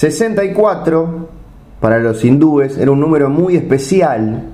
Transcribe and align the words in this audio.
64 0.00 1.28
para 1.78 1.98
los 1.98 2.24
hindúes 2.24 2.78
era 2.78 2.90
un 2.90 3.00
número 3.00 3.28
muy 3.28 3.54
especial 3.54 4.44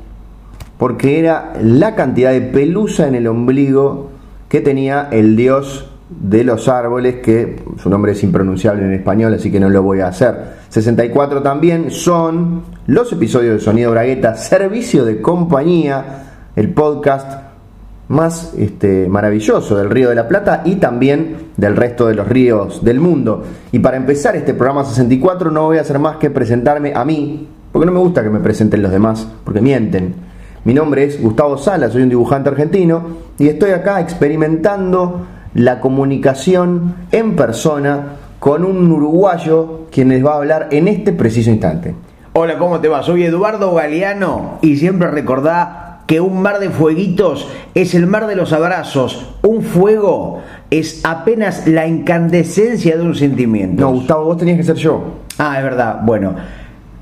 porque 0.77 1.21
era 1.21 1.53
la 1.63 1.95
cantidad 1.95 2.33
de 2.33 2.41
pelusa 2.41 3.07
en 3.07 3.15
el 3.15 3.29
ombligo 3.29 4.11
que 4.49 4.61
tenía 4.61 5.07
el 5.13 5.37
dios 5.37 5.89
de 6.11 6.43
los 6.43 6.67
árboles, 6.67 7.17
que 7.23 7.63
su 7.81 7.89
nombre 7.89 8.11
es 8.11 8.25
impronunciable 8.25 8.87
en 8.87 8.95
español, 8.95 9.35
así 9.35 9.53
que 9.53 9.61
no 9.61 9.69
lo 9.69 9.85
voy 9.85 10.01
a 10.01 10.09
hacer. 10.09 10.35
64 10.69 11.43
también 11.43 11.93
son 11.93 12.63
los 12.89 13.13
episodios 13.13 13.55
de 13.55 13.61
Sonido 13.61 13.93
Bragueta, 13.93 14.35
Servicio 14.35 15.05
de 15.05 15.23
Compañía, 15.23 16.25
el 16.57 16.75
podcast 16.75 17.46
más 18.09 18.55
este, 18.57 19.09
maravilloso 19.09 19.77
del 19.77 19.91
Río 19.91 20.11
de 20.11 20.15
la 20.15 20.29
Plata 20.29 20.63
y 20.65 20.77
también 20.77 21.37
del 21.57 21.77
resto 21.77 22.07
de 22.07 22.15
los 22.15 22.29
ríos 22.29 22.85
del 22.85 23.01
mundo. 23.01 23.43
Y 23.73 23.81
para 23.81 23.97
empezar 23.97 24.37
este 24.37 24.55
programa 24.55 24.85
64 24.85 25.51
no 25.51 25.65
voy 25.65 25.79
a 25.79 25.81
hacer 25.81 25.99
más 25.99 26.17
que 26.17 26.31
presentarme 26.31 26.93
a 26.95 27.05
mí, 27.05 27.49
porque 27.73 27.87
no 27.87 27.93
me 27.93 27.99
gusta 27.99 28.23
que 28.23 28.31
me 28.31 28.41
presenten 28.41 28.83
los 28.83 28.93
demás, 28.93 29.27
porque 29.45 29.61
mienten. 29.61 30.15
Mi 30.65 30.75
nombre 30.75 31.05
es 31.05 31.21
Gustavo 31.21 31.59
Sala, 31.59 31.91
soy 31.91 32.03
un 32.03 32.09
dibujante 32.09 32.49
argentino 32.49 33.03
y 33.39 33.49
estoy 33.49 33.71
acá 33.71 34.01
experimentando 34.01 35.27
la 35.55 35.81
comunicación 35.81 36.95
en 37.13 37.37
persona 37.37 38.17
con 38.39 38.65
un 38.65 38.91
uruguayo 38.91 39.87
quien 39.91 40.09
les 40.09 40.25
va 40.25 40.35
a 40.35 40.37
hablar 40.37 40.69
en 40.71 40.89
este 40.89 41.13
preciso 41.13 41.51
instante. 41.51 41.95
Hola, 42.33 42.59
¿cómo 42.59 42.81
te 42.81 42.89
va? 42.89 43.03
Soy 43.03 43.25
Eduardo 43.25 43.75
Galeano 43.75 44.59
y 44.61 44.77
siempre 44.77 45.11
recordá 45.11 45.86
que 46.07 46.21
un 46.21 46.41
mar 46.41 46.59
de 46.61 46.71
fueguitos 46.71 47.49
es 47.75 47.95
el 47.95 48.07
mar 48.07 48.27
de 48.27 48.37
los 48.37 48.53
abrazos. 48.53 49.35
Un 49.43 49.63
fuego 49.63 50.41
es 50.71 51.05
apenas 51.05 51.67
la 51.67 51.87
incandescencia 51.87 52.97
de 52.97 53.03
un 53.03 53.15
sentimiento. 53.15 53.83
No, 53.83 53.93
Gustavo, 53.93 54.25
vos 54.25 54.37
tenías 54.37 54.57
que 54.57 54.65
ser 54.65 54.77
yo. 54.77 55.03
Ah, 55.39 55.57
es 55.59 55.65
verdad. 55.65 56.01
Bueno. 56.03 56.35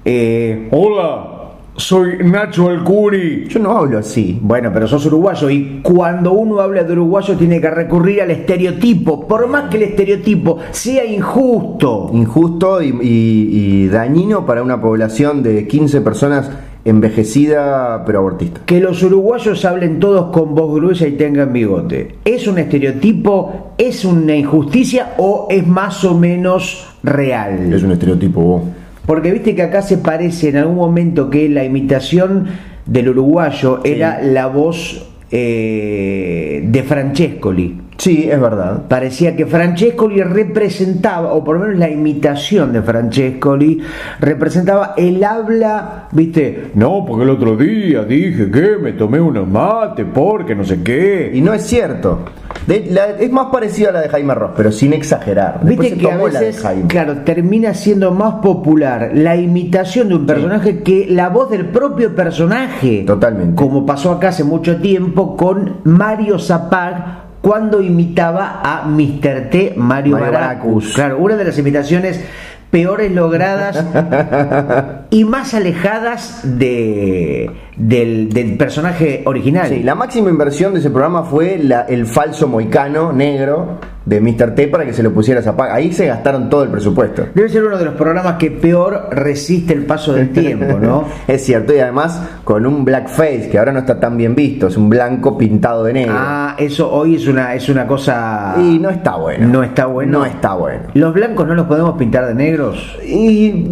Eh, 0.07 0.69
Hola, 0.71 1.34
soy 1.77 2.19
Nacho 2.25 2.69
Alcuri. 2.69 3.47
Yo 3.49 3.59
no 3.61 3.77
hablo 3.77 3.99
así. 3.99 4.39
Bueno, 4.41 4.71
pero 4.73 4.87
sos 4.87 5.07
uruguayo 5.07 5.51
y 5.51 5.81
cuando 5.83 6.33
uno 6.33 6.61
habla 6.61 6.85
de 6.85 6.93
uruguayo 6.93 7.37
tiene 7.37 7.61
que 7.61 7.71
recurrir 7.71 8.23
al 8.23 8.31
estereotipo, 8.31 9.27
por 9.27 9.47
más 9.49 9.69
que 9.71 9.77
el 9.79 9.83
estereotipo 9.85 10.59
sea 10.71 11.05
injusto. 11.05 12.11
Injusto 12.13 12.83
y, 12.83 12.97
y 13.03 13.89
dañino 13.89 14.47
para 14.47 14.63
una 14.63 14.81
población 14.81 15.43
de 15.43 15.67
15 15.67 16.01
personas 16.01 16.51
envejecida 16.85 18.05
pero 18.05 18.19
abortista. 18.19 18.61
Que 18.67 18.81
los 18.81 19.03
uruguayos 19.03 19.65
hablen 19.65 19.99
todos 19.99 20.31
con 20.31 20.55
voz 20.55 20.75
gruesa 20.75 21.07
y 21.07 21.13
tengan 21.13 21.53
bigote. 21.53 22.17
¿Es 22.25 22.47
un 22.47 22.59
estereotipo? 22.59 23.75
¿Es 23.79 24.05
una 24.05 24.37
injusticia 24.37 25.15
o 25.19 25.49
es 25.51 25.67
más 25.67 26.05
o 26.05 26.17
menos 26.17 26.87
real? 27.03 27.73
Es 27.73 27.83
un 27.83 27.93
estereotipo 27.93 28.41
vos. 28.41 28.63
Porque 29.07 29.31
viste 29.33 29.55
que 29.55 29.63
acá 29.63 29.83
se 29.83 29.99
parece 29.99 30.49
en 30.49 30.57
algún 30.57 30.77
momento 30.77 31.29
que 31.31 31.49
la 31.49 31.65
imitación 31.65 32.47
del 32.87 33.11
uruguayo 33.11 33.81
Sí. 33.85 33.93
era 33.93 34.21
la 34.23 34.47
voz 34.47 35.11
eh, 35.31 36.63
de 36.67 36.83
Francescoli. 36.83 37.77
Sí, 37.97 38.29
es 38.31 38.41
verdad. 38.41 38.83
Parecía 38.89 39.37
que 39.37 39.47
Francescoli 39.47 40.21
representaba, 40.23 41.33
o 41.33 41.45
por 41.45 41.57
lo 41.59 41.65
menos 41.67 41.79
la 41.79 41.89
imitación 41.89 42.73
de 42.73 42.83
Francescoli, 42.83 43.81
representaba 44.21 44.95
el 44.97 45.23
habla, 45.23 46.09
viste, 46.13 46.71
no, 46.75 47.05
porque 47.07 47.25
el 47.25 47.31
otro 47.31 47.57
día 47.57 48.03
dije 48.05 48.51
que 48.51 48.77
me 48.83 48.93
tomé 48.93 49.21
unos 49.21 49.47
mates, 49.47 50.07
porque 50.13 50.55
no 50.55 50.65
sé 50.65 50.83
qué. 50.83 51.31
Y 51.35 51.41
no 51.41 51.55
es 51.55 51.63
cierto. 51.63 52.21
De- 52.67 52.87
la- 52.91 53.11
es 53.11 53.31
más 53.31 53.47
parecida 53.53 53.91
a 53.91 53.93
la 53.93 54.01
de 54.01 54.09
Jaime 54.09 54.35
Ross, 54.35 54.53
pero 54.57 54.73
sin 54.73 54.93
exagerar. 54.93 55.61
Después 55.63 55.91
Viste 55.91 56.07
que 56.07 56.11
a 56.13 56.17
veces, 56.17 56.61
Jaime. 56.63 56.87
claro, 56.89 57.19
termina 57.19 57.75
siendo 57.75 58.11
más 58.13 58.37
popular 58.37 59.11
la 59.13 59.37
imitación 59.37 60.09
de 60.09 60.15
un 60.17 60.27
personaje 60.27 60.83
que 60.83 61.07
la 61.11 61.29
voz 61.29 61.51
del 61.51 61.67
propio 61.67 62.15
personaje. 62.15 63.05
Totalmente. 63.07 63.55
Como 63.55 63.85
pasó 63.85 64.13
acá 64.13 64.29
hace 64.29 64.45
mucho 64.45 64.77
tiempo 64.81 65.37
con 65.37 65.77
Mario 65.85 66.39
Zapag 66.39 67.24
cuando 67.45 67.83
imitaba 67.83 68.63
a 68.65 68.87
Mr. 68.87 69.51
T. 69.51 69.75
Mario, 69.77 70.13
Mario 70.17 70.33
Baracus. 70.33 70.33
Baracus. 70.33 70.95
Claro, 70.95 71.19
una 71.19 71.37
de 71.37 71.45
las 71.45 71.59
imitaciones 71.59 72.25
peores 72.71 73.13
logradas 73.13 73.85
y 75.11 75.25
más 75.25 75.53
alejadas 75.53 76.41
de, 76.43 77.51
del, 77.77 78.31
del 78.33 78.57
personaje 78.57 79.23
original. 79.27 79.69
Sí, 79.69 79.83
la 79.83 79.95
máxima 79.95 80.31
inversión 80.31 80.73
de 80.73 80.79
ese 80.81 80.89
programa 80.89 81.25
fue 81.25 81.59
la- 81.59 81.83
el 81.83 82.07
falso 82.07 82.49
moicano 82.49 83.13
negro 83.13 83.79
de 84.05 84.21
Mr. 84.21 84.55
T 84.55 84.69
para 84.69 84.85
que 84.85 84.93
se 84.93 85.03
lo 85.03 85.13
pusiera 85.13 85.41
a 85.41 85.43
Zapag. 85.43 85.71
Ahí 85.71 85.93
se 85.93 86.07
gastaron 86.07 86.51
todo 86.51 86.65
el 86.65 86.71
presupuesto. 86.71 87.27
Debe 87.35 87.49
ser 87.49 87.65
uno 87.65 87.79
de 87.79 87.85
los 87.85 87.95
programas 87.95 88.37
que 88.37 88.51
peor 88.51 89.09
resiste 89.11 89.73
el 89.73 89.85
paso 89.87 90.13
del 90.13 90.31
tiempo, 90.33 90.79
¿no? 90.79 91.05
Es 91.27 91.45
cierto, 91.45 91.75
y 91.75 91.79
además 91.79 92.21
con 92.45 92.67
un 92.67 92.85
blackface 92.85 93.49
que 93.51 93.59
ahora 93.59 93.73
no 93.73 93.81
está 93.81 93.99
tan 93.99 94.17
bien 94.17 94.35
visto, 94.35 94.69
es 94.69 94.77
un 94.77 94.89
blanco 94.89 95.39
pintado 95.39 95.85
de 95.85 95.93
negro. 95.93 96.15
Ah, 96.17 96.55
eso 96.59 96.93
hoy 96.93 97.17
es 97.17 97.27
una, 97.27 97.55
es 97.55 97.69
una 97.69 97.87
cosa. 97.87 98.55
Y 98.59 98.79
no 98.79 98.91
está 98.91 99.17
bueno. 99.17 99.49
No 99.49 99.63
está 99.63 99.87
bueno. 99.87 100.19
No 100.19 100.25
está 100.25 100.55
bueno. 100.55 100.83
¿Los 100.95 101.15
blancos 101.15 101.47
no 101.47 101.55
los 101.55 101.67
podemos 101.67 101.97
pintar 101.97 102.27
de 102.27 102.35
negros? 102.35 102.99
Y 103.05 103.67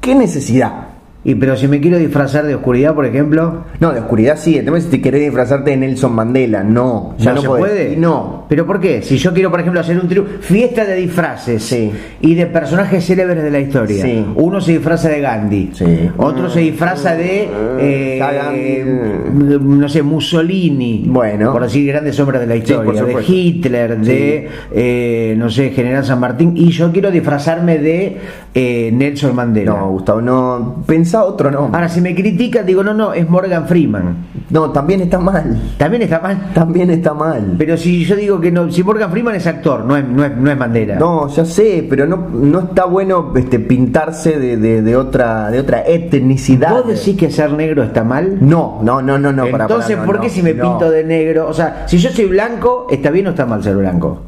qué 0.00 0.14
necesidad. 0.14 0.83
Y 1.26 1.34
pero 1.36 1.56
si 1.56 1.66
me 1.68 1.80
quiero 1.80 1.98
disfrazar 1.98 2.44
de 2.46 2.54
oscuridad, 2.54 2.94
por 2.94 3.06
ejemplo, 3.06 3.64
No, 3.80 3.92
de 3.92 4.00
oscuridad 4.00 4.36
sí. 4.38 4.58
El 4.58 4.64
tema 4.66 4.76
es 4.78 4.84
si 4.84 4.90
te 4.90 5.00
querés 5.00 5.22
disfrazarte 5.22 5.70
de 5.70 5.76
Nelson 5.78 6.12
Mandela. 6.14 6.62
No, 6.62 7.14
ya 7.18 7.32
no, 7.32 7.40
se 7.40 7.46
podés. 7.46 7.64
puede. 7.64 7.96
No. 7.96 8.44
¿Pero 8.48 8.66
por 8.66 8.78
qué? 8.78 9.00
Si 9.00 9.16
yo 9.16 9.32
quiero, 9.32 9.50
por 9.50 9.60
ejemplo, 9.60 9.80
hacer 9.80 9.98
un 9.98 10.06
triunfo, 10.06 10.32
fiesta 10.40 10.84
de 10.84 10.96
disfraces 10.96 11.62
Sí. 11.62 11.90
y 12.20 12.34
de 12.34 12.46
personajes 12.46 13.04
célebres 13.06 13.42
de 13.42 13.50
la 13.50 13.58
historia. 13.60 14.02
Sí. 14.04 14.24
Uno 14.36 14.60
se 14.60 14.72
disfraza 14.72 15.08
de 15.08 15.20
Gandhi, 15.22 15.70
Sí. 15.72 16.10
otro 16.18 16.50
se 16.50 16.60
disfraza 16.60 17.16
de, 17.16 17.48
eh, 17.80 18.18
Gandhi. 18.18 19.58
no 19.60 19.88
sé, 19.88 20.02
Mussolini, 20.02 21.04
Bueno. 21.06 21.52
por 21.52 21.62
decir 21.62 21.86
grandes 21.86 22.18
hombres 22.20 22.40
de 22.42 22.46
la 22.46 22.56
historia, 22.56 23.02
de. 23.02 23.24
Hitler, 23.26 23.98
de, 23.98 24.48
eh, 24.74 25.34
no 25.38 25.48
sé, 25.48 25.70
General 25.70 26.04
San 26.04 26.20
Martín, 26.20 26.52
y 26.56 26.70
yo 26.70 26.92
quiero 26.92 27.10
disfrazarme 27.10 27.78
de 27.78 28.16
eh, 28.54 28.90
Nelson 28.92 29.34
Mandela. 29.34 29.72
No, 29.72 29.88
Gustavo, 29.90 30.20
no. 30.22 30.76
Pensá 30.86 31.24
otro 31.24 31.50
nombre. 31.50 31.74
Ahora, 31.74 31.88
si 31.88 32.00
me 32.00 32.14
critican, 32.14 32.64
digo, 32.64 32.84
no, 32.84 32.94
no, 32.94 33.12
es 33.12 33.28
Morgan 33.28 33.66
Freeman. 33.66 34.16
No, 34.50 34.70
también 34.70 35.00
está 35.00 35.18
mal. 35.18 35.60
También 35.76 36.02
está 36.02 36.20
mal. 36.20 36.50
También 36.54 36.90
está 36.90 37.14
mal. 37.14 37.54
Pero 37.58 37.76
si 37.76 38.04
yo 38.04 38.14
digo 38.14 38.40
que 38.40 38.52
no, 38.52 38.70
si 38.70 38.84
Morgan 38.84 39.10
Freeman 39.10 39.34
es 39.34 39.46
actor, 39.46 39.84
no 39.84 39.96
es, 39.96 40.06
no 40.06 40.24
es, 40.24 40.36
no 40.36 40.50
es 40.50 40.56
Mandela. 40.56 40.96
No, 40.96 41.28
ya 41.28 41.44
sé, 41.44 41.84
pero 41.90 42.06
no, 42.06 42.28
no 42.32 42.60
está 42.60 42.84
bueno 42.84 43.32
este, 43.34 43.58
pintarse 43.58 44.38
de, 44.38 44.56
de- 44.56 44.82
de 44.82 44.96
otra 44.96 45.50
de 45.50 45.58
otra 45.60 45.82
etnicidad. 45.86 46.70
¿Vos 46.70 46.86
decís 46.86 47.16
que 47.16 47.30
ser 47.30 47.52
negro 47.52 47.82
está 47.82 48.04
mal? 48.04 48.38
No, 48.40 48.80
no, 48.82 49.02
no, 49.02 49.18
no, 49.18 49.32
no. 49.32 49.46
para, 49.50 49.64
Entonces, 49.64 49.96
para, 49.96 50.06
no, 50.06 50.12
¿por 50.12 50.20
qué 50.20 50.28
no, 50.28 50.32
si 50.32 50.42
me 50.42 50.54
pinto 50.54 50.90
de 50.90 51.02
negro? 51.04 51.48
O 51.48 51.52
sea, 51.54 51.84
si 51.86 51.98
yo 51.98 52.10
soy 52.10 52.26
blanco, 52.26 52.86
¿está 52.90 53.10
bien 53.10 53.26
o 53.26 53.30
está 53.30 53.46
mal 53.46 53.62
ser 53.64 53.76
blanco? 53.76 54.20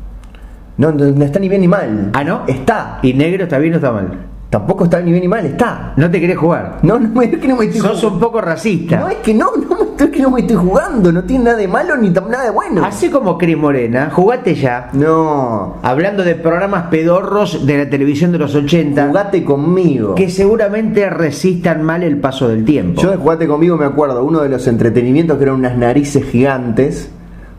No, 0.79 0.93
no, 0.93 1.05
no 1.07 1.25
está 1.25 1.39
ni 1.39 1.49
bien 1.49 1.61
ni 1.63 1.69
mal. 1.69 2.11
Ah, 2.13 2.23
¿no? 2.25 2.43
Está. 2.47 2.99
¿Y 3.03 3.15
negro 3.15 3.45
está 3.45 3.59
bien 3.59 3.75
o 3.75 3.77
está 3.77 3.93
mal? 3.93 4.11
Tampoco 4.49 4.85
está 4.85 5.01
ni 5.01 5.11
bien 5.11 5.23
ni 5.23 5.29
mal, 5.29 5.45
está. 5.45 5.93
¿No 5.97 6.09
te 6.09 6.21
querés 6.21 6.37
jugar? 6.39 6.79
No, 6.83 6.99
no, 7.01 7.21
es 7.23 7.37
que 7.37 7.49
no 7.49 7.57
me 7.57 7.65
estoy 7.65 7.81
Sos 7.81 7.91
jugando. 7.99 8.15
un 8.15 8.21
poco 8.21 8.41
racista. 8.41 9.01
No, 9.01 9.09
es 9.09 9.17
que 9.17 9.35
no, 9.35 9.51
no, 9.57 9.77
me- 9.77 10.05
es 10.05 10.11
que 10.11 10.23
no 10.23 10.31
me 10.31 10.41
estoy 10.43 10.57
jugando. 10.57 11.11
No 11.11 11.25
tiene 11.25 11.45
nada 11.47 11.57
de 11.57 11.67
malo 11.67 11.97
ni 11.97 12.11
nada 12.11 12.45
de 12.45 12.51
bueno. 12.51 12.85
Así 12.85 13.09
como 13.11 13.37
Cris 13.39 13.57
Morena, 13.57 14.11
jugate 14.13 14.55
ya. 14.55 14.91
No. 14.93 15.77
Hablando 15.83 16.23
de 16.23 16.37
programas 16.37 16.85
pedorros 16.89 17.67
de 17.67 17.79
la 17.85 17.91
televisión 17.91 18.31
de 18.31 18.39
los 18.39 18.55
80, 18.55 19.09
Jugate 19.09 19.45
conmigo. 19.45 20.15
que 20.15 20.31
seguramente 20.31 21.11
resistan 21.11 21.83
mal 21.83 22.03
el 22.05 22.19
paso 22.19 22.49
del 22.49 22.65
tiempo. 22.65 23.01
Yo 23.03 23.11
de 23.11 23.17
Jugate 23.17 23.49
conmigo 23.49 23.77
me 23.77 23.87
acuerdo 23.87 24.23
uno 24.25 24.41
de 24.43 24.49
los 24.51 24.67
entretenimientos 24.69 25.39
que 25.39 25.45
eran 25.45 25.57
unas 25.57 25.77
narices 25.77 26.25
gigantes 26.25 27.11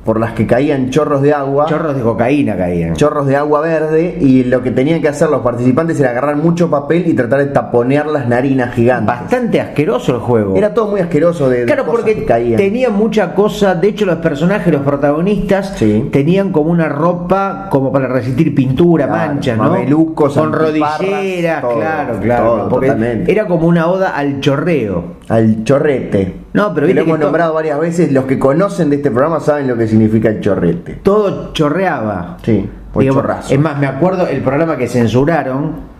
por 0.08 0.22
las 0.22 0.32
que 0.32 0.48
caían 0.48 0.90
chorros 0.90 1.22
de 1.22 1.34
agua. 1.34 1.66
Chorros 1.68 1.94
de 1.98 2.02
cocaína 2.02 2.56
caían. 2.56 2.96
chorros 2.96 3.28
de 3.28 3.36
agua 3.36 3.60
verde 3.60 4.18
y 4.22 4.46
lo 4.46 4.64
que 4.64 4.72
tenían 4.72 5.02
que 5.02 5.10
hacer 5.10 5.30
los 5.30 5.42
participantes 5.42 6.00
era 6.00 6.12
agarrar 6.12 6.38
mucho 6.38 6.70
papel 6.70 7.04
y 7.08 7.14
tratar 7.14 7.40
de 7.40 7.48
taponear 7.48 8.08
las 8.08 8.26
narinas 8.30 8.74
gigantes. 8.74 9.06
Bastante 9.08 9.60
asqueroso 9.60 10.14
el 10.16 10.22
juego. 10.22 10.56
Era 10.56 10.74
todo 10.74 10.88
muy 10.88 11.02
asqueroso 11.02 11.50
de, 11.50 11.66
Claro, 11.66 11.84
cosas 11.86 12.00
porque 12.00 12.16
que 12.16 12.26
caían. 12.26 12.56
tenía 12.56 12.90
mucha 12.90 13.36
cosa. 13.36 13.76
De 13.76 13.90
hecho, 13.90 14.06
los 14.06 14.16
personajes, 14.20 14.72
los 14.72 14.82
protagonistas, 14.84 15.74
Sí. 15.78 16.08
tenían 16.10 16.54
como 16.54 16.72
una 16.72 16.88
ropa 16.88 17.68
como 17.70 17.92
para 17.92 18.08
resistir 18.08 18.56
pintura, 18.56 19.08
Claro, 19.08 19.34
manchas, 19.34 19.58
¿no? 19.58 19.64
mamelucos, 19.66 20.34
Con 20.34 20.54
rodilleras, 20.54 21.62
todo, 21.62 21.76
claro, 21.76 22.20
claro. 22.22 22.46
todo, 22.46 22.70
porque 22.70 22.88
totalmente. 22.88 23.30
era 23.32 23.46
como 23.46 23.68
una 23.68 23.88
oda 23.88 24.16
al 24.16 24.40
chorreo. 24.40 25.18
Al 25.28 25.66
chorrete. 25.66 26.47
No, 26.58 26.74
pero 26.74 26.88
viste 26.88 27.02
lo 27.02 27.06
hemos 27.06 27.18
que 27.20 27.24
nombrado 27.24 27.54
varias 27.54 27.80
veces. 27.80 28.12
Los 28.12 28.26
que 28.26 28.38
conocen 28.38 28.90
de 28.90 28.98
este 28.98 29.12
programa 29.12 29.40
saben 29.40 29.68
lo 29.68 29.78
que 29.78 29.88
significa 29.88 30.30
el 30.30 30.42
chorrete. 30.42 31.00
Todo 31.04 31.54
chorreaba. 31.54 32.38
Sí, 32.44 32.66
o 32.94 33.00
Digamos, 33.00 33.22
chorrazo. 33.22 33.54
es 33.54 33.60
más, 33.60 33.78
me 33.80 33.88
acuerdo 33.88 34.28
el 34.28 34.42
programa 34.42 34.78
que 34.78 34.88
censuraron 34.88 35.96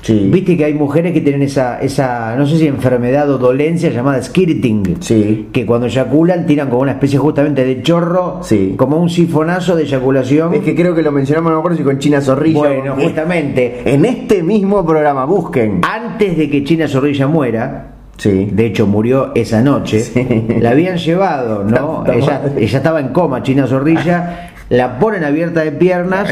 Sí. 0.00 0.30
Viste 0.32 0.56
que 0.56 0.64
hay 0.64 0.74
mujeres 0.74 1.12
que 1.12 1.20
tienen 1.20 1.42
esa, 1.42 1.80
esa, 1.80 2.36
no 2.36 2.46
sé 2.46 2.56
si 2.56 2.68
enfermedad 2.68 3.28
o 3.30 3.36
dolencia 3.36 3.90
llamada 3.90 4.22
skirting. 4.22 4.98
Sí. 5.00 5.48
Que 5.52 5.66
cuando 5.66 5.88
eyaculan 5.88 6.46
tiran 6.46 6.68
como 6.68 6.82
una 6.82 6.92
especie 6.92 7.18
justamente 7.18 7.64
de 7.64 7.82
chorro, 7.82 8.38
Sí. 8.42 8.74
como 8.78 8.96
un 8.98 9.10
sifonazo 9.10 9.74
de 9.74 9.82
eyaculación. 9.82 10.54
Es 10.54 10.60
que 10.60 10.76
creo 10.76 10.94
que 10.94 11.02
lo 11.02 11.10
mencionamos, 11.10 11.50
no 11.50 11.56
me 11.56 11.60
acuerdo 11.62 11.78
si 11.78 11.82
con 11.82 11.98
China 11.98 12.20
Zorrilla. 12.20 12.60
Bueno, 12.60 12.94
justamente, 12.94 13.82
En 13.92 14.04
este 14.04 14.44
mismo 14.44 14.86
programa, 14.86 15.24
busquen. 15.24 15.80
antes 15.82 16.36
de 16.38 16.48
que 16.48 16.62
China 16.62 16.86
Zorrilla 16.86 17.26
muera, 17.26 17.94
Sí. 18.18 18.48
de 18.52 18.66
hecho 18.66 18.86
murió 18.86 19.30
esa 19.34 19.62
noche, 19.62 20.00
Sí. 20.00 20.46
la 20.60 20.70
habían 20.70 20.96
llevado, 20.98 21.64
¿no? 21.64 22.04
Ella, 22.12 22.42
estaba 22.58 23.00
en 23.00 23.08
coma, 23.08 23.42
China 23.42 23.66
Zorrilla, 23.66 24.50
la 24.70 24.98
ponen 24.98 25.24
abierta 25.24 25.60
de 25.62 25.72
piernas, 25.72 26.28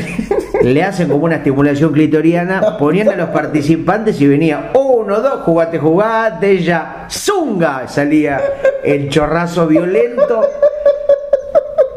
le 0.62 0.82
hacen 0.82 1.08
como 1.08 1.24
una 1.24 1.36
estimulación 1.36 1.92
clitoriana, 1.92 2.76
ponían 2.78 3.08
a 3.08 3.16
los 3.16 3.28
participantes 3.30 4.20
y 4.20 4.26
venía 4.26 4.72
uno, 4.74 5.20
dos, 5.20 5.40
jugate, 5.42 5.78
jugate, 5.78 6.50
ella, 6.50 7.06
zunga, 7.08 7.86
salía 7.88 8.40
el 8.84 9.08
chorrazo 9.08 9.66
violento. 9.68 10.40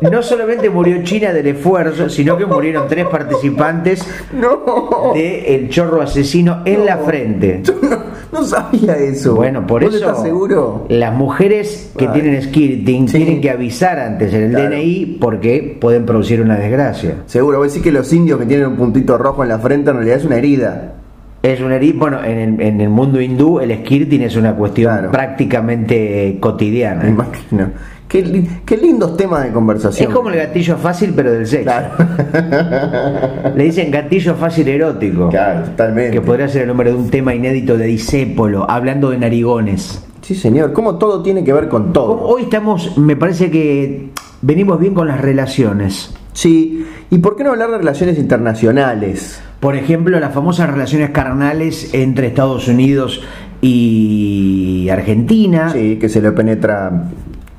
No 0.02 0.24
solamente 0.24 0.70
murió 0.70 1.04
China 1.04 1.34
del 1.34 1.48
esfuerzo, 1.48 2.08
sino 2.08 2.38
que 2.38 2.46
murieron 2.46 2.88
tres 2.88 3.06
participantes 3.08 4.08
No. 4.32 5.12
de 5.14 5.56
el 5.56 5.68
chorro 5.70 6.02
asesino 6.02 6.62
en 6.64 6.86
la 6.86 6.98
frente. 7.00 7.62
No, 7.82 7.99
no 8.32 8.44
sabía 8.44 8.96
eso. 8.98 9.36
Bueno, 9.36 9.66
por 9.66 9.84
¿Vos 9.84 9.94
eso 9.96 10.06
estás 10.10 10.24
seguro? 10.24 10.86
las 10.90 11.14
mujeres 11.14 11.92
que 11.98 12.08
Ay. 12.08 12.14
tienen 12.22 12.42
skirting 12.42 13.08
Sí. 13.08 13.18
tienen 13.18 13.42
que 13.42 13.50
avisar 13.50 14.00
antes 14.00 14.34
en 14.34 14.44
el 14.44 14.50
Claro. 14.52 14.70
DNI 14.70 15.18
porque 15.20 15.78
pueden 15.80 16.06
producir 16.06 16.42
una 16.42 16.56
desgracia. 16.58 17.16
Seguro, 17.26 17.58
vos 17.60 17.68
decís 17.68 17.84
que 17.84 17.92
los 17.92 18.12
indios 18.14 18.40
que 18.40 18.46
tienen 18.46 18.68
un 18.68 18.76
puntito 18.76 19.18
rojo 19.18 19.44
en 19.44 19.50
la 19.50 19.60
frente 19.60 19.90
en 19.90 19.96
realidad 19.98 20.18
es 20.18 20.26
una 20.26 20.38
herida. 20.38 20.94
Es 21.42 21.62
una 21.62 21.78
heri- 21.78 21.98
bueno, 21.98 22.22
en 22.24 22.38
el, 22.38 22.62
en 22.62 22.82
el 22.82 22.90
mundo 22.90 23.22
hindú 23.22 23.60
el 23.62 23.72
skirting 23.74 24.22
es 24.24 24.36
una 24.36 24.56
cuestión 24.56 24.92
Claro. 24.94 25.12
prácticamente 25.12 26.38
cotidiana. 26.40 27.04
Me 27.04 27.10
imagino. 27.12 27.70
Qué, 28.10 28.22
li- 28.24 28.50
qué 28.66 28.76
lindos 28.76 29.16
temas 29.16 29.44
de 29.44 29.48
Es 29.50 29.54
conversación. 29.54 30.12
como 30.12 30.30
el 30.32 30.36
gatillo 30.38 30.76
fácil 30.78 31.14
pero 31.16 31.32
del 31.32 31.46
sexo. 31.48 31.64
Claro. 31.64 31.90
Le 33.56 33.64
dicen 33.64 33.92
gatillo 33.92 34.36
fácil 34.36 34.68
erótico. 34.68 35.30
Claro, 35.30 35.66
totalmente. 35.66 36.12
Que 36.12 36.22
podría 36.22 36.48
ser 36.50 36.64
el 36.64 36.68
nombre 36.70 36.90
de 36.92 36.98
un 36.98 37.10
tema 37.10 37.34
inédito 37.36 37.78
de 37.78 37.86
Disépolo, 37.86 38.70
hablando 38.70 39.12
de 39.12 39.20
narigones. 39.20 40.04
Sí, 40.22 40.36
señor. 40.36 40.74
¿Cómo 40.74 40.98
todo 40.98 41.22
tiene 41.24 41.44
que 41.44 41.54
ver 41.54 41.70
con 41.70 41.94
todo? 41.94 42.20
Hoy 42.22 42.44
estamos, 42.44 42.98
me 42.98 43.16
parece 43.16 43.50
que 43.52 44.10
venimos 44.42 44.80
bien 44.80 44.94
con 44.96 45.08
las 45.08 45.22
relaciones. 45.22 46.14
Sí. 46.34 46.86
¿Y 47.12 47.18
por 47.20 47.36
qué 47.36 47.44
no 47.44 47.52
hablar 47.52 47.70
de 47.72 47.78
relaciones 47.78 48.18
internacionales? 48.18 49.42
Por 49.60 49.76
ejemplo, 49.76 50.20
las 50.20 50.34
famosas 50.34 50.70
relaciones 50.70 51.12
carnales 51.12 51.94
entre 51.94 52.28
Estados 52.28 52.68
Unidos 52.68 53.22
y 53.62 54.88
Argentina. 54.90 55.70
Sí, 55.72 55.98
que 55.98 56.10
se 56.10 56.22
le 56.22 56.32
penetra. 56.32 57.04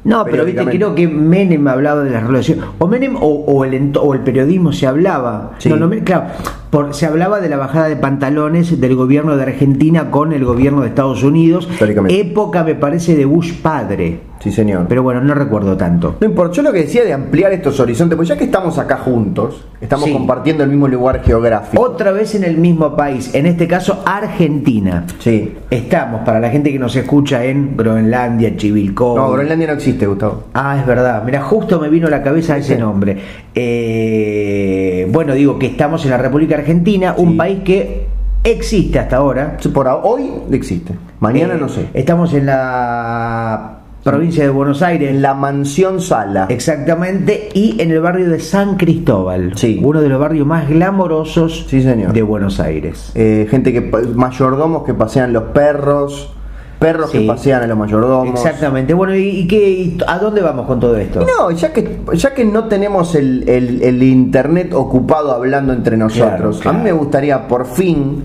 No, 0.02 0.24
pero 0.24 0.44
viste, 0.46 0.60
creo 0.78 0.94
que 0.94 1.06
Menem 1.08 1.68
hablaba 1.68 2.02
de 2.02 2.10
las 2.10 2.26
relaciones. 2.26 2.64
O 2.78 2.86
Menem 2.86 3.16
o, 3.16 3.20
o 3.26 3.64
el, 3.64 3.92
o 4.00 4.14
el 4.14 4.20
periodismo 4.20 4.72
se 4.72 4.86
hablaba. 4.86 5.52
Sí. 5.58 5.68
No, 5.68 5.76
no, 5.76 5.88
me- 5.88 6.02
claro, 6.02 6.24
por- 6.70 6.94
se 6.94 7.04
hablaba 7.06 7.40
de 7.40 7.48
la 7.50 7.58
bajada 7.58 7.88
de 7.88 7.96
pantalones 7.96 8.80
del 8.80 8.94
gobierno 8.96 9.36
de 9.36 9.42
Argentina 9.42 10.10
con 10.10 10.32
el 10.32 10.44
gobierno 10.44 10.80
de 10.82 10.88
Estados 10.88 11.22
Unidos. 11.22 11.68
Época, 12.10 12.64
me 12.64 12.74
parece, 12.74 13.14
de 13.14 13.24
Bush 13.26 13.52
padre. 13.60 14.20
Sí, 14.40 14.50
señor. 14.50 14.86
Pero 14.88 15.02
bueno, 15.02 15.20
no 15.20 15.34
recuerdo 15.34 15.76
tanto. 15.76 16.16
No 16.18 16.26
importa, 16.26 16.54
yo 16.56 16.62
lo 16.62 16.72
que 16.72 16.78
decía 16.80 17.04
de 17.04 17.12
ampliar 17.12 17.52
estos 17.52 17.78
horizontes, 17.78 18.16
pues 18.16 18.26
ya 18.26 18.38
que 18.38 18.44
estamos 18.44 18.78
acá 18.78 18.96
juntos, 18.96 19.66
estamos 19.82 20.06
Sí. 20.06 20.12
compartiendo 20.14 20.64
el 20.64 20.70
mismo 20.70 20.88
lugar 20.88 21.22
geográfico. 21.22 21.82
Otra 21.82 22.10
vez 22.12 22.34
en 22.34 22.44
el 22.44 22.56
mismo 22.56 22.96
país, 22.96 23.34
en 23.34 23.44
este 23.44 23.68
caso 23.68 24.02
Argentina. 24.06 25.04
Sí. 25.18 25.56
Estamos, 25.70 26.22
para 26.22 26.40
la 26.40 26.48
gente 26.48 26.72
que 26.72 26.78
nos 26.78 26.96
escucha 26.96 27.44
en 27.44 27.76
Groenlandia, 27.76 28.56
Chivilcoy. 28.56 29.16
No, 29.16 29.30
Groenlandia 29.30 29.66
no 29.68 29.74
existe, 29.74 30.06
Gustavo. 30.06 30.44
Ah, 30.54 30.78
es 30.80 30.86
verdad. 30.86 31.22
Mira, 31.24 31.42
justo 31.42 31.78
me 31.78 31.90
vino 31.90 32.06
a 32.06 32.10
la 32.10 32.22
cabeza 32.22 32.56
ese 32.56 32.76
Sí. 32.76 32.80
nombre. 32.80 33.18
Eh, 33.54 35.06
bueno, 35.12 35.34
digo 35.34 35.58
que 35.58 35.66
estamos 35.66 36.04
en 36.04 36.12
la 36.12 36.16
República 36.16 36.56
Argentina, 36.56 37.14
un 37.16 37.36
país 37.36 37.60
que 37.62 38.06
existe 38.42 38.98
hasta 38.98 39.16
ahora. 39.16 39.58
Por 39.74 39.86
hoy 39.86 40.30
existe. 40.50 40.94
Mañana 41.20 41.54
Eh, 41.54 41.58
no 41.60 41.68
sé. 41.68 41.86
Estamos 41.92 42.32
en 42.32 42.46
la 42.46 43.79
provincia 44.10 44.44
de 44.44 44.50
Buenos 44.50 44.82
Aires. 44.82 45.10
En 45.10 45.22
la 45.22 45.34
mansión 45.34 46.00
Sala. 46.00 46.46
Exactamente, 46.48 47.48
y 47.54 47.80
en 47.80 47.90
el 47.90 48.00
barrio 48.00 48.28
de 48.30 48.40
San 48.40 48.76
Cristóbal, 48.76 49.52
Sí. 49.56 49.80
uno 49.82 50.00
de 50.00 50.08
los 50.08 50.20
barrios 50.20 50.46
más 50.46 50.68
glamorosos 50.68 51.66
Sí, 51.68 51.82
señor. 51.82 52.12
de 52.12 52.22
Buenos 52.22 52.60
Aires. 52.60 53.12
Eh, 53.14 53.46
gente 53.50 53.72
que 53.72 53.80
mayordomos 54.14 54.84
que 54.84 54.94
pasean 54.94 55.32
los 55.32 55.44
perros, 55.44 56.32
perros 56.78 57.10
Sí. 57.10 57.18
que 57.20 57.26
pasean 57.26 57.62
a 57.62 57.66
los 57.66 57.76
mayordomos. 57.76 58.28
Exactamente. 58.40 58.94
Bueno, 58.94 59.14
¿y, 59.14 59.28
y 59.40 59.46
qué, 59.46 59.70
y 59.70 59.98
a 60.06 60.18
dónde 60.18 60.40
vamos 60.40 60.66
con 60.66 60.80
todo 60.80 60.96
esto? 60.96 61.20
No, 61.26 61.50
ya 61.50 61.72
que, 61.72 62.00
ya 62.14 62.32
que 62.32 62.44
no 62.44 62.64
tenemos 62.64 63.14
el, 63.14 63.46
el- 63.48 63.82
el 63.82 64.02
internet 64.02 64.72
ocupado 64.72 65.32
hablando 65.32 65.72
entre 65.74 65.96
nosotros, 65.98 66.30
Claro, 66.38 66.50
claro. 66.58 66.70
a 66.70 66.72
mí 66.78 66.84
me 66.84 66.92
gustaría 66.92 67.46
por 67.46 67.66
fin 67.66 68.24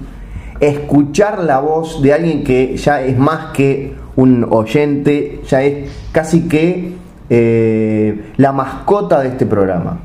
escuchar 0.60 1.44
la 1.44 1.60
voz 1.60 2.02
de 2.02 2.14
alguien 2.14 2.44
que 2.44 2.78
ya 2.78 3.02
es 3.02 3.18
más 3.18 3.48
que 3.54 3.94
un 4.16 4.46
oyente, 4.50 5.42
ya 5.48 5.64
es 5.64 5.90
casi 6.12 6.48
que 6.48 6.94
eh, 7.30 8.32
la 8.38 8.52
mascota 8.52 9.22
de 9.22 9.30
este 9.30 9.46
programa. 9.46 10.00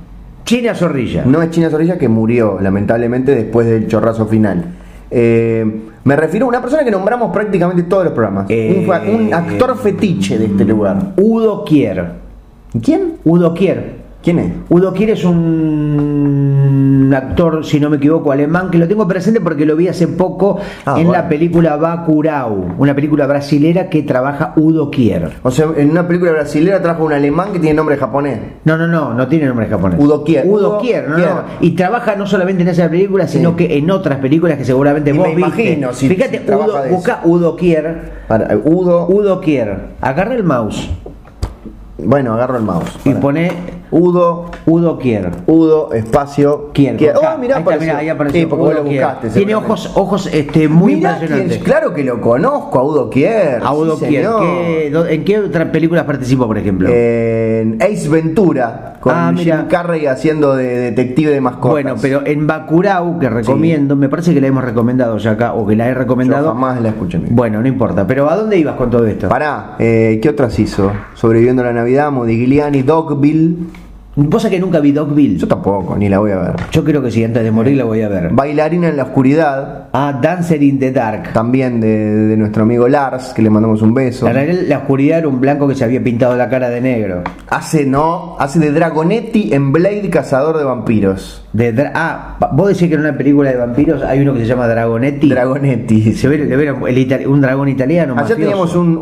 China 0.45 0.75
Zorrilla. 0.75 1.25
No 1.25 1.43
es 1.43 1.51
China 1.51 1.71
Zorrilla 1.71 1.99
que 1.99 2.09
murió, 2.09 2.59
lamentablemente, 2.61 3.35
después 3.35 3.67
del 3.67 3.87
chorrazo 3.87 4.27
final. 4.27 4.65
Eh, 5.11 5.65
me 6.03 6.17
refiero 6.17 6.47
a 6.47 6.49
una 6.49 6.61
persona 6.61 6.85
que 6.85 6.91
nombramos 6.91 7.33
prácticamente 7.33 7.85
todos 7.85 8.05
los 8.05 8.13
programas. 8.13 8.47
Eh, 8.49 8.87
un, 8.89 9.27
un 9.27 9.35
actor 9.35 9.77
fetiche 9.77 10.39
de 10.39 10.47
este 10.47 10.65
lugar. 10.65 11.13
Udo 11.17 11.65
Kier. 11.65 12.13
¿Quién? 12.83 13.15
Udo 13.25 13.55
Kier. 13.55 14.00
¿Quién 14.23 14.39
es? 14.39 14.53
Udo 14.69 14.93
Kier 14.93 15.11
es 15.11 15.25
un 15.25 17.11
actor, 17.17 17.65
si 17.65 17.81
no 17.81 17.89
me 17.89 17.97
equivoco, 17.97 18.31
alemán, 18.31 18.71
que 18.71 18.77
lo 18.77 18.87
tengo 18.87 19.09
presente 19.09 19.41
porque 19.41 19.65
lo 19.65 19.75
vi 19.77 19.89
hace 19.89 20.09
poco 20.09 20.59
Ah, 20.85 20.97
en 20.99 21.07
bueno. 21.07 21.13
la 21.23 21.27
película 21.29 21.77
Bacurau, 21.77 22.75
una 22.79 22.95
película 22.95 23.27
brasilera 23.27 23.89
que 23.89 24.03
trabaja 24.03 24.53
Udo 24.57 24.91
Kier. 24.91 25.31
O 25.43 25.51
sea, 25.51 25.69
en 25.75 25.91
una 25.91 26.07
película 26.07 26.33
brasileña 26.33 26.83
trajo 26.83 27.05
un 27.05 27.15
alemán 27.15 27.53
que 27.53 27.59
tiene 27.61 27.75
nombre 27.75 27.97
japonés. 27.97 28.39
No, 28.65 28.77
no, 28.77 28.87
no, 28.87 29.15
no 29.15 29.27
tiene 29.27 29.47
nombre 29.47 29.67
japonés. 29.69 29.99
Udo 29.99 30.23
Kier. 30.23 30.47
Udo 30.47 30.79
Kier, 30.79 31.09
no, 31.09 31.17
Kier. 31.17 31.29
no. 31.31 31.43
Y 31.63 31.71
trabaja 31.71 32.15
no 32.15 32.27
solamente 32.27 32.63
en 32.63 32.69
esa 32.69 32.91
película, 32.91 33.27
sino 33.27 33.51
Sí. 33.51 33.57
que 33.57 33.79
en 33.79 33.91
otras 33.91 34.19
películas 34.19 34.59
que 34.59 34.67
seguramente 34.67 35.11
Y 35.11 35.17
vos 35.17 35.29
me 35.29 35.35
viste. 35.35 35.63
imagino, 35.63 35.93
si- 35.95 36.09
Fíjate, 36.11 36.41
si 36.41 36.45
trabaja 36.45 36.83
Udo, 36.83 36.89
busca 36.91 37.21
Udo 37.25 37.57
Kier. 37.57 38.21
Para, 38.29 38.55
Udo. 38.65 39.07
Udo 39.09 39.41
Kier. 39.41 39.79
Agarra 40.03 40.35
el 40.35 40.45
mouse 40.45 40.91
Bueno, 41.99 42.35
agarro 42.35 42.59
el 42.59 42.65
mouse. 42.65 42.99
y 43.05 43.15
pone 43.15 43.51
Udo. 43.91 44.47
Udo 44.67 44.99
Kier. 44.99 45.31
Udo, 45.47 45.93
espacio. 45.93 46.71
Kier. 46.73 46.95
Oh, 47.17 47.39
mirá, 47.39 47.57
ahí, 47.57 47.63
está, 47.63 47.77
mirá, 47.79 47.99
ahí 47.99 48.09
apareció. 48.09 48.41
Sí, 48.41 48.47
porque 48.47 48.65
vos 48.65 48.75
lo 48.75 48.85
buscaste. 48.85 49.31
Tiene 49.31 49.55
ojos, 49.55 49.91
ojos 49.95 50.27
este, 50.33 50.69
muy 50.69 50.97
Mirá 50.97 51.13
impresionantes. 51.15 51.59
quién- 51.59 51.65
claro 51.65 51.93
que 51.95 52.05
lo 52.05 52.21
conozco, 52.21 52.79
a 52.79 52.85
Udo 52.85 53.11
Kier. 53.11 53.61
A 53.63 53.73
Udo 53.75 53.97
sí, 53.97 54.07
Kier. 54.07 54.25
señor. 54.25 54.41
¿Qué- 54.43 54.91
do- 54.93 55.07
¿En 55.07 55.25
qué 55.25 55.39
otras 55.41 55.69
películas 55.71 56.05
participó, 56.05 56.47
por 56.47 56.59
ejemplo? 56.59 56.89
En 56.89 57.79
Ace 57.83 58.09
Ventura, 58.09 58.95
con 59.01 59.13
Ah, 59.15 59.33
Jim. 59.37 59.55
Carrey 59.69 60.07
haciendo 60.07 60.55
de 60.55 60.67
detective 60.93 61.31
de 61.33 61.41
mascotas. 61.41 61.71
bueno, 61.71 61.95
pero 62.01 62.23
en 62.27 62.47
Bacurau, 62.47 63.19
que 63.19 63.29
recomiendo, 63.29 63.97
me 63.97 64.09
parece 64.09 64.33
que 64.35 64.41
la 64.41 64.47
hemos 64.47 64.63
recomendado 64.65 65.17
ya 65.19 65.33
acá, 65.33 65.55
o 65.55 65.67
que 65.67 65.75
la 65.77 65.87
he 65.89 65.93
Yo 65.93 65.99
recomendado. 65.99 66.49
jamás 66.49 66.81
la 66.81 66.91
escuché. 66.91 67.21
Bueno, 67.31 67.61
no 67.61 67.67
importa. 67.69 68.07
Pero 68.07 68.31
¿a 68.31 68.37
dónde 68.37 68.57
ibas 68.59 68.77
con 68.77 68.91
todo 68.91 69.07
esto? 69.07 69.29
Pará, 69.29 69.75
eh, 69.79 70.19
¿qué 70.23 70.29
otras 70.29 70.59
hizo? 70.59 70.93
Sobreviviendo 71.15 71.63
a 71.63 71.67
la 71.67 71.73
Navidad, 71.73 72.11
Modigliani, 72.13 72.83
Dogville. 72.83 73.57
Vos 74.17 74.43
sabés 74.43 74.57
que 74.57 74.61
nunca 74.61 74.81
vi 74.81 74.91
Dogville. 74.91 75.39
Yo 75.39 75.47
tampoco, 75.47 75.97
ni 75.97 76.09
la 76.09 76.19
voy 76.19 76.33
a 76.33 76.39
ver. 76.39 76.53
Yo 76.73 76.83
creo 76.85 77.01
que 77.01 77.13
sí, 77.13 77.23
antes 77.23 77.45
de 77.45 77.51
morir 77.53 77.77
la 77.77 77.85
voy 77.85 78.03
a 78.03 78.09
ver. 78.09 78.31
Bailarina 78.33 78.89
en 78.89 78.97
la 78.97 79.05
oscuridad, 79.05 79.89
Ah, 79.93 80.19
Dancer 80.21 80.63
in 80.63 80.79
the 80.81 80.91
Dark. 80.91 81.33
también 81.33 81.81
de, 81.81 81.89
de 82.29 82.37
nuestro 82.37 82.65
amigo 82.65 82.89
Lars, 82.89 83.33
que 83.35 83.41
le 83.43 83.51
mandamos 83.51 83.83
un 83.83 83.95
beso. 83.95 84.27
La, 84.27 84.33
realidad, 84.33 84.63
la 84.67 84.79
oscuridad 84.79 85.19
era 85.19 85.29
un 85.29 85.41
blanco 85.41 85.69
que 85.69 85.75
se 85.77 85.85
había 85.85 86.03
pintado 86.03 86.37
la 86.37 86.49
cara 86.49 86.69
de 86.71 86.81
negro. 86.81 87.23
Hace 87.49 87.87
no, 87.87 88.37
hace 88.39 88.59
de 88.59 88.73
Dragonetti 88.73 89.55
en 89.55 89.71
Blade 89.73 90.11
Cazador 90.11 90.59
de 90.59 90.65
Vampiros. 90.65 91.47
De 91.53 91.91
ah, 91.95 92.37
vos 92.53 92.69
decís 92.69 92.89
que 92.89 92.95
en 92.95 93.01
una 93.01 93.17
película 93.17 93.51
de 93.51 93.57
vampiros 93.57 94.03
hay 94.03 94.21
uno 94.21 94.35
que 94.35 94.41
se 94.41 94.47
llama 94.47 94.67
Dragonetti. 94.69 95.29
Dragonetti. 95.29 96.13
se 96.15 96.29
ve, 96.29 96.37
ve 96.45 96.69
el 96.89 97.29
un 97.29 97.41
dragón 97.41 97.69
italiano. 97.69 98.15
Allá 98.15 98.23
mafioso. 98.23 98.41
teníamos 98.41 98.77
un, 98.77 98.97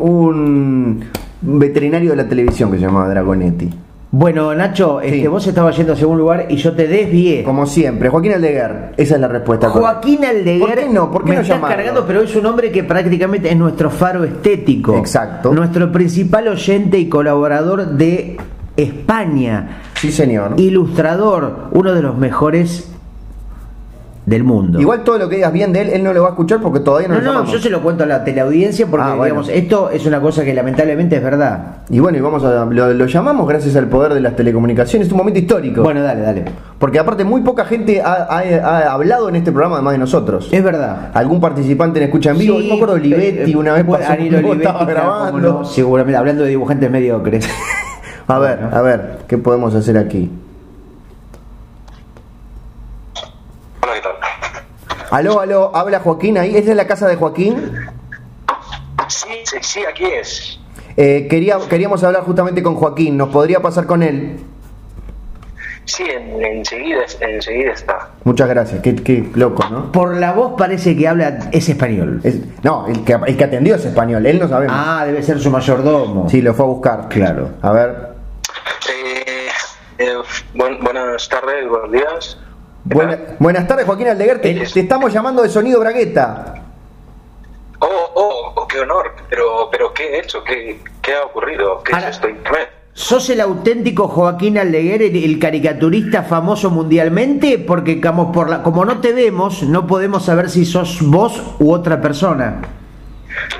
un 1.45 1.59
veterinario 1.59 2.11
de 2.11 2.15
la 2.15 2.27
televisión 2.27 2.71
que 2.71 2.77
se 2.77 2.85
llamaba 2.85 3.09
Dragonetti. 3.09 3.69
Bueno, 4.11 4.55
Nacho, 4.55 5.01
este, 5.01 5.27
vos 5.27 5.45
estabas 5.45 5.77
yendo 5.77 5.93
hacia 5.93 6.07
un 6.07 6.17
lugar 6.17 6.47
y 6.49 6.55
yo 6.55 6.73
te 6.73 6.87
desvié. 6.87 7.43
Como 7.43 7.67
siempre, 7.67 8.09
Joaquín 8.09 8.33
Aldeguer. 8.33 8.93
Esa 8.97 9.15
es 9.15 9.21
la 9.21 9.27
respuesta. 9.27 9.69
Joaquín. 9.69 10.25
Aldeguer. 10.25 10.59
¿Por 10.59 10.75
qué 10.75 10.89
no? 10.89 11.11
¿Por 11.11 11.23
qué 11.23 11.29
me 11.29 11.35
no 11.35 11.41
estás 11.41 11.57
llamarlo? 11.57 11.77
cargando, 11.77 12.05
pero 12.07 12.21
es 12.21 12.35
un 12.35 12.45
hombre 12.47 12.71
que 12.71 12.83
prácticamente 12.83 13.49
es 13.51 13.57
nuestro 13.57 13.91
faro 13.91 14.23
estético. 14.23 14.97
Exacto. 14.97 15.53
Nuestro 15.53 15.91
principal 15.91 16.47
oyente 16.47 16.97
y 16.97 17.07
colaborador 17.07 17.85
de 17.85 18.37
España. 18.75 19.81
Sí, 19.93 20.11
señor. 20.11 20.53
Ilustrador, 20.57 21.67
uno 21.71 21.93
de 21.93 22.01
los 22.01 22.17
mejores 22.17 22.89
del 24.29 24.43
mundo. 24.43 24.79
Igual 24.79 25.03
todo 25.03 25.17
lo 25.17 25.27
que 25.27 25.37
digas 25.37 25.51
bien 25.51 25.73
de 25.73 25.81
él, 25.81 25.89
él 25.89 26.03
no 26.03 26.13
lo 26.13 26.21
va 26.21 26.27
a 26.27 26.31
escuchar 26.31 26.61
porque 26.61 26.79
todavía 26.81 27.07
no, 27.07 27.15
no, 27.15 27.19
lo 27.19 27.25
no, 27.25 27.31
llamamos. 27.31 27.51
yo 27.51 27.59
se 27.59 27.69
lo 27.69 27.81
cuento 27.81 28.03
a 28.03 28.07
la 28.07 28.23
teleaudiencia 28.23 28.85
porque, 28.85 29.03
Ah, 29.05 29.15
bueno. 29.15 29.23
digamos, 29.23 29.49
esto 29.49 29.89
es 29.89 30.05
una 30.05 30.21
cosa 30.21 30.45
que 30.45 30.53
lamentablemente 30.53 31.15
es 31.15 31.23
verdad. 31.23 31.77
Y 31.89 31.99
bueno, 31.99 32.17
y 32.17 32.21
vamos 32.21 32.43
a, 32.43 32.65
lo, 32.65 32.93
lo 32.93 33.05
llamamos 33.07 33.47
gracias 33.47 33.75
al 33.75 33.87
poder 33.87 34.13
de 34.13 34.21
las 34.21 34.35
telecomunicaciones. 34.35 35.07
Es 35.07 35.11
un 35.11 35.17
momento 35.17 35.39
histórico. 35.39 35.81
Bueno, 35.81 36.03
dale, 36.03 36.21
dale. 36.21 36.45
Porque 36.77 36.99
aparte 36.99 37.23
muy 37.23 37.41
poca 37.41 37.65
gente 37.65 38.01
ha, 38.01 38.13
ha- 38.29 38.39
ha 38.87 38.91
hablado 38.93 39.29
en 39.29 39.35
este 39.35 39.51
programa 39.51 39.77
además 39.77 39.93
de 39.93 39.97
nosotros. 39.99 40.47
Es 40.51 40.63
verdad. 40.63 41.09
Algún 41.15 41.41
participante 41.41 41.99
en 41.99 42.05
Escucha 42.05 42.29
en 42.29 42.37
Vivo. 42.37 42.57
Sí, 42.59 42.63
Yo 42.63 42.69
me 42.69 42.75
acuerdo 42.75 42.93
de 42.95 43.01
Olivetti 43.01 43.51
eh, 43.51 43.57
una 43.57 43.73
vez 43.73 43.85
bueno, 43.85 44.05
pasó 44.05 44.13
Olivetti, 44.21 44.51
estaba 44.57 44.85
grabando. 44.85 45.39
no, 45.53 45.65
seguramente, 45.65 46.17
hablando 46.17 46.43
de 46.43 46.49
dibujantes 46.49 46.91
mediocres. 46.91 47.49
A 48.27 48.37
ver, 48.37 48.59
a 48.71 48.81
ver, 48.83 49.17
¿qué 49.27 49.39
podemos 49.39 49.73
hacer 49.73 49.97
aquí? 49.97 50.29
Hola, 53.81 53.93
¿qué 53.95 54.01
tal? 54.01 54.98
Aló, 55.11 55.39
aló, 55.39 55.75
habla 55.75 55.99
Joaquín 55.99 56.37
ahí. 56.37 56.55
¿Esta 56.55 56.71
es 56.71 56.77
la 56.77 56.87
casa 56.87 57.07
de 57.07 57.15
Joaquín? 57.15 57.71
Sí, 59.07 59.27
sí, 59.43 59.57
sí, 59.61 59.81
aquí 59.85 60.05
es. 60.05 60.59
Eh, 60.97 61.27
quería, 61.29 61.57
queríamos 61.69 62.03
hablar 62.03 62.23
justamente 62.23 62.61
con 62.61 62.75
Joaquín. 62.75 63.17
¿Nos 63.17 63.29
podría 63.29 63.59
pasar 63.61 63.85
con 63.85 64.03
él? 64.03 64.39
Sí, 65.85 66.03
en- 66.03 66.43
enseguida, 66.43 66.99
enseguida 67.21 67.71
está. 67.71 68.09
Muchas 68.23 68.47
gracias. 68.47 68.81
Qué, 68.83 68.93
qué 68.95 69.27
loco, 69.33 69.63
¿no? 69.71 69.91
Por 69.91 70.17
la 70.17 70.33
voz 70.33 70.53
parece 70.55 70.95
que 70.95 71.07
habla, 71.07 71.49
es 71.51 71.67
español. 71.67 72.21
Es- 72.23 72.37
no, 72.63 72.85
el 72.87 73.03
que, 73.03 73.13
el 73.25 73.35
que 73.37 73.43
atendió 73.43 73.75
es 73.75 73.85
español. 73.85 74.23
Él 74.27 74.37
no 74.39 74.47
sabemos. 74.47 74.75
Ah, 74.77 75.03
debe 75.07 75.23
ser 75.23 75.39
su 75.39 75.49
mayordomo. 75.49 76.29
Sí, 76.29 76.41
lo 76.43 76.53
fue 76.53 76.65
a 76.65 76.67
buscar. 76.69 77.09
Claro. 77.09 77.49
A 77.63 77.71
ver. 77.71 78.09
Eh, 78.87 79.47
eh, 79.97 80.13
buen- 80.53 80.79
buenas 80.83 81.27
tardes, 81.27 81.67
buenos 81.67 81.91
días. 81.91 82.37
¿Qué 82.87 82.95
Buena- 82.95 83.17
buenas 83.39 83.67
tardes, 83.67 83.85
Joaquín 83.85 84.07
Aldeguer. 84.07 84.41
Te, 84.41 84.61
Es- 84.63 84.73
te 84.73 84.79
estamos 84.81 85.11
llamando 85.13 85.41
de 85.43 85.49
Sonido 85.49 85.79
Bragueta. 85.79 86.55
Oh, 87.79 87.87
oh, 88.15 88.53
oh, 88.55 88.67
qué 88.67 88.79
honor. 88.79 89.13
Pero, 89.29 89.69
pero 89.71 89.93
¿qué 89.93 90.15
he 90.15 90.19
hecho? 90.19 90.43
¿Qué, 90.43 90.81
qué 91.01 91.13
ha 91.15 91.23
ocurrido? 91.25 91.81
¿Qué 91.83 91.93
Ahora- 91.93 92.09
es 92.09 92.15
esto? 92.15 92.27
¿Sos 92.93 93.29
el 93.29 93.39
auténtico 93.39 94.07
Joaquín 94.09 94.57
Aldeguer, 94.57 95.01
el, 95.03 95.15
el 95.23 95.39
caricaturista 95.39 96.23
famoso 96.23 96.69
mundialmente? 96.69 97.57
Porque 97.59 98.01
como, 98.01 98.31
por 98.31 98.49
la, 98.49 98.61
como 98.63 98.83
no 98.83 98.99
te 98.99 99.13
vemos, 99.13 99.63
no 99.63 99.87
podemos 99.87 100.25
saber 100.25 100.49
si 100.49 100.65
sos 100.65 100.99
vos 101.01 101.41
u 101.59 101.71
otra 101.71 102.01
persona. 102.01 102.61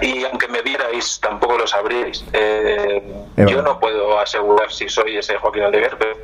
Y 0.02 0.24
aunque 0.24 0.48
me 0.48 0.62
vierais, 0.62 1.20
tampoco 1.22 1.58
lo 1.58 1.68
sabríais. 1.68 2.24
Eh, 2.34 3.02
Es 3.36 3.50
yo 3.50 3.62
no 3.62 3.80
puedo 3.80 4.20
asegurar 4.20 4.72
si 4.72 4.90
soy 4.90 5.18
ese 5.18 5.38
Joaquín 5.38 5.64
Aldeguer, 5.64 5.98
pero 5.98 6.18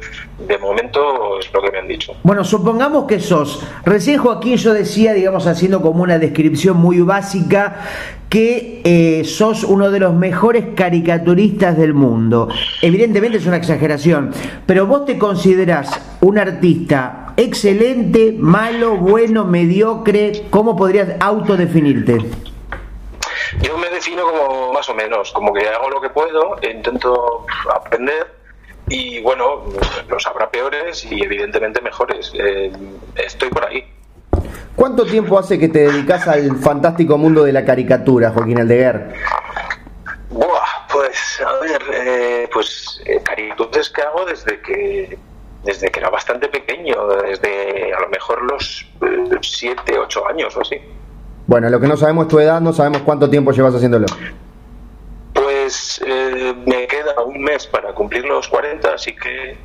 de 0.48 0.58
momento 0.58 1.40
es 1.40 1.52
lo 1.54 1.62
que 1.62 1.72
me 1.72 1.80
han 1.80 1.88
dicho. 1.88 2.14
Bueno, 2.24 2.44
supongamos 2.44 3.06
que 3.06 3.20
sos. 3.20 3.62
Recién 3.86 4.20
Joaquín 4.20 4.58
yo 4.58 4.74
decía, 4.74 5.14
digamos, 5.14 5.48
haciendo 5.48 5.82
como 5.82 6.04
una 6.04 6.20
descripción 6.20 6.78
muy 6.78 7.02
básica, 7.02 7.82
que 8.30 8.82
eh, 8.84 9.24
sos 9.24 9.64
uno 9.64 9.92
de 9.92 10.00
los 10.00 10.14
mejores 10.14 10.66
caricaturistas 10.76 11.78
del 11.78 11.94
mundo. 11.94 12.50
Evidentemente 12.82 13.38
es 13.38 13.46
una 13.46 13.58
exageración, 13.58 14.32
pero 14.66 14.88
vos 14.88 15.06
te 15.06 15.18
considerás 15.18 16.02
un 16.22 16.38
artista 16.38 17.34
excelente, 17.38 18.36
malo, 18.38 18.98
bueno, 18.98 19.46
mediocre. 19.46 20.46
¿Cómo 20.50 20.76
podrías 20.76 21.10
autodefinirte? 21.20 22.18
Yo 23.62 23.78
me 23.78 23.90
defino 23.90 24.24
como 24.24 24.74
más 24.74 24.88
o 24.90 24.96
menos, 24.96 25.32
como 25.32 25.54
que 25.54 25.68
hago 25.68 25.90
lo 25.90 26.02
que 26.02 26.10
puedo, 26.10 26.56
intento 26.62 27.46
aprender 27.74 28.28
y 28.88 29.22
bueno, 29.22 29.66
los 30.08 30.28
habrá 30.28 30.50
peores 30.50 31.06
y 31.10 31.24
evidentemente 31.24 31.82
mejores. 31.82 32.32
Eh, 32.36 32.72
estoy 33.16 33.50
por 33.50 33.66
ahí. 33.66 33.84
¿Cuánto 34.76 35.06
tiempo 35.06 35.40
hace 35.40 35.58
que 35.58 35.70
te 35.70 35.80
dedicas 35.80 36.28
al 36.28 36.58
fantástico 36.58 37.18
mundo 37.18 37.44
de 37.44 37.54
la 37.54 37.66
caricatura, 37.66 38.32
Joaquín 38.32 38.60
Aldeguer? 38.60 39.14
Buah, 40.30 40.88
pues 40.92 41.42
a 41.46 41.54
ver, 41.60 41.82
eh, 41.94 42.50
pues 42.54 43.02
eh, 43.06 43.22
caricaturas 43.24 43.90
que 43.90 44.02
hago 44.02 44.26
desde 44.26 44.62
que 44.62 45.18
desde 45.64 45.90
que 45.90 46.00
era 46.00 46.10
bastante 46.10 46.48
pequeño, 46.48 47.08
desde 47.08 47.92
a 47.92 48.00
lo 48.00 48.08
mejor 48.10 48.44
los 48.44 48.86
7, 49.42 49.98
8 49.98 50.28
años 50.28 50.56
o 50.56 50.62
así. 50.62 50.80
Bueno, 51.48 51.70
lo 51.70 51.80
que 51.80 51.88
no 51.88 51.96
sabemos 51.96 52.26
es 52.26 52.30
tu 52.30 52.40
edad, 52.40 52.60
no 52.60 52.74
sabemos 52.74 53.02
cuánto 53.04 53.30
tiempo 53.30 53.52
llevas 53.52 53.76
haciéndolo. 53.76 54.08
Pues 55.34 56.02
eh, 56.06 56.54
me 56.66 56.88
queda 56.88 57.22
un 57.24 57.42
mes 57.44 57.68
para 57.68 57.94
cumplir 57.94 58.26
los 58.26 58.48
40, 58.48 58.94
así 58.94 59.16
que 59.16 59.58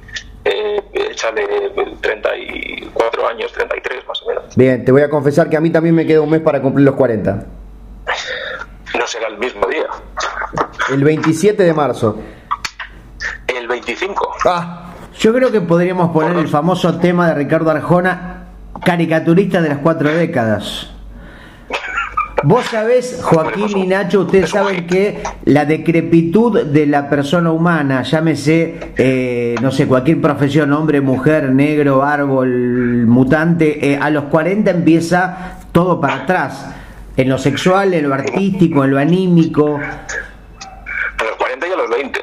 eh, 0.45 0.83
échale 0.93 1.47
34 2.01 3.29
años, 3.29 3.53
33 3.53 4.07
más 4.07 4.23
o 4.23 4.29
menos. 4.29 4.57
Bien, 4.57 4.85
te 4.85 4.93
voy 4.93 5.03
a 5.03 5.09
confesar 5.11 5.49
que 5.49 5.57
a 5.57 5.61
mí 5.61 5.71
también 5.71 5.95
me 5.95 6.07
queda 6.07 6.21
un 6.21 6.31
mes 6.31 6.41
para 6.41 6.61
cumplir 6.61 6.85
los 6.85 6.95
40. 6.97 7.47
No 8.99 9.07
será 9.07 9.29
el 9.29 9.39
mismo 9.39 9.67
día. 9.67 9.87
El 10.93 11.05
27 11.05 11.63
de 11.63 11.73
marzo. 11.73 12.19
El 13.47 13.69
25. 13.69 14.33
Ah, 14.45 14.93
Yo 15.19 15.33
creo 15.33 15.51
que 15.51 15.61
podríamos 15.61 16.11
poner 16.11 16.37
el 16.37 16.49
famoso 16.49 16.99
tema 16.99 17.29
de 17.29 17.35
Ricardo 17.35 17.71
Arjona, 17.71 18.49
caricaturista 18.85 19.61
de 19.63 19.69
las 19.71 19.79
cuatro 19.79 20.11
décadas. 20.11 20.91
Vos 22.42 22.64
sabés, 22.66 23.20
Joaquín 23.23 23.76
y 23.76 23.87
Nacho, 23.87 24.20
ustedes 24.20 24.50
saben 24.50 24.87
que 24.87 25.23
la 25.44 25.66
decrepitud 25.66 26.64
de 26.64 26.87
la 26.87 27.11
persona 27.11 27.50
humana, 27.52 28.02
llámese, 28.02 28.92
eh, 28.97 29.54
no 29.61 29.70
sé, 29.70 29.87
cualquier 29.87 30.20
profesión, 30.20 30.73
hombre, 30.73 31.00
mujer, 31.02 31.52
negro, 31.52 32.02
árbol, 32.02 33.06
mutante, 33.06 33.92
eh, 33.92 33.99
a 34.00 34.09
los 34.11 34.25
40 34.25 34.70
empieza 34.70 35.59
todo 35.73 36.00
para 36.00 36.23
atrás. 36.23 36.75
En 37.16 37.28
lo 37.28 37.37
sexual, 37.37 37.92
en 37.92 38.09
lo 38.09 38.14
artístico, 38.14 38.85
en 38.85 38.90
lo 38.92 38.99
anímico. 38.99 39.78
A 39.78 41.25
los 41.25 41.37
40 41.37 41.68
y 41.68 41.73
a 41.73 41.76
los 41.76 41.90
20, 41.90 42.20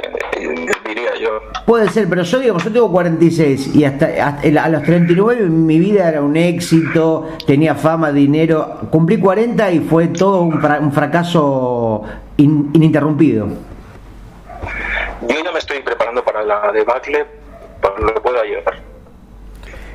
Puede 1.65 1.89
ser, 1.89 2.07
pero 2.07 2.23
yo 2.23 2.39
digamos, 2.39 2.63
yo 2.63 2.71
tengo 2.71 2.91
46 2.91 3.75
y 3.75 3.83
hasta, 3.83 4.05
hasta- 4.25 4.63
a 4.63 4.69
los 4.69 4.83
39 4.83 5.47
mi 5.49 5.79
vida 5.79 6.07
era 6.09 6.21
un 6.21 6.35
éxito, 6.37 7.27
tenía 7.45 7.75
fama, 7.75 8.11
dinero. 8.11 8.77
Cumplí 8.89 9.17
40 9.19 9.71
y 9.71 9.79
fue 9.79 10.07
todo 10.07 10.41
un, 10.41 10.59
fra- 10.61 10.79
un 10.79 10.91
fracaso 10.91 12.03
in- 12.37 12.69
ininterrumpido. 12.73 13.47
Yo 15.27 15.35
ya 15.43 15.51
me 15.51 15.59
estoy 15.59 15.79
preparando 15.81 16.23
para 16.23 16.43
la 16.43 16.71
debacle, 16.71 17.25
para 17.81 17.99
lo 17.99 18.13
que 18.13 18.21
pueda 18.21 18.43
llegar. 18.43 18.75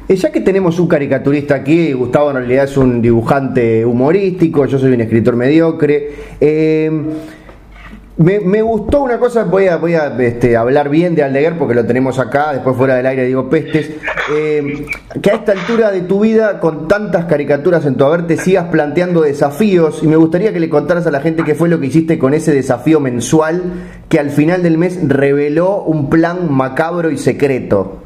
eh, 0.09 0.17
ya 0.17 0.31
que 0.33 0.41
tenemos 0.41 0.79
un 0.79 0.89
caricaturista 0.89 1.55
aquí, 1.55 1.93
Gustavo 1.93 2.31
en 2.31 2.37
realidad 2.37 2.65
es 2.65 2.77
un 2.77 3.01
dibujante 3.01 3.85
humorístico, 3.87 4.67
yo 4.67 4.79
soy 4.79 4.93
un 4.93 5.01
escritor 5.01 5.37
mediocre. 5.37 6.11
eh, 6.41 6.91
me, 8.17 8.41
me 8.41 8.61
gustó 8.61 9.03
una 9.03 9.19
cosa, 9.19 9.45
voy 9.45 9.69
a, 9.69 9.77
voy 9.77 9.95
a 9.95 10.15
este, 10.19 10.57
hablar 10.57 10.91
bien 10.91 11.15
de 11.15 11.23
Aldeguer 11.23 11.57
porque 11.57 11.75
lo 11.75 11.87
tenemos 11.87 12.19
acá, 12.19 12.53
después 12.53 12.77
fuera 12.77 12.97
del 12.97 13.07
aire 13.07 13.25
digo 13.25 13.49
pestes, 13.49 13.91
eh, 14.35 14.87
que 15.21 15.31
a 15.31 15.35
esta 15.35 15.53
altura 15.53 15.91
de 15.91 16.03
tu 16.03 16.21
vida, 16.21 16.61
con 16.61 16.89
tantas 16.89 17.25
caricaturas 17.25 17.87
en 17.87 17.97
tu 17.97 18.05
haber, 18.05 18.27
te 18.27 18.37
sigas 18.37 18.67
planteando 18.71 19.23
desafíos 19.23 20.03
y 20.03 20.09
me 20.09 20.17
gustaría 20.17 20.53
que 20.53 20.61
le 20.61 20.69
contaras 20.69 21.07
a 21.07 21.11
la 21.11 21.21
gente 21.21 21.43
qué 21.43 21.55
fue 21.55 21.69
lo 21.69 21.81
que 21.81 21.87
hiciste 21.87 22.19
con 22.19 22.35
ese 22.35 22.53
desafío 22.53 23.01
mensual 23.01 23.63
que 24.09 24.19
al 24.19 24.31
final 24.31 24.63
del 24.63 24.77
mes 24.77 24.99
reveló 25.03 25.83
un 25.83 26.11
plan 26.11 26.53
macabro 26.53 27.11
y 27.11 27.17
secreto. 27.17 28.03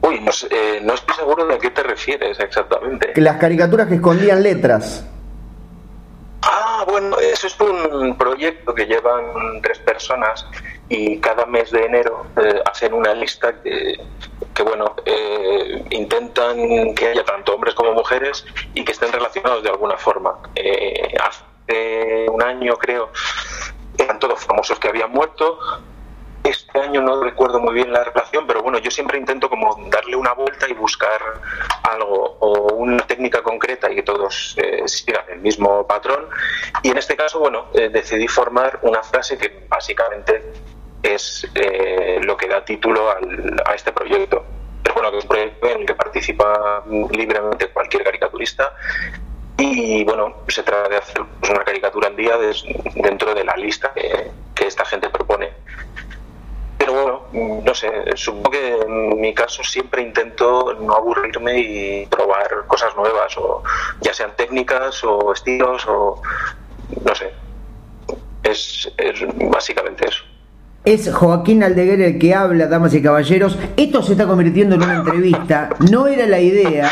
Uy, 0.00 0.20
no, 0.20 0.32
sé, 0.32 0.46
eh, 0.50 0.80
no 0.82 0.94
estoy 0.94 1.16
seguro 1.16 1.46
de 1.46 1.54
a 1.54 1.58
qué 1.58 1.70
te 1.70 1.82
refieres 1.82 2.40
exactamente. 2.40 3.12
Que 3.12 3.20
las 3.20 3.36
caricaturas 3.36 3.88
que 3.88 3.96
escondían 3.96 4.42
letras. 4.42 5.04
Ah, 6.80 6.84
bueno, 6.84 7.18
eso 7.18 7.48
es 7.48 7.58
un 7.58 8.16
proyecto 8.16 8.72
que 8.72 8.86
llevan 8.86 9.60
tres 9.62 9.80
personas 9.80 10.46
y 10.88 11.18
cada 11.18 11.44
mes 11.44 11.72
de 11.72 11.84
enero 11.84 12.26
eh, 12.40 12.62
hacen 12.70 12.94
una 12.94 13.14
lista 13.14 13.52
que, 13.60 13.98
bueno, 14.62 14.94
eh, 15.04 15.84
intentan 15.90 16.94
que 16.94 17.08
haya 17.08 17.24
tanto 17.24 17.56
hombres 17.56 17.74
como 17.74 17.94
mujeres 17.94 18.46
y 18.74 18.84
que 18.84 18.92
estén 18.92 19.10
relacionados 19.10 19.64
de 19.64 19.70
alguna 19.70 19.96
forma. 19.96 20.38
Eh, 20.54 21.16
hace 21.20 22.26
un 22.30 22.44
año, 22.44 22.76
creo, 22.76 23.10
eran 23.98 24.20
todos 24.20 24.38
famosos 24.44 24.78
que 24.78 24.86
habían 24.86 25.10
muerto. 25.10 25.58
Este 26.48 26.80
año 26.80 27.02
no 27.02 27.22
recuerdo 27.22 27.60
muy 27.60 27.74
bien 27.74 27.92
la 27.92 28.02
relación, 28.04 28.46
pero 28.46 28.62
bueno, 28.62 28.78
yo 28.78 28.90
siempre 28.90 29.18
intento 29.18 29.50
como 29.50 29.76
darle 29.90 30.16
una 30.16 30.32
vuelta 30.32 30.66
y 30.66 30.72
buscar 30.72 31.20
algo 31.82 32.36
o 32.40 32.72
una 32.74 33.06
técnica 33.06 33.42
concreta 33.42 33.90
y 33.90 33.96
que 33.96 34.02
todos 34.02 34.54
eh, 34.56 34.82
sigan 34.86 35.24
el 35.28 35.40
mismo 35.40 35.86
patrón. 35.86 36.26
Y 36.82 36.90
en 36.90 36.96
este 36.96 37.16
caso, 37.16 37.38
bueno, 37.38 37.66
eh, 37.74 37.90
decidí 37.90 38.26
formar 38.28 38.78
una 38.82 39.02
frase 39.02 39.36
que 39.36 39.66
básicamente 39.68 40.52
es 41.02 41.46
eh, 41.54 42.18
lo 42.22 42.34
que 42.36 42.48
da 42.48 42.64
título 42.64 43.10
al- 43.10 43.62
a 43.66 43.74
este 43.74 43.92
proyecto. 43.92 44.42
Pero 44.82 44.94
bueno, 44.94 45.10
que 45.10 45.18
es 45.18 45.24
un 45.24 45.28
proyecto 45.28 45.66
en 45.68 45.80
el 45.80 45.86
que 45.86 45.94
participa 45.94 46.82
libremente 47.10 47.68
cualquier 47.68 48.04
caricaturista 48.04 48.72
y 49.58 50.02
bueno, 50.04 50.34
se 50.48 50.62
trata 50.62 50.88
de 50.88 50.96
hacer 50.96 51.20
pues, 51.40 51.50
una 51.50 51.62
caricatura 51.64 52.08
al 52.08 52.16
día 52.16 52.38
dentro 52.94 53.34
de 53.34 53.44
la 53.44 53.54
lista 53.56 53.92
que 53.92 54.66
esta 54.66 54.84
gente 54.86 55.10
propone. 55.10 55.50
Bueno, 56.88 57.22
no 57.32 57.74
sé, 57.74 57.90
supongo 58.14 58.50
que 58.50 58.76
en 58.76 59.20
mi 59.20 59.34
caso 59.34 59.62
siempre 59.62 60.02
intento 60.02 60.74
no 60.74 60.94
aburrirme 60.94 61.58
y 61.58 62.06
probar 62.06 62.66
cosas 62.66 62.96
nuevas, 62.96 63.36
o 63.36 63.62
ya 64.00 64.14
sean 64.14 64.34
técnicas 64.36 65.04
o 65.04 65.32
estilos 65.32 65.86
o 65.86 66.22
no 67.04 67.14
sé. 67.14 67.32
Es 68.42 68.88
básicamente 69.50 70.08
eso. 70.08 70.24
Es 70.88 71.12
Joaquín 71.12 71.62
Aldeguer 71.62 72.00
el 72.00 72.18
que 72.18 72.34
habla, 72.34 72.66
damas 72.66 72.94
y 72.94 73.02
caballeros. 73.02 73.58
Esto 73.76 74.02
se 74.02 74.12
está 74.12 74.26
convirtiendo 74.26 74.74
en 74.76 74.82
una 74.84 74.94
entrevista. 74.96 75.68
No 75.90 76.06
era 76.06 76.24
la 76.26 76.40
idea. 76.40 76.88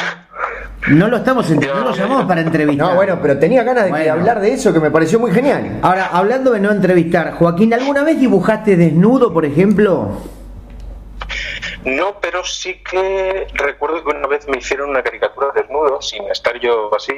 No 0.89 1.09
lo 1.09 1.17
estamos 1.17 1.51
entre- 1.51 1.71
no 1.73 1.81
lo 1.81 1.93
llamamos 1.95 2.27
para 2.27 2.43
entrevistar. 2.43 2.89
No, 2.91 2.95
bueno, 2.95 3.19
pero 3.23 3.39
tenía 3.39 3.63
ganas 3.63 3.85
de 3.85 3.91
Bueno. 3.93 4.13
hablar 4.13 4.41
de 4.43 4.53
eso 4.53 4.71
que 4.75 4.81
me 4.81 4.91
pareció 4.91 5.19
muy 5.19 5.31
genial. 5.33 5.79
Ahora, 5.81 6.09
hablando 6.13 6.51
de 6.53 6.61
no 6.61 6.71
entrevistar, 6.73 7.33
Joaquín, 7.33 7.73
¿alguna 7.73 8.05
vez 8.05 8.21
dibujaste 8.21 8.77
desnudo, 8.77 9.33
por 9.33 9.47
ejemplo? 9.47 10.11
No, 11.87 12.21
pero 12.21 12.45
sí 12.45 12.83
que 12.89 13.47
recuerdo 13.55 14.05
que 14.05 14.11
una 14.15 14.27
vez 14.27 14.47
me 14.47 14.59
hicieron 14.59 14.91
una 14.91 15.03
caricatura 15.03 15.47
desnudo, 15.57 16.03
sin 16.03 16.25
estar 16.25 16.61
yo 16.61 16.95
así, 16.95 17.15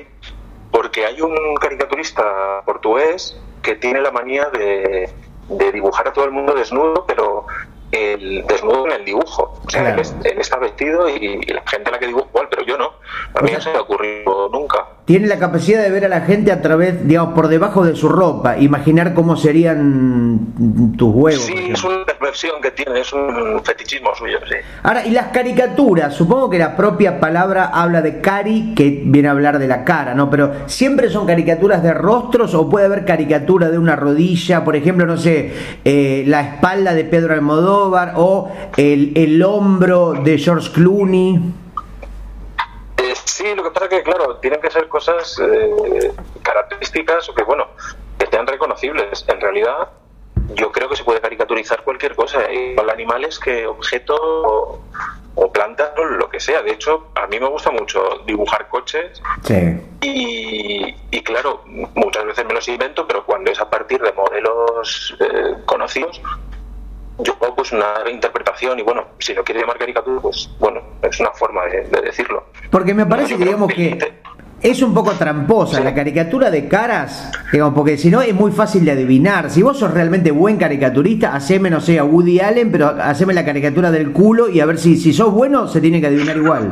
porque 0.71 1.05
hay 1.07 1.21
un 1.23 1.35
caricaturista 1.61 2.23
portugués 2.65 3.37
que 3.63 3.75
tiene 3.75 4.01
la 4.01 4.13
manía 4.13 4.47
de, 4.51 5.11
de 5.49 5.73
dibujar 5.73 6.09
a 6.09 6.13
todo 6.13 6.25
el 6.25 6.31
mundo 6.31 6.55
desnudo, 6.55 7.05
pero 7.07 7.47
el 7.93 8.45
desnudo 8.47 8.87
en 8.87 8.93
el 8.93 9.05
dibujo. 9.05 9.61
O 9.67 9.71
sea, 9.71 9.81
Claro. 9.83 9.97
él, 9.97 10.01
es- 10.03 10.15
él 10.25 10.39
está 10.39 10.59
vestido 10.59 11.09
y, 11.09 11.15
y 11.47 11.53
la 11.53 11.63
gente 11.67 11.89
a 11.89 11.93
la 11.93 11.99
que 11.99 12.07
dibujo 12.07 12.27
igual, 12.31 12.49
pero 12.51 12.65
yo 12.65 12.77
no. 12.77 12.91
A 13.35 13.43
mí 13.43 13.47
O 13.47 13.49
sea- 13.49 13.55
no 13.59 13.61
se 13.63 13.71
me 13.71 13.77
ha 13.79 13.81
ocurrido 13.81 14.49
nunca. 14.53 14.79
Tiene 15.07 15.27
la 15.27 15.39
capacidad 15.39 15.83
de 15.83 15.91
ver 15.91 16.05
a 16.05 16.09
la 16.09 16.21
gente 16.21 16.53
a 16.53 16.61
través, 16.61 17.07
digamos, 17.09 17.33
por 17.35 17.49
debajo 17.49 17.83
de 17.83 17.97
su 17.97 18.11
ropa, 18.11 18.59
imaginar 18.59 19.15
cómo 19.15 19.37
serían 19.37 20.39
tus 20.99 21.15
huevos. 21.15 21.45
Sí, 21.45 21.55
es 21.73 21.83
una 21.83 22.05
perversión 22.05 22.61
que 22.61 22.73
tiene, 22.73 23.01
es 23.01 23.11
un 23.15 23.63
fetichismo 23.65 24.15
suyo, 24.15 24.39
sí. 24.47 24.57
Ahora, 24.83 25.07
y 25.07 25.11
las 25.13 25.29
caricaturas, 25.29 26.13
supongo 26.15 26.51
que 26.51 26.59
la 26.59 26.77
propia 26.77 27.21
palabra 27.21 27.71
habla 27.73 28.03
de 28.03 28.21
cari, 28.21 28.75
que 28.75 29.01
viene 29.07 29.29
a 29.29 29.31
hablar 29.31 29.59
de 29.59 29.67
la 29.67 29.85
cara, 29.85 30.15
¿no? 30.15 30.29
Pero 30.29 30.53
¿siempre 30.67 31.09
son 31.09 31.27
caricaturas 31.27 31.83
de 31.83 31.95
rostros 31.95 32.55
o 32.55 32.69
puede 32.69 32.85
haber 32.85 33.07
caricatura 33.07 33.71
de 33.71 33.79
una 33.79 33.97
rodilla? 33.97 34.63
Por 34.63 34.77
ejemplo, 34.77 35.07
no 35.07 35.17
sé, 35.17 35.55
eh, 35.87 36.25
la 36.27 36.43
espalda 36.43 36.93
de 36.93 37.05
Pedro 37.05 37.33
Almodóvar 37.33 37.78
o 37.87 38.51
el, 38.77 39.13
el 39.17 39.43
hombro 39.43 40.13
de 40.13 40.39
George 40.39 40.71
Clooney. 40.73 41.37
Eh, 42.99 43.15
sí, 43.25 43.55
lo 43.55 43.63
que 43.63 43.71
pasa 43.71 43.87
es 43.87 43.91
que, 43.91 44.03
claro, 44.03 44.37
tienen 44.37 44.61
que 44.61 44.71
ser 44.71 44.89
cosas 44.89 45.39
eh, 45.41 46.13
características 46.43 47.29
o 47.29 47.35
que, 47.35 47.45
bueno, 47.45 47.67
que 48.19 48.27
sean 48.27 48.47
reconocibles. 48.47 49.25
En 49.29 49.41
realidad, 49.41 49.89
yo 50.55 50.73
creo 50.73 50.89
que 50.89 50.97
se 50.97 51.05
puede 51.05 51.21
caricaturizar 51.21 51.83
cualquier 51.85 52.15
cosa, 52.17 52.51
igual 52.51 52.91
animales 52.91 53.39
que 53.39 53.67
objetos 53.67 54.19
o, 54.21 54.81
o 55.37 55.53
plantas 55.53 55.91
o 55.97 56.05
lo 56.05 56.29
que 56.29 56.41
sea. 56.41 56.63
De 56.63 56.73
hecho, 56.73 57.07
a 57.15 57.27
mí 57.29 57.39
me 57.39 57.47
gusta 57.49 57.71
mucho 57.71 58.01
dibujar 58.27 58.69
coches 58.69 59.23
Sí. 59.45 59.81
y, 60.03 60.95
y, 61.11 61.21
claro, 61.23 61.63
muchas 61.95 62.25
veces 62.25 62.45
me 62.47 62.55
los 62.55 62.67
invento, 62.69 63.07
pero 63.07 63.25
cuando 63.25 63.51
es 63.53 63.61
a 63.61 63.71
partir 63.71 64.01
de 64.01 64.13
modelos 64.13 65.17
eh, 65.21 65.55
conocidos, 65.67 66.21
yo 67.19 67.37
hago 67.41 67.55
pues 67.57 67.73
una 67.73 67.95
interpretación 68.11 68.79
y 68.79 68.83
bueno, 68.83 69.05
si 69.19 69.35
lo 69.35 69.45
quiere 69.45 69.61
llamar 69.61 69.79
caricatura, 69.79 70.21
pues 70.21 70.51
bueno, 70.59 70.81
es 71.03 71.21
una 71.21 71.31
forma 71.33 71.65
de, 71.67 71.83
de 71.85 72.03
decirlo. 72.03 72.47
Porque 72.71 72.95
me 72.95 73.07
parece 73.07 73.37
que, 73.37 73.45
digamos 73.45 73.73
que 73.73 73.99
es 74.61 74.83
un 74.83 74.93
poco 74.93 75.13
tramposa 75.13 75.81
la 75.81 75.95
caricatura 75.95 76.51
de 76.51 76.67
caras, 76.69 77.31
digamos, 77.53 77.75
porque 77.75 77.97
si 77.97 78.11
no 78.11 78.23
es 78.23 78.35
muy 78.35 78.51
fácil 78.51 78.85
de 78.85 78.93
adivinar. 78.93 79.51
Si 79.51 79.63
vos 79.63 79.79
sos 79.79 79.93
realmente 79.93 80.31
buen 80.33 80.57
caricaturista, 80.57 81.35
haceme, 81.35 81.71
no 81.71 81.81
sé, 81.81 81.99
a 81.99 82.05
Woody 82.05 82.41
Allen, 82.41 82.73
pero 82.73 82.89
haceme 82.89 83.35
la 83.35 83.45
caricatura 83.45 83.91
del 83.91 84.13
culo 84.13 84.49
y 84.49 84.61
a 84.61 84.67
ver 84.67 84.79
si, 84.79 84.97
si 84.97 85.13
sos 85.13 85.33
bueno, 85.33 85.69
se 85.69 85.81
tiene 85.81 86.01
que 86.01 86.09
adivinar 86.09 86.37
igual. 86.37 86.71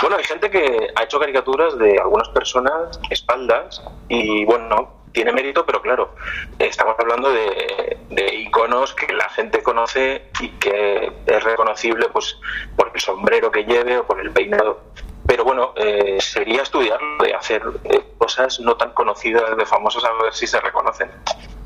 Bueno, 0.00 0.16
hay 0.16 0.24
gente 0.24 0.50
que 0.50 0.88
ha 0.94 1.02
hecho 1.02 1.18
caricaturas 1.18 1.76
de 1.78 1.98
algunas 1.98 2.28
personas, 2.28 3.00
espaldas, 3.10 3.82
y 4.08 4.44
bueno, 4.44 4.95
tiene 5.16 5.32
mérito, 5.32 5.64
pero 5.64 5.80
claro, 5.80 6.10
estamos 6.58 6.94
hablando 6.98 7.32
de, 7.32 7.96
de 8.10 8.34
iconos 8.34 8.92
que 8.92 9.10
la 9.14 9.30
gente 9.30 9.62
conoce 9.62 10.26
y 10.40 10.50
que 10.50 11.10
es 11.26 11.42
reconocible 11.42 12.06
pues 12.12 12.36
por 12.76 12.90
el 12.94 13.00
sombrero 13.00 13.50
que 13.50 13.64
lleve 13.64 13.96
o 13.96 14.06
por 14.06 14.20
el 14.20 14.30
peinado. 14.30 14.78
Pero 15.26 15.42
bueno, 15.42 15.72
eh, 15.74 16.18
sería 16.20 16.60
estudiarlo, 16.60 17.24
de 17.24 17.32
hacer 17.32 17.62
eh, 17.84 18.02
cosas 18.18 18.60
no 18.60 18.76
tan 18.76 18.90
conocidas 18.90 19.56
de 19.56 19.64
famosos 19.64 20.04
a 20.04 20.22
ver 20.22 20.34
si 20.34 20.46
se 20.46 20.60
reconocen. 20.60 21.08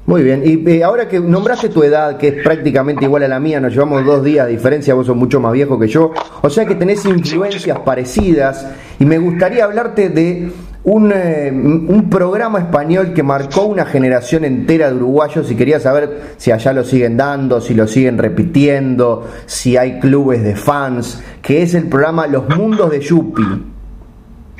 Muy 0.06 0.22
bien, 0.22 0.42
y 0.44 0.70
eh, 0.70 0.84
ahora 0.84 1.08
que 1.08 1.18
nombraste 1.18 1.70
tu 1.70 1.82
edad, 1.82 2.18
que 2.18 2.28
es 2.28 2.44
prácticamente 2.44 3.04
igual 3.04 3.24
a 3.24 3.28
la 3.28 3.40
mía, 3.40 3.58
nos 3.58 3.72
llevamos 3.72 4.04
dos 4.06 4.22
días 4.22 4.46
de 4.46 4.52
diferencia, 4.52 4.94
vos 4.94 5.06
sos 5.06 5.16
mucho 5.16 5.40
más 5.40 5.52
viejo 5.52 5.76
que 5.76 5.88
yo, 5.88 6.12
o 6.40 6.50
sea 6.50 6.64
que 6.66 6.76
tenés 6.76 7.04
influencias 7.04 7.80
parecidas, 7.80 8.66
y 9.00 9.04
me 9.04 9.18
gustaría 9.18 9.64
hablarte 9.64 10.08
de 10.08 10.52
un, 10.84 11.12
eh, 11.12 11.50
un 11.52 12.08
programa 12.08 12.58
español 12.58 13.12
que 13.14 13.22
marcó 13.22 13.64
una 13.64 13.84
generación 13.84 14.44
entera 14.44 14.90
de 14.90 14.96
uruguayos, 14.96 15.50
y 15.50 15.56
quería 15.56 15.80
saber 15.80 16.34
si 16.36 16.52
allá 16.52 16.72
lo 16.72 16.84
siguen 16.84 17.16
dando, 17.16 17.60
si 17.60 17.74
lo 17.74 17.86
siguen 17.86 18.18
repitiendo, 18.18 19.28
si 19.46 19.76
hay 19.76 20.00
clubes 20.00 20.42
de 20.42 20.56
fans, 20.56 21.22
que 21.42 21.62
es 21.62 21.74
el 21.74 21.88
programa 21.88 22.26
Los 22.26 22.48
Mundos 22.48 22.90
de 22.90 23.00
Yupi. 23.00 23.42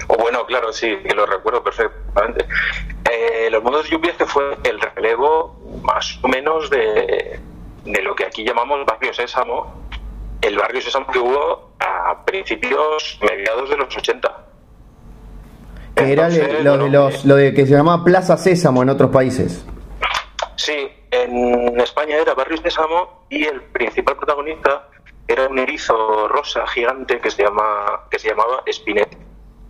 O 0.09 0.17
bueno, 0.17 0.45
claro, 0.47 0.73
sí, 0.73 0.97
que 1.05 1.15
lo 1.15 1.27
recuerdo 1.27 1.63
perfectamente. 1.63 2.47
Eh, 3.11 3.49
los 3.51 3.63
mundos 3.63 3.85
de 3.85 3.91
lluvia 3.91 4.17
que 4.17 4.27
fue 4.27 4.57
el 4.65 4.81
relevo 4.81 5.59
más 5.83 6.19
o 6.23 6.29
menos 6.29 6.71
de, 6.71 7.39
de 7.85 8.03
lo 8.03 8.15
que 8.15 8.25
aquí 8.25 8.45
llamamos 8.45 8.85
barrio 8.87 9.13
Sésamo, 9.13 9.85
el 10.41 10.57
barrio 10.57 10.81
Sésamo 10.81 11.07
que 11.07 11.19
hubo 11.19 11.71
a 11.79 12.25
principios, 12.25 13.19
mediados 13.23 13.71
de 13.71 13.77
los 13.77 13.97
80. 13.97 14.50
Que 16.05 16.13
era 16.13 16.29
Entonces, 16.29 16.65
lo, 16.65 16.73
de 16.73 16.79
bueno, 16.79 16.89
los, 16.89 17.25
lo 17.25 17.37
de 17.37 17.55
que 17.55 17.67
se 17.67 17.73
llamaba 17.73 18.05
Plaza 18.05 18.37
Sésamo 18.37 18.83
en 18.83 18.89
otros 18.91 19.11
países. 19.11 19.65
Sí, 20.57 20.89
en 21.11 21.81
España 21.81 22.17
era 22.17 22.35
Barrio 22.35 22.59
Sésamo 22.59 23.25
y 23.31 23.45
el 23.45 23.63
principal 23.63 24.17
protagonista 24.17 24.89
era 25.27 25.47
un 25.49 25.59
erizo 25.59 26.29
rosa 26.29 26.67
gigante 26.67 27.19
que 27.21 27.31
se 27.31 27.45
llama 27.45 28.07
que 28.11 28.19
se 28.19 28.29
llamaba 28.29 28.63
Spinette. 28.71 29.17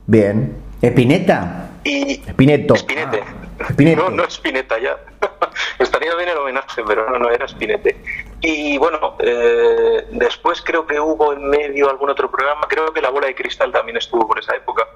Bien. 0.07 0.57
¿Espineta? 0.81 1.71
Y 1.85 2.23
Espineto. 2.27 2.75
Spinette. 2.77 3.23
Spinette. 3.71 3.97
No, 3.97 4.11
no 4.11 4.25
Spinetta 4.25 4.79
ya. 4.79 4.99
Estaría 5.79 6.15
bien 6.17 6.31
el 6.31 6.39
homenaje, 6.39 6.83
pero 6.87 7.09
no, 7.11 7.19
no 7.19 7.31
era 7.31 7.47
Spinette. 7.47 7.97
Y 8.41 8.79
bueno, 8.79 9.17
eh, 9.21 10.07
después 10.13 10.63
creo 10.63 10.87
que 10.87 10.99
hubo 10.99 11.33
en 11.35 11.49
medio 11.49 11.91
algún 11.91 12.09
otro 12.09 12.31
programa. 12.31 12.63
Creo 12.69 12.93
que 12.93 13.03
La 13.03 13.11
Bola 13.11 13.27
de 13.27 13.35
Cristal 13.35 13.71
también 13.71 13.99
estuvo 13.99 14.27
por 14.27 14.39
esa 14.39 14.57
época. 14.57 14.87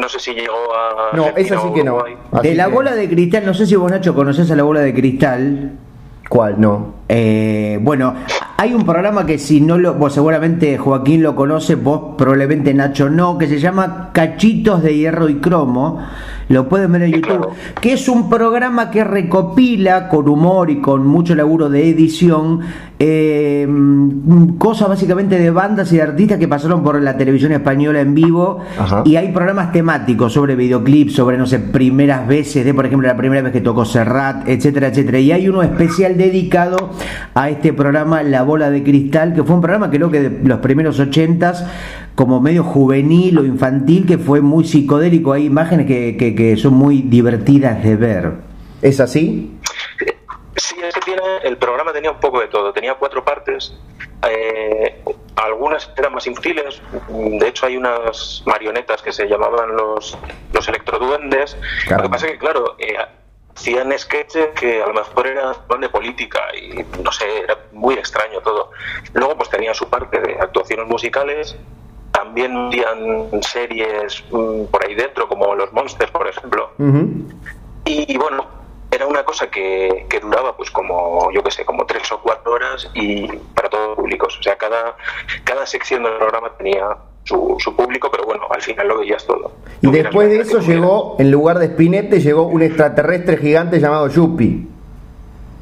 No 0.00 0.08
sé 0.08 0.18
si 0.18 0.32
llegó 0.32 0.54
a. 0.74 1.16
No, 1.16 1.26
esa 1.36 1.60
sí 1.60 1.68
que 1.74 1.84
no. 1.84 1.98
Así 2.32 2.48
de 2.48 2.54
la 2.54 2.66
que- 2.66 2.70
bola 2.72 2.94
de 2.94 3.08
cristal, 3.08 3.44
no 3.46 3.54
sé 3.54 3.66
si 3.66 3.76
vos 3.76 3.90
Nacho 3.90 4.14
conoces 4.14 4.50
a 4.50 4.56
la 4.56 4.62
bola 4.62 4.80
de 4.80 4.94
cristal. 4.94 5.72
¿Cuál? 6.28 6.58
No. 6.60 6.94
Eh, 7.08 7.78
bueno, 7.82 8.14
hay 8.56 8.72
un 8.72 8.86
programa 8.86 9.26
que 9.26 9.38
si 9.38 9.60
no 9.60 9.76
lo, 9.76 9.92
vos 9.94 10.14
seguramente 10.14 10.78
Joaquín 10.78 11.22
lo 11.22 11.36
conoce, 11.36 11.74
vos 11.74 12.14
probablemente 12.16 12.72
Nacho 12.72 13.10
no, 13.10 13.36
que 13.36 13.46
se 13.48 13.58
llama 13.58 14.10
Cachitos 14.14 14.82
de 14.82 14.96
Hierro 14.96 15.28
y 15.28 15.40
Cromo. 15.40 15.98
Lo 16.52 16.68
pueden 16.68 16.92
ver 16.92 17.02
en 17.02 17.12
YouTube, 17.12 17.28
claro. 17.28 17.50
que 17.80 17.94
es 17.94 18.08
un 18.10 18.28
programa 18.28 18.90
que 18.90 19.04
recopila 19.04 20.08
con 20.10 20.28
humor 20.28 20.70
y 20.70 20.82
con 20.82 21.06
mucho 21.06 21.34
laburo 21.34 21.70
de 21.70 21.88
edición 21.88 22.60
eh, 22.98 23.66
cosas 24.58 24.88
básicamente 24.88 25.38
de 25.38 25.50
bandas 25.50 25.92
y 25.92 25.96
de 25.96 26.02
artistas 26.02 26.38
que 26.38 26.46
pasaron 26.46 26.84
por 26.84 27.00
la 27.00 27.16
televisión 27.16 27.52
española 27.52 28.00
en 28.00 28.14
vivo 28.14 28.60
Ajá. 28.78 29.02
y 29.04 29.16
hay 29.16 29.32
programas 29.32 29.72
temáticos 29.72 30.34
sobre 30.34 30.54
videoclips, 30.54 31.14
sobre 31.14 31.38
no 31.38 31.46
sé, 31.46 31.58
primeras 31.58 32.28
veces 32.28 32.64
de 32.64 32.74
por 32.74 32.84
ejemplo 32.84 33.08
la 33.08 33.16
primera 33.16 33.42
vez 33.42 33.52
que 33.52 33.60
tocó 33.60 33.86
Serrat, 33.86 34.46
etcétera, 34.46 34.88
etcétera. 34.88 35.18
Y 35.20 35.32
hay 35.32 35.48
uno 35.48 35.62
especial 35.62 36.18
dedicado 36.18 36.90
a 37.34 37.48
este 37.48 37.72
programa 37.72 38.22
La 38.22 38.42
Bola 38.42 38.70
de 38.70 38.82
Cristal, 38.82 39.32
que 39.32 39.42
fue 39.42 39.54
un 39.56 39.62
programa 39.62 39.90
que 39.90 39.96
creo 39.96 40.10
que 40.10 40.20
de 40.20 40.48
los 40.48 40.58
primeros 40.58 41.00
ochentas 41.00 41.64
como 42.14 42.40
medio 42.40 42.62
juvenil 42.64 43.38
o 43.38 43.44
infantil 43.44 44.06
que 44.06 44.18
fue 44.18 44.40
muy 44.40 44.64
psicodélico, 44.64 45.32
hay 45.32 45.46
imágenes 45.46 45.86
que, 45.86 46.16
que, 46.16 46.34
que 46.34 46.56
son 46.56 46.74
muy 46.74 47.02
divertidas 47.02 47.82
de 47.82 47.96
ver. 47.96 48.32
¿Es 48.82 49.00
así? 49.00 49.58
Sí, 50.56 50.76
es 50.82 50.94
que 50.94 51.00
tiene, 51.00 51.22
el 51.44 51.56
programa 51.56 51.92
tenía 51.92 52.10
un 52.10 52.20
poco 52.20 52.40
de 52.40 52.48
todo. 52.48 52.72
Tenía 52.72 52.94
cuatro 52.94 53.24
partes. 53.24 53.74
eh, 54.28 55.02
algunas 55.36 55.90
eran 55.96 56.12
más 56.12 56.26
infantiles. 56.26 56.82
De 57.08 57.48
hecho, 57.48 57.66
hay 57.66 57.76
unas 57.76 58.42
marionetas 58.46 59.02
que 59.02 59.12
se 59.12 59.26
llamaban 59.26 59.74
los, 59.76 60.16
los 60.52 60.68
electroduendes. 60.68 61.56
Lo 61.90 62.02
que 62.02 62.08
pasa 62.08 62.26
es 62.26 62.32
que, 62.32 62.38
claro, 62.38 62.76
eh, 62.78 62.94
hacían 63.56 63.96
sketches 63.98 64.48
que 64.54 64.82
a 64.82 64.86
lo 64.86 64.94
mejor 64.94 65.26
eran 65.26 65.54
de 65.80 65.88
política 65.88 66.40
y 66.54 66.84
no 67.02 67.10
sé, 67.12 67.24
era 67.44 67.58
muy 67.72 67.94
extraño 67.94 68.40
todo. 68.40 68.70
Luego, 69.14 69.36
pues 69.36 69.48
tenía 69.48 69.74
su 69.74 69.88
parte 69.88 70.20
de 70.20 70.34
actuaciones 70.34 70.86
musicales. 70.86 71.56
También 72.12 72.56
hacían 72.68 73.42
series 73.42 74.22
mm, 74.30 74.64
por 74.66 74.84
ahí 74.86 74.94
dentro, 74.94 75.28
como 75.28 75.54
Los 75.54 75.72
Monsters, 75.72 76.10
por 76.10 76.28
ejemplo. 76.28 76.70
Y 77.84 78.16
bueno, 78.16 78.46
era 78.90 79.06
una 79.06 79.24
cosa 79.24 79.50
que, 79.50 80.06
que 80.08 80.20
duraba 80.20 80.56
pues 80.56 80.70
como, 80.70 81.30
yo 81.32 81.42
que 81.42 81.50
sé, 81.50 81.64
como 81.64 81.86
tres 81.86 82.10
o 82.12 82.20
cuatro 82.20 82.52
horas 82.52 82.90
y 82.94 83.26
para 83.54 83.68
todos 83.70 83.96
públicos. 83.96 84.36
O 84.38 84.42
sea, 84.42 84.56
cada, 84.56 84.96
cada 85.44 85.66
sección 85.66 86.02
del 86.02 86.16
programa 86.18 86.50
tenía 86.58 86.96
su, 87.24 87.56
su 87.58 87.74
público, 87.74 88.10
pero 88.10 88.24
bueno, 88.24 88.42
al 88.50 88.60
final 88.60 88.88
lo 88.88 88.98
veías 88.98 89.24
todo. 89.26 89.52
Y 89.80 89.90
después 89.90 90.28
de 90.28 90.40
eso 90.40 90.60
llegó, 90.60 91.16
en 91.18 91.30
lugar 91.30 91.58
de 91.58 91.68
Spinette, 91.68 92.20
llegó 92.20 92.42
un 92.42 92.62
extraterrestre 92.62 93.38
gigante 93.38 93.80
llamado 93.80 94.08
Yuppie. 94.08 94.66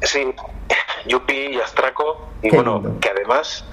Sí, 0.01 0.27
Yupi 1.07 1.33
y 1.33 1.59
Astraco, 1.61 2.27
y 2.43 2.49
Qué 2.49 2.55
bueno, 2.55 2.75
lindo. 2.75 2.99
que 2.99 3.09
además, 3.09 3.65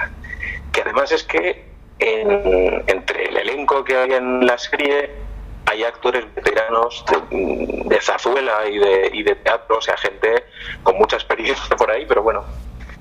que 0.73 0.83
además 0.83 1.11
es 1.13 1.25
que 1.25 1.68
en- 1.99 2.85
entre 2.87 3.29
el 3.29 3.37
elenco 3.37 3.85
que 3.85 3.97
hay 3.97 4.13
en 4.13 4.47
la 4.47 4.57
serie 4.59 5.11
hay 5.67 5.85
actores 5.85 6.25
veteranos 6.35 7.05
de, 7.31 7.83
de 7.85 8.01
zazuela 8.01 8.67
y 8.71 8.79
de, 8.79 9.11
y 9.13 9.23
de 9.23 9.35
teatro, 9.37 9.77
o 9.77 9.83
sea, 9.83 9.97
gente 9.99 10.45
con 10.83 10.97
mucha 10.97 11.17
experiencia 11.17 11.77
por 11.77 11.91
ahí, 11.91 12.07
pero 12.09 12.23
bueno, 12.23 12.43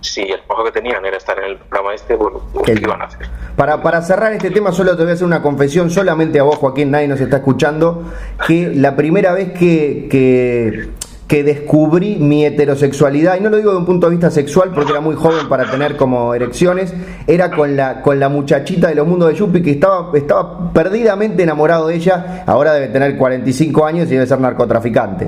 si 0.01 0.21
el 0.23 0.41
trabajo 0.41 0.65
que 0.65 0.71
tenían 0.73 1.05
era 1.05 1.15
estar 1.15 1.37
en 1.39 1.45
el 1.45 1.57
programa 1.57 1.93
este, 1.95 2.15
bueno, 2.15 2.41
pues, 2.53 2.65
Qué 2.65 2.73
¿qué 2.75 2.81
iban 2.81 3.01
a 3.01 3.05
hacer? 3.05 3.25
Para, 3.55 3.81
para 3.81 4.01
cerrar 4.01 4.33
este 4.33 4.51
tema, 4.51 4.73
solo 4.73 4.97
te 4.97 5.03
voy 5.03 5.11
a 5.11 5.13
hacer 5.13 5.25
una 5.25 5.41
confesión, 5.41 5.89
solamente 5.89 6.39
a 6.39 6.43
vos, 6.43 6.57
Joaquín, 6.57 6.91
nadie 6.91 7.07
nos 7.07 7.21
está 7.21 7.37
escuchando, 7.37 8.03
que 8.45 8.69
la 8.75 8.95
primera 8.97 9.31
vez 9.33 9.53
que, 9.57 10.07
que, 10.11 10.89
que 11.27 11.43
descubrí 11.43 12.15
mi 12.15 12.45
heterosexualidad, 12.45 13.37
y 13.37 13.41
no 13.41 13.49
lo 13.49 13.57
digo 13.57 13.71
de 13.71 13.77
un 13.77 13.85
punto 13.85 14.07
de 14.07 14.11
vista 14.11 14.31
sexual 14.31 14.71
porque 14.73 14.91
era 14.91 15.01
muy 15.01 15.15
joven 15.15 15.49
para 15.49 15.69
tener 15.69 15.97
como 15.97 16.33
erecciones, 16.33 16.93
era 17.27 17.51
con 17.51 17.75
la, 17.75 18.01
con 18.01 18.19
la 18.19 18.29
muchachita 18.29 18.87
de 18.87 18.95
los 18.95 19.05
mundos 19.05 19.29
de 19.29 19.35
Yuppie 19.35 19.61
que 19.61 19.71
estaba, 19.71 20.09
estaba 20.17 20.71
perdidamente 20.71 21.43
enamorado 21.43 21.87
de 21.87 21.95
ella, 21.95 22.43
ahora 22.47 22.73
debe 22.73 22.87
tener 22.87 23.17
45 23.17 23.85
años 23.85 24.07
y 24.07 24.11
debe 24.11 24.25
ser 24.25 24.39
narcotraficante. 24.39 25.27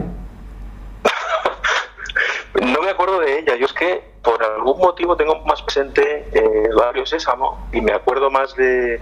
acuerdo 3.19 3.25
de 3.25 3.39
ella, 3.39 3.55
yo 3.55 3.65
es 3.65 3.73
que 3.73 4.01
por 4.23 4.43
algún 4.43 4.77
motivo 4.79 5.15
tengo 5.15 5.35
más 5.45 5.61
presente 5.61 6.27
eh, 6.33 6.69
Barrio 6.75 7.05
Sésamo 7.05 7.67
y 7.71 7.81
me 7.81 7.93
acuerdo 7.93 8.29
más 8.29 8.55
de, 8.55 8.99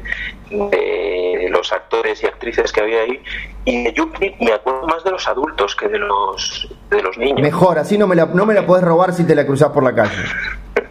de 0.49 1.47
los 1.49 1.71
actores 1.73 2.21
y 2.23 2.27
actrices 2.27 2.71
que 2.71 2.81
había 2.81 3.01
ahí 3.01 3.21
y 3.65 3.83
de 3.83 4.35
me 4.39 4.53
acuerdo 4.53 4.87
más 4.87 5.03
de 5.03 5.11
los 5.11 5.27
adultos 5.27 5.75
que 5.75 5.87
de 5.87 5.99
los 5.99 6.67
de 6.89 7.01
los 7.01 7.17
niños. 7.17 7.41
Mejor, 7.41 7.79
así 7.79 7.97
no 7.97 8.07
me 8.07 8.15
la, 8.15 8.25
no 8.27 8.45
me 8.45 8.53
la 8.53 8.65
podés 8.65 8.83
robar 8.83 9.13
si 9.13 9.25
te 9.25 9.35
la 9.35 9.45
cruzás 9.45 9.69
por 9.69 9.83
la 9.83 9.93
calle. 9.93 10.15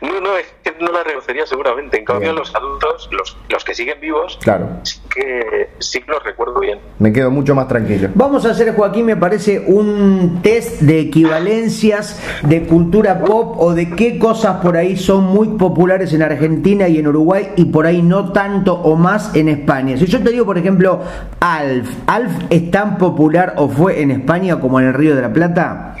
No, 0.00 0.20
no, 0.20 0.36
es 0.36 0.46
que 0.62 0.72
no 0.80 0.90
la 0.92 1.02
reconocería 1.02 1.46
seguramente. 1.46 1.98
En 1.98 2.04
cambio, 2.04 2.28
Bien. 2.30 2.36
los 2.36 2.54
adultos, 2.54 3.08
los, 3.12 3.36
los 3.48 3.64
que 3.64 3.74
siguen 3.74 4.00
vivos, 4.00 4.38
Claro, 4.42 4.68
sí 4.82 5.00
que, 5.14 5.70
sí 5.78 6.00
que 6.02 6.10
los 6.10 6.22
recuerdo 6.22 6.60
bien. 6.60 6.78
me 6.98 7.12
quedo 7.12 7.30
mucho 7.30 7.54
más 7.54 7.68
tranquilo. 7.68 8.08
Vamos 8.14 8.44
a 8.46 8.50
hacer, 8.50 8.74
Joaquín, 8.74 9.06
me 9.06 9.16
parece, 9.16 9.60
un 9.66 10.40
test 10.42 10.80
de 10.82 11.00
equivalencias 11.00 12.20
de 12.42 12.64
cultura 12.64 13.20
pop 13.20 13.56
o 13.58 13.74
de 13.74 13.90
qué 13.90 14.18
cosas 14.18 14.56
por 14.62 14.76
ahí 14.76 14.96
son 14.96 15.24
muy 15.24 15.48
populares 15.56 16.12
en 16.12 16.22
Argentina 16.22 16.88
y 16.88 16.98
en 16.98 17.08
Uruguay 17.08 17.52
y 17.56 17.66
por 17.66 17.86
ahí 17.86 18.02
no 18.02 18.32
tanto 18.32 18.74
o 18.74 18.96
más 18.96 19.34
en 19.34 19.48
España. 19.48 19.96
Si 19.96 20.06
yo 20.06 20.22
te 20.22 20.30
digo, 20.30 20.44
por 20.44 20.58
ejemplo, 20.58 21.00
Alf, 21.40 21.88
¿Alf 22.06 22.32
es 22.50 22.70
tan 22.70 22.98
popular 22.98 23.54
o 23.56 23.68
fue 23.68 24.00
en 24.02 24.10
España 24.10 24.60
como 24.60 24.80
en 24.80 24.86
el 24.88 24.94
Río 24.94 25.14
de 25.16 25.22
la 25.22 25.32
Plata? 25.32 25.94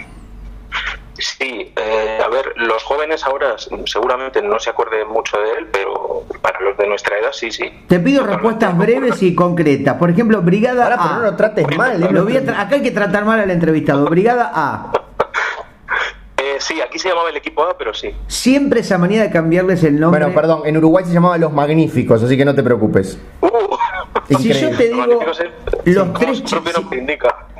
Sí, 1.18 1.72
eh, 1.76 2.18
a 2.24 2.28
ver, 2.28 2.52
los 2.56 2.82
jóvenes 2.82 3.24
ahora 3.24 3.56
seguramente 3.86 4.42
no 4.42 4.58
se 4.58 4.70
acuerden 4.70 5.08
mucho 5.08 5.36
de 5.38 5.50
él, 5.58 5.66
pero 5.72 6.24
para 6.42 6.60
los 6.60 6.76
de 6.76 6.86
nuestra 6.86 7.18
edad 7.18 7.30
sí, 7.32 7.50
sí. 7.50 7.64
Te 7.88 7.98
pido 8.00 8.20
Totalmente 8.22 8.34
respuestas 8.34 8.78
breves 8.78 9.22
y 9.22 9.34
concretas. 9.34 9.96
Por 9.96 10.10
ejemplo, 10.10 10.42
Brigada 10.42 10.84
pero 10.88 11.00
A. 11.00 11.14
no 11.16 11.22
lo 11.22 11.36
trates 11.36 11.76
mal, 11.76 12.02
¿eh? 12.02 12.08
Lo 12.10 12.24
voy 12.24 12.36
a 12.36 12.42
tra- 12.44 12.58
acá 12.60 12.74
hay 12.76 12.82
que 12.82 12.90
tratar 12.90 13.24
mal 13.24 13.40
al 13.40 13.50
entrevistado. 13.50 14.04
Brigada 14.10 14.50
A. 14.54 14.92
Eh, 16.38 16.56
sí, 16.58 16.80
aquí 16.82 16.98
se 16.98 17.08
llamaba 17.08 17.30
el 17.30 17.36
equipo 17.36 17.62
A, 17.64 17.76
pero 17.78 17.94
sí. 17.94 18.14
Siempre 18.26 18.80
esa 18.80 18.98
manía 18.98 19.22
de 19.22 19.30
cambiarles 19.30 19.82
el 19.84 19.98
nombre. 19.98 20.20
Bueno, 20.20 20.34
perdón, 20.34 20.60
en 20.66 20.76
Uruguay 20.76 21.04
se 21.06 21.12
llamaba 21.14 21.38
Los 21.38 21.52
Magníficos, 21.52 22.22
así 22.22 22.36
que 22.36 22.44
no 22.44 22.54
te 22.54 22.62
preocupes. 22.62 23.18
Uh, 23.40 23.48
Si 24.38 24.52
yo 24.52 24.70
te 24.76 24.88
digo 24.88 25.06
los 25.84 26.14
tres. 26.18 26.42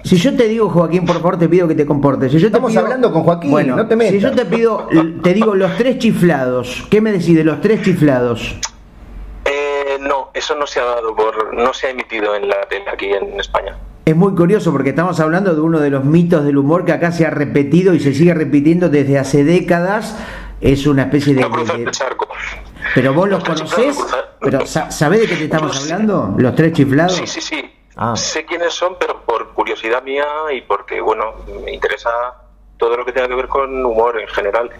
Si 0.05 0.17
yo 0.17 0.37
te 0.37 0.47
digo, 0.49 0.69
Joaquín, 0.69 1.05
por 1.05 1.17
favor, 1.17 1.39
te 1.39 1.49
pido 1.49 1.67
que 1.67 1.75
te 1.75 1.85
comportes. 1.85 2.31
Si 2.31 2.39
yo 2.39 2.43
te 2.43 2.47
Estamos 2.49 2.71
pido- 2.71 2.83
hablando 2.83 3.13
con 3.13 3.23
Joaquín, 3.25 3.51
bueno, 3.51 3.77
no 3.77 3.87
te 3.89 3.97
metas. 3.97 4.13
Si 4.15 4.21
yo 4.21 4.33
te 4.33 4.45
pido, 4.45 4.89
te 5.23 5.35
digo 5.35 5.55
los 5.55 5.77
tres 5.77 5.99
chiflados, 5.99 6.87
¿qué 6.91 7.01
me 7.01 7.11
decís 7.13 7.35
de 7.37 7.45
los 7.45 7.61
tres 7.61 7.83
chiflados? 7.83 8.57
Eh, 9.45 9.99
no, 10.01 10.31
eso 10.35 10.55
no 10.57 10.67
se 10.67 10.81
ha 10.81 10.85
dado 10.85 11.15
por, 11.15 11.55
no 11.55 11.75
se 11.75 11.89
ha 11.89 11.91
emitido 11.91 12.35
en 12.37 12.49
la 12.49 12.61
tele 12.69 12.85
aquí 12.93 13.07
en 13.07 13.39
España. 13.41 13.77
Es 14.05 14.15
muy 14.15 14.35
curioso 14.37 14.71
porque 14.71 14.91
estamos 14.91 15.19
hablando 15.19 15.55
de 15.55 15.61
uno 15.61 15.81
de 15.81 15.91
los 15.91 16.05
mitos 16.05 16.45
del 16.45 16.57
humor 16.59 16.85
que 16.85 16.93
acá 16.93 17.11
se 17.11 17.27
ha 17.27 17.31
repetido 17.31 17.93
y 17.93 17.99
se 18.01 18.15
sigue 18.15 18.35
repitiendo 18.35 18.89
desde 18.89 19.19
hace 19.19 19.43
décadas. 19.43 20.17
Es 20.61 20.87
una 20.87 21.03
especie 21.03 21.35
de. 21.35 21.41
No 21.43 21.51
cruzas 21.51 21.77
de- 21.79 21.83
el 21.85 21.91
charco. 21.91 22.29
Pero 22.95 23.13
vos 23.15 23.29
los 23.29 23.47
Los 23.47 23.59
conocés. 23.61 23.97
Pero 24.41 24.67
sa- 24.67 24.91
¿sabés 24.91 25.21
de 25.23 25.27
qué 25.29 25.37
te 25.37 25.45
estamos 25.45 25.75
Yo 25.75 25.81
hablando? 25.95 26.35
Los 26.39 26.55
tres 26.55 26.73
chiflados. 26.73 27.15
Sí, 27.17 27.27
sí, 27.27 27.41
sí. 27.41 27.73
Ah. 27.97 28.15
Sé 28.15 28.45
quiénes 28.45 28.73
son, 28.75 28.97
pero 29.01 29.23
por 29.25 29.49
curiosidad 29.55 30.03
mía 30.03 30.25
y 30.55 30.61
porque, 30.63 31.01
bueno, 31.01 31.33
me 31.65 31.73
interesa 31.73 32.11
todo 32.77 32.97
lo 32.97 33.05
que 33.07 33.13
tenga 33.13 33.29
que 33.29 33.35
ver 33.35 33.49
con 33.49 33.85
humor 33.85 34.21
en 34.21 34.29
general. 34.29 34.71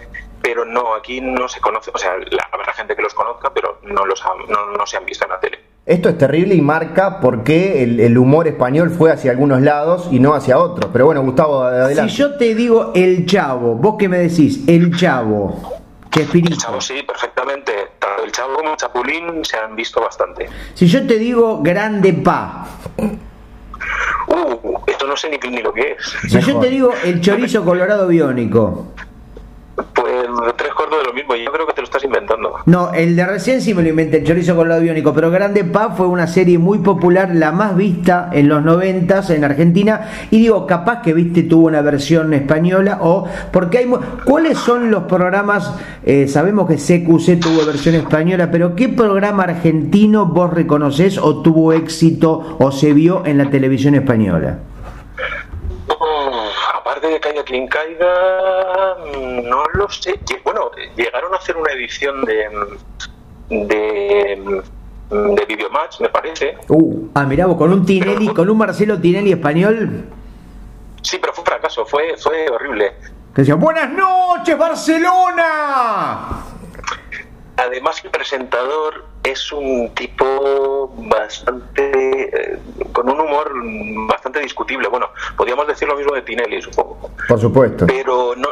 Pero 0.43 0.65
no, 0.65 0.95
aquí 0.95 1.21
no 1.21 1.49
se 1.49 1.61
conoce, 1.61 1.91
o 1.93 1.99
sea, 1.99 2.13
la- 2.31 2.49
habrá 2.53 2.73
gente 2.75 2.95
que 2.95 3.03
los 3.03 3.15
conozca, 3.15 3.51
pero 3.55 3.81
no, 3.83 4.05
los 4.05 4.23
han- 4.25 4.47
no, 4.49 4.67
no 4.77 4.87
se 4.87 4.97
han 4.99 5.05
visto 5.07 5.25
en 5.25 5.31
la 5.31 5.41
tele. 5.41 5.59
Esto 5.87 6.09
es 6.09 6.19
terrible 6.19 6.55
y 6.55 6.61
marca 6.61 7.21
por 7.21 7.43
qué 7.45 7.83
el, 7.85 8.01
el 8.01 8.19
humor 8.19 8.47
español 8.49 8.91
fue 8.91 9.11
hacia 9.13 9.31
algunos 9.31 9.61
lados 9.63 10.09
y 10.11 10.19
no 10.21 10.35
hacia 10.35 10.59
otros. 10.59 10.91
Pero 10.93 11.07
bueno, 11.07 11.23
Gustavo, 11.23 11.63
adelante. 11.63 12.11
Si 12.11 12.17
yo 12.19 12.37
te 12.37 12.55
digo 12.55 12.93
el 12.95 13.25
chavo, 13.25 13.75
vos 13.77 13.95
qué 13.99 14.09
me 14.09 14.19
decís, 14.19 14.67
el 14.69 14.95
chavo, 14.97 15.57
El 16.05 16.11
Chespirito. 16.11 16.57
chavo 16.57 16.81
sí, 16.81 17.03
perfectamente. 17.03 17.73
El 18.27 18.33
chavo 18.33 18.57
como 18.57 18.71
el 18.73 18.77
chapulín 18.77 19.45
se 19.45 19.57
han 19.57 19.77
visto 19.77 20.01
bastante. 20.01 20.49
Si 20.75 20.89
yo 20.89 21.07
te 21.07 21.17
digo 21.17 21.63
grande 21.63 22.13
pa, 22.13 22.67
Uh, 24.29 24.79
esto 24.89 25.07
no 25.07 25.17
sé 25.17 25.31
ni, 25.31 25.39
ni 25.51 25.63
lo 25.63 25.73
que 25.73 25.93
es. 25.93 26.17
si 26.29 26.41
yo 26.41 26.59
te 26.59 26.69
digo 26.69 26.93
el 27.05 27.21
chorizo 27.21 27.65
colorado 27.65 28.09
biónico, 28.09 28.89
Pues 29.77 30.27
tres 30.57 30.73
cuartos 30.73 30.99
de 30.99 31.05
lo 31.05 31.13
mismo. 31.13 31.35
Yo 31.37 31.53
creo 31.53 31.67
que 31.67 31.73
te 31.73 31.81
lo 31.81 31.85
estás 31.85 32.03
inventando. 32.05 32.55
no, 32.67 32.93
el 32.93 33.15
de 33.17 33.27
recién 33.27 33.61
sí 33.61 33.75
me 33.75 33.83
lo 33.83 33.89
inventé, 33.89 34.19
el 34.19 34.25
chorizo 34.25 34.57
colorado 34.57 34.81
biónico, 34.81 35.13
pero 35.13 35.31
Grande 35.31 35.65
Pa 35.65 35.91
fue 35.91 36.07
una 36.07 36.27
serie 36.27 36.59
muy 36.59 36.79
popular, 36.79 37.35
la 37.35 37.53
más 37.53 37.77
vista 37.77 38.31
en 38.33 38.49
los 38.49 38.63
noventas 38.63 39.31
en 39.31 39.45
Argentina, 39.45 40.09
y 40.31 40.39
digo, 40.39 40.67
capaz 40.67 41.03
que 41.03 41.13
viste 41.13 41.43
tuvo 41.43 41.67
una 41.67 41.83
versión 41.83 42.33
española, 42.35 42.99
o 43.03 43.27
porque 43.53 43.79
hay... 43.79 43.91
¿Cuáles 44.25 44.59
son 44.59 44.91
los 44.91 45.05
programas? 45.05 45.73
eh, 46.07 46.29
sabemos 46.29 46.69
que 46.69 46.77
CQC 46.77 47.41
tuvo 47.41 47.67
versión 47.67 47.97
española, 47.97 48.51
pero 48.51 48.77
¿qué 48.77 48.89
programa 48.89 49.43
argentino 49.43 50.27
vos 50.27 50.55
reconocés 50.55 51.19
o 51.19 51.43
tuvo 51.43 51.73
éxito 51.73 52.57
o 52.61 52.71
se 52.71 52.93
vio 52.93 53.27
en 53.27 53.39
la 53.39 53.51
televisión 53.51 53.97
española? 53.97 54.59
De 57.09 57.21
Caiga 57.21 57.43
quien 57.45 57.67
caiga, 57.69 58.97
mm, 58.99 59.49
no 59.49 59.65
lo 59.75 59.89
sé. 59.91 60.19
Bueno, 60.45 60.71
llegaron 60.97 61.33
a 61.35 61.37
hacer 61.39 61.57
una 61.57 61.73
edición 61.73 62.25
de 62.25 62.49
de, 63.49 64.63
mm, 65.11 65.35
de 65.35 65.45
Videomatch, 65.47 66.01
me 66.01 66.09
parece. 66.09 66.57
Uh, 66.69 67.09
Ah, 67.15 67.25
mirá 67.25 67.47
vos, 67.47 67.57
con 67.57 67.73
un 67.73 67.87
Tinelli, 67.87 68.29
con 68.29 68.51
un 68.51 68.59
Marcelo 68.59 69.01
Tinelli 69.01 69.33
español, 69.33 70.07
Sí, 71.03 71.19
pero 71.21 71.33
fue 71.33 71.43
un 71.43 71.47
fracaso, 71.47 71.87
fue, 71.87 72.17
fue 72.19 72.49
horrible. 72.51 72.93
que 73.35 73.43
decía, 73.43 73.55
Buenas 73.55 73.89
noches, 73.93 74.59
Barcelona. 74.59 76.43
Además, 77.57 78.03
el 78.05 78.11
presentador 78.11 79.05
es 79.25 79.51
un 79.53 79.91
tipo 79.95 80.93
bastante. 81.09 82.53
eh, 82.53 82.59
con 82.93 83.09
un 83.09 83.19
humor 83.21 83.51
bastante 84.09 84.41
discutible. 84.41 84.89
Bueno, 84.89 85.09
podríamos 85.37 85.67
decir 85.67 85.89
lo 85.89 85.97
mismo 85.97 86.15
de 86.15 86.23
Tinelli, 86.23 86.61
supongo. 86.63 87.11
por 87.29 87.41
supuesto. 87.41 87.87
Pero 87.87 88.35
no. 88.37 88.49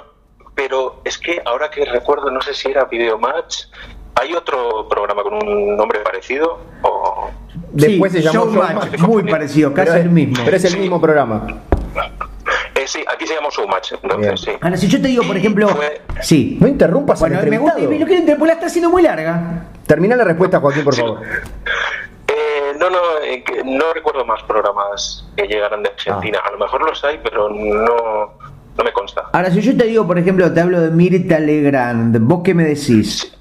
Pero 0.55 1.01
es 1.05 1.19
que 1.19 1.43
ahora 1.45 1.69
que 1.71 1.85
recuerdo, 1.85 2.31
no 2.31 2.41
sé 2.41 2.55
si 2.55 2.69
era 2.71 2.85
Videomatch. 2.85 3.65
¿Hay 4.17 4.33
otro 4.33 4.89
programa 4.89 5.23
con 5.25 5.35
un 5.35 5.77
nombre 5.77 5.99
parecido? 6.01 6.61
O... 6.83 7.29
Después 7.73 8.13
Sí, 8.13 8.19
se 8.19 8.25
llamó 8.25 8.45
Showmatch, 8.47 8.71
Showmatch. 8.93 8.99
muy 9.01 9.23
parecido, 9.25 9.75
casi 9.75 9.87
Pero 9.89 9.99
es- 9.99 10.05
el 10.05 10.11
mismo. 10.13 10.45
Pero 10.45 10.57
es 10.57 10.65
el 10.65 10.71
Sí. 10.71 10.79
mismo 10.79 11.01
programa. 11.01 11.47
Eh, 12.85 12.89
sí, 12.89 13.05
aquí 13.11 13.27
se 13.27 13.35
llama 13.35 13.49
Showmatch, 13.51 13.93
entonces 13.93 14.21
Bien. 14.21 14.37
sí. 14.37 14.51
Ahora, 14.61 14.77
si 14.77 14.89
yo 14.89 15.01
te 15.01 15.09
digo, 15.09 15.23
por 15.27 15.37
ejemplo, 15.37 15.69
Fue- 15.69 16.03
sí. 16.21 16.59
No 16.61 16.69
interrumpas 16.69 17.19
Bueno, 17.21 17.39
al 17.39 17.47
me 17.49 17.57
gusta, 17.59 17.79
entrevistado. 17.79 18.01
lo 18.01 18.07
quiero 18.07 18.21
interrumpir, 18.21 18.47
la 18.49 18.53
está 18.55 18.67
haciendo 18.67 18.91
muy 18.91 19.03
larga. 19.03 19.65
Termina 19.87 20.17
la 20.17 20.25
respuesta, 20.25 20.61
Joaquín, 20.61 20.85
por 20.85 20.95
Sí. 20.95 21.01
favor. 21.01 21.21
Eh, 22.29 22.73
no, 22.79 22.91
no, 22.91 22.99
eh, 23.23 23.43
que 23.43 23.63
no 23.65 23.93
recuerdo 23.95 24.25
más 24.27 24.43
programas 24.43 25.27
que 25.37 25.47
llegaran 25.47 25.83
de 25.83 25.91
Argentina. 25.91 26.41
Ah. 26.45 26.49
A 26.49 26.53
lo 26.53 26.59
mejor 26.59 26.85
los 26.87 27.03
hay, 27.05 27.19
pero 27.23 27.49
no, 27.49 28.33
no 28.77 28.85
me 28.85 28.93
consta. 28.93 29.31
Ahora, 29.33 29.51
si 29.51 29.61
yo 29.63 29.77
te 29.77 29.85
digo, 29.85 30.07
por 30.07 30.19
ejemplo, 30.19 30.53
te 30.53 30.61
hablo 30.61 30.81
de 30.81 30.91
Mirta 30.91 31.39
Legrand, 31.39 32.19
¿vos 32.21 32.43
qué 32.45 32.53
me 32.55 32.65
decís? 32.65 33.35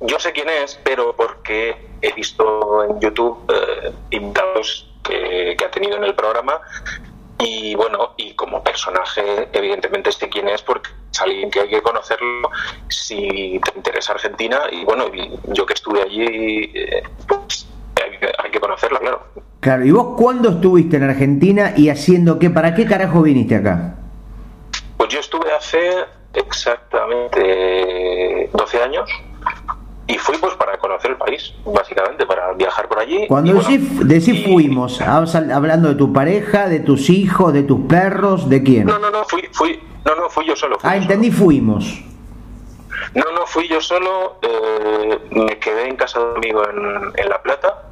Yo 0.00 0.18
sé 0.18 0.32
quién 0.32 0.48
es, 0.48 0.80
pero 0.82 1.14
porque 1.14 1.76
he 2.00 2.12
visto 2.14 2.84
en 2.84 3.00
YouTube 3.00 3.38
eh, 3.52 3.92
invitados 4.10 4.88
que, 5.04 5.54
que 5.58 5.64
ha 5.64 5.70
tenido 5.70 5.96
en 5.96 6.04
el 6.04 6.14
programa 6.14 6.60
Y 7.44 7.74
bueno, 7.74 8.12
y 8.16 8.34
como 8.34 8.62
personaje, 8.62 9.48
evidentemente 9.52 10.12
sé 10.12 10.28
quién 10.28 10.48
es 10.48 10.62
porque 10.62 10.90
es 11.10 11.20
alguien 11.20 11.50
que 11.50 11.60
hay 11.60 11.68
que 11.68 11.82
conocerlo 11.82 12.50
si 12.88 13.60
te 13.64 13.76
interesa 13.76 14.12
Argentina. 14.12 14.60
Y 14.70 14.84
bueno, 14.84 15.06
yo 15.48 15.66
que 15.66 15.74
estuve 15.74 16.02
allí, 16.02 16.70
eh, 16.74 17.02
pues 17.26 17.66
hay 18.38 18.50
que, 18.50 18.60
conocerla, 18.60 19.00
claro. 19.00 19.26
Claro, 19.60 19.84
¿y 19.84 19.90
vos 19.90 20.14
cuándo 20.16 20.50
estuviste 20.50 20.96
en 20.96 21.04
Argentina 21.04 21.72
y 21.76 21.88
haciendo 21.88 22.38
qué? 22.38 22.50
¿Para 22.50 22.74
qué 22.74 22.86
carajo 22.86 23.22
viniste 23.22 23.56
acá? 23.56 23.96
Pues 24.96 25.10
yo 25.10 25.20
estuve 25.20 25.52
hace 25.52 26.04
exactamente 26.34 28.48
12 28.52 28.82
años 28.82 29.10
y 30.06 30.18
fui 30.18 30.36
pues 30.38 30.54
para 30.54 30.78
conocer 30.78 31.12
el 31.12 31.16
país, 31.16 31.54
básicamente, 31.64 32.26
para 32.26 32.52
viajar 32.52 32.88
por 32.88 32.98
allí. 32.98 33.26
Cuando 33.28 33.54
decís, 33.54 34.44
fuimos, 34.44 35.00
hablando 35.00 35.88
de 35.88 35.94
tu 35.94 36.12
pareja, 36.12 36.68
de 36.68 36.80
tus 36.80 37.08
hijos, 37.10 37.52
de 37.52 37.62
tus 37.62 37.86
perros, 37.86 38.48
¿de 38.48 38.62
quién? 38.62 38.86
No, 38.86 38.98
no, 38.98 39.10
no, 39.10 39.24
fui, 39.24 39.48
fui, 39.52 39.80
no, 40.04 40.14
no, 40.16 40.28
fui 40.28 40.46
yo 40.46 40.56
solo. 40.56 40.78
ah, 40.82 40.96
entendí, 40.96 41.30
fuimos. 41.30 42.02
No, 43.14 43.24
no, 43.34 43.46
fui 43.46 43.68
yo 43.68 43.80
solo, 43.80 44.38
eh, 44.42 45.18
me 45.30 45.58
quedé 45.58 45.88
en 45.88 45.96
casa 45.96 46.18
de 46.18 46.24
un 46.26 46.36
amigo 46.36 46.68
en, 46.68 47.12
en 47.16 47.28
La 47.28 47.42
Plata 47.42 47.82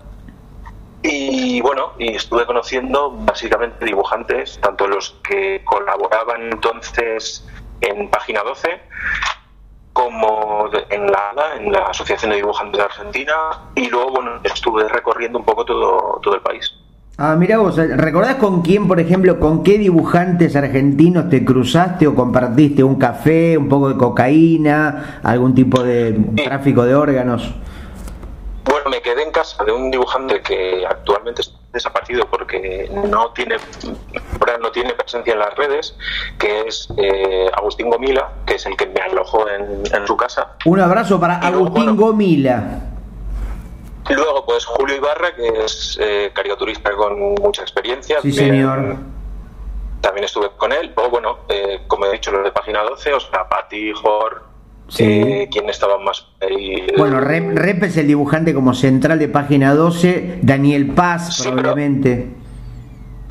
y 1.03 1.61
bueno, 1.62 1.92
y 1.99 2.14
estuve 2.14 2.44
conociendo 2.44 3.11
básicamente 3.11 3.85
dibujantes, 3.85 4.59
tanto 4.61 4.87
los 4.87 5.16
que 5.23 5.62
colaboraban 5.64 6.53
entonces 6.53 7.46
en 7.81 8.11
Página 8.11 8.42
12 8.42 8.81
como 10.01 10.71
en 10.89 11.07
la 11.11 11.31
ADA, 11.31 11.57
en 11.57 11.73
la 11.73 11.81
Asociación 11.81 12.31
de 12.31 12.39
Dibujantes 12.39 12.79
de 12.79 12.85
Argentina, 12.85 13.35
y 13.75 13.89
luego 13.89 14.13
bueno, 14.13 14.31
estuve 14.45 14.89
recorriendo 14.89 15.39
un 15.39 15.45
poco 15.45 15.65
todo, 15.65 16.19
todo 16.23 16.35
el 16.35 16.41
país. 16.41 16.75
Ah, 17.19 17.37
mira 17.39 17.59
vos, 17.59 17.77
¿recordás 17.77 18.37
con 18.37 18.63
quién, 18.63 18.89
por 18.89 18.99
ejemplo, 18.99 19.39
con 19.39 19.63
qué 19.63 19.77
dibujantes 19.77 20.57
argentinos 20.57 21.29
te 21.29 21.45
cruzaste 21.45 22.07
o 22.07 22.15
compartiste 22.15 22.83
un 22.83 22.97
café, 22.97 23.59
un 23.59 23.69
poco 23.69 23.91
de 23.91 23.99
cocaína, 23.99 25.21
algún 25.23 25.55
tipo 25.55 25.83
de 25.83 26.13
tráfico 26.43 26.83
de 26.85 26.95
órganos? 26.95 27.53
Bueno, 28.65 28.89
me 28.89 29.03
quedé 29.03 29.23
en 29.23 29.33
casa 29.33 29.63
de 29.65 29.73
un 29.73 29.91
dibujante 29.91 30.41
que 30.41 30.87
actualmente 30.87 31.43
está 31.43 31.60
desaparecido 31.73 32.27
porque 32.29 32.91
no 33.09 33.33
tiene 33.33 33.57
no 34.61 34.71
tiene 34.73 34.93
presencia 34.95 35.33
en 35.33 35.39
las 35.39 35.55
redes, 35.57 35.97
que 36.39 36.63
es 36.63 36.89
eh, 36.97 37.51
Agustín 37.57 37.91
Gomila, 37.91 38.31
que 38.47 38.55
es 38.55 38.67
el 38.67 38.77
que 38.77 38.87
me 38.87 39.01
alojó 39.01 39.47
en, 39.49 40.07
su 40.07 40.17
casa. 40.17 40.57
Un 40.65 40.81
abrazo 40.81 41.19
para 41.19 41.39
Agustín 41.39 41.97
Gomila. 41.97 42.81
Luego, 44.09 44.45
pues 44.45 44.65
Julio 44.65 44.97
Ibarra, 44.97 45.35
que 45.35 45.65
es 45.65 45.99
eh, 46.01 46.31
caricaturista 46.35 46.91
con 46.93 47.35
mucha 47.35 47.63
experiencia. 47.63 48.21
Sí, 48.23 48.33
señor. 48.33 48.97
También 50.01 50.25
estuve 50.25 50.51
con 50.57 50.73
él. 50.73 50.93
Luego, 50.97 51.11
bueno, 51.11 51.39
eh, 51.49 51.83
como 51.87 52.07
he 52.07 52.13
dicho, 52.13 52.33
los 52.33 52.43
de 52.43 52.51
página 52.51 52.83
12, 52.83 53.15
o 53.15 53.21
sea, 53.21 53.49
Pati, 53.49 53.93
Jor, 53.93 54.50
Sí. 54.90 55.48
¿Quién 55.53 55.68
estaba 55.68 55.98
más 55.98 56.26
ahí? 56.40 56.87
Bueno, 56.98 57.20
Rep, 57.20 57.85
es 57.85 57.96
el 57.96 58.09
dibujante 58.09 58.53
como 58.53 58.74
central 58.74 59.18
de 59.18 59.29
página 59.29 59.74
12, 59.74 60.40
Daniel 60.42 60.88
Paz 60.88 61.42
probablemente. 61.42 62.29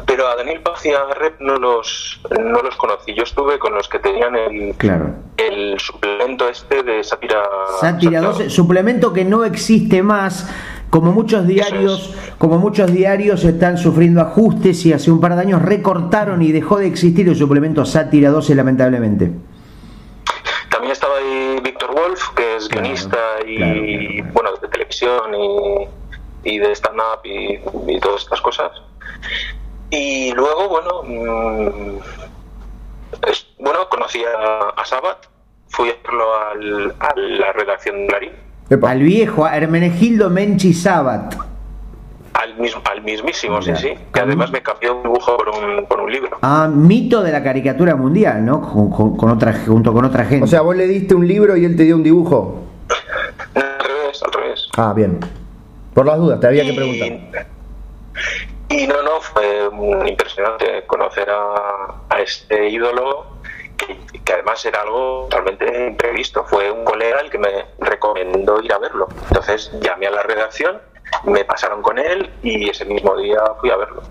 Pero, 0.06 0.28
a 0.28 0.36
Daniel 0.36 0.62
Paz 0.62 0.86
y 0.86 0.90
a 0.90 1.14
Rep 1.14 1.40
no 1.40 1.58
los, 1.58 2.22
no 2.32 2.62
los 2.62 2.76
conocí. 2.78 3.14
Yo 3.14 3.24
estuve 3.24 3.60
con 3.60 3.74
los 3.76 3.88
que 3.88 4.00
tenían 4.00 4.36
el, 4.36 4.74
claro. 4.76 5.14
el 5.38 5.78
suplemento 5.80 6.50
este 6.50 6.82
de 6.82 7.04
Sátira, 7.04 7.44
Sátira 7.80 8.22
12, 8.22 8.50
suplemento 8.50 9.14
que 9.14 9.26
no 9.26 9.44
existe 9.44 10.02
más. 10.02 10.50
Como 10.90 11.12
muchos 11.12 11.46
diarios, 11.46 12.16
como 12.40 12.58
muchos 12.58 12.92
diarios 12.92 13.44
están 13.44 13.78
sufriendo 13.78 14.22
ajustes 14.22 14.84
y 14.88 14.94
hace 14.94 15.12
un 15.12 15.22
par 15.22 15.36
de 15.36 15.42
años 15.42 15.62
recortaron 15.62 16.42
y 16.42 16.52
dejó 16.52 16.80
de 16.80 16.88
existir 16.88 17.30
el 17.30 17.36
suplemento 17.36 17.86
Sátira 17.86 18.32
12 18.32 18.56
lamentablemente. 18.56 19.32
Víctor 21.62 21.94
Wolf, 21.94 22.30
que 22.36 22.56
es 22.56 22.68
guionista 22.70 23.18
y, 23.46 24.22
bueno, 24.22 24.56
de 24.62 24.68
televisión 24.68 25.34
y, 26.44 26.60
de 26.60 26.72
stand-up 26.72 27.22
y, 27.24 28.00
todas 28.00 28.24
estas 28.24 28.42
cosas. 28.42 28.72
Y 29.90 30.32
luego, 30.34 30.70
bueno, 30.70 31.04
mm, 31.04 32.00
bueno 33.60 33.90
conocí 33.90 34.24
a, 34.24 34.70
a, 34.70 34.86
Sabat, 34.86 35.26
fui 35.70 35.90
a 35.90 35.96
verlo 36.04 36.36
al, 36.36 36.96
a 37.00 37.14
la 37.16 37.52
redacción 37.54 38.02
de 38.02 38.08
Clarín. 38.08 38.32
Al 38.84 39.00
viejo, 39.00 39.46
a 39.46 39.58
Hermenegildo 39.58 40.30
Menchi 40.30 40.74
Sabat. 40.74 41.36
Al, 42.40 42.56
mismo, 42.56 42.82
al 42.90 43.02
mismísimo, 43.02 43.62
sí, 43.62 43.76
sí. 43.76 43.94
Que 44.14 44.22
además 44.22 44.50
me 44.50 44.64
cambió 44.64 44.96
un 44.96 45.04
dibujo 45.04 45.36
por 45.36 45.50
un, 45.50 45.86
por 45.88 46.00
un 46.00 46.10
libro. 46.10 46.38
Ah, 46.42 46.70
mito 46.74 47.22
de 47.22 47.34
la 47.34 47.44
caricatura 47.44 47.98
mundial, 47.98 48.46
¿no? 48.46 48.62
Con, 48.62 49.30
otra, 49.30 49.54
junto 49.66 49.92
con 49.92 50.06
otra 50.06 50.24
gente. 50.24 50.46
O 50.46 50.48
sea, 50.48 50.62
vos 50.62 50.74
le 50.74 50.88
diste 50.88 51.16
un 51.16 51.28
libro 51.28 51.58
y 51.58 51.66
él 51.66 51.76
te 51.76 51.84
dio 51.84 51.98
un 51.98 52.04
dibujo. 52.04 52.64
al 53.56 53.62
revés, 53.62 54.24
al 54.24 54.32
revés. 54.32 54.70
Ah, 54.78 54.94
bien. 54.96 55.20
Por 55.94 56.06
las 56.06 56.18
dudas, 56.18 56.40
te 56.40 56.48
había 56.48 56.64
que 56.64 56.74
preguntar. 56.74 57.48
Y 58.70 58.88
no, 58.88 59.04
no, 59.04 59.20
fue 59.20 59.70
muy 59.72 60.10
impresionante 60.10 60.86
conocer 60.88 61.30
a, 61.30 61.96
a 62.08 62.22
este 62.22 62.70
ídolo 62.70 63.28
que, 63.76 63.98
que, 64.24 64.34
además 64.34 64.64
era 64.66 64.82
algo 64.84 65.28
totalmente 65.30 65.88
imprevisto. 65.88 66.46
Fue 66.46 66.72
un 66.72 66.86
colega 66.86 67.20
el 67.20 67.30
que 67.30 67.38
me 67.38 67.66
recomendó 67.80 68.62
ir 68.62 68.72
a 68.72 68.78
verlo. 68.78 69.10
Entonces 69.28 69.72
llamé 69.82 70.08
a 70.08 70.12
la 70.12 70.24
redacción 70.24 70.80
me 71.26 71.46
pasaron 71.46 71.82
con 71.82 71.98
él 71.98 72.30
y 72.44 72.70
ese 72.70 72.86
mismo 72.86 73.16
día 73.18 73.40
fui 73.60 73.70
a 73.70 73.78
verlo. 73.78 74.02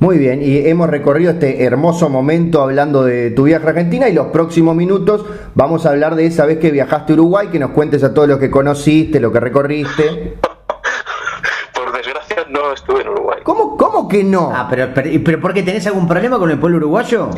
Muy 0.00 0.18
bien, 0.18 0.42
y 0.42 0.58
hemos 0.68 0.90
recorrido 0.90 1.30
este 1.30 1.64
hermoso 1.64 2.08
momento 2.08 2.60
hablando 2.60 3.04
de 3.04 3.30
tu 3.30 3.44
viaje 3.44 3.64
a 3.66 3.68
Argentina 3.70 4.08
y 4.08 4.12
los 4.12 4.26
próximos 4.26 4.74
minutos 4.74 5.24
vamos 5.54 5.86
a 5.86 5.90
hablar 5.90 6.16
de 6.16 6.26
esa 6.26 6.44
vez 6.46 6.58
que 6.58 6.70
viajaste 6.72 7.12
a 7.12 7.16
Uruguay, 7.16 7.48
que 7.48 7.60
nos 7.60 7.70
cuentes 7.70 8.02
a 8.02 8.12
todos 8.12 8.28
los 8.28 8.38
que 8.38 8.50
conociste, 8.50 9.20
lo 9.20 9.32
que 9.32 9.40
recorriste. 9.40 10.36
Por 11.74 11.92
desgracia 11.92 12.44
no 12.50 12.72
estuve 12.72 13.02
en 13.02 13.08
Uruguay. 13.08 13.38
¿Cómo, 13.44 13.76
cómo 13.76 14.08
que 14.08 14.24
no? 14.24 14.50
Ah, 14.52 14.66
pero, 14.68 14.88
pero, 14.92 15.10
pero 15.24 15.40
¿por 15.40 15.54
qué 15.54 15.62
tenés 15.62 15.86
algún 15.86 16.08
problema 16.08 16.38
con 16.38 16.50
el 16.50 16.58
pueblo 16.58 16.78
uruguayo? 16.78 17.30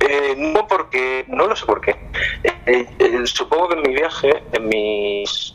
Eh, 0.00 0.34
no 0.36 0.66
porque, 0.66 1.24
no 1.28 1.46
lo 1.46 1.54
sé 1.54 1.66
por 1.66 1.80
qué. 1.80 1.90
Eh, 2.42 2.51
eh, 2.66 3.22
supongo 3.24 3.68
que 3.68 3.74
en 3.74 3.82
mi 3.82 3.94
viaje, 3.94 4.42
en 4.52 4.68
mis 4.68 5.54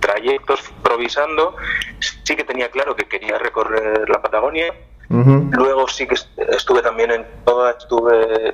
trayectos 0.00 0.60
improvisando, 0.70 1.56
sí 2.00 2.36
que 2.36 2.44
tenía 2.44 2.70
claro 2.70 2.94
que 2.96 3.04
quería 3.04 3.38
recorrer 3.38 4.08
la 4.08 4.20
Patagonia. 4.22 4.72
Luego 5.08 5.86
sí 5.86 6.06
que 6.06 6.16
estuve 6.48 6.82
también 6.82 7.12
en 7.12 7.24
toda, 7.44 7.70
estuve 7.72 8.52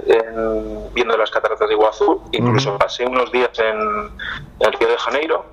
viendo 0.93 1.17
las 1.17 1.31
cataratas 1.31 1.67
de 1.67 1.75
Iguazú, 1.75 2.23
incluso 2.33 2.77
pasé 2.77 3.07
unos 3.07 3.33
días 3.33 3.59
en, 3.59 4.11
el 4.61 4.73
Río 4.75 4.89
de 4.89 4.99
Janeiro, 4.99 5.47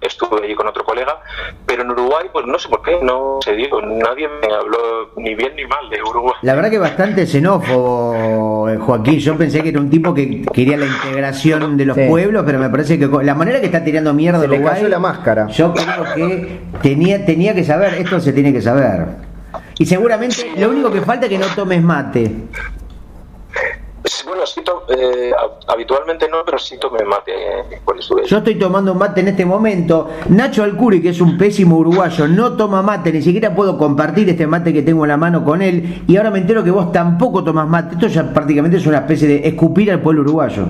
estuve 0.00 0.44
allí 0.44 0.54
con 0.54 0.66
otro 0.66 0.84
colega, 0.84 1.20
pero 1.66 1.82
en 1.82 1.90
Uruguay, 1.90 2.26
pues 2.32 2.46
no 2.46 2.58
sé 2.58 2.68
por 2.68 2.82
qué, 2.82 2.98
no 3.02 3.38
se 3.42 3.54
dio, 3.54 3.80
nadie 3.82 4.28
me 4.28 4.54
habló 4.54 5.10
ni 5.16 5.34
bien 5.34 5.54
ni 5.56 5.64
mal 5.66 5.88
de 5.90 6.02
Uruguay. 6.02 6.34
La 6.42 6.54
verdad 6.54 6.70
que 6.70 6.78
bastante 6.78 7.26
xenófobo, 7.26 8.68
eh, 8.68 8.76
Joaquín. 8.76 9.18
Yo 9.18 9.36
pensé 9.36 9.62
que 9.62 9.70
era 9.70 9.80
un 9.80 9.90
tipo 9.90 10.14
que 10.14 10.42
quería 10.52 10.76
la 10.76 10.86
integración 10.86 11.76
de 11.76 11.86
los 11.86 11.98
pueblos, 11.98 12.44
pero 12.46 12.58
me 12.58 12.68
parece 12.68 12.98
que 12.98 13.06
la 13.06 13.34
manera 13.34 13.60
que 13.60 13.66
está 13.66 13.82
tirando 13.82 14.12
mierda 14.14 14.40
se 14.40 14.46
Uruguay. 14.46 14.82
Le 14.82 14.88
la 14.88 14.98
máscara. 14.98 15.46
Yo 15.48 15.72
creo 15.72 16.14
que 16.14 16.60
tenía, 16.82 17.24
tenía 17.24 17.54
que 17.54 17.64
saber, 17.64 17.94
esto 17.94 18.20
se 18.20 18.32
tiene 18.32 18.52
que 18.52 18.62
saber. 18.62 19.06
Y 19.78 19.86
seguramente 19.86 20.52
lo 20.56 20.70
único 20.70 20.90
que 20.90 21.02
falta 21.02 21.26
es 21.26 21.30
que 21.30 21.38
no 21.38 21.46
tomes 21.54 21.82
mate. 21.82 22.30
Bueno, 24.24 24.46
sí 24.46 24.62
eh, 24.88 25.32
habitualmente 25.66 26.28
no, 26.28 26.44
pero 26.44 26.58
sí 26.58 26.78
tomé 26.78 27.04
mate 27.04 27.32
eh, 27.32 27.80
Yo 28.26 28.38
estoy 28.38 28.54
tomando 28.56 28.94
mate 28.94 29.20
en 29.20 29.28
este 29.28 29.44
momento. 29.44 30.08
Nacho 30.28 30.62
Alcuri, 30.62 31.02
que 31.02 31.08
es 31.08 31.20
un 31.20 31.36
pésimo 31.36 31.76
uruguayo, 31.78 32.28
no 32.28 32.56
toma 32.56 32.82
mate, 32.82 33.12
ni 33.12 33.22
siquiera 33.22 33.54
puedo 33.54 33.76
compartir 33.76 34.28
este 34.28 34.46
mate 34.46 34.72
que 34.72 34.82
tengo 34.82 35.04
en 35.04 35.08
la 35.08 35.16
mano 35.16 35.44
con 35.44 35.60
él. 35.60 36.04
Y 36.06 36.16
ahora 36.16 36.30
me 36.30 36.38
entero 36.38 36.62
que 36.62 36.70
vos 36.70 36.92
tampoco 36.92 37.42
tomas 37.42 37.68
mate. 37.68 37.94
Esto 37.94 38.06
ya 38.06 38.32
prácticamente 38.32 38.76
es 38.76 38.86
una 38.86 38.98
especie 38.98 39.26
de 39.26 39.48
escupir 39.48 39.90
al 39.90 40.00
pueblo 40.00 40.22
uruguayo. 40.22 40.66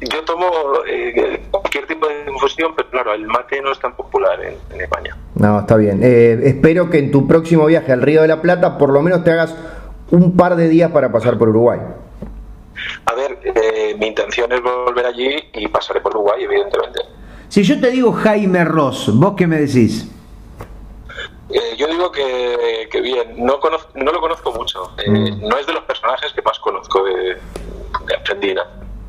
Yo 0.00 0.24
tomo 0.24 0.46
eh, 0.86 1.42
cualquier 1.50 1.86
tipo 1.86 2.06
de 2.06 2.30
infusión, 2.30 2.72
pero 2.76 2.88
claro, 2.88 3.14
el 3.14 3.26
mate 3.26 3.60
no 3.60 3.72
es 3.72 3.80
tan 3.80 3.96
popular 3.96 4.38
en, 4.40 4.80
España. 4.80 5.16
No, 5.34 5.60
está 5.60 5.76
bien. 5.76 6.02
espero 6.02 6.88
que 6.88 6.98
en 6.98 7.10
tu 7.10 7.26
próximo 7.26 7.66
viaje 7.66 7.92
al 7.92 8.02
Río 8.02 8.22
de 8.22 8.28
la 8.28 8.40
Plata 8.40 8.78
por 8.78 8.90
lo 8.90 9.02
menos 9.02 9.24
te 9.24 9.32
hagas 9.32 9.56
un 10.12 10.36
par 10.36 10.54
de 10.54 10.68
días 10.68 10.92
para 10.92 11.10
pasar 11.10 11.36
por 11.36 11.48
Uruguay. 11.48 11.80
A 13.06 13.14
ver, 13.14 13.38
eh, 13.44 13.96
mi 13.98 14.06
intención 14.06 14.52
es 14.52 14.62
volver 14.62 15.06
allí 15.06 15.36
y 15.54 15.68
pasaré 15.68 16.00
por 16.00 16.14
Uruguay, 16.14 16.44
evidentemente. 16.44 17.00
Si 17.48 17.62
yo 17.62 17.80
te 17.80 17.90
digo 17.90 18.12
Jaime 18.12 18.64
Ross, 18.64 19.10
¿vos 19.14 19.34
qué 19.36 19.46
me 19.46 19.58
decís? 19.58 20.06
Eh, 21.50 21.76
yo 21.78 21.86
digo 21.86 22.12
que, 22.12 22.88
bien, 23.00 23.34
no, 23.38 23.58
no 23.94 24.12
lo 24.12 24.20
conozco 24.20 24.52
mucho. 24.52 24.92
Eh, 24.98 25.10
mm. 25.10 25.48
No 25.48 25.56
es 25.56 25.66
de 25.66 25.72
los 25.72 25.84
personajes 25.84 26.32
que 26.32 26.42
más 26.42 26.58
conozco 26.58 27.04
de, 27.04 27.38
Argentina. 28.14 28.62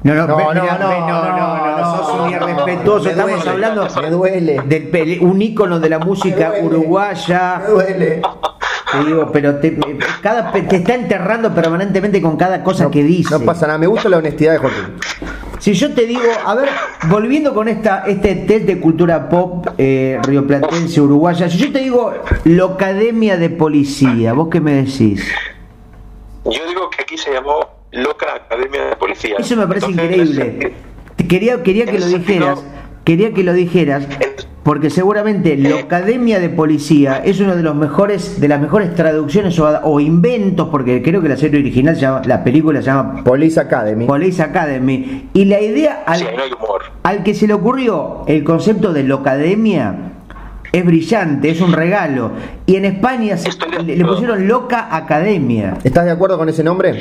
No, 0.03 0.13
no, 0.13 0.25
no, 0.25 0.53
no, 0.53 0.53
no, 0.53 1.07
no, 1.07 1.77
no, 1.77 1.97
sos 1.97 2.19
un 2.21 2.29
irrespetuoso. 2.29 3.09
Estamos 3.09 3.45
hablando 3.45 3.87
me 4.01 4.09
duele. 4.09 4.61
de 4.65 5.17
un 5.21 5.41
ícono 5.41 5.79
de 5.81 5.89
la 5.89 5.99
música 5.99 6.53
uruguaya. 6.61 7.61
Me 7.63 7.67
duele. 7.67 8.21
Te 8.91 9.05
digo, 9.05 9.31
pero 9.31 9.55
te, 9.57 9.77
cada, 10.21 10.51
te 10.51 10.75
está 10.77 10.95
enterrando 10.95 11.53
permanentemente 11.53 12.21
con 12.21 12.37
cada 12.37 12.63
cosa 12.63 12.85
No- 12.85 12.91
que 12.91 13.03
dice. 13.03 13.31
No 13.37 13.41
pasa 13.45 13.67
nada, 13.67 13.77
me 13.79 13.87
gusta 13.87 14.09
la 14.09 14.17
honestidad 14.17 14.53
de 14.53 14.57
Joaquín. 14.59 14.83
Si 15.59 15.73
yo 15.73 15.93
te 15.93 16.05
digo, 16.05 16.21
a 16.45 16.55
ver, 16.55 16.69
volviendo 17.09 17.53
con 17.53 17.67
esta 17.67 18.05
este 18.07 18.33
test 18.35 18.65
de 18.65 18.79
cultura 18.79 19.27
pop 19.29 19.67
eh, 19.77 20.17
rioplatense, 20.23 21.01
uruguaya, 21.01 21.49
si 21.49 21.57
yo 21.57 21.71
te 21.71 21.79
digo 21.79 22.13
la 22.45 22.65
Academia 22.65 23.35
de 23.37 23.49
Policía, 23.49 24.33
¿vos 24.33 24.47
qué 24.49 24.61
me 24.61 24.71
decís? 24.73 25.21
Yo 26.45 26.65
digo 26.67 26.89
que 26.89 27.01
aquí 27.03 27.17
se 27.17 27.33
llamó 27.33 27.59
Loca 27.91 28.25
Academia 28.35 28.85
de 28.85 28.95
Policía. 28.95 29.35
Eso 29.37 29.55
me 29.57 29.67
parece 29.67 29.87
Entonces, 29.87 30.29
increíble. 30.29 30.73
Quería, 31.27 31.61
quería 31.61 31.85
que 31.85 31.99
lo 31.99 32.05
dijeras, 32.07 32.59
sentido- 32.59 32.79
quería 33.03 33.33
que 33.33 33.43
lo 33.43 33.53
dijeras, 33.53 34.07
porque 34.63 34.89
seguramente 34.89 35.55
la 35.57 35.79
Academia 35.79 36.39
de 36.39 36.49
Policía 36.49 37.21
es 37.23 37.39
uno 37.39 37.55
de 37.55 37.63
los 37.63 37.75
mejores, 37.75 38.39
de 38.41 38.47
las 38.47 38.59
mejores 38.61 38.93
traducciones 38.93 39.57
o, 39.59 39.67
o 39.83 39.99
inventos, 39.99 40.67
porque 40.69 41.01
creo 41.01 41.21
que 41.21 41.29
la 41.29 41.37
serie 41.37 41.59
original, 41.59 41.95
se 41.95 42.01
llama, 42.01 42.21
la 42.25 42.43
película 42.43 42.79
se 42.81 42.87
llama 42.87 43.23
Police 43.23 43.59
Academy. 43.59 44.05
Police 44.05 44.41
Academy, 44.43 45.29
y 45.33 45.45
la 45.45 45.61
idea 45.61 46.03
al, 46.05 46.19
Sí, 46.19 46.25
ahí 46.25 46.35
no 46.35 46.43
hay 46.43 46.51
humor. 46.51 46.81
al 47.03 47.23
que 47.23 47.33
se 47.33 47.47
le 47.47 47.53
ocurrió 47.53 48.23
el 48.27 48.43
concepto 48.43 48.91
de 48.93 49.03
locademia 49.03 49.95
es 50.71 50.85
brillante, 50.85 51.49
es 51.49 51.61
un 51.61 51.71
regalo. 51.73 52.31
Y 52.67 52.75
en 52.75 52.85
España 52.85 53.37
se- 53.37 53.49
le, 53.83 54.05
pusieron 54.05 54.47
Loca 54.47 54.87
Academia. 54.95 55.77
¿Estás 55.83 56.05
de 56.05 56.11
acuerdo 56.11 56.37
con 56.37 56.47
ese 56.49 56.63
nombre? 56.63 56.99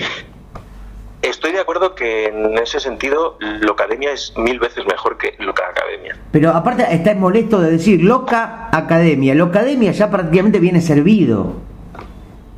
Estoy 1.28 1.52
de 1.52 1.60
acuerdo 1.60 1.94
que 1.94 2.26
en 2.26 2.56
ese 2.58 2.80
sentido 2.80 3.36
Locademia 3.40 4.12
es 4.12 4.32
mil 4.36 4.58
veces 4.58 4.84
mejor 4.86 5.18
que 5.18 5.34
Loca 5.38 5.64
Academia. 5.68 6.16
Pero 6.32 6.50
aparte 6.50 6.86
está 6.90 7.14
molesto 7.14 7.60
de 7.60 7.70
decir 7.72 8.02
Loca 8.02 8.68
Academia. 8.72 9.34
Locademia 9.34 9.92
ya 9.92 10.10
prácticamente 10.10 10.58
viene 10.58 10.80
servido. 10.80 11.54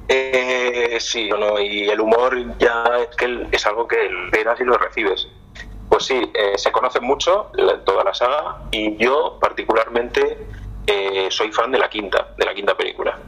Eh, 0.09 0.97
sí, 1.01 1.29
no, 1.31 1.59
y 1.61 1.89
el 1.89 2.01
humor 2.01 2.37
ya 2.59 2.85
es 3.09 3.17
que 3.17 3.47
es 3.53 3.67
algo 3.67 3.87
que 3.87 3.97
esperas 4.25 4.61
y 4.61 4.65
lo 4.65 4.77
recibes. 4.77 5.29
Pues 5.89 6.05
sí, 6.05 6.15
eh, 6.35 6.57
se 6.57 6.71
conoce 6.73 7.01
mucho 7.01 7.51
la- 7.55 7.79
toda 7.85 8.05
la 8.05 8.15
saga 8.15 8.59
y 8.71 8.97
yo 8.97 9.39
particularmente 9.41 10.39
eh, 10.87 11.27
soy 11.31 11.53
fan 11.53 11.71
de 11.73 11.79
la 11.79 11.89
quinta, 11.89 12.29
de 12.39 12.45
la 12.45 12.55
quinta 12.55 12.77
película. 12.77 13.19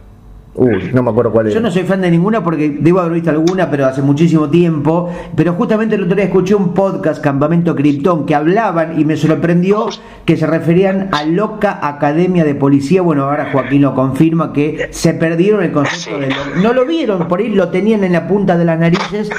Uy, 0.54 0.90
no 0.92 1.02
me 1.02 1.10
acuerdo 1.10 1.32
cuál 1.32 1.46
es. 1.46 1.54
Yo 1.54 1.60
no 1.60 1.70
soy 1.70 1.82
fan 1.84 2.02
de 2.02 2.10
ninguna 2.10 2.44
porque 2.44 2.76
debo 2.78 3.00
haber 3.00 3.14
visto 3.14 3.30
alguna, 3.30 3.70
pero 3.70 3.86
hace 3.86 4.02
muchísimo 4.02 4.50
tiempo. 4.50 5.10
Pero 5.34 5.54
justamente 5.54 5.94
el 5.94 6.02
otro 6.02 6.14
día 6.14 6.26
escuché 6.26 6.54
un 6.54 6.74
podcast, 6.74 7.22
Campamento 7.24 7.74
Krypton, 7.74 8.26
que 8.26 8.34
hablaban 8.34 9.00
y 9.00 9.04
me 9.06 9.16
sorprendió 9.16 9.86
que 10.26 10.36
se 10.36 10.46
referían 10.46 11.08
a 11.12 11.24
Loca 11.24 11.78
Academia 11.82 12.44
de 12.44 12.54
Policía. 12.54 13.00
Bueno, 13.00 13.24
ahora 13.24 13.48
Joaquín 13.50 13.80
lo 13.80 13.94
confirma 13.94 14.52
que 14.52 14.88
se 14.90 15.14
perdieron 15.14 15.62
el 15.62 15.72
concepto 15.72 16.20
de 16.20 16.28
lo- 16.28 16.62
No 16.62 16.72
lo 16.74 16.84
vieron, 16.84 17.28
por 17.28 17.40
ahí 17.40 17.48
lo 17.48 17.68
tenían 17.70 18.04
en 18.04 18.12
la 18.12 18.28
punta 18.28 18.58
de 18.58 18.66
las 18.66 18.78
narices 18.78 19.30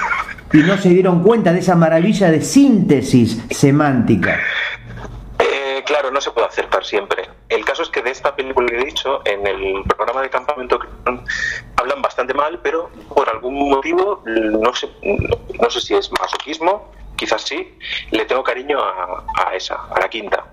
y 0.52 0.58
no 0.58 0.78
se 0.78 0.90
dieron 0.90 1.22
cuenta 1.22 1.54
de 1.54 1.60
esa 1.60 1.76
maravilla 1.76 2.32
de 2.32 2.42
síntesis 2.42 3.40
semántica. 3.52 4.38
Claro, 6.04 6.16
no 6.16 6.20
se 6.20 6.32
puede 6.32 6.48
acertar 6.48 6.84
siempre. 6.84 7.30
El 7.48 7.64
caso 7.64 7.82
es 7.82 7.88
que 7.88 8.02
de 8.02 8.12
esta 8.12 8.36
película 8.36 8.68
he 8.74 8.84
dicho, 8.84 9.22
en 9.24 9.48
el 9.48 9.84
programa 9.84 10.22
de 10.22 10.30
campamento 10.30 10.78
hablan 11.78 12.02
bastante 12.02 12.34
mal, 12.34 12.60
pero 12.62 12.90
por 13.08 13.30
algún 13.30 13.70
motivo, 13.70 14.22
no 14.26 14.74
sé, 14.74 14.90
no 15.02 15.70
sé 15.70 15.80
si 15.80 15.96
es 15.96 16.12
masoquismo, 16.12 16.92
quizás 17.16 17.44
sí, 17.44 17.78
le 18.12 18.26
tengo 18.26 18.44
cariño 18.44 18.82
a, 18.82 19.24
a 19.46 19.56
esa, 19.56 19.76
a 19.76 19.98
la 20.02 20.10
quinta. 20.10 20.44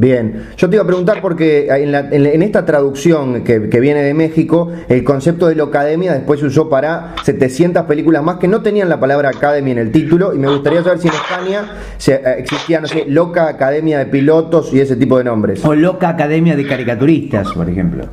Bien, 0.00 0.50
yo 0.56 0.70
te 0.70 0.76
iba 0.76 0.84
a 0.84 0.86
preguntar 0.86 1.20
porque 1.20 1.66
en, 1.68 1.90
la- 1.90 1.98
en 2.10 2.22
la- 2.22 2.28
en 2.30 2.42
esta 2.42 2.64
traducción 2.64 3.42
que, 3.42 3.68
que 3.68 3.80
viene 3.80 4.00
de 4.02 4.14
México, 4.14 4.70
el 4.88 5.02
concepto 5.02 5.48
de 5.48 5.56
locademia 5.56 6.12
después 6.14 6.38
se 6.38 6.46
usó 6.46 6.68
para 6.70 7.16
700 7.24 7.84
películas 7.86 8.22
más 8.22 8.36
que 8.36 8.46
no 8.46 8.62
tenían 8.62 8.88
la 8.88 9.00
palabra 9.00 9.30
academy 9.30 9.72
en 9.72 9.78
el 9.78 9.90
título 9.90 10.32
y 10.34 10.38
me 10.38 10.46
gustaría 10.48 10.84
saber 10.84 11.00
si 11.00 11.08
en 11.08 11.14
España 11.14 11.72
se, 11.96 12.14
eh, 12.14 12.20
existía, 12.38 12.80
no 12.80 12.86
sé, 12.86 13.06
loca 13.08 13.48
academia 13.48 13.98
de 13.98 14.06
pilotos 14.06 14.72
y 14.72 14.80
ese 14.80 14.94
tipo 14.94 15.18
de 15.18 15.24
nombres. 15.24 15.64
O 15.64 15.74
Loca 15.74 16.08
Academia 16.10 16.54
de 16.54 16.64
Caricaturistas, 16.64 17.50
por 17.52 17.68
ejemplo. 17.68 18.04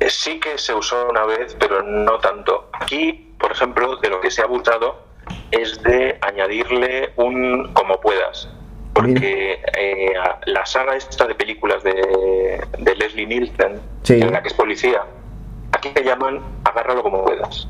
Eh, 0.00 0.06
Sí 0.08 0.40
que 0.40 0.56
se 0.56 0.72
usó 0.74 0.96
una 1.10 1.26
vez, 1.26 1.54
pero 1.60 1.82
no 1.82 2.18
tanto. 2.18 2.70
Aquí, 2.72 3.34
por 3.38 3.52
ejemplo, 3.52 3.96
de 3.98 4.08
lo 4.08 4.22
que 4.22 4.30
se 4.30 4.40
ha 4.40 4.44
abusado 4.44 5.02
es 5.50 5.82
de 5.82 6.16
añadirle 6.22 7.10
un 7.16 7.70
como 7.74 8.00
puedas. 8.00 8.48
Porque 9.02 9.60
eh, 9.78 10.12
la 10.46 10.66
saga 10.66 10.96
esta 10.96 11.26
de 11.26 11.34
películas 11.34 11.82
de, 11.82 12.60
de 12.78 12.94
Leslie 12.96 13.26
Nielsen, 13.26 13.80
Sí. 14.02 14.14
en 14.20 14.32
la 14.32 14.42
que 14.42 14.48
es 14.48 14.54
policía, 14.54 15.00
aquí 15.72 15.88
te 15.90 16.02
llaman 16.04 16.40
agárralo 16.64 17.02
como 17.02 17.24
puedas. 17.24 17.68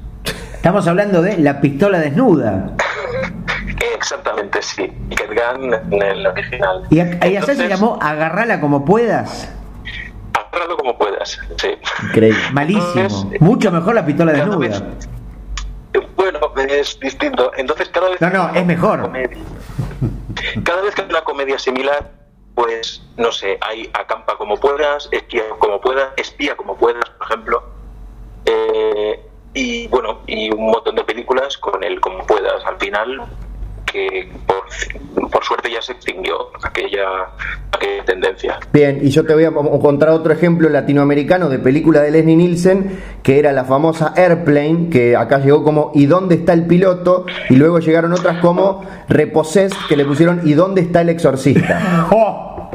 Estamos 0.54 0.86
hablando 0.86 1.22
de 1.22 1.38
La 1.38 1.60
Pistola 1.60 1.98
Desnuda. 1.98 2.72
Exactamente, 3.96 4.60
sí. 4.62 4.92
Y 5.10 5.14
Ken 5.14 5.28
Gunn 5.28 5.74
en 5.92 6.02
el 6.02 6.26
original. 6.26 6.82
Y, 6.90 7.00
a- 7.00 7.26
y 7.26 7.40
se 7.42 7.68
llamó 7.68 7.98
Agarrala 8.00 8.60
como 8.60 8.84
puedas. 8.84 9.50
Agárralo 10.34 10.76
como 10.76 10.98
puedas, 10.98 11.38
sí. 11.56 11.68
Increíble. 12.08 12.38
Malísimo. 12.52 12.86
Entonces, 12.96 13.40
Mucho 13.40 13.70
mejor 13.72 13.94
la 13.94 14.04
pistola 14.04 14.32
desnuda. 14.32 14.58
vez- 14.58 14.82
Bueno, 16.16 16.38
es 16.68 16.98
distinto. 17.00 17.52
Entonces, 17.56 17.88
cada 17.88 18.10
vez 18.10 18.20
No, 18.20 18.30
no, 18.30 18.50
es 18.54 18.66
mejor. 18.66 19.02
comedia- 19.02 19.38
cada 20.64 20.82
vez 20.82 20.94
que 20.94 21.02
hay 21.02 21.08
una 21.08 21.22
comedia 21.22 21.58
similar, 21.58 22.10
pues, 22.54 23.02
no 23.16 23.32
sé, 23.32 23.58
hay 23.60 23.90
acampa 23.94 24.36
como 24.36 24.56
puedas, 24.56 25.08
espía 25.12 25.44
como 25.58 25.80
puedas, 25.80 26.12
espía 26.16 26.56
como 26.56 26.76
puedas, 26.76 27.08
por 27.10 27.26
ejemplo. 27.26 27.62
Eh, 28.44 29.26
y 29.54 29.88
bueno, 29.88 30.20
y 30.26 30.52
un 30.52 30.70
montón 30.70 30.94
de 30.96 31.04
películas 31.04 31.58
con 31.58 31.82
el 31.82 32.00
como 32.00 32.26
puedas. 32.26 32.64
Al 32.64 32.78
final, 32.78 33.22
que 33.90 34.31
por, 34.46 35.31
por 35.31 35.44
suerte 35.44 35.70
ya 35.70 35.83
se 35.83 35.92
extinguió 35.92 36.50
aquella, 36.62 37.29
aquella 37.72 38.05
tendencia. 38.05 38.59
Bien, 38.72 39.00
y 39.03 39.11
yo 39.11 39.24
te 39.26 39.35
voy 39.35 39.44
a 39.44 39.48
encontrar 39.48 40.12
otro 40.12 40.33
ejemplo 40.33 40.68
latinoamericano 40.68 41.48
de 41.48 41.59
película 41.59 42.00
de 42.03 42.11
Leslie 42.11 42.37
Nielsen, 42.37 43.00
que 43.22 43.38
era 43.38 43.53
la 43.53 43.64
famosa 43.64 44.12
Airplane, 44.16 44.88
que 44.90 45.16
acá 45.16 45.38
llegó 45.38 45.64
como 45.64 45.92
¿Y 45.94 46.07
dónde 46.07 46.37
está 46.37 46.53
el 46.53 46.66
piloto? 46.66 47.26
Y 47.48 47.57
luego 47.57 47.79
llegaron 47.79 48.12
otras 48.12 48.38
como 48.38 48.85
Repossessed, 49.09 49.76
que 49.88 49.96
le 49.96 50.05
pusieron 50.05 50.42
¿Y 50.44 50.55
dónde 50.55 50.83
está 50.83 51.00
el 51.00 51.09
exorcista? 51.09 52.09
¡Oh! 52.11 52.70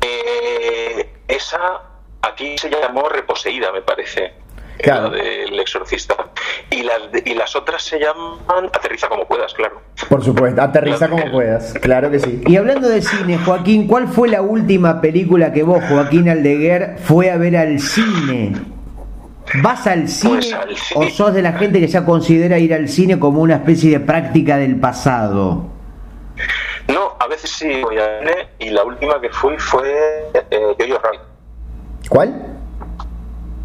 Eh, 0.00 1.08
esa 1.28 1.82
aquí 2.22 2.56
se 2.58 2.70
llamó 2.70 3.08
Reposeída, 3.08 3.72
me 3.72 3.82
parece. 3.82 4.43
Claro. 4.78 5.10
La 5.10 5.22
del 5.22 5.58
exorcista. 5.60 6.16
Y 6.70 6.82
las, 6.82 6.98
y 7.24 7.34
las 7.34 7.54
otras 7.56 7.82
se 7.82 7.98
llaman 7.98 8.66
Aterriza 8.72 9.08
como 9.08 9.26
puedas, 9.26 9.54
claro. 9.54 9.80
Por 10.08 10.22
supuesto, 10.24 10.60
aterriza 10.60 11.08
como 11.08 11.30
puedas, 11.30 11.74
claro 11.74 12.10
que 12.10 12.18
sí. 12.18 12.42
Y 12.46 12.56
hablando 12.56 12.88
de 12.88 13.00
cine, 13.00 13.38
Joaquín, 13.38 13.86
¿cuál 13.86 14.08
fue 14.08 14.28
la 14.28 14.42
última 14.42 15.00
película 15.00 15.52
que 15.52 15.62
vos, 15.62 15.82
Joaquín 15.88 16.28
Aldeguer, 16.28 16.98
fue 16.98 17.30
a 17.30 17.36
ver 17.36 17.56
al 17.56 17.78
cine? 17.80 18.54
¿Vas 19.62 19.86
al 19.86 20.08
cine 20.08 20.34
Pues 20.34 20.52
al 20.52 20.76
cine. 20.76 21.06
o 21.06 21.10
sos 21.10 21.34
de 21.34 21.42
la 21.42 21.52
gente 21.52 21.78
que 21.80 21.86
ya 21.86 22.04
considera 22.04 22.58
ir 22.58 22.74
al 22.74 22.88
cine 22.88 23.18
como 23.18 23.40
una 23.40 23.56
especie 23.56 23.90
de 23.90 24.00
práctica 24.00 24.56
del 24.56 24.80
pasado? 24.80 25.66
No, 26.88 27.16
a 27.20 27.26
veces 27.28 27.50
sí 27.50 27.80
voy 27.82 27.98
a 27.98 28.18
cine 28.20 28.48
y 28.58 28.70
la 28.70 28.82
última 28.84 29.20
que 29.20 29.28
fui 29.30 29.56
fue 29.58 29.92
eh, 30.50 30.74
Rabbit. 30.78 31.20
¿Cuál? 32.08 32.58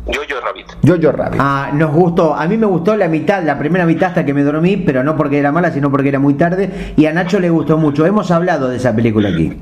Jojo 0.06 0.42
Rabbit. 0.42 0.68
Jojo 0.86 1.12
Rabbit. 1.12 1.40
Ah, 1.42 1.72
nos 1.74 1.92
gustó. 1.92 2.34
A 2.36 2.48
mí 2.48 2.58
me 2.58 2.66
gustó 2.66 2.96
la 2.96 3.08
mitad, 3.08 3.44
la 3.44 3.58
primera 3.60 3.86
mitad 3.86 4.10
hasta 4.10 4.26
que 4.26 4.34
me 4.34 4.44
dormí, 4.44 4.78
pero 4.78 5.04
no 5.04 5.16
porque 5.16 5.38
era 5.40 5.52
mala, 5.52 5.72
sino 5.72 5.92
porque 5.92 6.10
era 6.10 6.20
muy 6.20 6.34
tarde. 6.34 6.94
Y 6.96 7.06
a 7.06 7.14
Nacho 7.14 7.40
le 7.40 7.50
gustó 7.50 7.78
mucho. 7.78 8.06
Hemos 8.06 8.32
hablado 8.32 8.70
de 8.70 8.78
esa 8.78 8.96
película 8.96 9.30
aquí. 9.30 9.58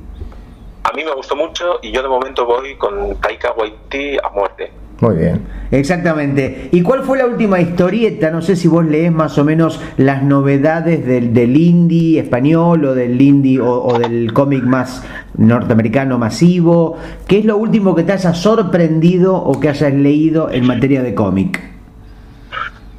A 0.83 0.93
mí 0.93 1.03
me 1.03 1.13
gustó 1.13 1.35
mucho 1.35 1.79
y 1.81 1.91
yo 1.91 2.01
de 2.01 2.07
momento 2.07 2.45
voy 2.45 2.75
con 2.75 3.15
Taika 3.21 3.51
Waititi 3.51 4.17
a 4.17 4.29
muerte. 4.29 4.71
Muy 4.99 5.15
bien. 5.15 5.41
Exactamente. 5.69 6.69
¿Y 6.71 6.81
cuál 6.81 7.03
fue 7.03 7.19
la 7.19 7.27
última 7.27 7.59
historieta? 7.59 8.31
No 8.31 8.41
sé 8.41 8.55
si 8.55 8.67
vos 8.67 8.83
lees 8.85 9.11
más 9.11 9.37
o 9.37 9.43
menos 9.43 9.79
las 9.97 10.23
novedades 10.23 11.05
del, 11.05 11.33
del 11.33 11.55
indie 11.55 12.19
español 12.19 12.83
o 12.85 12.95
del 12.95 13.21
indie 13.21 13.59
o, 13.59 13.83
o 13.83 13.99
del 13.99 14.33
cómic 14.33 14.63
más 14.63 15.03
norteamericano 15.37 16.17
masivo. 16.17 16.97
¿Qué 17.27 17.39
es 17.39 17.45
lo 17.45 17.57
último 17.57 17.93
que 17.93 18.03
te 18.03 18.13
haya 18.13 18.33
sorprendido 18.33 19.35
o 19.35 19.59
que 19.59 19.69
hayas 19.69 19.93
leído 19.93 20.49
en 20.51 20.65
materia 20.65 21.03
de 21.03 21.13
cómic? 21.13 21.61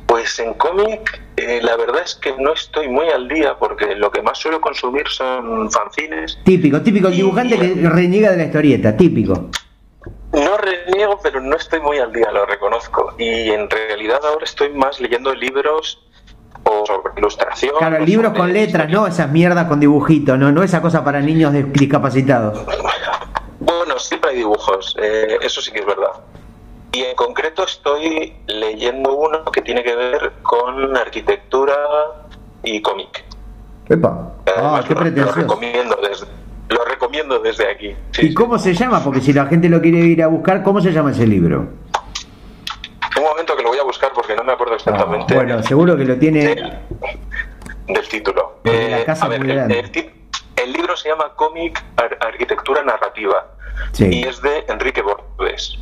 Pues 0.06 0.38
en 0.38 0.54
cómic, 0.54 1.20
eh, 1.37 1.61
la 1.62 1.76
verdad 1.76 2.02
es 2.04 2.14
que 2.14 2.32
no 2.38 2.52
estoy 2.52 2.88
muy 2.88 3.08
al 3.08 3.28
día 3.28 3.56
porque 3.58 3.94
lo 3.96 4.11
que 4.11 4.22
más 4.22 4.38
suelo 4.38 4.61
consumir 4.61 5.08
son 5.08 5.70
fanzines. 5.70 6.38
Típico, 6.44 6.81
típico, 6.81 7.08
el 7.08 7.16
dibujante 7.16 7.58
que 7.58 7.88
reniega 7.88 8.31
de 8.31 8.37
la 8.37 8.44
historieta, 8.44 8.96
típico. 8.96 9.50
No 10.44 10.56
reniego, 10.56 11.18
pero 11.22 11.40
no 11.40 11.56
estoy 11.56 11.80
muy 11.80 11.98
al 11.98 12.12
día, 12.12 12.30
lo 12.30 12.46
reconozco. 12.46 13.14
Y 13.18 13.50
en 13.50 13.68
realidad 13.68 14.20
ahora 14.24 14.44
estoy 14.44 14.70
más 14.70 15.00
leyendo 15.00 15.34
libros 15.34 16.00
o 16.64 16.86
sobre 16.86 17.12
ilustración. 17.16 17.74
Claro, 17.78 18.04
libros 18.04 18.32
con 18.34 18.52
letras, 18.52 18.86
historia. 18.86 19.00
no 19.00 19.06
esas 19.06 19.30
mierdas 19.30 19.66
con 19.66 19.80
dibujitos, 19.80 20.38
no, 20.38 20.52
no 20.52 20.62
esa 20.62 20.80
cosa 20.80 21.04
para 21.04 21.20
niños 21.20 21.52
discapacitados. 21.72 22.64
Bueno, 23.60 23.98
siempre 23.98 24.30
hay 24.30 24.36
dibujos, 24.38 24.96
eh, 25.00 25.38
eso 25.40 25.60
sí 25.60 25.72
que 25.72 25.80
es 25.80 25.86
verdad. 25.86 26.12
Y 26.92 27.02
en 27.02 27.16
concreto 27.16 27.64
estoy 27.64 28.34
leyendo 28.46 29.14
uno 29.14 29.44
que 29.46 29.62
tiene 29.62 29.82
que 29.82 29.94
ver 29.94 30.32
con 30.42 30.96
arquitectura 30.96 31.76
y 32.62 32.80
cómic. 32.80 33.24
Epa. 33.88 34.32
Ah, 34.56 34.82
qué 34.86 34.94
pretencioso. 34.94 35.36
Lo 35.36 35.42
recomiendo 35.42 35.98
desde, 36.02 36.26
lo 36.69 36.85
recomiendo 36.85 37.38
desde 37.38 37.71
aquí. 37.71 37.94
¿Y 38.19 38.35
cómo 38.35 38.58
se 38.58 38.75
llama? 38.75 39.02
Porque 39.02 39.21
si 39.21 39.33
la 39.33 39.46
gente 39.46 39.69
lo 39.69 39.81
quiere 39.81 39.98
ir 39.98 40.23
a 40.23 40.27
buscar, 40.27 40.62
¿cómo 40.62 40.81
se 40.81 40.92
llama 40.92 41.10
ese 41.12 41.27
libro? 41.27 41.69
Un 43.16 43.23
momento 43.23 43.56
que 43.56 43.62
lo 43.62 43.71
voy 43.71 43.79
a 43.79 43.85
buscar 43.85 44.10
porque 44.14 44.37
no 44.37 44.44
me 44.44 44.52
acuerdo 44.52 44.75
exactamente. 44.75 45.35
bueno, 45.35 45.62
seguro 45.62 45.96
que 45.96 46.04
lo 46.04 46.16
tiene. 46.16 46.54
Del, 47.87 48.08
título. 48.08 48.60
Eh, 48.64 49.04
el, 50.56 50.73
libro 50.73 50.96
se 50.96 51.08
llama 51.08 51.33
Cómic 51.35 51.83
Arquitectura 52.21 52.83
Narrativa 52.83 53.46
y 53.98 54.27
es 54.27 54.42
de 54.42 54.64
Enrique 54.69 55.02
Borges. 55.02 55.79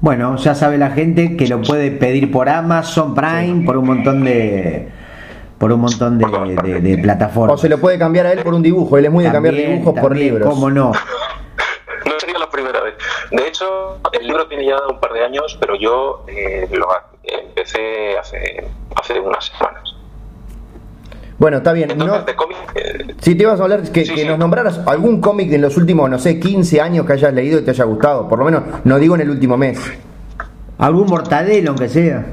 Bueno, 0.00 0.36
ya 0.36 0.54
sabe 0.54 0.78
la 0.78 0.90
gente 0.90 1.36
que 1.36 1.46
lo 1.46 1.60
puede 1.60 1.90
pedir 1.90 2.32
por 2.32 2.48
Amazon 2.48 3.14
Prime, 3.14 3.66
por 3.66 3.76
un 3.76 3.86
montón 3.86 4.24
de 4.24 4.88
por 5.60 5.70
un 5.70 5.80
montón 5.82 6.16
de, 6.16 6.98
plataformas. 7.02 7.54
O 7.54 7.58
se 7.58 7.68
lo 7.68 7.76
puede 7.76 7.98
cambiar 7.98 8.24
a 8.24 8.32
él 8.32 8.42
por 8.42 8.54
un 8.54 8.62
dibujo, 8.62 8.96
él 8.96 9.04
es 9.04 9.10
muy 9.10 9.24
de 9.24 9.30
cambiar 9.30 9.54
dibujos 9.54 10.00
por 10.00 10.16
libros. 10.16 10.48
¿Cómo 10.48 10.70
no? 10.70 10.90
No 12.06 12.12
sería 12.18 12.38
la 12.38 12.48
primera 12.48 12.80
vez. 12.80 12.94
De 13.30 13.46
hecho, 13.46 14.00
el 14.10 14.26
libro 14.26 14.48
tiene 14.48 14.64
ya 14.64 14.76
un 14.88 14.98
par 14.98 15.12
de 15.12 15.22
años, 15.22 15.58
pero 15.60 15.74
yo 15.76 16.24
eh, 16.28 16.66
lo 16.72 16.88
empecé 17.22 18.16
hace, 18.18 18.66
hace 18.96 19.20
unas 19.20 19.44
semanas. 19.44 19.94
Bueno, 21.36 21.58
está 21.58 21.74
bien. 21.74 21.90
Eh, 22.74 23.14
si 23.20 23.34
te 23.34 23.42
ibas 23.42 23.60
a 23.60 23.64
hablar, 23.64 23.82
que, 23.82 24.04
que 24.04 24.24
nos 24.24 24.38
nombraras 24.38 24.80
algún 24.86 25.20
cómic 25.20 25.50
de 25.50 25.58
los 25.58 25.76
últimos, 25.76 26.08
no 26.08 26.18
sé, 26.18 26.40
15 26.40 26.80
años 26.80 27.04
que 27.04 27.12
hayas 27.12 27.34
leído 27.34 27.58
y 27.58 27.64
te 27.66 27.72
haya 27.72 27.84
gustado. 27.84 28.26
Por 28.26 28.38
lo 28.38 28.46
menos, 28.46 28.62
no 28.84 28.98
digo 28.98 29.14
en 29.14 29.20
el 29.20 29.30
último 29.30 29.58
mes. 29.58 29.78
Algún 30.78 31.06
mortadelo, 31.06 31.72
aunque 31.72 31.90
sea. 31.90 32.24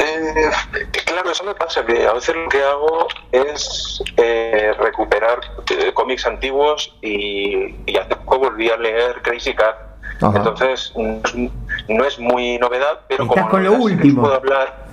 Eh, 0.00 0.50
claro, 1.28 1.32
eso 1.32 1.44
me 1.44 1.54
pasa, 1.54 1.84
que 1.84 2.06
a 2.06 2.12
veces 2.12 2.34
lo 2.34 2.48
que 2.48 2.62
hago 2.62 3.08
es 3.32 4.02
eh, 4.16 4.72
recuperar 4.78 5.40
eh, 5.70 5.92
cómics 5.92 6.26
antiguos 6.26 6.94
y, 7.02 7.74
hace 7.98 8.16
poco 8.16 8.38
volví 8.38 8.70
a 8.70 8.76
leer 8.76 9.20
Crazy 9.22 9.54
Cat. 9.54 9.76
Entonces, 10.20 10.92
no 10.96 12.04
es 12.04 12.18
muy 12.18 12.58
novedad, 12.58 13.00
pero 13.08 13.26
como 13.26 13.48
con 13.48 13.62
lo 13.62 13.72
último. 13.74 14.22
puedo 14.22 14.34
hablar. 14.34 14.88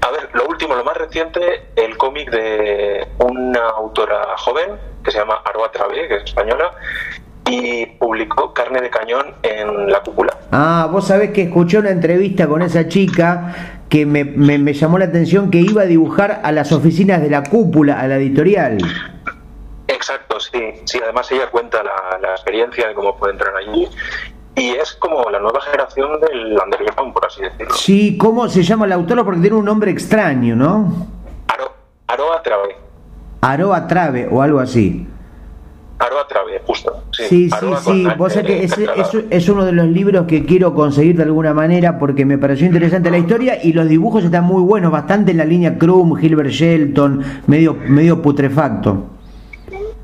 A 0.00 0.10
ver, 0.10 0.30
lo 0.32 0.46
último, 0.46 0.74
lo 0.74 0.84
más 0.84 0.96
reciente, 0.96 1.66
el 1.76 1.96
cómic 1.98 2.30
de 2.30 3.06
una 3.18 3.68
autora 3.70 4.36
joven 4.38 4.70
que 5.04 5.10
se 5.10 5.18
llama 5.18 5.42
Aroa 5.44 5.70
Travé, 5.70 6.08
que 6.08 6.16
es 6.16 6.24
española, 6.24 6.70
y 7.50 7.84
publicó 7.86 8.54
Carne 8.54 8.80
de 8.80 8.88
Cañón 8.88 9.34
en 9.42 9.90
la 9.90 10.00
cúpula. 10.00 10.34
Ah, 10.52 10.88
vos 10.90 11.08
sabés 11.08 11.30
que 11.32 11.42
escuché 11.42 11.78
una 11.78 11.90
entrevista 11.90 12.46
con 12.46 12.62
esa 12.62 12.88
chica 12.88 13.77
que 13.88 14.06
me, 14.06 14.24
me, 14.24 14.72
llamó 14.74 14.98
la 14.98 15.06
atención 15.06 15.50
que 15.50 15.58
iba 15.58 15.82
a 15.82 15.86
dibujar 15.86 16.40
a 16.44 16.52
las 16.52 16.72
oficinas 16.72 17.22
de 17.22 17.30
la 17.30 17.42
cúpula, 17.42 18.00
a 18.00 18.06
la 18.06 18.16
editorial. 18.16 18.78
Exacto, 19.86 20.38
sí, 20.40 20.74
sí, 20.84 21.00
además 21.02 21.30
ella 21.32 21.50
cuenta 21.50 21.82
la, 21.82 22.18
la 22.20 22.32
experiencia 22.32 22.88
de 22.88 22.94
cómo 22.94 23.16
puede 23.16 23.32
entrar 23.32 23.56
allí 23.56 23.88
y 24.58 24.70
es 24.70 24.92
como 24.94 25.30
la 25.30 25.38
nueva 25.38 25.60
generación 25.60 26.20
del 26.20 26.58
underground, 26.58 27.12
por 27.12 27.26
así 27.26 27.42
decirlo. 27.42 27.74
Sí, 27.74 28.18
¿cómo 28.18 28.48
se 28.48 28.62
llama 28.62 28.86
la 28.86 28.96
autora? 28.96 29.24
Porque 29.24 29.40
tiene 29.40 29.56
un 29.56 29.64
nombre 29.64 29.90
extraño, 29.90 30.56
¿no? 30.56 31.06
Aro, 31.46 31.72
Aroa 32.08 32.42
Trave. 32.42 32.76
Aroa 33.40 33.86
Trave 33.86 34.28
o 34.30 34.42
algo 34.42 34.58
así. 34.58 35.06
Aroa 35.98 36.26
Trave, 36.28 36.62
justo. 36.64 37.02
Sí, 37.12 37.50
sí, 37.50 37.70
sí. 37.84 38.06
Vos 38.16 38.32
sabés 38.32 38.46
que 38.46 38.64
es, 38.64 38.78
es, 39.30 39.48
uno 39.48 39.64
de 39.64 39.72
los 39.72 39.86
libros 39.86 40.26
que 40.26 40.44
quiero 40.44 40.74
conseguir 40.74 41.16
de 41.16 41.24
alguna 41.24 41.52
manera 41.52 41.98
porque 41.98 42.24
me 42.24 42.38
pareció 42.38 42.66
interesante 42.66 43.10
la 43.10 43.18
historia 43.18 43.58
y 43.62 43.72
los 43.72 43.88
dibujos 43.88 44.24
están 44.24 44.44
muy 44.44 44.62
buenos, 44.62 44.92
bastante 44.92 45.32
en 45.32 45.38
la 45.38 45.44
línea 45.44 45.76
Krum, 45.76 46.16
Gilbert 46.16 46.50
Shelton, 46.50 47.42
medio, 47.46 47.74
medio 47.74 48.22
putrefacto. 48.22 49.06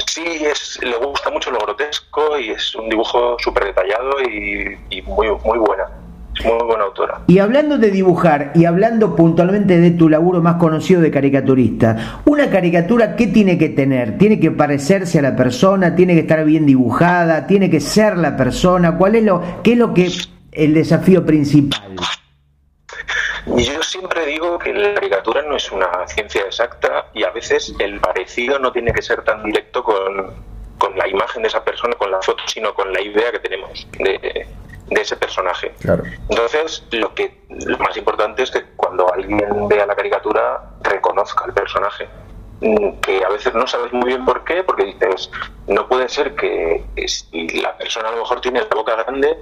Sí, 0.07 0.25
es, 0.25 0.81
le 0.83 0.97
gusta 0.97 1.31
mucho 1.31 1.51
lo 1.53 1.59
grotesco 1.61 2.39
y 2.39 2.51
es 2.51 2.75
un 2.75 2.89
dibujo 2.89 3.37
súper 3.39 3.65
detallado 3.65 4.21
y, 4.23 4.77
y 4.91 5.03
muy, 5.03 5.29
muy 5.45 5.59
buena. 5.59 6.04
Muy 6.43 6.67
buena 6.67 6.85
autora. 6.85 7.21
Y 7.27 7.39
hablando 7.39 7.79
de 7.79 7.91
dibujar 7.91 8.53
y 8.55 8.65
hablando 8.65 9.15
puntualmente 9.15 9.79
de 9.79 9.91
tu 9.93 10.09
laburo 10.09 10.43
más 10.43 10.57
conocido 10.57 11.01
de 11.01 11.11
caricaturista, 11.11 12.21
una 12.25 12.51
caricatura 12.51 13.17
¿qué 13.17 13.29
tiene 13.29 13.57
que 13.57 13.69
tener? 13.69 14.19
¿Tiene 14.19 14.41
que 14.41 14.51
parecerse 14.51 15.21
a 15.21 15.23
la 15.23 15.37
persona? 15.37 15.95
¿Tiene 15.95 16.15
que 16.15 16.21
estar 16.21 16.45
bien 16.45 16.67
dibujada? 16.67 17.47
¿Tiene 17.47 17.71
que 17.71 17.81
ser 17.81 18.17
la 18.17 18.37
persona? 18.37 18.97
¿Cuál 18.99 19.15
es 19.15 19.25
lo 19.25 19.43
qué 19.63 19.73
es 19.73 19.79
lo 19.79 19.95
que 19.95 20.11
el 20.53 20.75
desafío 20.75 21.25
principal? 21.25 21.95
Yo 23.47 23.83
siempre 23.83 24.27
digo 24.27 24.59
que 24.59 24.73
la 24.73 24.95
caricatura 24.95 25.43
no 25.43 25.57
es 25.57 25.71
una 25.71 26.07
ciencia 26.07 26.43
exacta 26.43 27.07
y 27.13 27.25
a 27.25 27.31
veces 27.31 27.75
el 27.79 28.01
parecido 28.01 28.59
no 28.59 28.73
tiene 28.73 28.93
que 28.93 29.03
ser 29.03 29.23
tan 29.23 29.43
directo 29.45 29.85
con, 29.85 30.33
con 30.79 30.97
la 30.97 31.07
imagen 31.07 31.43
de 31.43 31.49
esa 31.49 31.63
persona, 31.63 31.95
con 31.97 32.11
la 32.11 32.21
foto, 32.23 32.43
sino 32.47 32.73
con 32.75 32.93
la 32.93 33.03
idea 33.03 33.31
que 33.33 33.41
tenemos 33.41 33.87
de, 33.99 34.47
de 34.87 35.01
ese 35.01 35.17
personaje. 35.17 35.75
Entonces, 36.29 36.85
lo 36.91 37.15
que 37.15 37.43
lo 37.49 37.79
más 37.79 37.97
importante 37.97 38.43
es 38.43 38.51
que 38.51 38.65
cuando 38.77 39.13
alguien 39.13 39.69
vea 39.69 39.87
la 39.87 39.95
caricatura 39.95 40.63
reconozca 40.83 41.45
al 41.45 41.55
personaje. 41.55 42.09
Mm, 42.61 43.01
que 43.01 43.25
a 43.25 43.29
veces 43.29 43.53
no 43.53 43.67
sabes 43.67 43.93
muy 43.93 44.09
bien 44.09 44.25
por 44.25 44.45
qué, 44.45 44.63
porque 44.63 44.85
dices, 44.85 45.31
no 45.67 45.89
puede 45.89 46.09
ser 46.09 46.35
que 46.35 46.85
la 47.63 47.77
persona 47.77 48.09
a 48.09 48.13
lo 48.13 48.19
mejor 48.19 48.41
tiene 48.41 48.61
la 48.61 48.75
boca 48.75 48.95
grande 48.95 49.37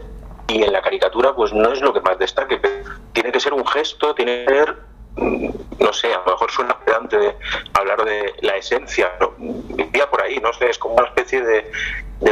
y 0.49 0.63
en 0.63 0.73
la 0.73 0.83
caricatura 0.83 1.35
pues 1.35 1.53
no 1.53 1.73
es 1.73 1.81
lo 1.81 1.93
que 1.93 2.01
más 2.01 2.19
destaque. 2.19 2.61
Tiene 3.13 3.31
que 3.31 3.41
ser 3.41 3.53
un 3.53 3.67
gesto, 3.67 4.15
tiene 4.15 4.45
que 4.45 4.55
ser 4.55 4.77
no 5.17 5.93
sé, 5.93 6.13
a 6.15 6.19
lo 6.19 6.33
mejor 6.33 6.51
suena 6.51 6.79
pedante 6.79 7.37
hablar 7.75 8.05
de 8.05 8.35
la 8.41 8.57
esencia, 8.57 9.13
¿no? 9.21 9.33
por 10.11 10.23
ahí, 10.23 10.39
no 10.39 10.53
sé, 10.53 10.71
es 10.71 10.79
como 10.79 10.95
una 10.95 11.07
especie 11.07 11.43
de, 11.43 11.71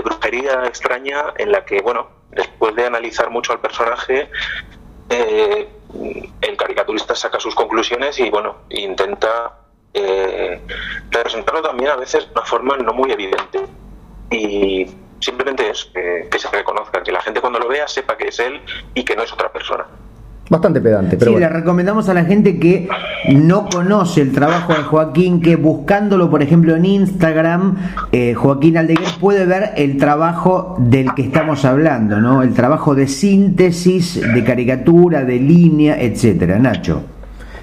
brujería 0.03 0.67
extraña 0.67 1.35
en 1.37 1.51
la 1.51 1.65
que, 1.65 1.81
bueno, 1.81 2.09
después 2.31 2.75
de 2.77 2.87
analizar 2.87 3.31
mucho 3.31 3.53
al 3.53 3.61
personaje, 3.61 4.31
eh, 5.09 5.69
el 6.41 6.57
caricaturista 6.57 7.15
saca 7.17 7.41
sus 7.41 7.55
conclusiones 7.55 8.19
y 8.21 8.31
bueno, 8.31 8.59
intenta 8.69 9.59
eh, 9.93 10.61
representarlo 11.11 11.63
también 11.63 11.91
a 11.91 11.97
veces 11.97 12.27
de 12.27 12.33
una 12.33 12.43
forma 12.43 12.77
no 12.77 12.93
muy 12.93 13.11
evidente. 13.11 13.61
Y 14.31 14.87
simplemente 15.19 15.69
es 15.69 15.87
que 15.87 16.39
se 16.39 16.49
reconozca, 16.51 17.03
que 17.03 17.11
la 17.11 17.21
gente 17.21 17.41
cuando 17.41 17.59
lo 17.59 17.67
vea 17.67 17.89
sepa 17.89 18.17
que 18.17 18.29
es 18.29 18.39
él 18.39 18.63
y 18.95 19.05
que 19.05 19.17
no 19.17 19.25
es 19.25 19.33
otra 19.33 19.51
persona. 19.53 19.87
Bastante 20.51 20.81
pedante, 20.81 21.17
pero. 21.17 21.31
Sí, 21.31 21.39
le 21.39 21.49
recomendamos 21.49 22.09
a 22.09 22.15
la 22.15 22.25
gente 22.25 22.59
que 22.59 22.89
no 23.29 23.69
conoce 23.69 24.21
el 24.21 24.33
trabajo 24.33 24.73
de 24.73 24.81
Joaquín, 24.81 25.41
que 25.41 25.55
buscándolo, 25.55 26.29
por 26.29 26.43
ejemplo, 26.43 26.75
en 26.75 26.87
Instagram, 26.87 27.77
eh, 28.11 28.35
Joaquín 28.35 28.77
Aldeguer 28.77 29.11
puede 29.21 29.47
ver 29.47 29.71
el 29.77 29.97
trabajo 29.97 30.75
del 30.81 31.15
que 31.15 31.23
estamos 31.23 31.65
hablando, 31.65 32.21
¿no? 32.21 32.43
El 32.43 32.53
trabajo 32.53 32.97
de 32.97 33.07
síntesis, 33.07 34.21
de 34.21 34.43
caricatura, 34.43 35.25
de 35.25 35.39
línea, 35.39 36.03
etcétera. 36.03 36.59
Nacho. 36.59 37.01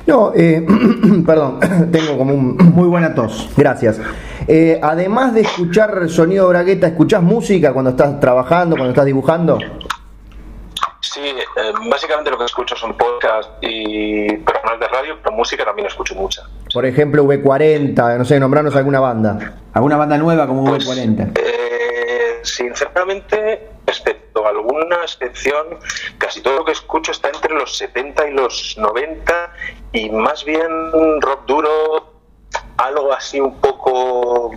No, 0.08 0.32
eh, 0.34 0.66
perdón, 1.26 1.60
tengo 1.92 2.18
como 2.18 2.34
un... 2.34 2.56
Muy 2.74 2.88
buena 2.88 3.14
tos. 3.14 3.50
Gracias. 3.58 4.00
Eh, 4.48 4.80
además 4.82 5.34
de 5.34 5.42
escuchar 5.42 6.08
sonido 6.08 6.48
bragueta, 6.48 6.88
¿escuchás 6.88 7.22
música 7.22 7.74
cuando 7.74 7.92
estás 7.92 8.18
trabajando, 8.22 8.78
cuando 8.78 8.92
estás 8.92 9.06
dibujando? 9.06 9.60
Sí, 11.14 11.22
eh, 11.22 11.74
básicamente 11.90 12.30
lo 12.30 12.38
que 12.38 12.46
escucho 12.46 12.76
son 12.76 12.98
podcasts 12.98 13.52
y 13.62 14.38
programas 14.38 14.80
de 14.80 14.88
radio, 14.88 15.18
pero 15.24 15.36
música 15.36 15.64
también 15.64 15.88
escucho 15.88 16.16
mucha. 16.16 16.44
Por 16.74 16.86
ejemplo, 16.86 17.24
V40, 17.24 18.18
no 18.18 18.26
sé, 18.26 18.40
nombrarnos 18.40 18.76
alguna 18.76 19.00
banda. 19.00 19.56
¿Alguna 19.74 19.96
banda 19.96 20.18
nueva 20.18 20.48
como 20.48 20.66
pues, 20.66 20.86
V40? 20.86 21.40
Eh, 21.40 22.40
sinceramente, 22.44 23.70
excepto 23.86 24.46
alguna 24.46 24.98
excepción, 25.04 25.80
casi 26.18 26.42
todo 26.42 26.58
lo 26.58 26.66
que 26.66 26.74
escucho 26.74 27.12
está 27.12 27.30
entre 27.30 27.54
los 27.54 27.78
70 27.78 28.28
y 28.28 28.34
los 28.34 28.76
90 28.78 29.54
y 29.94 30.10
más 30.10 30.44
bien 30.44 30.70
rock 31.22 31.46
duro, 31.46 32.17
algo 32.78 33.12
así 33.14 33.40
un 33.40 33.56
poco 33.60 34.52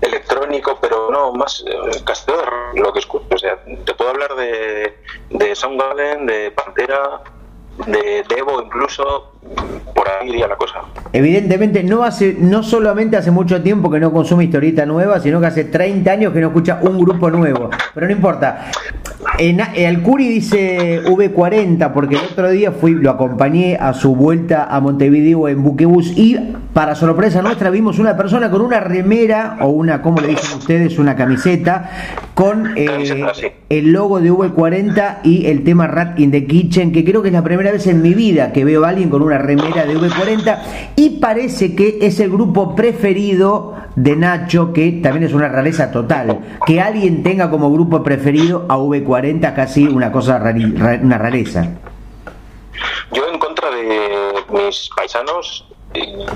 electrónico, 0.00 0.78
pero 0.80 1.10
no, 1.10 1.32
más 1.32 1.64
eh, 1.66 2.02
todo 2.26 2.42
lo 2.74 2.92
que 2.92 2.98
escucho. 3.00 3.26
O 3.34 3.38
sea, 3.38 3.58
te 3.64 3.94
puedo 3.94 4.10
hablar 4.10 4.34
de, 4.34 4.98
de 5.30 5.54
Soundgarden, 5.54 6.26
de 6.26 6.50
Pantera, 6.50 7.22
de 7.86 8.24
incluso, 8.64 9.32
por 9.94 10.08
ahí 10.08 10.30
iría 10.30 10.48
la 10.48 10.56
cosa. 10.56 10.80
Evidentemente 11.12 11.82
no 11.82 12.04
hace 12.04 12.36
no 12.38 12.62
solamente 12.62 13.16
hace 13.16 13.30
mucho 13.30 13.62
tiempo 13.62 13.90
que 13.90 14.00
no 14.00 14.12
consume 14.12 14.44
historieta 14.44 14.86
nueva, 14.86 15.20
sino 15.20 15.40
que 15.40 15.46
hace 15.46 15.64
30 15.64 16.10
años 16.10 16.32
que 16.32 16.40
no 16.40 16.48
escucha 16.48 16.80
un 16.82 16.98
grupo 16.98 17.30
nuevo, 17.30 17.70
pero 17.94 18.06
no 18.06 18.12
importa. 18.12 18.70
En, 19.38 19.60
el 19.74 20.02
Curi 20.02 20.28
dice 20.28 21.02
V40 21.04 21.92
porque 21.92 22.16
el 22.16 22.22
otro 22.22 22.50
día 22.50 22.72
fui, 22.72 22.94
lo 22.94 23.10
acompañé 23.10 23.76
a 23.76 23.92
su 23.92 24.14
vuelta 24.14 24.64
a 24.64 24.80
Montevideo 24.80 25.48
en 25.48 25.62
buquebus 25.62 26.16
y 26.16 26.38
para 26.72 26.94
sorpresa 26.94 27.42
nuestra 27.42 27.70
vimos 27.70 27.98
una 27.98 28.16
persona 28.16 28.50
con 28.50 28.60
una 28.60 28.80
remera 28.80 29.56
o 29.60 29.68
una, 29.68 30.02
¿cómo 30.02 30.20
le 30.20 30.28
dicen 30.28 30.58
ustedes? 30.58 30.98
Una 30.98 31.16
camiseta 31.16 31.90
con 32.34 32.72
eh, 32.76 33.24
el 33.68 33.92
logo 33.92 34.20
de 34.20 34.32
V40 34.32 35.18
y 35.24 35.46
el 35.46 35.64
tema 35.64 35.86
Rat 35.86 36.18
in 36.18 36.30
the 36.30 36.46
Kitchen, 36.46 36.92
que 36.92 37.04
creo 37.04 37.22
que 37.22 37.28
es 37.28 37.34
la 37.34 37.42
primera 37.42 37.63
vez 37.70 37.86
en 37.86 38.02
mi 38.02 38.14
vida 38.14 38.52
que 38.52 38.64
veo 38.64 38.84
a 38.84 38.90
alguien 38.90 39.10
con 39.10 39.22
una 39.22 39.38
remera 39.38 39.84
de 39.84 39.96
V40 39.96 40.58
y 40.96 41.20
parece 41.20 41.74
que 41.74 41.98
es 42.02 42.20
el 42.20 42.30
grupo 42.30 42.74
preferido 42.74 43.74
de 43.96 44.16
Nacho, 44.16 44.72
que 44.72 45.00
también 45.02 45.24
es 45.24 45.32
una 45.32 45.48
rareza 45.48 45.90
total. 45.90 46.58
Que 46.66 46.80
alguien 46.80 47.22
tenga 47.22 47.50
como 47.50 47.70
grupo 47.72 48.02
preferido 48.02 48.66
a 48.68 48.76
V40 48.76 49.54
casi 49.54 49.86
una 49.86 50.10
cosa 50.10 50.42
una 51.02 51.18
rareza. 51.18 51.68
Yo 53.12 53.28
en 53.28 53.38
contra 53.38 53.70
de 53.70 54.34
mis 54.50 54.90
paisanos, 54.96 55.66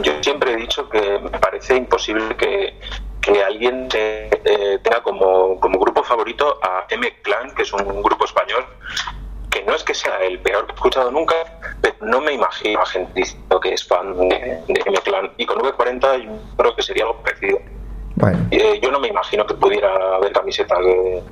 yo 0.02 0.12
siempre 0.20 0.52
he 0.52 0.56
dicho 0.56 0.88
que 0.88 1.18
me 1.18 1.38
parece 1.38 1.76
imposible 1.76 2.36
que, 2.36 2.74
que 3.20 3.42
alguien 3.42 3.88
eh, 3.92 4.78
tenga 4.82 5.02
como, 5.02 5.58
como 5.58 5.78
grupo 5.78 6.02
favorito 6.02 6.58
a 6.62 6.86
M-Clan, 6.90 7.54
que 7.54 7.62
es 7.62 7.72
un 7.72 8.02
grupo 8.02 8.24
español, 8.24 8.64
que 9.58 9.64
no 9.64 9.74
es 9.74 9.82
que 9.82 9.94
sea 9.94 10.18
el 10.18 10.38
peor 10.40 10.66
que 10.66 10.72
he 10.72 10.74
escuchado 10.74 11.10
nunca, 11.10 11.34
pero 11.80 11.94
no 12.02 12.20
me 12.20 12.32
imagino 12.32 12.80
a 12.80 12.86
gente 12.86 13.12
diciendo 13.14 13.60
que 13.60 13.72
es 13.74 13.86
fan 13.86 14.16
de, 14.16 14.60
de 14.68 14.82
M-Clan. 14.86 15.30
Y 15.36 15.46
con 15.46 15.58
V40 15.58 16.24
yo 16.24 16.30
creo 16.56 16.76
que 16.76 16.82
sería 16.82 17.04
algo 17.04 17.16
parecido. 17.22 17.58
Bueno. 18.16 18.38
Eh, 18.50 18.80
yo 18.82 18.90
no 18.90 19.00
me 19.00 19.08
imagino 19.08 19.46
que 19.46 19.54
pudiera 19.54 19.88
haber 20.16 20.32
camisetas 20.32 20.78
de, 20.84 21.22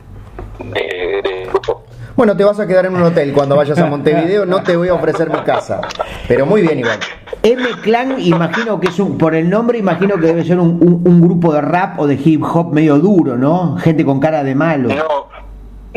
de, 1.22 1.47
grupo. 1.49 1.85
Bueno, 2.14 2.37
te 2.37 2.45
vas 2.45 2.59
a 2.59 2.66
quedar 2.66 2.87
en 2.87 2.95
un 2.95 3.03
hotel 3.03 3.33
cuando 3.33 3.57
vayas 3.57 3.79
a 3.79 3.87
Montevideo, 3.91 4.47
no 4.47 4.62
te 4.62 4.77
voy 4.77 4.89
a 4.89 4.95
ofrecer 4.95 5.31
mi 5.31 5.41
casa. 5.41 5.83
Pero 6.27 6.47
muy 6.47 6.62
bien, 6.62 6.79
Iván. 6.79 7.01
M-Clan, 7.43 8.20
imagino 8.20 8.81
que 8.81 8.89
es 8.89 8.99
un, 8.99 9.18
por 9.18 9.35
el 9.35 9.51
nombre, 9.51 9.79
imagino 9.79 10.16
que 10.16 10.27
debe 10.27 10.45
ser 10.45 10.59
un, 10.59 11.03
un, 11.05 11.20
grupo 11.20 11.53
de 11.53 11.61
rap 11.61 12.01
o 12.01 12.07
de 12.07 12.14
hip 12.14 12.43
hop 12.43 12.72
medio 12.72 12.99
duro, 12.99 13.37
¿no? 13.37 13.77
Gente 13.77 14.05
con 14.05 14.18
cara 14.18 14.43
de 14.43 14.55
malo. 14.55 14.89
No, 14.89 15.29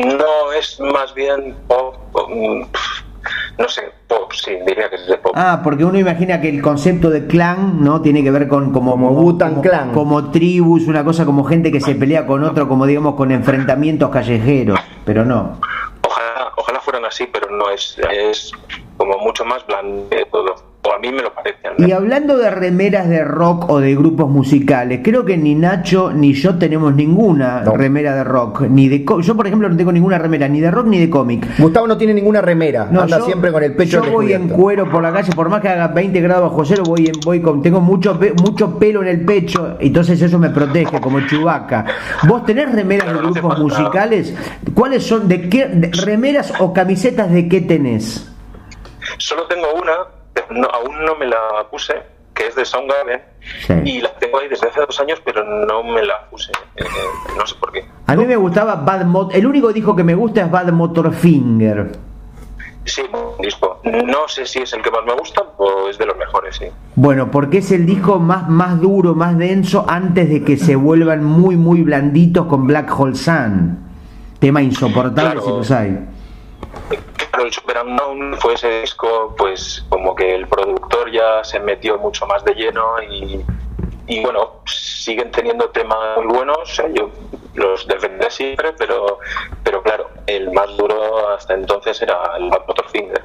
no, 0.06 0.52
es 0.58 0.80
más 0.80 1.14
bien 1.14 1.56
pop. 1.68 1.95
Mm, 2.30 2.64
no 3.58 3.68
sé, 3.68 3.91
pop, 4.08 4.32
sí, 4.34 4.52
diría 4.66 4.89
que 4.89 4.95
es 4.95 5.08
de 5.08 5.18
pop. 5.18 5.34
Ah, 5.36 5.62
porque 5.64 5.84
uno 5.84 6.00
imagina 6.00 6.39
que 6.39 6.50
el 6.50 6.62
concepto 6.62 7.10
de 7.10 7.28
clan, 7.28 7.84
¿no? 7.84 8.02
Tiene 8.02 8.24
que 8.24 8.32
ver 8.32 8.47
con 8.47 8.72
como, 8.72 8.91
como, 8.91 9.38
clan. 9.62 9.91
como 9.91 10.32
tribus, 10.32 10.88
una 10.88 11.04
cosa 11.04 11.26
como 11.26 11.43
gente 11.43 11.72
que 11.72 11.82
se 11.82 11.95
pelea 11.95 12.26
con 12.26 12.43
otro, 12.43 12.68
como 12.68 12.86
digamos, 12.86 13.16
con 13.16 13.32
enfrentamientos 13.32 14.10
callejeros, 14.10 14.80
pero 15.06 15.26
no. 15.26 15.60
Ojalá, 16.02 16.52
ojalá 16.56 16.80
fueran 16.80 17.06
así, 17.06 17.28
pero 17.32 17.52
no 17.52 17.70
es, 17.70 17.97
es 18.10 18.54
como 19.00 19.18
mucho 19.20 19.45
más 19.45 19.66
blando 19.66 20.10
todo 20.30 20.56
o 20.82 20.93
a 20.93 21.00
mí 21.00 21.12
me 21.12 21.22
lo 21.22 21.34
parece. 21.34 21.58
Y 21.78 21.91
hablando 21.91 22.38
de 22.38 22.50
remeras 22.52 23.08
de 23.08 23.24
rock 23.24 23.70
o 23.70 23.80
de 23.80 23.95
grupos 23.95 24.30
musicales, 24.30 25.00
creo 25.04 25.24
que 25.24 25.38
ni 25.38 25.56
Nacho 25.56 26.12
ni 26.12 26.34
yo 26.34 26.58
tenemos 26.58 26.93
ninguna 26.95 27.64
remera 27.64 28.14
de 28.16 28.24
rock, 28.24 28.62
ni 28.62 28.89
de 28.89 29.06
yo 29.22 29.36
por 29.36 29.47
ejemplo 29.47 29.70
no 29.70 29.78
tengo 29.78 29.91
ninguna 29.91 30.18
remera 30.18 30.47
ni 30.47 30.60
de 30.60 30.70
rock 30.70 30.88
ni 30.88 31.00
de 31.00 31.10
cómic. 31.10 31.45
Gustavo 31.58 31.88
no 31.88 31.97
tiene 31.97 32.14
ninguna 32.14 32.41
remera, 32.41 32.88
no, 32.91 33.02
anda 33.02 33.22
siempre 33.22 33.52
con 33.52 33.64
el 33.64 33.74
pecho 33.74 34.04
Yo 34.04 34.12
voy 34.12 34.34
en 34.34 34.50
cuero 34.50 34.89
por 34.89 35.02
la 35.02 35.14
calle, 35.14 35.32
por 35.34 35.47
más 35.50 35.62
que 35.62 35.70
haga 35.70 35.88
20 35.88 36.20
grados 36.22 36.52
bajo 36.52 36.66
cero, 36.66 36.84
voy 36.86 37.08
en 37.08 37.20
voy 37.24 37.41
con 37.41 37.62
tengo 37.62 37.80
mucho 37.80 38.20
mucho 38.41 38.78
pelo 38.78 39.02
en 39.02 39.08
el 39.08 39.26
pecho, 39.26 39.78
entonces 39.80 40.22
eso 40.22 40.39
me 40.39 40.50
protege 40.50 41.00
como 41.00 41.22
Chubaca. 41.22 41.86
¿Vos 42.28 42.45
tenés 42.45 42.72
remeras 42.72 43.14
de 43.14 43.20
grupos 43.20 43.60
musicales? 43.60 44.36
¿Cuáles 44.74 45.06
son 45.06 45.28
de 45.28 45.47
qué 45.47 45.89
remeras 46.06 46.54
o 46.60 46.74
camisetas 46.74 47.32
de 47.32 47.47
qué 47.47 47.62
tenés? 47.62 48.28
Solo 49.18 49.47
tengo 49.47 49.74
una 49.74 50.20
no, 50.51 50.68
aún 50.68 51.05
no 51.05 51.16
me 51.16 51.28
la 51.28 51.38
puse, 51.70 51.93
que 52.34 52.47
es 52.47 52.55
de 52.55 52.66
Soundgarden, 52.66 53.22
y 53.86 54.01
la 54.01 54.12
tengo 54.16 54.39
ahí 54.39 54.47
desde 54.47 54.68
hace 54.68 54.80
dos 54.82 54.99
años, 54.99 55.22
pero 55.24 55.43
no 55.43 55.84
me 55.84 56.03
la 56.03 56.28
puse. 56.30 56.51
Eh, 56.76 56.84
no 57.38 57.45
sé 57.45 57.55
por 57.55 57.72
qué. 57.72 57.86
A 58.07 58.16
mí 58.16 58.26
me 58.26 58.36
gustaba 58.36 58.76
Bad 58.76 59.05
Motor. 59.05 59.36
El 59.36 59.45
único 59.45 59.72
disco 59.74 59.95
que 59.95 60.03
me 60.03 60.16
gusta 60.16 60.41
es 60.41 60.51
Bad 60.51 60.72
Motor 60.72 61.14
Finger. 61.14 61.91
Sí, 62.86 63.03
disco. 63.39 63.82
No 63.84 64.28
sé 64.28 64.45
si 64.45 64.60
es 64.60 64.74
el 64.74 64.82
que 64.82 64.89
más 64.89 65.01
me 65.05 65.14
gusta 65.14 65.43
o 65.57 65.89
es 65.89 65.97
de 65.97 66.05
los 66.05 66.18
mejores, 66.18 66.55
sí. 66.55 66.66
Bueno, 66.95 67.30
porque 67.30 67.60
es 67.60 67.72
el 67.72 67.86
disco 67.86 68.20
más, 68.20 68.49
más 68.49 68.80
duro, 68.82 69.14
más 69.14 69.38
denso, 69.38 69.86
antes 69.88 70.30
de 70.30 70.43
que 70.43 70.57
se 70.57 70.76
vuelvan 70.76 71.24
muy, 71.24 71.55
muy 71.55 71.84
blanditos 71.84 72.47
con 72.47 72.66
Black 72.66 72.91
Hole 72.97 73.16
Sun. 73.16 73.78
Tema 74.39 74.62
insoportable 74.62 75.41
si 75.41 75.49
los 75.49 75.72
hay 75.72 76.09
el 76.91 77.53
Super 77.53 77.77
Unknown 77.83 78.37
fue 78.39 78.53
ese 78.53 78.81
disco, 78.81 79.35
pues 79.37 79.85
como 79.89 80.15
que 80.15 80.35
el 80.35 80.47
productor 80.47 81.11
ya 81.11 81.43
se 81.43 81.59
metió 81.59 81.97
mucho 81.97 82.25
más 82.25 82.43
de 82.43 82.53
lleno 82.53 83.01
y, 83.03 83.43
y 84.07 84.21
bueno, 84.21 84.61
siguen 84.65 85.31
teniendo 85.31 85.69
temas 85.69 86.17
muy 86.17 86.27
buenos, 86.27 86.81
yo 86.93 87.09
los 87.55 87.87
defendí 87.87 88.25
siempre, 88.29 88.73
pero, 88.77 89.19
pero 89.63 89.81
claro, 89.83 90.09
el 90.27 90.51
más 90.51 90.75
duro 90.77 91.29
hasta 91.29 91.53
entonces 91.53 92.01
era 92.01 92.17
el 92.37 92.49
Bad 92.49 92.65
Motorfinger. 92.67 93.23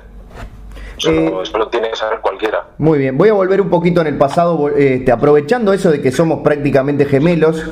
Eso, 0.96 1.10
eh, 1.10 1.34
eso, 1.42 1.58
lo 1.58 1.68
tiene 1.68 1.90
que 1.90 1.96
saber 1.96 2.20
cualquiera. 2.20 2.66
Muy 2.78 2.98
bien, 2.98 3.18
voy 3.18 3.28
a 3.28 3.32
volver 3.32 3.60
un 3.60 3.68
poquito 3.68 4.00
en 4.00 4.06
el 4.06 4.18
pasado, 4.18 4.68
este, 4.68 5.10
aprovechando 5.10 5.72
eso 5.72 5.90
de 5.90 6.00
que 6.00 6.12
somos 6.12 6.40
prácticamente 6.42 7.04
gemelos. 7.04 7.64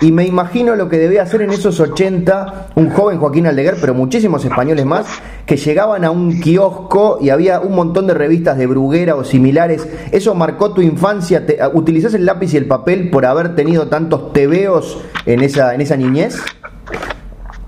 Y 0.00 0.12
me 0.12 0.26
imagino 0.26 0.76
lo 0.76 0.88
que 0.88 0.98
debía 0.98 1.22
hacer 1.22 1.42
en 1.42 1.50
esos 1.50 1.80
80 1.80 2.68
un 2.74 2.90
joven 2.90 3.18
Joaquín 3.18 3.46
Aldeguer, 3.46 3.76
pero 3.80 3.94
muchísimos 3.94 4.44
españoles 4.44 4.84
más, 4.84 5.06
que 5.46 5.56
llegaban 5.56 6.04
a 6.04 6.10
un 6.10 6.40
kiosco 6.40 7.18
y 7.20 7.30
había 7.30 7.60
un 7.60 7.74
montón 7.74 8.06
de 8.06 8.12
revistas 8.12 8.58
de 8.58 8.66
Bruguera 8.66 9.16
o 9.16 9.24
similares. 9.24 9.88
¿Eso 10.12 10.34
marcó 10.34 10.74
tu 10.74 10.82
infancia? 10.82 11.46
¿Te, 11.46 11.58
¿Utilizás 11.72 12.12
el 12.12 12.26
lápiz 12.26 12.52
y 12.52 12.58
el 12.58 12.66
papel 12.66 13.10
por 13.10 13.24
haber 13.24 13.54
tenido 13.54 13.88
tantos 13.88 14.32
tebeos 14.34 15.02
en 15.24 15.42
esa, 15.42 15.74
en 15.74 15.80
esa 15.80 15.96
niñez? 15.96 16.42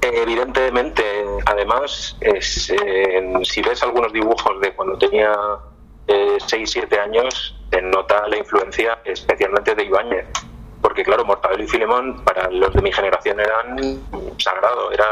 Evidentemente, 0.02 1.02
además, 1.46 2.16
es, 2.20 2.70
eh, 2.70 3.32
si 3.42 3.62
ves 3.62 3.82
algunos 3.82 4.12
dibujos 4.12 4.60
de 4.60 4.74
cuando 4.74 4.98
tenía 4.98 5.32
6, 6.46 6.52
eh, 6.52 6.66
7 6.66 7.00
años, 7.00 7.58
te 7.70 7.80
nota 7.80 8.28
la 8.28 8.36
influencia 8.36 8.98
especialmente 9.04 9.74
de 9.74 9.84
Ibáñez 9.84 10.26
porque 10.80 11.02
claro, 11.02 11.24
Mortadelo 11.24 11.64
y 11.64 11.66
Filemón 11.66 12.22
para 12.24 12.50
los 12.50 12.72
de 12.72 12.82
mi 12.82 12.92
generación 12.92 13.38
eran 13.40 13.98
sagrado, 14.38 14.92
era 14.92 15.04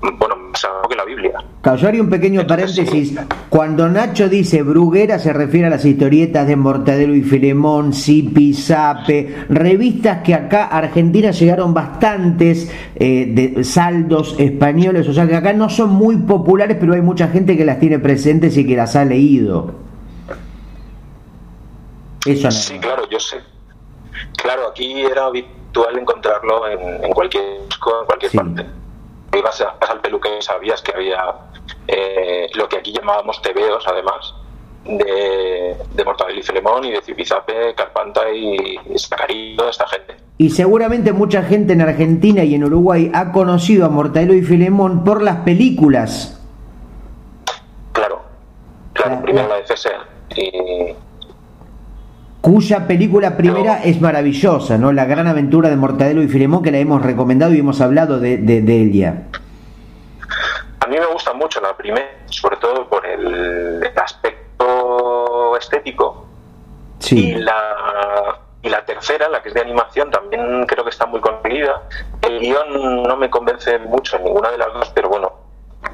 bueno, 0.00 0.36
más 0.36 0.60
sagrado 0.60 0.88
que 0.88 0.96
la 0.96 1.04
Biblia. 1.04 1.44
Claro, 1.62 2.00
un 2.00 2.10
pequeño 2.10 2.46
paréntesis. 2.46 3.18
Cuando 3.48 3.88
Nacho 3.88 4.28
dice 4.28 4.62
Bruguera 4.62 5.18
se 5.18 5.32
refiere 5.32 5.66
a 5.66 5.70
las 5.70 5.84
historietas 5.84 6.46
de 6.46 6.56
Mortadelo 6.56 7.14
y 7.14 7.22
Filemón, 7.22 7.92
Zipi, 7.92 8.54
Sape, 8.54 9.46
revistas 9.48 10.22
que 10.22 10.34
acá 10.34 10.66
Argentina 10.66 11.30
llegaron 11.30 11.74
bastantes 11.74 12.70
eh, 12.94 13.26
de 13.28 13.64
saldos 13.64 14.36
españoles, 14.38 15.08
o 15.08 15.12
sea 15.12 15.26
que 15.26 15.34
acá 15.34 15.52
no 15.52 15.68
son 15.68 15.90
muy 15.90 16.16
populares, 16.16 16.76
pero 16.78 16.94
hay 16.94 17.02
mucha 17.02 17.28
gente 17.28 17.56
que 17.56 17.64
las 17.64 17.80
tiene 17.80 17.98
presentes 17.98 18.56
y 18.56 18.66
que 18.66 18.76
las 18.76 18.94
ha 18.94 19.04
leído. 19.04 19.74
Eso 22.24 22.50
Sí, 22.50 22.78
claro, 22.78 23.08
yo 23.10 23.18
sé 23.18 23.38
Claro, 24.48 24.68
aquí 24.68 25.02
era 25.02 25.26
habitual 25.26 25.98
encontrarlo 25.98 26.66
en, 26.68 27.12
cualquier 27.12 27.44
en 27.44 28.06
cualquier 28.06 28.32
parte. 28.32 28.64
Ibas 29.36 29.60
al 29.60 30.00
peluque 30.00 30.38
y 30.38 30.40
sabías 30.40 30.80
que 30.80 30.92
había 30.92 31.22
eh, 31.86 32.48
lo 32.54 32.66
que 32.66 32.78
aquí 32.78 32.90
llamábamos 32.90 33.42
tebeos, 33.42 33.84
además, 33.86 34.34
de, 34.86 35.76
de 35.92 36.02
Mortadelo 36.02 36.40
y 36.40 36.42
Filemón 36.42 36.82
y 36.86 36.92
de 36.92 37.02
Zipizape, 37.02 37.74
Carpanta 37.74 38.30
y 38.30 38.78
Sacarillo, 38.96 39.68
esta 39.68 39.86
gente. 39.86 40.16
Y 40.38 40.48
seguramente 40.48 41.12
mucha 41.12 41.42
gente 41.42 41.74
en 41.74 41.82
Argentina 41.82 42.42
y 42.42 42.54
en 42.54 42.64
Uruguay 42.64 43.10
ha 43.12 43.32
conocido 43.32 43.84
a 43.84 43.90
Mortadelo 43.90 44.32
y 44.32 44.40
Filemón 44.40 45.04
por 45.04 45.20
las 45.20 45.40
películas. 45.40 46.42
Claro, 47.92 48.22
claro, 48.94 49.20
primero 49.20 49.46
la 49.46 49.56
de 49.56 49.64
CSA 49.64 50.06
y 50.34 50.94
cuya 52.40 52.86
película 52.86 53.36
primera 53.36 53.82
es 53.82 54.00
maravillosa, 54.00 54.78
¿no? 54.78 54.92
La 54.92 55.04
gran 55.04 55.26
aventura 55.26 55.68
de 55.68 55.76
Mortadelo 55.76 56.22
y 56.22 56.28
Filemón, 56.28 56.62
que 56.62 56.70
la 56.70 56.78
hemos 56.78 57.02
recomendado 57.02 57.52
y 57.54 57.58
hemos 57.58 57.80
hablado 57.80 58.20
de, 58.20 58.38
de, 58.38 58.82
ella. 58.82 59.24
A 60.80 60.86
mí 60.86 60.96
me 60.96 61.06
gusta 61.06 61.34
mucho 61.34 61.60
la 61.60 61.76
primera, 61.76 62.06
sobre 62.26 62.56
todo 62.56 62.88
por 62.88 63.04
el, 63.04 63.84
aspecto 63.96 65.56
estético. 65.56 66.26
Sí. 67.00 67.30
Y 67.30 67.34
la, 67.34 68.38
y 68.62 68.68
la 68.68 68.84
tercera, 68.84 69.28
la 69.28 69.42
que 69.42 69.48
es 69.48 69.54
de 69.54 69.60
animación, 69.60 70.10
también 70.10 70.64
creo 70.66 70.84
que 70.84 70.90
está 70.90 71.06
muy 71.06 71.20
conseguida. 71.20 71.82
El 72.22 72.40
guion 72.40 73.02
no 73.02 73.16
me 73.16 73.30
convence 73.30 73.78
mucho 73.78 74.16
en 74.16 74.24
ninguna 74.24 74.50
de 74.50 74.58
las 74.58 74.72
dos, 74.72 74.90
pero 74.94 75.08
bueno, 75.08 75.32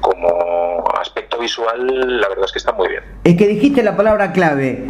como 0.01 0.83
aspecto 0.99 1.39
visual, 1.39 2.19
la 2.21 2.29
verdad 2.29 2.45
es 2.45 2.51
que 2.51 2.59
está 2.59 2.73
muy 2.73 2.89
bien. 2.89 3.03
Es 3.23 3.35
que 3.35 3.47
dijiste 3.47 3.83
la 3.83 3.95
palabra 3.95 4.31
clave, 4.31 4.85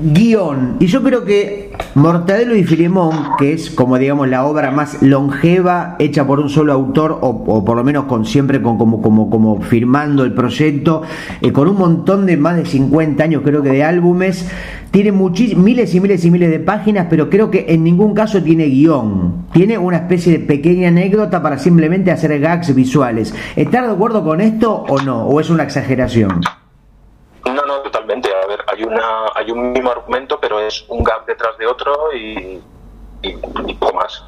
guion. 0.00 0.76
Y 0.80 0.86
yo 0.86 1.02
creo 1.02 1.24
que 1.24 1.72
Mortadelo 1.94 2.54
y 2.54 2.64
Filemón, 2.64 3.36
que 3.38 3.52
es 3.52 3.70
como 3.70 3.98
digamos 3.98 4.28
la 4.28 4.46
obra 4.46 4.70
más 4.70 5.02
longeva 5.02 5.96
hecha 5.98 6.26
por 6.26 6.40
un 6.40 6.48
solo 6.48 6.72
autor, 6.72 7.18
o, 7.20 7.64
por 7.64 7.76
lo 7.76 7.84
menos 7.84 8.04
con 8.04 8.24
siempre 8.24 8.62
con, 8.62 8.78
como, 8.78 9.02
como, 9.02 9.30
como 9.30 9.60
firmando 9.60 10.24
el 10.24 10.32
proyecto, 10.32 11.02
eh, 11.40 11.52
con 11.52 11.68
un 11.68 11.76
montón 11.76 12.26
de 12.26 12.36
más 12.36 12.56
de 12.56 12.64
50 12.64 13.22
años 13.22 13.42
creo 13.44 13.62
que 13.62 13.70
de 13.70 13.84
álbumes, 13.84 14.48
tiene 14.90 15.12
miles 15.12 15.94
y 15.94 16.00
miles 16.00 16.24
y 16.24 16.30
miles 16.30 16.50
de 16.50 16.58
páginas, 16.58 17.06
pero 17.08 17.30
creo 17.30 17.50
que 17.50 17.66
en 17.68 17.84
ningún 17.84 18.12
caso 18.12 18.42
tiene 18.42 18.66
guion. 18.66 19.46
Tiene 19.52 19.78
una 19.78 19.98
especie 19.98 20.32
de 20.32 20.44
pequeña 20.44 20.88
anécdota 20.88 21.40
para 21.40 21.58
simplemente 21.58 22.10
hacer 22.10 22.38
gags 22.40 22.74
visuales. 22.74 23.32
¿Estás 23.54 23.86
de 23.86 23.92
acuerdo 23.92 24.24
con 24.24 24.40
esto 24.50 24.84
o 24.88 24.98
no? 25.00 25.26
¿O 25.26 25.40
es 25.40 25.50
una 25.50 25.62
exageración? 25.62 26.40
No, 27.44 27.62
no, 27.66 27.78
totalmente. 27.80 28.28
A 28.32 28.46
ver, 28.46 28.60
hay 28.66 28.84
una 28.84 29.26
hay 29.34 29.50
un 29.50 29.72
mismo 29.72 29.90
argumento, 29.90 30.38
pero 30.40 30.60
es 30.60 30.84
un 30.88 31.02
gag 31.02 31.24
detrás 31.26 31.56
de 31.58 31.66
otro 31.66 31.92
y, 32.14 32.60
y, 33.22 33.74
poco 33.74 33.94
más. 33.94 34.24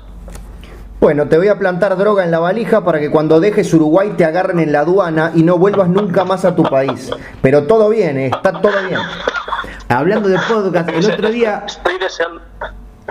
Bueno, 1.00 1.26
te 1.26 1.36
voy 1.36 1.48
a 1.48 1.58
plantar 1.58 1.96
droga 1.96 2.24
en 2.24 2.30
la 2.30 2.38
valija 2.38 2.84
para 2.84 3.00
que 3.00 3.10
cuando 3.10 3.40
dejes 3.40 3.74
Uruguay 3.74 4.14
te 4.16 4.24
agarren 4.24 4.60
en 4.60 4.70
la 4.70 4.80
aduana 4.80 5.32
y 5.34 5.42
no 5.42 5.58
vuelvas 5.58 5.88
nunca 5.88 6.24
más 6.24 6.44
a 6.44 6.54
tu 6.54 6.62
país. 6.62 7.10
Pero 7.42 7.66
todo 7.66 7.88
bien, 7.88 8.16
¿eh? 8.18 8.26
está 8.26 8.52
todo 8.60 8.72
bien. 8.88 9.00
Hablando 9.88 10.28
de 10.28 10.38
podcast, 10.48 10.88
el 10.90 11.10
otro 11.10 11.28
día... 11.30 11.64
Estoy 11.66 11.98
deseando... 11.98 12.40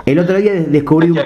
El 0.04 0.18
otro 0.18 0.36
día 0.36 0.52
descubrí 0.54 1.10
un 1.10 1.18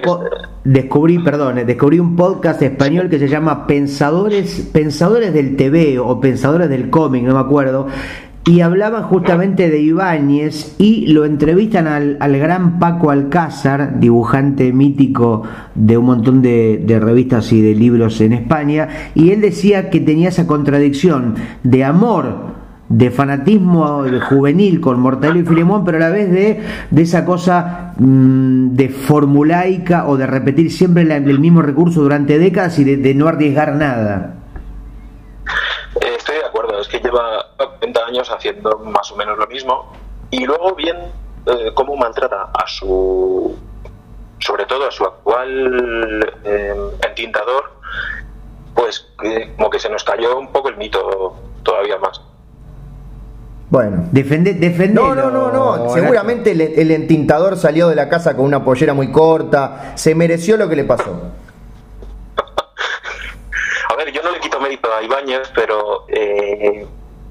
descubrí, 0.65 1.19
perdón, 1.21 1.65
descubrí 1.65 1.99
un 1.99 2.17
podcast 2.17 2.61
español 2.61 3.09
que 3.09 3.19
se 3.19 3.29
llama 3.29 3.67
Pensadores 3.67 4.69
Pensadores 4.73 5.33
del 5.33 5.57
TV 5.57 5.99
o 5.99 6.21
Pensadores 6.21 6.69
del 6.69 6.91
cómic, 6.91 7.23
no 7.23 7.35
me 7.35 7.41
acuerdo, 7.41 7.87
y 8.45 8.61
hablaban 8.61 9.05
justamente 9.05 9.71
de 9.71 9.81
Ibáñez 9.81 10.75
y 10.79 11.07
lo 11.07 11.25
entrevistan 11.25 11.87
al, 11.87 12.39
gran 12.39 12.79
Paco 12.79 13.11
Alcázar, 13.11 13.99
dibujante 13.99 14.73
mítico 14.73 15.45
de 15.75 15.97
un 15.97 16.07
montón 16.07 16.43
de, 16.43 16.83
de, 16.85 17.01
revistas 17.01 17.53
y 17.53 17.63
de 17.63 17.75
libros 17.75 18.21
en 18.21 18.35
España, 18.35 18.89
y 19.15 19.31
él 19.31 19.41
decía 19.41 19.89
que 19.89 20.01
tenía 20.01 20.29
esa 20.29 20.47
contradicción 20.47 21.35
de 21.63 21.85
amor 21.85 22.56
de 22.89 23.11
fanatismo 23.11 24.05
juvenil 24.29 24.81
con 24.81 25.01
Mortadelo 25.01 25.41
y 25.41 25.45
Filemón, 25.45 25.85
pero 25.85 25.99
a 25.99 26.01
la 26.01 26.11
vez 26.11 26.31
de, 26.31 26.63
de 26.91 27.03
esa 27.03 27.25
cosa 27.25 27.95
mm, 27.99 28.77
de 28.77 28.89
formulaica 28.89 30.07
o 30.07 30.17
de 30.17 30.27
repetir 30.27 30.71
siempre 30.71 31.03
el 31.03 31.39
mismo 31.41 31.63
recurso 31.63 32.01
durante 32.01 32.39
décadas 32.39 32.79
y 32.79 32.85
de, 32.85 33.15
no 33.15 33.29
arriesgar 33.29 33.75
nada. 33.75 34.35
Eh, 36.01 36.15
estoy 36.17 36.37
de 36.37 36.45
acuerdo, 36.45 36.81
es 36.81 36.89
que 36.89 37.01
lleva 37.01 37.47
20 37.81 38.01
años 38.03 38.31
haciendo 38.31 38.79
más 38.79 39.11
o 39.11 39.17
menos 39.17 39.37
lo 39.37 39.47
mismo 39.49 39.93
y 40.31 40.45
luego 40.45 40.75
bien 40.75 40.97
eh, 41.47 41.73
cómo 41.75 41.97
maltrata 41.97 42.51
a 42.55 42.67
su 42.67 43.57
sobre 44.39 44.67
todo 44.67 44.87
a 44.87 44.91
su 44.91 45.05
actual 45.05 46.35
eh, 46.45 46.75
entintador 47.09 47.73
pues 48.75 49.09
como 49.57 49.71
que 49.71 49.79
se 49.79 49.89
nos 49.89 50.05
cayó 50.05 50.39
un 50.39 50.53
poco 50.53 50.69
el 50.69 50.77
mito 50.77 51.35
todavía 51.63 51.97
más 51.99 52.21
bueno. 53.69 54.05
Defende, 54.13 54.55
No, 54.89 55.15
no, 55.15 55.31
no, 55.31 55.51
no. 55.51 55.91
Seguramente 55.91 56.53
el, 56.53 56.91
entintador 56.91 57.57
salió 57.57 57.89
de 57.89 57.97
la 57.97 58.09
casa 58.09 58.37
con 58.37 58.45
una 58.45 58.65
pollera 58.65 58.95
muy 58.95 59.11
corta. 59.11 59.93
Se 59.97 60.15
mereció 60.15 60.57
lo 60.57 60.69
que 60.69 60.77
le 60.77 60.85
pasó. 60.85 61.33
A 63.91 63.97
ver, 63.97 64.13
yo 64.13 64.23
no 64.23 64.31
le 64.31 64.41
quito 64.41 64.61
mérito 64.61 64.93
a 64.93 65.03
Ibáñez, 65.03 65.51
pero 65.55 66.07
eh, 66.09 66.87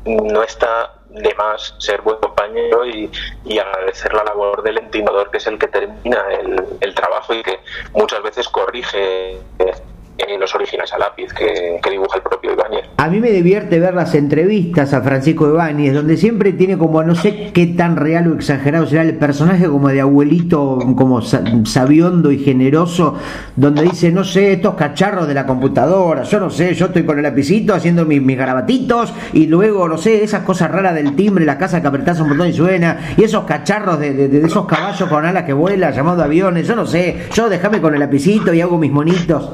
no 0.05 0.43
está 0.43 0.93
de 1.09 1.33
más 1.35 1.75
ser 1.79 2.01
buen 2.01 2.17
compañero 2.17 2.85
y, 2.85 3.09
agradecer 3.57 4.13
la 4.13 4.23
labor 4.23 4.63
del 4.63 4.77
entintador, 4.79 5.31
que 5.31 5.37
es 5.37 5.47
el 5.47 5.57
que 5.57 5.67
termina 5.67 6.21
el, 6.39 6.65
el 6.81 6.95
trabajo 6.95 7.33
y 7.33 7.41
que 7.43 7.59
muchas 7.93 8.21
veces 8.21 8.49
corrige 8.49 9.37
en 10.17 10.39
los 10.39 10.53
orígenes 10.55 10.91
a 10.93 10.97
lápiz 10.97 11.33
que, 11.33 11.79
dibuja 11.89 12.17
el 12.17 12.23
propio 12.23 12.53
Ibáñez. 12.53 12.85
A 12.97 13.09
mí 13.09 13.19
me 13.19 13.31
divierte 13.31 13.79
ver 13.79 13.93
las 13.93 14.15
entrevistas 14.15 14.93
a 14.93 15.01
Francisco 15.01 15.47
Ibáñez, 15.47 15.93
donde 15.93 16.17
siempre 16.17 16.53
tiene 16.53 16.77
como 16.77 17.03
no 17.03 17.15
sé 17.15 17.51
qué 17.53 17.67
tan 17.67 17.95
real 17.95 18.31
o 18.31 18.35
exagerado 18.35 18.85
será 18.85 19.03
el 19.03 19.17
personaje 19.17 19.67
como 19.67 19.89
de 19.89 20.01
abuelito, 20.01 20.79
como 20.97 21.21
sabiondo 21.21 22.31
y 22.31 22.39
generoso, 22.39 23.15
donde 23.55 23.83
dice, 23.83 24.11
no 24.11 24.23
sé, 24.23 24.53
estos 24.53 24.75
cacharros 24.75 25.27
de 25.27 25.33
la 25.33 25.45
computadora, 25.45 26.23
yo 26.23 26.39
no 26.39 26.49
sé, 26.49 26.73
yo 26.73 26.87
estoy 26.87 27.03
con 27.03 27.17
el 27.17 27.23
lapicito 27.23 27.73
haciendo 27.73 28.05
mis, 28.05 28.21
mis 28.21 28.37
garabatitos 28.37 29.13
y 29.33 29.47
luego, 29.47 29.87
no 29.87 29.97
sé, 29.97 30.23
esas 30.23 30.43
cosas 30.43 30.71
raras 30.71 30.95
del 30.95 31.15
timbre, 31.15 31.45
la 31.45 31.57
casa 31.57 31.81
que 31.81 31.87
apretás 31.87 32.19
un 32.19 32.29
botón 32.29 32.47
y 32.47 32.53
suena, 32.53 33.13
y 33.17 33.23
esos 33.23 33.43
cacharros 33.45 33.99
de, 33.99 34.13
de, 34.13 34.27
de 34.27 34.47
esos 34.47 34.65
caballos 34.65 35.07
con 35.09 35.25
alas 35.25 35.43
que 35.43 35.53
vuelan, 35.53 35.93
llamados 35.93 36.23
aviones, 36.23 36.67
yo 36.67 36.75
no 36.75 36.85
sé, 36.85 37.27
yo 37.33 37.49
déjame 37.49 37.81
con 37.81 37.93
el 37.93 37.99
lapicito 37.99 38.53
y 38.53 38.61
hago 38.61 38.77
mis 38.77 38.91
monitos 38.91 39.49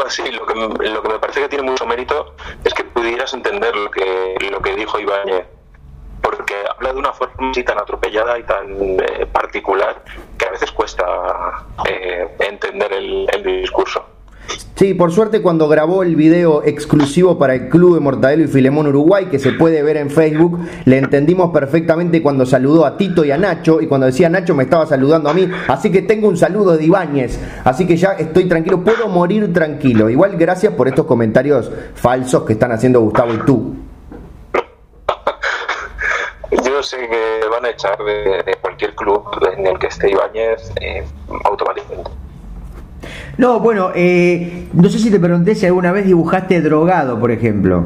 así, 0.00 0.22
lo 0.30 0.46
que, 0.46 0.54
me 0.54 1.18
parece 1.18 1.42
que 1.42 1.48
tiene 1.48 1.64
mucho 1.64 1.86
mérito 1.86 2.34
es 2.64 2.72
que 2.72 2.84
pudieras 2.84 3.32
entender 3.34 3.74
lo 3.76 3.90
que, 3.90 4.36
lo 4.50 4.60
que 4.60 4.74
dijo 4.74 4.98
Ibáñez, 4.98 5.46
porque 6.22 6.54
habla 6.70 6.92
de 6.92 6.98
una 6.98 7.12
forma 7.12 7.50
así 7.50 7.62
tan 7.62 7.78
atropellada 7.78 8.38
y 8.38 8.42
tan 8.44 8.66
eh, 9.00 9.26
particular 9.30 10.02
que 10.38 10.46
a 10.46 10.50
veces 10.50 10.72
cuesta 10.72 11.04
eh, 11.88 12.28
entender 12.40 12.92
el 12.92 13.42
discurso. 13.42 14.11
Sí, 14.74 14.94
por 14.94 15.12
suerte 15.12 15.42
cuando 15.42 15.68
grabó 15.68 16.02
el 16.02 16.16
video 16.16 16.64
exclusivo 16.64 17.38
para 17.38 17.54
el 17.54 17.68
Club 17.68 17.94
de 17.94 18.00
Mortadelo 18.00 18.42
y 18.42 18.48
Filemón 18.48 18.88
Uruguay, 18.88 19.26
que 19.26 19.38
se 19.38 19.52
puede 19.52 19.80
ver 19.82 19.96
en 19.96 20.10
Facebook, 20.10 20.58
le 20.86 20.98
entendimos 20.98 21.52
perfectamente 21.52 22.20
cuando 22.20 22.44
saludó 22.46 22.84
a 22.84 22.96
Tito 22.96 23.24
y 23.24 23.30
a 23.30 23.38
Nacho, 23.38 23.80
y 23.80 23.86
cuando 23.86 24.06
decía 24.06 24.28
Nacho 24.28 24.56
me 24.56 24.64
estaba 24.64 24.84
saludando 24.86 25.30
a 25.30 25.34
mí, 25.34 25.48
así 25.68 25.92
que 25.92 26.02
tengo 26.02 26.26
un 26.26 26.36
saludo 26.36 26.76
de 26.76 26.84
Ibáñez, 26.84 27.38
así 27.62 27.86
que 27.86 27.96
ya 27.96 28.12
estoy 28.12 28.48
tranquilo, 28.48 28.82
puedo 28.82 29.06
morir 29.08 29.52
tranquilo. 29.52 30.10
Igual 30.10 30.36
gracias 30.36 30.72
por 30.72 30.88
estos 30.88 31.06
comentarios 31.06 31.70
falsos 31.94 32.42
que 32.42 32.54
están 32.54 32.72
haciendo 32.72 33.00
Gustavo 33.02 33.34
y 33.34 33.38
tú. 33.46 33.76
Yo 36.64 36.82
sé 36.82 36.96
que 37.08 37.48
van 37.48 37.64
a 37.66 37.68
echar 37.68 37.96
de, 37.98 38.56
cualquier 38.60 38.94
club 38.96 39.22
en 39.56 39.66
el 39.66 39.78
que 39.78 39.86
esté 39.86 40.10
Ibáñez 40.10 40.72
eh, 40.80 41.04
automáticamente. 41.44 42.21
No, 43.38 43.60
bueno, 43.60 43.90
eh, 43.94 44.68
no 44.72 44.88
sé 44.88 44.98
si 44.98 45.10
te 45.10 45.18
pregunté 45.18 45.54
si 45.54 45.66
alguna 45.66 45.92
vez 45.92 46.06
dibujaste 46.06 46.60
drogado, 46.60 47.18
por 47.18 47.30
ejemplo. 47.30 47.84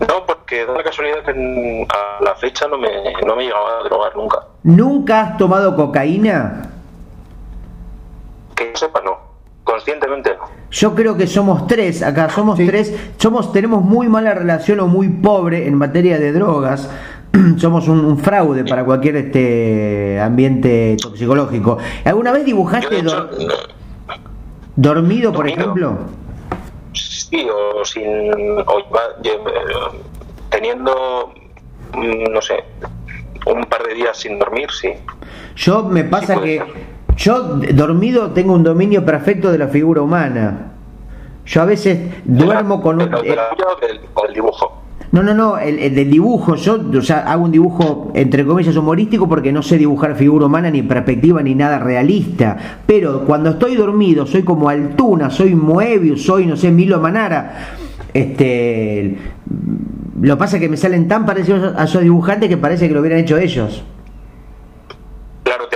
No, 0.00 0.26
porque 0.26 0.64
da 0.66 0.74
la 0.74 0.82
casualidad 0.82 1.24
que 1.24 1.86
a 1.88 2.24
la 2.24 2.34
fecha 2.36 2.66
no 2.68 2.78
me, 2.78 2.88
no 3.26 3.36
me 3.36 3.44
llegaba 3.44 3.80
a 3.80 3.84
drogar 3.84 4.16
nunca. 4.16 4.38
¿Nunca 4.62 5.20
has 5.20 5.36
tomado 5.36 5.76
cocaína? 5.76 6.70
Que 8.54 8.70
yo 8.70 8.76
sepa, 8.76 9.00
no. 9.04 9.18
Conscientemente 9.62 10.34
no. 10.38 10.44
Yo 10.70 10.94
creo 10.94 11.16
que 11.16 11.26
somos 11.26 11.66
tres, 11.66 12.02
acá 12.02 12.28
somos 12.28 12.58
tres, 12.58 12.94
somos, 13.16 13.52
tenemos 13.52 13.82
muy 13.82 14.08
mala 14.08 14.34
relación 14.34 14.80
o 14.80 14.86
muy 14.86 15.08
pobre 15.08 15.66
en 15.66 15.74
materia 15.74 16.18
de 16.18 16.32
drogas. 16.32 16.90
somos 17.56 17.88
un, 17.88 18.18
fraude 18.18 18.64
para 18.64 18.84
cualquier 18.84 19.16
este 19.16 20.20
ambiente 20.20 20.96
toxicológico. 21.00 21.78
¿Alguna 22.04 22.32
vez 22.32 22.44
dibujaste 22.44 23.02
¿Dormido, 24.76 25.32
por 25.32 25.48
ejemplo? 25.48 25.98
Sí, 26.92 27.46
o 27.50 27.84
sin. 27.84 28.30
teniendo. 30.50 31.32
Mm, 31.92 32.32
no 32.32 32.42
sé. 32.42 32.64
Un 33.46 33.64
par 33.64 33.82
de 33.82 33.94
días 33.94 34.16
sin 34.16 34.38
dormir, 34.38 34.70
sí. 34.70 34.92
Yo 35.56 35.84
me 35.84 36.04
pasa 36.04 36.40
que. 36.40 36.62
Yo 37.16 37.40
dormido 37.72 38.32
tengo 38.32 38.54
un 38.54 38.64
dominio 38.64 39.04
perfecto 39.04 39.52
de 39.52 39.58
la 39.58 39.68
figura 39.68 40.02
humana. 40.02 40.72
Yo 41.46 41.62
a 41.62 41.64
veces 41.64 42.12
duermo 42.24 42.82
con 42.82 43.00
un. 43.00 43.14
Eh, 43.14 43.36
del 43.82 44.34
dibujo? 44.34 44.83
No, 45.14 45.22
no, 45.22 45.32
no, 45.32 45.58
el, 45.58 45.94
del 45.94 46.10
dibujo, 46.10 46.56
yo 46.56 46.80
o 46.92 47.00
sea, 47.00 47.18
hago 47.20 47.44
un 47.44 47.52
dibujo 47.52 48.10
entre 48.16 48.44
comillas 48.44 48.74
humorístico 48.74 49.28
porque 49.28 49.52
no 49.52 49.62
sé 49.62 49.78
dibujar 49.78 50.16
figura 50.16 50.46
humana 50.46 50.72
ni 50.72 50.82
perspectiva 50.82 51.40
ni 51.40 51.54
nada 51.54 51.78
realista, 51.78 52.56
pero 52.84 53.24
cuando 53.24 53.50
estoy 53.50 53.76
dormido 53.76 54.26
soy 54.26 54.42
como 54.42 54.68
Altuna, 54.68 55.30
soy 55.30 55.54
Moebius, 55.54 56.24
soy 56.24 56.46
no 56.46 56.56
sé, 56.56 56.72
Milo 56.72 56.98
Manara. 56.98 57.76
Este 58.12 59.16
lo 60.20 60.36
pasa 60.36 60.58
que 60.58 60.68
me 60.68 60.76
salen 60.76 61.06
tan 61.06 61.24
parecidos 61.24 61.74
a 61.76 61.84
esos 61.84 62.02
dibujantes 62.02 62.48
que 62.48 62.56
parece 62.56 62.88
que 62.88 62.94
lo 62.94 62.98
hubieran 62.98 63.20
hecho 63.20 63.38
ellos 63.38 63.84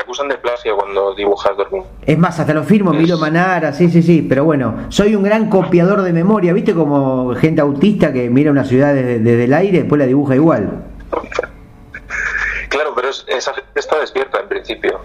acusan 0.01 0.29
de 0.29 0.39
plagio 0.39 0.77
cuando 0.77 1.15
dibujas 1.15 1.57
dormir. 1.57 1.83
Es 2.05 2.19
más, 2.19 2.39
hasta 2.41 2.55
lo 2.55 2.65
firmo, 2.65 2.93
Milo 2.93 3.19
Manara, 3.19 3.73
sí, 3.73 3.91
sí, 3.91 4.03
sí, 4.03 4.27
pero 4.27 4.45
bueno, 4.45 4.87
soy 4.89 5.15
un 5.15 5.23
gran 5.23 5.51
copiador 5.51 6.03
de 6.03 6.13
memoria, 6.13 6.53
¿viste? 6.53 6.75
Como 6.75 7.35
gente 7.35 7.61
autista 7.61 8.13
que 8.13 8.31
mira 8.31 8.51
una 8.51 8.65
ciudad 8.65 8.95
desde, 8.95 9.45
el 9.45 9.53
aire 9.53 9.79
y 9.79 9.81
después 9.81 9.99
la 9.99 10.07
dibuja 10.07 10.35
igual. 10.35 10.85
Claro, 12.69 12.93
pero 12.95 13.09
es, 13.09 13.25
está 13.75 13.99
despierta 14.01 14.41
en 14.41 14.49
principio. 14.49 15.01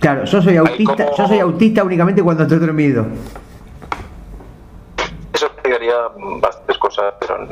Claro, 0.00 0.24
yo 0.24 0.42
soy 0.42 0.56
autista, 0.56 1.10
yo 1.16 1.26
soy 1.26 1.38
autista 1.38 1.82
únicamente 1.82 2.22
cuando 2.22 2.42
estoy 2.42 2.58
dormido. 2.58 3.06
Eso 5.32 5.46
explicaría 5.46 5.94
bastantes 6.40 6.78
cosas, 6.78 7.14
pero 7.20 7.46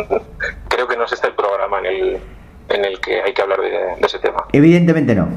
creo 0.69 0.87
que 0.87 0.97
no 0.97 1.05
es 1.05 1.13
este 1.13 1.29
el 1.29 1.35
programa 1.35 1.79
en 1.81 1.87
el, 1.87 2.21
en 2.73 2.85
el 2.85 3.01
que 3.01 3.21
hay 3.21 3.33
que 3.33 3.43
hablar 3.43 3.61
de, 3.61 4.07
ese 4.07 4.19
tema. 4.19 4.47
Evidentemente 4.53 5.15
no. 5.15 5.29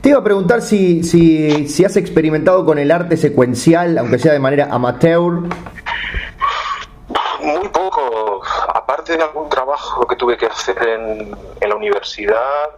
Te 0.00 0.10
iba 0.10 0.18
a 0.18 0.24
preguntar 0.24 0.62
si, 0.62 1.02
si, 1.02 1.68
si 1.68 1.84
has 1.84 1.96
experimentado 1.96 2.64
con 2.64 2.78
el 2.78 2.90
arte 2.90 3.16
secuencial, 3.16 3.98
aunque 3.98 4.18
sea 4.18 4.32
de 4.32 4.38
manera 4.38 4.68
amateur. 4.70 5.42
Muy 7.40 7.68
poco, 7.68 8.42
aparte 8.74 9.16
de 9.16 9.22
algún 9.22 9.48
trabajo 9.48 10.06
que 10.06 10.16
tuve 10.16 10.36
que 10.36 10.46
hacer 10.46 10.76
en, 10.86 11.36
en 11.60 11.68
la 11.68 11.74
universidad, 11.74 12.70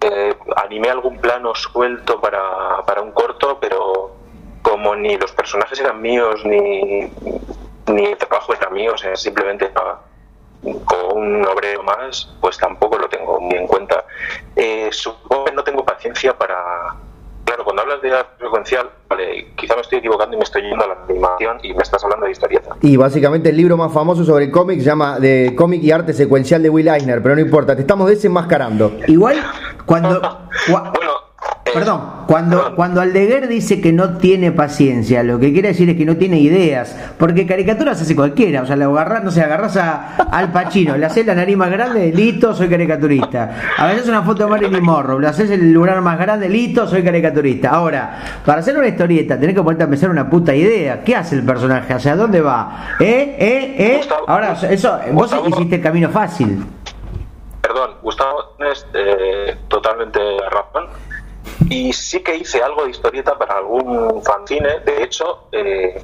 eh, 0.00 0.34
animé 0.56 0.88
algún 0.88 1.18
plano 1.18 1.54
suelto 1.54 2.20
para, 2.20 2.82
para 2.86 3.02
un 3.02 3.12
corto, 3.12 3.58
pero 3.60 4.16
como 4.62 4.94
ni 4.96 5.16
los 5.16 5.32
personajes 5.32 5.78
eran 5.80 6.00
míos, 6.02 6.42
ni, 6.44 7.10
ni 7.86 8.04
el 8.04 8.16
trabajo 8.16 8.52
era 8.54 8.68
mío, 8.70 8.92
o 8.94 8.98
sea, 8.98 9.16
simplemente 9.16 9.66
estaba 9.66 10.02
con 10.62 11.16
un 11.18 11.46
obrero 11.46 11.82
más, 11.82 12.28
pues 12.40 12.58
tampoco 12.58 12.98
lo 12.98 13.08
tengo 13.08 13.40
muy 13.40 13.54
en 13.56 13.66
cuenta. 13.66 14.04
Eh, 14.54 14.88
supongo 14.92 15.44
que 15.46 15.52
no 15.52 15.62
tengo 15.64 15.84
paciencia 15.84 16.36
para... 16.36 16.56
Claro, 17.44 17.62
cuando 17.62 17.82
hablas 17.82 18.02
de 18.02 18.12
arte 18.12 18.42
secuencial, 18.42 18.90
vale, 19.08 19.52
quizá 19.54 19.76
me 19.76 19.82
estoy 19.82 19.98
equivocando 19.98 20.34
y 20.34 20.38
me 20.38 20.42
estoy 20.42 20.62
yendo 20.62 20.84
a 20.84 20.88
la 20.88 20.96
animación 21.08 21.58
y 21.62 21.72
me 21.74 21.82
estás 21.84 22.02
hablando 22.02 22.26
de 22.26 22.32
historieta. 22.32 22.74
Y 22.82 22.96
básicamente 22.96 23.50
el 23.50 23.56
libro 23.56 23.76
más 23.76 23.92
famoso 23.92 24.24
sobre 24.24 24.46
el 24.46 24.50
cómic 24.50 24.80
se 24.80 24.86
llama 24.86 25.20
de 25.20 25.54
cómic 25.56 25.80
y 25.84 25.92
arte 25.92 26.12
secuencial 26.12 26.60
de 26.60 26.70
Will 26.70 26.88
Eisner, 26.88 27.22
pero 27.22 27.36
no 27.36 27.40
importa, 27.40 27.76
te 27.76 27.82
estamos 27.82 28.08
desenmascarando. 28.08 28.90
Igual, 29.06 29.36
cuando. 29.86 30.20
cua- 30.66 30.90
Bueno, 30.92 31.12
eh, 31.66 31.70
Perdón, 31.74 32.00
cuando, 32.28 32.56
perdón. 32.58 32.74
cuando 32.76 33.00
Aldeguer 33.00 33.48
dice 33.48 33.80
que 33.80 33.92
no 33.92 34.18
tiene 34.18 34.52
paciencia, 34.52 35.22
lo 35.24 35.38
que 35.40 35.52
quiere 35.52 35.68
decir 35.68 35.90
es 35.90 35.96
que 35.96 36.04
no 36.06 36.16
tiene 36.16 36.38
ideas, 36.38 36.96
porque 37.18 37.44
caricaturas 37.46 38.00
hace 38.00 38.14
cualquiera, 38.14 38.62
o 38.62 38.66
sea, 38.66 38.76
le 38.76 38.84
agarras, 38.84 39.24
no 39.24 39.30
sé, 39.32 39.42
agarras 39.42 39.76
a 39.76 40.16
Al 40.30 40.52
Pacino, 40.52 40.96
le 40.96 41.04
haces 41.06 41.26
la 41.26 41.34
nariz 41.34 41.56
más 41.56 41.70
grande, 41.70 42.12
listo, 42.12 42.54
soy 42.54 42.68
caricaturista. 42.68 43.56
A 43.76 43.86
veces 43.88 44.08
una 44.08 44.22
foto 44.22 44.44
de 44.44 44.50
Marilyn 44.50 44.82
Monroe, 44.82 45.20
le 45.20 45.26
haces 45.26 45.50
el 45.50 45.72
lugar 45.72 46.00
más 46.02 46.18
grande, 46.18 46.48
listo, 46.48 46.86
soy 46.86 47.02
caricaturista. 47.02 47.70
Ahora, 47.70 48.18
para 48.44 48.60
hacer 48.60 48.76
una 48.78 48.86
historieta, 48.86 49.38
tenés 49.38 49.54
que 49.56 49.62
ponerte 49.62 49.84
a 49.84 49.88
pensar 49.88 50.08
una 50.10 50.30
puta 50.30 50.54
idea. 50.54 51.02
¿Qué 51.02 51.16
hace 51.16 51.34
el 51.34 51.42
personaje? 51.44 51.92
¿Hacia 51.92 52.14
dónde 52.16 52.40
va? 52.40 52.94
¿Eh? 53.00 53.36
¿Eh? 53.38 53.74
¿Eh? 53.78 53.96
Gustavo- 53.98 54.24
Ahora, 54.28 54.52
eso, 54.70 54.98
vos 55.12 55.30
Gustavo- 55.32 55.48
hiciste 55.48 55.76
el 55.76 55.82
camino 55.82 56.08
fácil. 56.10 56.64
Perdón, 57.60 57.90
Gustavo 58.00 58.54
tienes 58.56 58.86
eh, 58.94 59.56
totalmente 59.66 60.20
razón. 60.52 60.84
Y 61.68 61.92
sí 61.92 62.20
que 62.20 62.36
hice 62.36 62.62
algo 62.62 62.84
de 62.84 62.90
historieta 62.90 63.36
para 63.36 63.58
algún 63.58 64.22
fanzine. 64.22 64.80
De 64.80 65.02
hecho, 65.02 65.48
eh, 65.52 66.02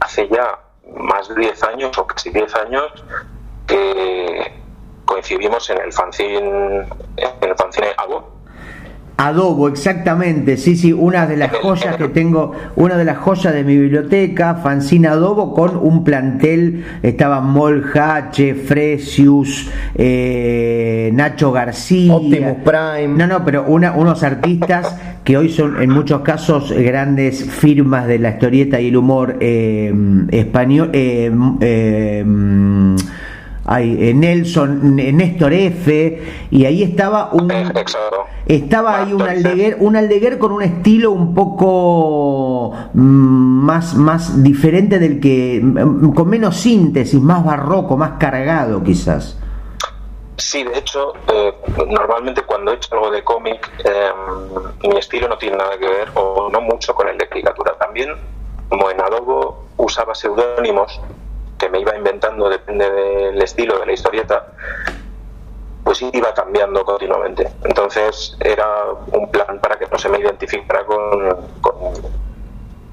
hace 0.00 0.28
ya 0.28 0.58
más 0.96 1.28
de 1.28 1.34
10 1.36 1.62
años 1.64 1.98
o 1.98 2.06
casi 2.06 2.30
10 2.30 2.54
años 2.56 3.04
que 3.66 4.52
coincidimos 5.04 5.68
en 5.70 5.80
el 5.80 5.92
fanzine, 5.92 6.38
en 7.16 7.50
el 7.50 7.56
fanzine 7.56 7.88
Abo. 7.96 8.35
Adobo, 9.18 9.68
exactamente, 9.68 10.58
sí, 10.58 10.76
sí, 10.76 10.92
una 10.92 11.26
de 11.26 11.38
las 11.38 11.50
joyas 11.56 11.96
que 11.96 12.08
tengo, 12.08 12.52
una 12.76 12.98
de 12.98 13.04
las 13.06 13.16
joyas 13.16 13.54
de 13.54 13.64
mi 13.64 13.78
biblioteca, 13.78 14.56
Fanzine 14.56 15.08
Adobo, 15.08 15.54
con 15.54 15.78
un 15.78 16.04
plantel, 16.04 16.84
estaban 17.02 17.46
Molhache, 17.50 18.54
Fresius, 18.54 19.70
eh, 19.94 21.10
Nacho 21.14 21.50
García. 21.50 22.14
Optimus 22.14 22.58
Prime. 22.62 23.08
No, 23.08 23.26
no, 23.26 23.42
pero 23.42 23.64
una, 23.64 23.92
unos 23.92 24.22
artistas 24.22 24.94
que 25.24 25.38
hoy 25.38 25.48
son 25.48 25.80
en 25.80 25.88
muchos 25.88 26.20
casos 26.20 26.70
grandes 26.72 27.42
firmas 27.42 28.06
de 28.06 28.18
la 28.18 28.32
historieta 28.32 28.78
y 28.82 28.88
el 28.88 28.96
humor 28.98 29.38
eh, 29.40 29.94
español. 30.30 30.90
eh, 30.92 31.32
eh, 33.66 33.72
ay, 33.72 33.96
eh, 34.00 34.14
Nelson, 34.14 34.96
Néstor 34.96 35.52
F. 35.52 36.22
Y 36.50 36.64
ahí 36.64 36.82
estaba 36.82 37.30
un. 37.32 37.50
Eh, 37.50 37.62
exacto. 37.74 38.26
Estaba 38.46 39.02
ahí 39.02 39.12
un 39.12 39.22
Aldeguer, 39.22 39.76
un 39.80 39.96
Aldeguer 39.96 40.38
con 40.38 40.52
un 40.52 40.62
estilo 40.62 41.10
un 41.10 41.34
poco 41.34 42.72
mm, 42.94 43.64
más, 43.64 43.94
más 43.94 44.42
diferente 44.42 44.98
del 44.98 45.20
que, 45.20 45.60
mm, 45.62 46.12
con 46.12 46.28
menos 46.28 46.56
síntesis, 46.56 47.20
más 47.20 47.44
barroco, 47.44 47.96
más 47.96 48.12
cargado 48.18 48.82
quizás. 48.84 49.38
Sí, 50.36 50.62
de 50.62 50.78
hecho, 50.78 51.14
eh, 51.32 51.54
normalmente 51.88 52.42
cuando 52.42 52.70
he 52.70 52.74
hecho 52.74 52.94
algo 52.94 53.10
de 53.10 53.24
cómic, 53.24 53.70
eh, 53.84 54.10
mi 54.82 54.96
estilo 54.98 55.28
no 55.28 55.38
tiene 55.38 55.56
nada 55.56 55.78
que 55.78 55.88
ver, 55.88 56.08
o 56.14 56.50
no 56.50 56.60
mucho, 56.60 56.94
con 56.94 57.08
el 57.08 57.16
de 57.16 57.26
caricatura. 57.26 57.72
También, 57.78 58.10
como 58.68 58.90
en 58.90 59.00
Adobo 59.00 59.64
usaba 59.78 60.14
seudónimos 60.14 61.00
que 61.66 61.70
me 61.72 61.80
iba 61.80 61.96
inventando, 61.96 62.48
depende 62.48 62.88
del 62.88 63.42
estilo 63.42 63.78
de 63.80 63.86
la 63.86 63.92
historieta, 63.92 64.46
pues 65.82 66.00
iba 66.02 66.32
cambiando 66.32 66.84
continuamente. 66.84 67.48
Entonces 67.64 68.36
era 68.40 68.66
un 69.12 69.30
plan 69.30 69.58
para 69.60 69.76
que 69.78 69.86
no 69.90 69.98
se 69.98 70.08
me 70.08 70.20
identificara 70.20 70.84
con, 70.84 71.36
con, 71.60 71.74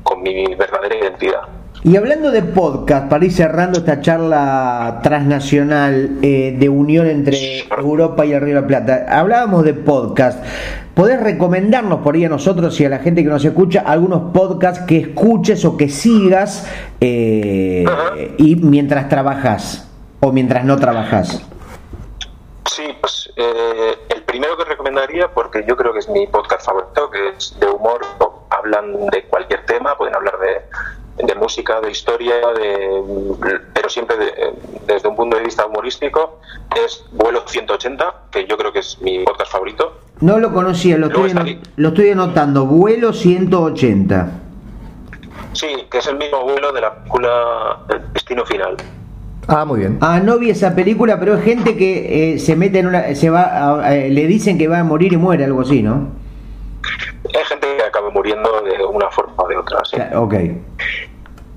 con 0.01 0.21
mi 0.23 0.55
verdadera 0.55 0.95
identidad. 0.97 1.41
Y 1.83 1.97
hablando 1.97 2.31
de 2.31 2.41
podcast, 2.41 3.09
para 3.09 3.25
ir 3.25 3.33
cerrando 3.33 3.79
esta 3.79 3.99
charla 3.99 5.01
transnacional 5.03 6.17
eh, 6.21 6.55
de 6.57 6.69
unión 6.69 7.07
entre 7.07 7.67
Europa 7.77 8.25
y 8.25 8.31
el 8.31 8.41
Río 8.41 8.55
de 8.55 8.61
la 8.61 8.67
Plata, 8.67 9.05
hablábamos 9.09 9.65
de 9.65 9.73
podcast. 9.73 10.43
¿Podés 10.93 11.19
recomendarnos 11.21 12.01
por 12.01 12.13
ahí 12.15 12.25
a 12.25 12.29
nosotros 12.29 12.79
y 12.79 12.85
a 12.85 12.89
la 12.89 12.99
gente 12.99 13.23
que 13.23 13.29
nos 13.29 13.43
escucha 13.43 13.81
algunos 13.85 14.31
podcasts 14.31 14.85
que 14.85 14.97
escuches 14.97 15.65
o 15.65 15.75
que 15.75 15.89
sigas 15.89 16.69
eh, 17.01 17.83
y 18.37 18.55
mientras 18.57 19.09
trabajas 19.09 19.89
o 20.19 20.31
mientras 20.31 20.63
no 20.65 20.77
trabajas? 20.77 21.41
Sí, 22.69 22.83
pues 23.01 23.31
eh, 23.35 23.97
el 24.09 24.21
primero 24.23 24.55
que 24.55 24.65
recomendaría, 24.65 25.27
porque 25.33 25.65
yo 25.67 25.75
creo 25.75 25.93
que 25.93 25.99
es 25.99 26.09
mi 26.09 26.27
podcast 26.27 26.65
favorito, 26.65 27.09
que 27.09 27.29
es 27.29 27.55
de 27.59 27.67
humor, 27.67 28.01
hablan 28.51 29.07
de 29.07 29.23
cualquier 29.25 29.65
tema, 29.65 29.97
pueden 29.97 30.15
hablar 30.15 30.35
de, 30.39 31.25
de 31.25 31.35
música, 31.35 31.81
de 31.81 31.89
historia, 31.91 32.35
de, 32.55 33.01
pero 33.73 33.89
siempre 33.89 34.15
de- 34.17 34.53
desde 34.85 35.07
un 35.09 35.15
punto 35.15 35.37
de 35.37 35.43
vista 35.43 35.65
humorístico, 35.65 36.39
es 36.85 37.03
Vuelo 37.11 37.43
180, 37.47 38.13
que 38.31 38.45
yo 38.47 38.57
creo 38.57 38.71
que 38.71 38.79
es 38.79 38.99
mi 39.01 39.23
podcast 39.23 39.51
favorito. 39.51 39.99
No 40.21 40.39
lo 40.39 40.53
conocía, 40.53 40.97
lo 40.97 41.07
estoy, 41.07 41.59
lo 41.75 41.87
estoy 41.89 42.09
anotando. 42.11 42.65
Vuelo 42.65 43.11
180. 43.13 44.31
Sí, 45.53 45.67
que 45.91 45.97
es 45.97 46.07
el 46.07 46.17
mismo 46.17 46.43
vuelo 46.43 46.71
de 46.71 46.81
la 46.81 46.93
película 46.95 47.79
El 47.89 48.13
Destino 48.13 48.45
Final. 48.45 48.77
Ah, 49.47 49.65
muy 49.65 49.79
bien. 49.81 49.97
Ah, 50.01 50.19
no 50.23 50.39
vi 50.39 50.49
esa 50.49 50.73
película, 50.73 51.19
pero 51.19 51.35
es 51.35 51.43
gente 51.43 51.75
que 51.75 52.33
eh, 52.35 52.39
se 52.39 52.55
mete 52.55 52.79
en 52.79 52.87
una. 52.87 53.13
se 53.15 53.29
va 53.29 53.79
a- 53.81 53.95
eh, 53.95 54.09
le 54.09 54.25
dicen 54.25 54.57
que 54.57 54.67
va 54.67 54.79
a 54.79 54.83
morir 54.83 55.11
y 55.13 55.17
muere, 55.17 55.43
algo 55.43 55.61
así, 55.61 55.83
¿no? 55.83 56.07
Hay 57.37 57.43
gente 57.45 57.67
que 57.77 57.83
acaba 57.83 58.09
muriendo 58.09 58.49
de 58.61 58.83
una 58.85 59.09
forma 59.11 59.33
o 59.37 59.47
de 59.47 59.57
otra. 59.57 59.79
sí. 59.85 59.95
Claro, 59.97 60.23
Ok. 60.23 60.33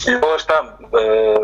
Luego 0.09 0.37
está, 0.37 0.55
eh, 1.01 1.41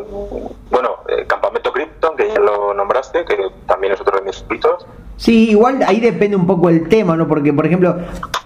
bueno, 0.71 0.91
eh, 1.09 1.25
Campamento 1.27 1.73
Krypton, 1.73 2.17
que 2.17 2.29
ya 2.29 2.39
lo 2.39 2.73
nombraste, 2.75 3.25
que 3.25 3.37
también 3.67 3.93
es 3.95 4.01
otro 4.01 4.19
de 4.19 4.25
mis 4.25 4.37
favoritos. 4.39 4.87
Sí, 5.17 5.51
igual 5.51 5.83
ahí 5.87 6.01
depende 6.01 6.37
un 6.37 6.47
poco 6.47 6.69
el 6.69 6.89
tema, 6.89 7.17
¿no? 7.17 7.29
Porque, 7.29 7.53
por 7.53 7.67
ejemplo, 7.67 7.97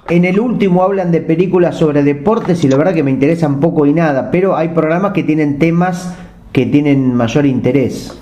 en 0.09 0.25
el 0.25 0.39
último 0.39 0.83
hablan 0.83 1.11
de 1.11 1.21
películas 1.21 1.79
sobre 1.79 2.03
deportes 2.03 2.62
y 2.64 2.69
la 2.69 2.77
verdad 2.77 2.95
que 2.95 3.03
me 3.03 3.11
interesan 3.11 3.61
poco 3.61 3.87
y 3.87 3.93
nada, 3.93 4.31
pero 4.31 4.57
hay 4.57 4.69
programas 4.69 5.12
que 5.12 5.23
tienen 5.23 5.59
temas 5.59 6.14
que 6.53 6.67
tienen 6.67 7.14
mayor 7.14 7.45
interés. 7.45 8.19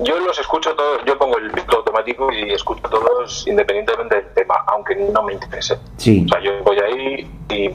Yo 0.00 0.18
los 0.18 0.36
escucho 0.38 0.74
todos, 0.74 1.02
yo 1.06 1.16
pongo 1.16 1.38
el 1.38 1.50
piloto 1.52 1.76
automático 1.78 2.32
y 2.32 2.50
escucho 2.50 2.82
todos 2.88 3.46
independientemente 3.46 4.16
del 4.16 4.34
tema, 4.34 4.56
aunque 4.66 4.96
no 4.96 5.22
me 5.22 5.34
interese. 5.34 5.78
Sí. 5.96 6.26
O 6.26 6.28
sea, 6.28 6.42
yo 6.42 6.50
voy 6.64 6.76
ahí 6.78 7.30
y 7.50 7.70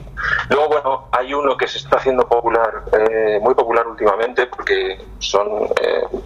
luego, 0.49 0.67
bueno, 0.67 1.07
hay 1.11 1.33
uno 1.33 1.55
que 1.55 1.67
se 1.67 1.77
está 1.77 1.97
haciendo 1.97 2.27
popular, 2.27 2.83
eh, 2.91 3.39
muy 3.41 3.53
popular 3.53 3.87
últimamente, 3.87 4.47
porque 4.47 4.99
son, 5.19 5.47
eh, 5.81 6.17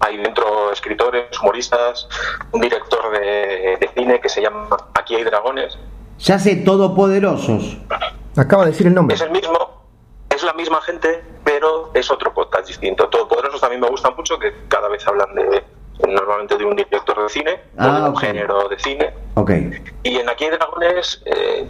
hay 0.00 0.16
dentro 0.18 0.70
escritores, 0.72 1.26
humoristas, 1.40 2.08
un 2.52 2.60
director 2.60 3.10
de, 3.12 3.76
de 3.80 3.90
cine 3.94 4.20
que 4.20 4.28
se 4.28 4.42
llama 4.42 4.68
Aquí 4.94 5.14
hay 5.14 5.24
dragones. 5.24 5.78
Ya 6.18 6.38
sé, 6.38 6.56
todopoderosos. 6.56 7.76
Acaba 8.36 8.64
de 8.64 8.70
decir 8.72 8.86
el 8.86 8.94
nombre. 8.94 9.14
Es 9.16 9.22
el 9.22 9.30
mismo, 9.30 9.82
es 10.30 10.42
la 10.42 10.52
misma 10.54 10.80
gente, 10.82 11.24
pero 11.44 11.90
es 11.94 12.10
otro 12.10 12.32
podcast 12.34 12.66
distinto. 12.68 13.08
Todopoderosos 13.08 13.60
también 13.60 13.80
me 13.80 13.88
gusta 13.88 14.10
mucho, 14.10 14.38
que 14.38 14.52
cada 14.68 14.88
vez 14.88 15.06
hablan 15.06 15.34
de 15.34 15.64
normalmente 16.08 16.56
de 16.56 16.64
un 16.64 16.74
director 16.74 17.22
de 17.22 17.28
cine 17.28 17.52
o 17.78 17.82
de 17.82 17.88
Ah, 17.88 18.08
un 18.08 18.16
género 18.16 18.68
de 18.68 18.78
cine. 18.78 19.14
Ok. 19.34 19.50
Y 20.02 20.16
en 20.18 20.28
Aquí 20.28 20.44
hay 20.44 20.50
Dragones, 20.50 21.22
eh, 21.24 21.66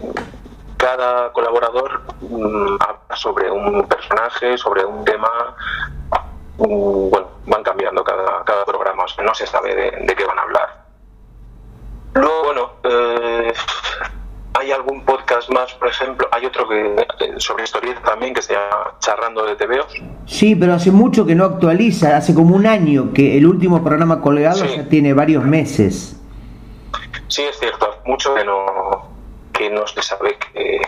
cada 0.79 1.31
colaborador 1.33 2.01
mm, 2.23 2.77
habla 2.81 3.17
sobre 3.17 3.51
un 3.51 3.87
personaje, 3.87 4.57
sobre 4.59 4.85
un 4.85 5.05
tema. 5.05 5.29
Bueno, 6.57 7.29
van 7.47 7.63
cambiando 7.63 8.05
cada, 8.05 8.45
cada 8.45 8.65
programa, 8.65 9.05
o 9.05 9.09
sea, 9.09 9.25
no 9.25 9.35
se 9.35 9.47
sabe 9.47 9.75
de, 9.75 9.91
de 10.07 10.15
qué 10.15 10.25
van 10.25 10.39
a 10.39 10.43
hablar. 10.43 10.85
Luego, 12.15 12.45
bueno, 12.45 12.71
eh, 12.85 13.53
hay 14.55 14.71
algún 14.71 15.05
podcast 15.05 15.51
más, 15.51 15.73
por 15.75 15.89
ejemplo, 15.89 16.29
hay 16.31 16.47
otro 16.47 16.69
que 16.69 16.95
eh, 16.95 17.35
sobre 17.39 17.65
historieta 17.65 18.01
también 18.03 18.33
que 18.35 18.41
se 18.43 18.53
llama 18.53 18.95
Charrando 19.01 19.45
de 19.45 19.57
TVOs. 19.57 19.95
Sí, 20.27 20.55
pero 20.55 20.75
hace 20.75 20.93
mucho 20.93 21.27
que 21.27 21.35
no 21.35 21.45
actualiza, 21.45 22.17
hace 22.17 22.35
como 22.35 22.55
un 22.55 22.67
año 22.67 23.13
que 23.13 23.37
el 23.37 23.47
último 23.47 23.83
programa 23.83 24.21
colgado 24.23 24.65
Sí. 24.65 24.77
ya 24.77 24.89
tiene 24.89 25.13
varios 25.13 25.45
meses. 25.45 26.21
Sí, 27.27 27.43
es 27.43 27.59
cierto, 27.59 27.99
mucho 28.05 28.33
que 28.35 28.45
no, 28.45 29.09
que 29.53 29.71
no 29.71 29.85
se 29.89 30.01
sabe 30.03 30.39
que, 30.39 30.81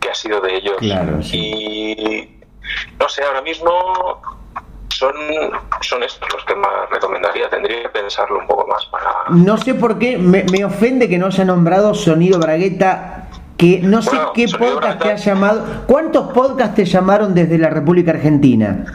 que 0.00 0.10
ha 0.10 0.14
sido 0.14 0.40
de 0.40 0.56
ellos. 0.56 0.76
Claro, 0.78 1.22
sí. 1.22 1.38
Y 1.38 2.40
no 2.98 3.08
sé, 3.08 3.22
ahora 3.22 3.42
mismo 3.42 4.20
son, 4.98 5.14
son 5.82 6.02
estos 6.02 6.28
los 6.32 6.44
que 6.44 6.54
más 6.54 6.90
recomendaría. 6.90 7.48
Tendría 7.50 7.82
que 7.82 7.88
pensarlo 7.90 8.38
un 8.38 8.46
poco 8.46 8.66
más 8.66 8.84
para. 8.86 9.10
No 9.30 9.56
sé 9.58 9.74
por 9.74 9.98
qué, 9.98 10.18
me, 10.18 10.44
me 10.50 10.64
ofende 10.64 11.08
que 11.08 11.18
no 11.18 11.26
haya 11.26 11.44
nombrado 11.44 11.94
Sonido 11.94 12.38
Bragueta, 12.38 13.28
que 13.56 13.80
no 13.82 14.02
sé 14.02 14.10
Bueno, 14.16 14.32
qué 14.34 14.46
podcast 14.48 15.02
te 15.02 15.10
ha 15.10 15.16
llamado. 15.16 15.64
¿Cuántos 15.86 16.32
podcasts 16.32 16.74
te 16.74 16.84
llamaron 16.84 17.34
desde 17.34 17.58
la 17.58 17.70
República 17.70 18.12
Argentina? 18.12 18.86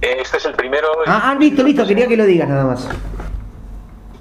Este 0.00 0.38
es 0.38 0.44
el 0.44 0.54
primero. 0.54 0.88
Ah, 1.06 1.30
ah, 1.30 1.34
listo, 1.38 1.62
listo, 1.62 1.86
quería 1.86 2.08
que 2.08 2.16
lo 2.16 2.24
digas 2.24 2.48
nada 2.48 2.64
más. 2.64 2.88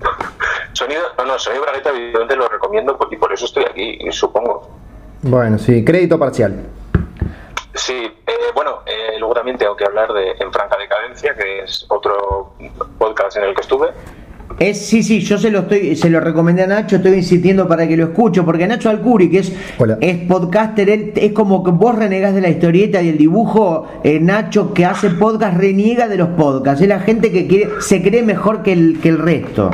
Sonido, 0.73 1.01
no, 1.17 1.25
no, 1.25 1.39
Sonido 1.39 1.63
Bragueta, 1.63 1.89
evidentemente 1.89 2.35
lo 2.35 2.47
recomiendo 2.47 2.97
y 3.09 3.15
por 3.15 3.33
eso 3.33 3.45
estoy 3.45 3.63
aquí, 3.63 3.99
supongo. 4.11 4.69
Bueno, 5.21 5.57
sí, 5.57 5.83
crédito 5.83 6.17
parcial. 6.17 6.63
Sí, 7.79 7.93
eh, 7.93 8.33
bueno, 8.53 8.81
eh, 8.85 9.17
luego 9.19 9.35
también 9.35 9.57
tengo 9.57 9.73
que 9.73 9.85
hablar 9.85 10.11
de 10.11 10.31
En 10.31 10.51
Franca 10.51 10.77
Decadencia, 10.77 11.33
que 11.33 11.61
es 11.63 11.85
otro 11.87 12.53
podcast 12.97 13.37
en 13.37 13.45
el 13.45 13.55
que 13.55 13.61
estuve. 13.61 13.87
Es, 14.59 14.85
sí, 14.85 15.01
sí, 15.01 15.21
yo 15.21 15.37
se 15.37 15.49
lo 15.49 15.59
estoy, 15.59 15.95
se 15.95 16.09
lo 16.09 16.19
recomendé 16.19 16.63
a 16.63 16.67
Nacho, 16.67 16.97
estoy 16.97 17.13
insistiendo 17.13 17.69
para 17.69 17.87
que 17.87 17.95
lo 17.95 18.03
escuche, 18.03 18.43
porque 18.43 18.67
Nacho 18.67 18.89
Alcuri, 18.89 19.29
que 19.29 19.39
es, 19.39 19.53
Hola. 19.77 19.97
es 20.01 20.27
podcaster, 20.27 20.89
él, 20.89 21.13
es 21.15 21.31
como 21.31 21.63
que 21.63 21.71
vos 21.71 21.95
renegás 21.95 22.35
de 22.35 22.41
la 22.41 22.49
historieta 22.49 23.01
y 23.01 23.07
el 23.07 23.17
dibujo, 23.17 23.87
eh, 24.03 24.19
Nacho 24.19 24.73
que 24.73 24.85
hace 24.85 25.11
podcast 25.11 25.57
reniega 25.57 26.09
de 26.09 26.17
los 26.17 26.29
podcasts, 26.29 26.81
es 26.81 26.89
la 26.89 26.99
gente 26.99 27.31
que 27.31 27.47
quiere, 27.47 27.79
se 27.79 28.03
cree 28.03 28.23
mejor 28.23 28.61
que 28.61 28.73
el, 28.73 28.99
que 29.01 29.07
el 29.07 29.19
resto. 29.19 29.71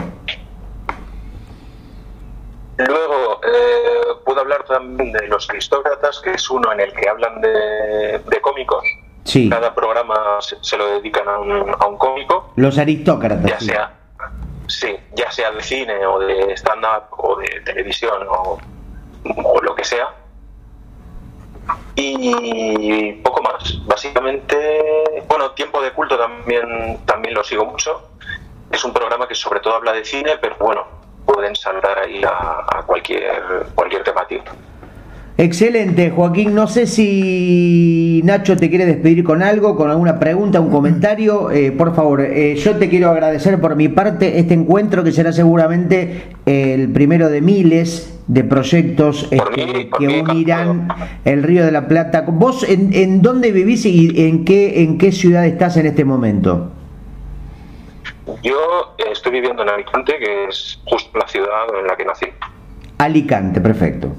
Luego 2.77 3.41
eh, 3.43 4.04
hablar 4.45 4.63
también 4.65 5.11
de 5.11 5.27
Los 5.27 5.49
Aristócratas, 5.49 6.19
que 6.21 6.31
es 6.31 6.49
uno 6.49 6.71
en 6.71 6.79
el 6.81 6.93
que 6.93 7.09
hablan 7.09 7.41
de, 7.41 8.19
de 8.19 8.41
cómicos. 8.41 8.83
Sí, 9.23 9.49
Cada 9.49 9.73
programa 9.73 10.15
se, 10.39 10.55
se 10.61 10.77
lo 10.77 10.85
dedican 10.87 11.27
a 11.27 11.39
un, 11.39 11.75
a 11.79 11.85
un 11.87 11.97
cómico, 11.97 12.53
los 12.55 12.77
aristócratas. 12.77 13.43
ya 13.49 13.59
sí. 13.59 13.65
sea, 13.65 13.91
sí, 14.67 14.95
ya 15.15 15.31
sea 15.31 15.51
de 15.51 15.63
cine 15.63 16.05
o 16.05 16.19
de 16.19 16.53
stand-up 16.53 17.05
o 17.17 17.35
de 17.37 17.61
televisión 17.65 18.21
o, 18.29 18.59
o 19.43 19.61
lo 19.61 19.73
que 19.73 19.83
sea. 19.83 20.09
Y 21.95 23.13
poco 23.23 23.41
más. 23.41 23.83
Básicamente, 23.87 25.23
bueno, 25.27 25.51
Tiempo 25.51 25.81
de 25.81 25.91
Culto 25.91 26.17
también, 26.17 26.99
también 27.05 27.33
lo 27.33 27.43
sigo 27.43 27.65
mucho. 27.65 28.09
Es 28.71 28.83
un 28.83 28.93
programa 28.93 29.27
que 29.27 29.33
sobre 29.35 29.59
todo 29.59 29.73
habla 29.75 29.93
de 29.93 30.05
cine, 30.05 30.37
pero 30.39 30.55
bueno, 30.59 30.85
pueden 31.25 31.55
saltar 31.55 31.99
ahí 31.99 32.21
a, 32.23 32.79
a 32.79 32.83
cualquier, 32.85 33.23
cualquier 33.73 34.03
temática. 34.03 34.51
Excelente, 35.37 36.11
Joaquín. 36.11 36.55
No 36.55 36.65
sé 36.65 36.87
si 36.87 38.21
Nacho 38.23 38.55
te 38.55 38.69
quiere 38.69 38.85
despedir 38.85 39.25
con 39.25 39.43
algo, 39.43 39.75
con 39.75 39.89
alguna 39.89 40.17
pregunta, 40.17 40.61
un 40.61 40.69
comentario. 40.69 41.51
Eh, 41.51 41.73
por 41.73 41.93
favor, 41.93 42.21
eh, 42.21 42.55
yo 42.55 42.77
te 42.77 42.87
quiero 42.87 43.09
agradecer 43.09 43.59
por 43.59 43.75
mi 43.75 43.89
parte 43.89 44.39
este 44.39 44.53
encuentro 44.53 45.03
que 45.03 45.11
será 45.11 45.33
seguramente 45.33 46.23
el 46.45 46.89
primero 46.93 47.27
de 47.29 47.41
miles 47.41 48.17
de 48.27 48.45
proyectos 48.45 49.27
este, 49.29 49.65
mí, 49.65 49.89
que 49.99 50.07
mí, 50.07 50.21
unirán 50.21 50.87
el 51.25 51.43
Río 51.43 51.65
de 51.65 51.71
la 51.73 51.89
Plata. 51.89 52.23
¿Vos 52.25 52.63
en, 52.63 52.93
en 52.93 53.21
dónde 53.21 53.51
vivís 53.51 53.85
y 53.85 54.27
en 54.27 54.45
qué, 54.45 54.83
en 54.83 54.97
qué 54.97 55.11
ciudad 55.11 55.45
estás 55.45 55.75
en 55.75 55.87
este 55.87 56.05
momento? 56.05 56.71
Yo 58.41 58.95
eh, 58.97 59.03
estoy 59.11 59.31
viviendo 59.33 59.63
en 59.63 59.69
Alicante, 59.69 60.17
que 60.17 60.45
es 60.45 60.79
justo 60.85 61.17
la 61.17 61.27
ciudad 61.27 61.65
en 61.79 61.87
la 61.87 61.95
que 61.95 62.05
nací. 62.05 62.25
Alicante, 62.97 63.61
perfecto. 63.61 64.09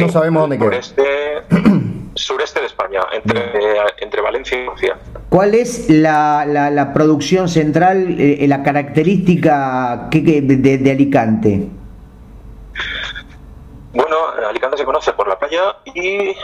No 0.00 0.08
sabemos 0.08 0.42
dónde 0.42 0.58
queda. 0.58 0.66
Sureste, 0.82 1.42
sureste 2.14 2.60
de 2.60 2.66
España, 2.66 3.00
entre, 3.12 3.52
entre 3.98 4.20
Valencia 4.22 4.58
y 4.60 4.64
Murcia. 4.64 4.96
¿Cuál 5.28 5.54
es 5.54 5.88
la, 5.90 6.44
la- 6.46 6.70
la 6.70 6.92
producción 6.92 7.48
central, 7.48 8.16
eh, 8.18 8.44
la 8.48 8.62
característica 8.62 10.08
que- 10.10 10.24
que- 10.24 10.40
de- 10.42 10.78
de 10.78 10.90
Alicante? 10.90 11.68
Bueno, 13.94 14.16
Alicante 14.48 14.78
se 14.78 14.84
conoce 14.84 15.12
por 15.12 15.28
la 15.28 15.38
playa 15.38 15.76
y 15.94 16.34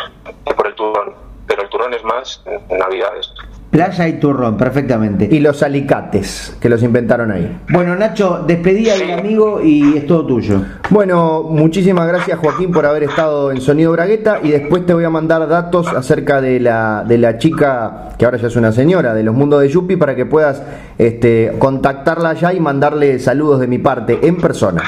por 0.54 0.66
el 0.66 0.74
turrón, 0.74 1.14
pero 1.46 1.62
el 1.62 1.68
turrón 1.70 1.94
es 1.94 2.04
más 2.04 2.42
en 2.46 2.78
Navidades. 2.78 3.32
Playa 3.70 4.08
y 4.08 4.14
turrón, 4.14 4.56
perfectamente. 4.56 5.28
Y 5.30 5.40
los 5.40 5.62
alicates, 5.62 6.56
que 6.58 6.70
los 6.70 6.82
inventaron 6.82 7.30
ahí. 7.30 7.60
Bueno, 7.68 7.94
Nacho, 7.96 8.42
despedí 8.46 8.88
al 8.88 8.98
Sí. 8.98 9.10
amigo 9.12 9.60
y 9.62 9.98
es 9.98 10.06
todo 10.06 10.24
tuyo. 10.26 10.62
Bueno, 10.88 11.42
muchísimas 11.42 12.08
gracias 12.08 12.38
Joaquín 12.38 12.72
por 12.72 12.86
haber 12.86 13.02
estado 13.02 13.50
en 13.52 13.60
Sonido 13.60 13.92
Bragueta 13.92 14.40
y 14.42 14.50
después 14.52 14.86
te 14.86 14.94
voy 14.94 15.04
a 15.04 15.10
mandar 15.10 15.46
datos 15.48 15.86
acerca 15.88 16.40
de 16.40 16.60
la, 16.60 17.04
de 17.06 17.18
la 17.18 17.36
chica, 17.36 18.08
que 18.18 18.24
ahora 18.24 18.38
ya 18.38 18.46
es 18.46 18.56
una 18.56 18.72
señora, 18.72 19.12
de 19.12 19.22
los 19.22 19.34
mundos 19.34 19.60
de 19.60 19.68
Yupi, 19.68 19.96
para 19.96 20.16
que 20.16 20.24
puedas 20.24 20.62
este, 20.96 21.52
contactarla 21.58 22.32
ya 22.32 22.54
y 22.54 22.60
mandarle 22.60 23.18
saludos 23.18 23.60
de 23.60 23.66
mi 23.66 23.76
parte 23.78 24.18
en 24.26 24.36
persona. 24.38 24.82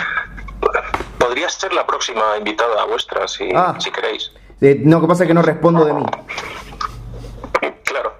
Podría 1.18 1.51
ser 1.51 1.74
la 1.74 1.87
próxima 1.87 2.22
invitada 2.39 2.87
vuestra, 2.89 3.28
si, 3.28 3.51
Ah. 3.55 3.74
si 3.78 3.91
queréis. 3.91 4.33
Eh, 4.62 4.81
no, 4.87 5.03
que 5.03 5.07
pasa 5.07 5.24
es 5.24 5.28
que 5.28 5.35
no 5.35 5.43
respondo 5.43 5.85
de 5.85 5.93
mí. 5.93 6.05
Claro. 7.85 8.12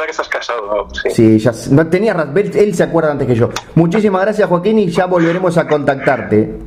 Recuerda 0.00 0.04
que 0.06 0.10
estás 0.10 0.28
casado. 0.28 0.66
¿no? 0.88 0.94
Sí. 0.94 1.10
Sí, 1.10 1.38
ya 1.38 1.52
no 1.70 1.86
tenía 1.88 2.14
raz- 2.14 2.34
él, 2.56 2.74
se 2.74 2.82
acuerda 2.82 3.10
antes 3.12 3.26
que 3.26 3.34
yo. 3.34 3.50
Muchísimas 3.74 4.22
gracias 4.22 4.48
Joaquín 4.48 4.78
y 4.78 4.88
ya 4.88 5.06
volveremos 5.06 5.56
a 5.58 5.66
contactarte. 5.68 6.58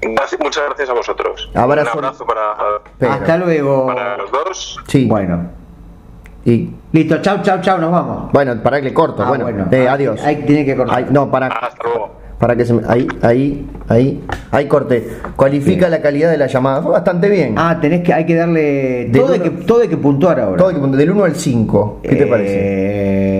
Gracias- 0.00 0.40
Muchas 0.40 0.64
gracias 0.66 0.88
a 0.90 0.92
vosotros. 0.94 1.50
Abrazo. 1.54 1.90
Un 1.98 2.04
abrazo 2.04 2.26
para, 2.26 2.54
Pero- 2.98 3.12
Hasta 3.12 3.36
luego. 3.38 3.86
para 3.86 4.16
los 4.16 4.30
dos. 4.32 4.80
Sí. 4.88 5.06
Bueno, 5.06 5.50
Y 6.46 6.70
listo, 6.92 7.22
chau, 7.22 7.40
chau, 7.42 7.58
chau, 7.62 7.78
nos 7.78 7.90
vamos. 7.90 8.30
bueno, 8.32 8.62
para 8.62 8.76
que 8.78 8.82
le 8.88 8.92
corto. 8.94 9.22
Ah, 9.22 9.28
bueno, 9.28 9.44
bueno. 9.44 9.66
Eh, 9.70 9.86
Ah, 9.88 9.94
adiós. 9.94 10.20
ahí 10.22 10.44
tiene 10.44 10.64
que 10.66 10.76
cortar. 10.76 10.98
Ay, 10.98 11.06
no, 11.10 11.30
para. 11.30 11.46
Hasta 11.46 11.82
luego. 11.84 12.16
Para 12.38 12.56
que 12.56 12.64
se 12.64 12.74
me. 12.74 12.82
Ahí, 12.86 13.06
ahí, 13.22 13.66
ahí. 13.88 14.22
Ahí 14.50 14.66
corté. 14.66 15.06
Cualifica 15.36 15.88
la 15.88 16.00
calidad 16.00 16.30
de 16.30 16.36
la 16.36 16.46
llamada. 16.46 16.82
Fue 16.82 16.92
bastante 16.92 17.28
bien. 17.28 17.54
Ah, 17.56 17.78
tenés 17.80 18.02
que, 18.02 18.12
hay 18.12 18.24
que 18.26 18.34
darle. 18.34 19.10
Todo 19.12 19.32
hay 19.32 19.40
uno- 19.40 19.42
que, 19.44 19.64
todo 19.64 19.80
hay 19.82 19.88
que 19.88 19.96
puntuar 19.96 20.40
ahora. 20.40 20.56
Todo 20.58 20.70
equipo, 20.70 20.86
del 20.88 21.10
1 21.10 21.24
al 21.24 21.34
5. 21.36 22.00
¿Qué 22.02 22.16
te 22.16 22.26
parece? 22.26 22.52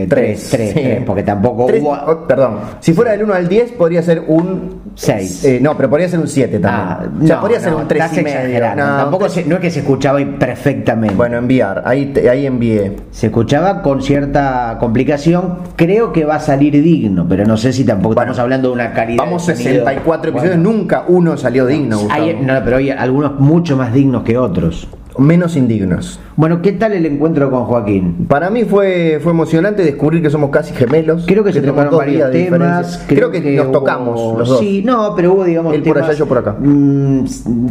Eh, 0.02 0.06
Tres. 0.08 0.48
Tres, 0.50 0.50
tres, 0.50 0.68
Sí. 0.74 0.80
tres, 0.82 1.02
porque 1.06 1.22
tampoco 1.22 1.66
Tres- 1.66 1.82
hubo. 1.82 1.92
oh, 1.92 2.26
perdón. 2.26 2.56
Si 2.80 2.92
fuera 2.92 3.12
del 3.12 3.22
1 3.24 3.34
al 3.34 3.48
10, 3.48 3.72
podría 3.72 4.02
ser 4.02 4.22
un. 4.26 4.82
Seis. 4.96 5.44
Eh, 5.44 5.58
no, 5.60 5.76
pero 5.76 5.90
podría 5.90 6.08
ser 6.08 6.20
un 6.20 6.28
7 6.28 6.58
también. 6.60 6.88
Ah, 6.88 6.98
o 7.22 7.26
sea, 7.26 7.34
no, 7.36 7.40
podría 7.40 7.60
ser 7.60 7.72
no, 7.72 7.78
un 7.78 7.88
3 7.88 8.04
estás 8.04 8.18
y 8.18 8.22
medio. 8.22 8.60
No, 8.76 8.96
Tampoco 8.96 9.28
se- 9.28 9.44
no 9.44 9.54
es 9.56 9.60
que 9.60 9.70
se 9.70 9.80
escuchaba 9.80 10.18
perfectamente. 10.38 11.14
Bueno, 11.16 11.36
enviar. 11.38 11.82
Ahí, 11.84 12.06
te- 12.06 12.28
ahí 12.30 12.46
envié. 12.46 12.92
Se 13.10 13.26
escuchaba 13.26 13.82
con 13.82 14.02
cierta 14.02 14.76
complicación. 14.78 15.58
Creo 15.76 16.12
que 16.12 16.24
va 16.24 16.36
a 16.36 16.40
salir 16.40 16.80
digno, 16.80 17.26
pero 17.28 17.44
no 17.44 17.56
sé 17.56 17.72
si 17.72 17.82
tampoco 17.84 18.14
Bueno, 18.14 18.32
estamos 18.32 18.38
hablando 18.44 18.68
de 18.68 18.74
una 18.74 18.83
calidad. 18.92 19.24
Vamos 19.24 19.46
de 19.46 19.54
sonido. 19.54 19.70
64 19.84 20.30
episodios. 20.30 20.56
Bueno, 20.56 20.70
Nunca 20.72 21.04
uno 21.08 21.36
salió 21.36 21.66
digno, 21.66 21.98
hay- 22.10 22.34
no, 22.40 22.54
pero 22.64 22.76
hay 22.76 22.90
algunos 22.90 23.38
mucho 23.40 23.76
más 23.76 23.92
dignos 23.92 24.22
que 24.24 24.36
otros. 24.36 24.88
Menos 25.16 25.56
indignos. 25.56 26.18
Bueno, 26.36 26.60
¿qué 26.62 26.72
tal 26.72 26.92
el 26.94 27.06
encuentro 27.06 27.48
con 27.50 27.64
Joaquín? 27.64 28.26
Para 28.28 28.50
mí 28.50 28.64
fue, 28.64 29.20
fue 29.22 29.30
emocionante 29.32 29.84
descubrir 29.84 30.20
que 30.20 30.30
somos 30.30 30.50
casi 30.50 30.74
gemelos. 30.74 31.24
Creo 31.26 31.44
que 31.44 31.52
se 31.52 31.60
tocaron 31.60 31.96
varios 31.96 32.30
temas. 32.32 33.04
Creo, 33.06 33.30
que, 33.30 33.40
nos 33.56 33.66
hubo- 33.66 33.72
tocamos 33.72 34.38
los 34.38 34.48
dos. 34.48 34.58
Sí, 34.58 34.82
no, 34.84 35.12
pero 35.14 35.32
hubo, 35.34 35.44
digamos, 35.44 35.74
Él 35.74 35.82
por 35.82 35.94
temas, 35.94 36.08
allá, 36.10 36.18
yo 36.18 36.26
por 36.26 36.38
acá. 36.38 36.56
mm, 36.58 37.24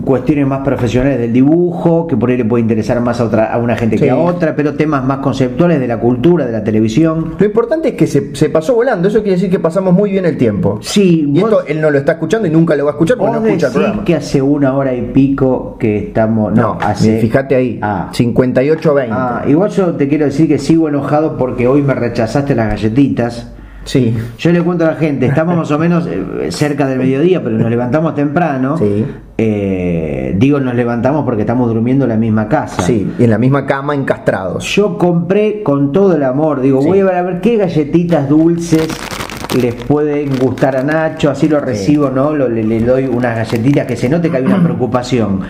cuestiones 0.06 0.48
más 0.48 0.62
profesionales 0.64 1.20
del 1.20 1.34
dibujo, 1.34 2.08
que 2.08 2.16
por 2.16 2.30
ahí 2.30 2.38
le 2.38 2.46
puede 2.46 2.62
interesar 2.62 3.02
más 3.02 3.20
a, 3.20 3.26
otra, 3.26 3.54
a 3.54 3.58
una 3.58 3.76
gente 3.76 3.98
Sí. 3.98 4.06
que 4.06 4.10
a 4.12 4.16
otra, 4.18 4.56
pero 4.56 4.76
temas 4.76 5.04
más 5.04 5.18
conceptuales 5.18 5.80
de 5.82 5.88
la 5.88 6.00
cultura, 6.00 6.46
de 6.46 6.52
la 6.54 6.64
televisión. 6.64 7.36
Lo 7.38 7.46
importante 7.46 7.90
es 7.90 7.96
que 7.96 8.08
se, 8.08 8.34
se 8.34 8.50
pasó 8.50 8.76
volando. 8.76 9.10
Eso 9.10 9.20
quiere 9.22 9.36
decir 9.36 9.50
que 9.50 9.60
pasamos 9.60 9.94
muy 9.94 10.12
bien 10.12 10.26
el 10.26 10.38
tiempo. 10.38 10.80
Sí, 10.82 11.30
Y 11.34 11.42
vos- 11.42 11.52
esto 11.52 11.64
él 11.68 11.82
no 11.82 11.92
lo 11.92 11.98
está 11.98 12.14
escuchando 12.14 12.48
y 12.48 12.52
nunca 12.52 12.76
lo 12.76 12.86
va 12.86 12.92
a 12.92 12.94
escuchar 12.94 13.18
porque 13.18 13.40
no 13.40 13.46
escucha 13.46 13.68
el 13.68 13.74
programa. 13.74 14.06
que 14.06 14.16
hace 14.16 14.42
una 14.42 14.74
hora 14.78 14.94
y 14.96 15.02
pico 15.02 15.76
que 15.78 15.98
estamos. 15.98 16.54
No, 16.54 16.62
No, 16.62 16.78
hace. 16.82 17.20
fíjate 17.20 17.56
ahí. 17.56 17.80
Ah. 17.82 18.10
58-20. 18.54 19.08
Ah, 19.12 19.44
igual 19.48 19.70
yo 19.72 19.88
te 19.96 20.08
quiero 20.08 20.26
decir 20.26 20.48
que 20.48 20.58
sigo 20.58 20.88
enojado 20.90 21.38
porque 21.38 21.68
hoy 21.68 21.82
me 21.82 21.94
rechazaste 21.94 22.56
las 22.56 22.70
galletitas. 22.70 23.50
Sí. 23.86 24.16
Yo 24.38 24.52
le 24.54 24.62
cuento 24.62 24.86
a 24.86 24.92
la 24.92 24.96
gente, 24.96 25.26
estamos 25.26 25.58
más 25.58 25.70
o 25.72 25.78
menos 25.78 26.08
eh, 26.08 26.52
cerca 26.52 26.88
del 26.88 27.00
mediodía, 27.00 27.44
pero 27.44 27.58
nos 27.58 27.70
levantamos 27.70 28.16
temprano. 28.16 28.78
Sí. 28.78 29.06
Eh, 29.38 30.36
digo, 30.38 30.60
nos 30.62 30.74
levantamos 30.76 31.26
porque 31.26 31.42
estamos 31.42 31.68
durmiendo 31.74 32.06
en 32.06 32.10
la 32.10 32.16
misma 32.18 32.48
casa. 32.48 32.82
Sí, 32.84 33.12
y 33.20 33.24
en 33.26 33.30
la 33.30 33.38
misma 33.38 33.66
cama 33.66 33.94
encastrados. 33.94 34.64
Yo 34.74 34.98
compré 34.98 35.64
con 35.64 35.92
todo 35.92 36.16
el 36.16 36.24
amor, 36.24 36.62
digo, 36.62 36.82
Sí. 36.82 36.88
voy 36.88 37.00
a 37.02 37.06
ver 37.06 37.16
a 37.16 37.22
ver 37.24 37.42
qué 37.42 37.58
galletitas 37.58 38.30
dulces 38.30 38.88
les 39.62 39.76
pueden 39.76 40.30
gustar 40.40 40.76
a 40.78 40.84
Nacho, 40.84 41.30
así 41.30 41.48
lo 41.48 41.60
recibo, 41.60 42.10
¿no? 42.10 42.34
Lo- 42.34 42.50
le, 42.50 42.64
le 42.64 42.80
doy 42.80 43.06
unas 43.06 43.36
galletitas 43.36 43.86
que 43.86 43.96
se 43.96 44.10
note 44.10 44.30
que 44.32 44.38
hay 44.38 44.46
una 44.46 44.58
preocupación. 44.64 45.42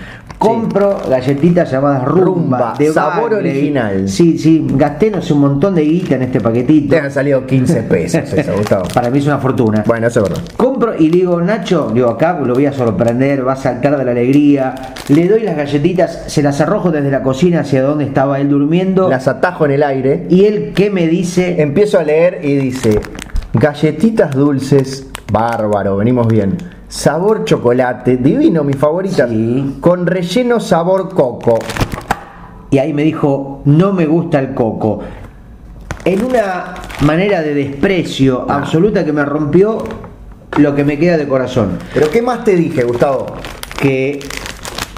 Compro 0.48 0.98
galletitas 1.10 1.72
llamadas 1.72 2.04
rumba, 2.06 2.24
Rumba, 2.26 2.74
de 2.78 2.92
sabor 2.92 3.32
Bagley. 3.32 3.52
original. 3.52 4.10
Sí, 4.10 4.38
sí, 4.38 4.66
gasté 4.76 5.10
no 5.12 5.22
sé 5.22 5.34
un 5.34 5.40
montón 5.42 5.76
de 5.76 5.82
guita 5.84 6.16
en 6.16 6.24
este 6.24 6.40
paquetito. 6.42 6.96
Te 6.96 7.02
han 7.02 7.12
salido 7.12 7.46
15 7.46 7.84
pesos 7.84 8.34
eso, 8.34 8.54
Gustavo. 8.58 8.84
Para 8.94 9.10
mí 9.10 9.20
es 9.20 9.26
una 9.26 9.38
fortuna. 9.40 9.84
Bueno, 9.88 10.08
eso 10.08 10.24
es 10.24 10.30
verdad. 10.30 10.44
Compro 10.58 10.96
y 10.98 11.10
le 11.10 11.18
digo, 11.20 11.42
Nacho, 11.42 11.92
digo, 11.94 12.10
acá 12.10 12.40
lo 12.40 12.54
voy 12.54 12.66
a 12.66 12.74
sorprender, 12.74 13.48
va 13.48 13.54
a 13.54 13.56
saltar 13.56 13.98
de 13.98 14.06
la 14.06 14.12
alegría. 14.12 14.76
Le 15.10 15.28
doy 15.28 15.42
las 15.42 15.56
galletitas, 15.56 16.24
se 16.28 16.44
las 16.44 16.60
arrojo 16.62 16.92
desde 16.92 17.10
la 17.12 17.24
cocina 17.24 17.62
hacia 17.62 17.82
donde 17.82 18.06
estaba 18.06 18.40
él 18.40 18.50
durmiendo. 18.50 19.10
Las 19.10 19.28
atajo 19.28 19.66
en 19.66 19.72
el 19.72 19.84
aire. 19.84 20.28
Y 20.30 20.46
él, 20.46 20.72
¿qué 20.76 20.90
me 20.90 21.08
dice? 21.08 21.62
Empiezo 21.62 22.00
a 22.00 22.04
leer 22.04 22.40
y 22.44 22.56
dice: 22.56 23.00
Galletitas 23.54 24.36
dulces, 24.36 25.08
bárbaro, 25.32 25.98
venimos 25.98 26.28
bien. 26.28 26.58
Sabor 26.94 27.44
chocolate, 27.44 28.18
divino, 28.18 28.64
mi 28.64 28.74
favorita. 28.74 29.28
Sí. 29.28 29.78
Con 29.82 30.06
relleno 30.06 30.60
sabor 30.60 31.10
coco. 31.10 31.58
Y 32.70 32.78
ahí 32.78 32.94
me 32.94 33.02
dijo, 33.02 33.64
no 33.66 33.94
me 33.94 34.06
gusta 34.06 34.40
el 34.40 34.54
coco. 34.54 35.00
En 36.06 36.24
una 36.24 36.76
manera 37.02 37.42
de 37.42 37.56
desprecio 37.56 38.46
Ah. 38.48 38.58
absoluta 38.58 39.04
que 39.04 39.12
me 39.12 39.26
rompió 39.26 39.80
lo 40.58 40.76
que 40.76 40.84
me 40.84 41.00
queda 41.00 41.18
de 41.18 41.28
corazón. 41.28 41.80
Pero 41.96 42.12
¿qué 42.12 42.22
más 42.22 42.44
te 42.44 42.56
dije, 42.56 42.84
Gustavo? 42.84 43.26
Que 43.82 44.20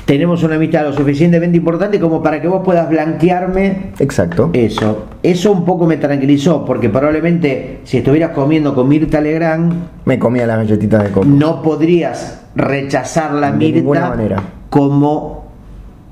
tenemos 0.05 0.43
una 0.43 0.55
amistad 0.55 0.83
lo 0.85 0.93
suficientemente 0.93 1.57
importante 1.57 1.99
como 1.99 2.21
para 2.21 2.39
que 2.41 2.47
vos 2.47 2.61
puedas 2.63 2.87
blanquearme 2.89 3.91
Exacto. 3.99 4.51
eso. 4.53 5.05
Eso 5.23 5.51
un 5.51 5.65
poco 5.65 5.85
me 5.87 5.97
tranquilizó, 5.97 6.63
porque 6.63 6.89
probablemente 6.89 7.79
si 7.83 7.97
estuvieras 7.97 8.31
comiendo 8.31 8.75
con 8.75 8.87
Mirta 8.87 9.19
Legrand, 9.19 9.73
Me 10.05 10.19
comía 10.19 10.45
las 10.45 10.57
galletitas 10.57 11.03
de 11.03 11.09
coco. 11.09 11.25
no 11.25 11.61
podrías 11.63 12.41
rechazar 12.55 13.33
la 13.33 13.51
De 13.51 13.57
Mirta 13.57 13.77
ninguna 13.79 14.09
manera. 14.09 14.43
como 14.69 15.45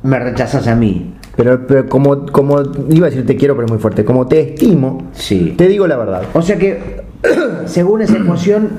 me 0.04 0.20
rechazas 0.20 0.68
a 0.68 0.76
mí. 0.76 1.12
Pero, 1.36 1.66
pero 1.66 1.88
como, 1.90 2.26
como 2.28 2.62
iba 2.90 3.08
a 3.08 3.10
decir 3.10 3.26
te 3.26 3.36
quiero, 3.36 3.56
pero 3.56 3.66
es 3.66 3.72
muy 3.72 3.80
fuerte. 3.80 4.04
Como 4.06 4.28
te 4.28 4.40
estimo, 4.42 5.08
Sí. 5.14 5.54
te 5.58 5.68
digo 5.68 5.88
la 5.88 5.98
verdad. 5.98 6.24
O 6.34 6.42
sea 6.42 6.58
que, 6.58 7.02
según 7.66 8.02
esa 8.02 8.18
emoción, 8.18 8.70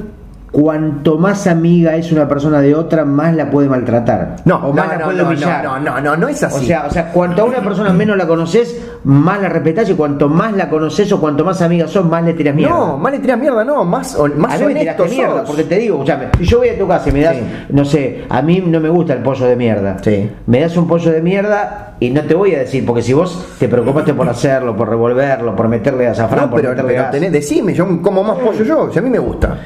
cuanto 0.54 1.18
más 1.18 1.48
amiga 1.48 1.96
es 1.96 2.12
una 2.12 2.28
persona 2.28 2.60
de 2.60 2.76
otra, 2.76 3.04
más 3.04 3.34
la 3.34 3.50
puede 3.50 3.68
maltratar. 3.68 4.36
No, 4.44 4.68
o 4.68 4.72
más 4.72 4.86
no, 4.86 4.92
la 4.98 5.04
puede 5.04 5.18
no, 5.18 5.26
humillar. 5.26 5.64
no, 5.64 5.80
no, 5.80 6.00
no, 6.00 6.16
no 6.16 6.28
es 6.28 6.44
así. 6.44 6.56
O 6.64 6.66
sea, 6.68 6.84
o 6.86 6.90
sea, 6.92 7.10
cuanto 7.10 7.42
a 7.42 7.44
una 7.46 7.58
persona 7.58 7.92
menos 7.92 8.16
la 8.16 8.24
conoces, 8.24 8.80
más 9.02 9.42
la 9.42 9.48
respetás 9.48 9.90
y 9.90 9.94
cuanto 9.94 10.28
más 10.28 10.52
la 10.52 10.68
conoces 10.70 11.10
o 11.10 11.18
cuanto 11.18 11.44
más 11.44 11.60
amigas 11.60 11.90
sos, 11.90 12.04
más 12.06 12.22
le 12.22 12.34
tiras 12.34 12.54
mierda. 12.54 12.72
no, 12.72 12.96
más 12.96 13.10
le 13.10 13.18
tiras 13.18 13.36
mierda, 13.36 13.64
no, 13.64 13.84
más, 13.84 14.16
más 14.36 14.54
a 14.54 14.58
mí 14.64 14.74
me 14.74 14.84
mierda, 14.84 15.42
porque 15.44 15.64
te 15.64 15.74
digo, 15.76 15.96
escuchame, 15.96 16.26
si 16.38 16.44
yo 16.44 16.58
voy 16.58 16.68
a 16.68 16.78
tu 16.78 16.86
casa 16.86 17.08
y 17.08 17.12
me 17.12 17.20
das, 17.22 17.34
Sí. 17.34 17.42
no 17.70 17.84
sé, 17.84 18.24
a 18.28 18.40
mí 18.40 18.62
no 18.64 18.78
me 18.78 18.90
gusta 18.90 19.12
el 19.14 19.24
pollo 19.24 19.46
de 19.46 19.56
mierda. 19.56 19.96
Sí. 20.04 20.30
Me 20.46 20.60
das 20.60 20.76
un 20.76 20.86
pollo 20.86 21.10
de 21.10 21.20
mierda 21.20 21.96
y 21.98 22.10
no 22.10 22.22
te 22.22 22.34
voy 22.36 22.54
a 22.54 22.60
decir, 22.60 22.86
porque 22.86 23.02
si 23.02 23.12
vos 23.12 23.44
te 23.58 23.66
preocupaste 23.68 24.14
por 24.14 24.28
hacerlo, 24.28 24.76
por 24.76 24.88
revolverlo, 24.88 25.56
por 25.56 25.66
meterle 25.66 26.06
azafrán, 26.06 26.44
No, 26.44 26.50
por 26.50 26.60
pero, 26.60 26.70
meterle 26.70 26.94
pero 26.94 27.10
tenés, 27.10 27.32
decime, 27.32 27.74
yo 27.74 28.00
como 28.00 28.22
más 28.22 28.38
pollo 28.38 28.62
yo, 28.62 28.88
si 28.92 29.00
a 29.00 29.02
mí 29.02 29.10
me 29.10 29.18
gusta. 29.18 29.58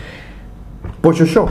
Pollo 1.08 1.24
yo, 1.24 1.46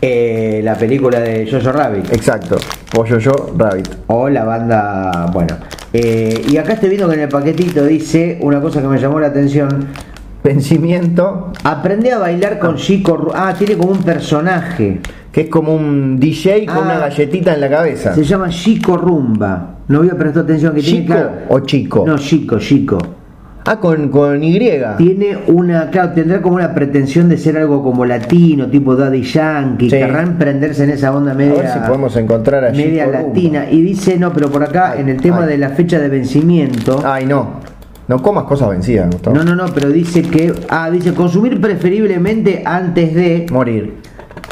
Eh, 0.00 0.60
la 0.62 0.76
película 0.76 1.18
de 1.18 1.44
Jojo 1.50 1.72
Rabbit. 1.72 2.12
exacto. 2.12 2.56
Pollo 2.92 3.18
yo, 3.18 3.32
rabbit. 3.58 3.88
O 4.06 4.28
la 4.28 4.44
banda, 4.44 5.28
bueno. 5.32 5.56
Eh, 5.92 6.40
y 6.48 6.56
acá 6.56 6.74
estoy 6.74 6.90
viendo 6.90 7.08
que 7.08 7.14
en 7.16 7.22
el 7.22 7.28
paquetito 7.28 7.84
dice 7.84 8.38
una 8.42 8.60
cosa 8.60 8.80
que 8.80 8.86
me 8.86 9.00
llamó 9.00 9.18
la 9.18 9.26
atención. 9.26 9.88
Vencimiento, 10.44 11.50
Aprende 11.64 12.12
a 12.12 12.18
bailar 12.18 12.60
con 12.60 12.76
Chico. 12.76 13.16
Ru- 13.18 13.32
Ah, 13.34 13.52
tiene 13.58 13.76
como 13.76 13.90
un 13.90 14.04
personaje. 14.04 15.00
que 15.32 15.40
es 15.40 15.48
como 15.48 15.74
un 15.74 16.20
DJ 16.20 16.64
con 16.66 16.76
Ah. 16.76 16.80
una 16.82 16.98
galletita 17.00 17.54
en 17.54 17.60
la 17.60 17.68
cabeza. 17.68 18.14
Se 18.14 18.22
llama 18.22 18.50
Chico 18.50 18.96
Rumba. 18.96 19.78
No 19.88 19.98
había 19.98 20.16
prestado 20.16 20.44
atención 20.44 20.72
que 20.76 20.80
tiene 20.80 20.98
¿Chico 21.00 21.12
claro- 21.12 21.30
o 21.48 21.58
chico? 21.58 22.04
No, 22.06 22.16
Chico, 22.18 22.60
Chico. 22.60 22.98
Ah, 23.66 23.80
con, 23.80 24.10
con 24.10 24.42
Y. 24.44 24.58
Tiene 24.98 25.38
una, 25.46 25.88
claro, 25.88 26.12
tendrá 26.12 26.42
como 26.42 26.56
una 26.56 26.74
pretensión 26.74 27.30
de 27.30 27.38
ser 27.38 27.56
algo 27.56 27.82
como 27.82 28.04
latino, 28.04 28.66
tipo 28.68 28.94
Daddy 28.94 29.22
Yankee, 29.22 29.88
Sí. 29.88 29.96
querrá 29.96 30.22
emprenderse 30.22 30.84
en 30.84 30.90
esa 30.90 31.16
onda 31.16 31.32
media. 31.32 31.54
ver 31.62 31.68
si 31.72 31.78
podemos 31.78 32.14
encontrar 32.16 32.64
a 32.66 32.72
media 32.72 33.06
latina. 33.06 33.66
Y 33.70 33.80
dice, 33.80 34.18
no, 34.18 34.32
pero 34.34 34.50
por 34.50 34.62
acá, 34.62 34.92
Ay, 34.92 35.00
en 35.00 35.08
el 35.08 35.16
tema 35.20 35.44
ay. 35.44 35.48
de 35.48 35.58
la 35.58 35.70
fecha 35.70 35.98
de 35.98 36.08
vencimiento. 36.08 37.00
Ay, 37.04 37.24
no. 37.24 37.62
No 38.06 38.20
comas 38.20 38.44
cosas 38.44 38.68
vencidas, 38.68 39.10
Gustavo. 39.10 39.34
No, 39.34 39.44
no, 39.44 39.54
no, 39.56 39.64
pero 39.74 39.88
dice 39.88 40.20
que. 40.20 40.52
Ah, 40.68 40.90
dice 40.90 41.14
consumir 41.14 41.58
preferiblemente 41.58 42.62
antes 42.66 43.14
de. 43.14 43.46
Morir. 43.50 43.94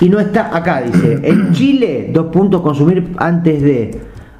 Y 0.01 0.09
no 0.09 0.21
está 0.21 0.57
acá, 0.57 0.81
dice. 0.81 1.19
En 1.23 1.53
Chile, 1.53 2.09
dos 2.15 2.29
puntos, 2.33 2.63
consumir 2.63 3.09
antes 3.19 3.61
de. 3.61 3.91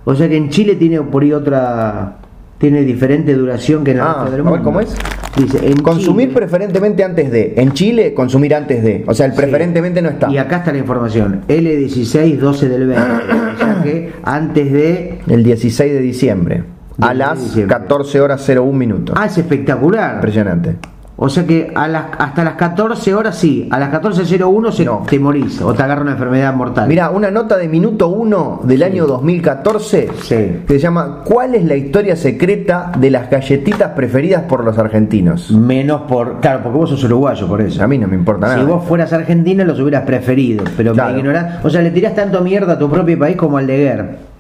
O 0.07 0.15
sea 0.15 0.31
que 0.31 0.37
en 0.39 0.49
Chile 0.49 0.77
tiene 0.77 1.03
por 1.03 1.23
ahí 1.25 1.33
otra. 1.35 2.17
Tiene 2.63 2.83
diferente 2.85 3.35
duración 3.35 3.83
que 3.83 3.91
en 3.91 3.97
el 3.97 4.03
Ah, 4.05 4.07
resto 4.21 4.25
del 4.31 4.35
a 4.35 4.37
ver, 4.37 4.45
mundo. 4.45 4.63
¿cómo 4.63 4.81
es? 4.81 4.95
Dice, 5.37 5.67
en 5.69 5.79
Consumir 5.83 6.29
Chile- 6.29 6.39
preferentemente 6.41 7.03
antes 7.03 7.29
de. 7.33 7.55
En 7.57 7.73
Chile, 7.73 8.15
consumir 8.15 8.55
antes 8.55 8.85
de. 8.85 9.03
O 9.09 9.15
sea, 9.15 9.27
el 9.27 9.33
Sí. 9.33 9.39
preferentemente 9.39 10.01
no 10.01 10.11
está. 10.11 10.31
Y 10.31 10.39
acá 10.39 10.59
está 10.59 10.71
la 10.71 10.79
información. 10.79 11.41
L16, 11.49 12.39
12 12.39 12.69
del 12.69 12.87
20. 12.87 13.03
o 13.03 13.59
sea 13.59 13.81
que 13.83 14.13
antes 14.23 14.73
de. 14.73 15.19
El 15.27 15.43
16 15.43 15.93
de 15.93 15.99
diciembre. 16.01 16.63
A 17.01 17.11
16 17.11 17.11
de 17.11 17.15
las 17.17 17.41
diciembre. 17.43 17.77
14 17.79 18.21
horas 18.21 18.49
01 18.49 18.79
minutos. 18.79 19.17
Ah, 19.19 19.27
es 19.27 19.37
espectacular. 19.39 20.15
Impresionante. 20.15 20.77
O 21.25 21.29
sea 21.29 21.47
que 21.47 21.71
a 21.73 21.87
las, 21.87 22.07
hasta 22.19 22.43
las 22.43 22.55
14 22.55 23.15
horas 23.15 23.37
sí, 23.39 23.69
a 23.71 23.79
las 23.79 23.93
14.01 23.93 24.73
se 24.73 24.85
No. 24.85 25.05
te 25.09 25.21
morís 25.21 25.63
o 25.63 25.73
te 25.73 25.81
agarra 25.81 26.03
una 26.03 26.13
enfermedad 26.13 26.53
mortal. 26.53 26.89
Mira, 26.89 27.11
una 27.11 27.31
nota 27.31 27.57
de 27.59 27.69
minuto 27.69 28.09
1 28.09 28.63
del 28.65 28.83
año 28.83 29.07
2014 29.07 30.09
Sí. 30.21 30.35
que 30.67 30.75
se 30.75 30.79
llama 30.81 31.21
¿Cuál 31.25 31.55
es 31.55 31.65
la 31.65 31.77
historia 31.77 32.17
secreta 32.17 32.91
de 32.99 33.11
las 33.11 33.31
galletitas 33.31 33.91
preferidas 33.93 34.43
por 34.49 34.65
los 34.65 34.77
argentinos? 34.79 35.53
Menos 35.53 36.03
por. 36.09 36.41
Claro, 36.41 36.61
porque 36.65 36.79
vos 36.79 36.91
sos 36.91 37.05
uruguayo, 37.05 37.47
por 37.47 37.61
eso. 37.61 37.85
A 37.85 37.87
mí 37.87 37.99
no 37.99 38.09
me 38.09 38.17
importa 38.17 38.49
Si 38.51 38.57
nada. 38.57 38.69
vos 38.69 38.85
fueras 38.85 39.13
argentino, 39.13 39.65
los 39.65 39.79
hubieras 39.79 40.03
preferido. 40.03 40.65
Pero 40.77 40.93
Claro. 40.93 41.13
me 41.13 41.19
ignorás. 41.21 41.65
O 41.65 41.71
sea, 41.71 41.83
le 41.83 41.93
tirás 41.93 42.17
tanto 42.17 42.41
mierda 42.41 42.73
a 42.73 42.79
tu 42.81 42.91
propio 42.91 43.17
país 43.17 43.37
como 43.37 43.59
al 43.59 43.67
de 43.69 43.77
Guerre. 43.77 44.32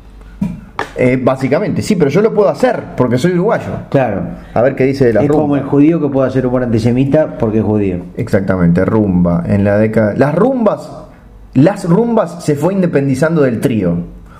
Eh, 0.97 1.19
básicamente, 1.23 1.81
sí, 1.83 1.97
pero 1.97 2.11
yo 2.11 2.21
lo 2.21 2.35
puedo 2.35 2.49
hacer 2.49 2.83
porque 2.97 3.17
soy 3.19 3.33
uruguayo. 3.33 3.71
Claro. 3.91 4.23
A 4.53 4.63
ver 4.63 4.75
qué 4.77 4.85
dice 4.85 5.07
de 5.07 5.15
la 5.15 5.23
es 5.23 5.29
rumba. 5.29 5.43
como 5.43 5.57
el 5.57 5.63
judío 5.63 6.01
que 6.01 6.09
puede 6.09 6.29
hacer 6.29 6.47
humor 6.47 6.63
antisemita 6.63 7.39
porque 7.39 7.59
es 7.59 7.65
judío. 7.65 7.99
Exactamente, 8.17 8.85
rumba. 8.85 9.45
En 9.47 9.65
la 9.65 9.79
década. 9.79 10.15
Las 10.17 10.35
rumbas. 10.35 10.91
Las 11.55 11.85
rumbas 11.85 12.45
se 12.45 12.55
fue 12.57 12.75
independizando 12.75 13.43
del 13.43 13.61
trío. 13.61 13.97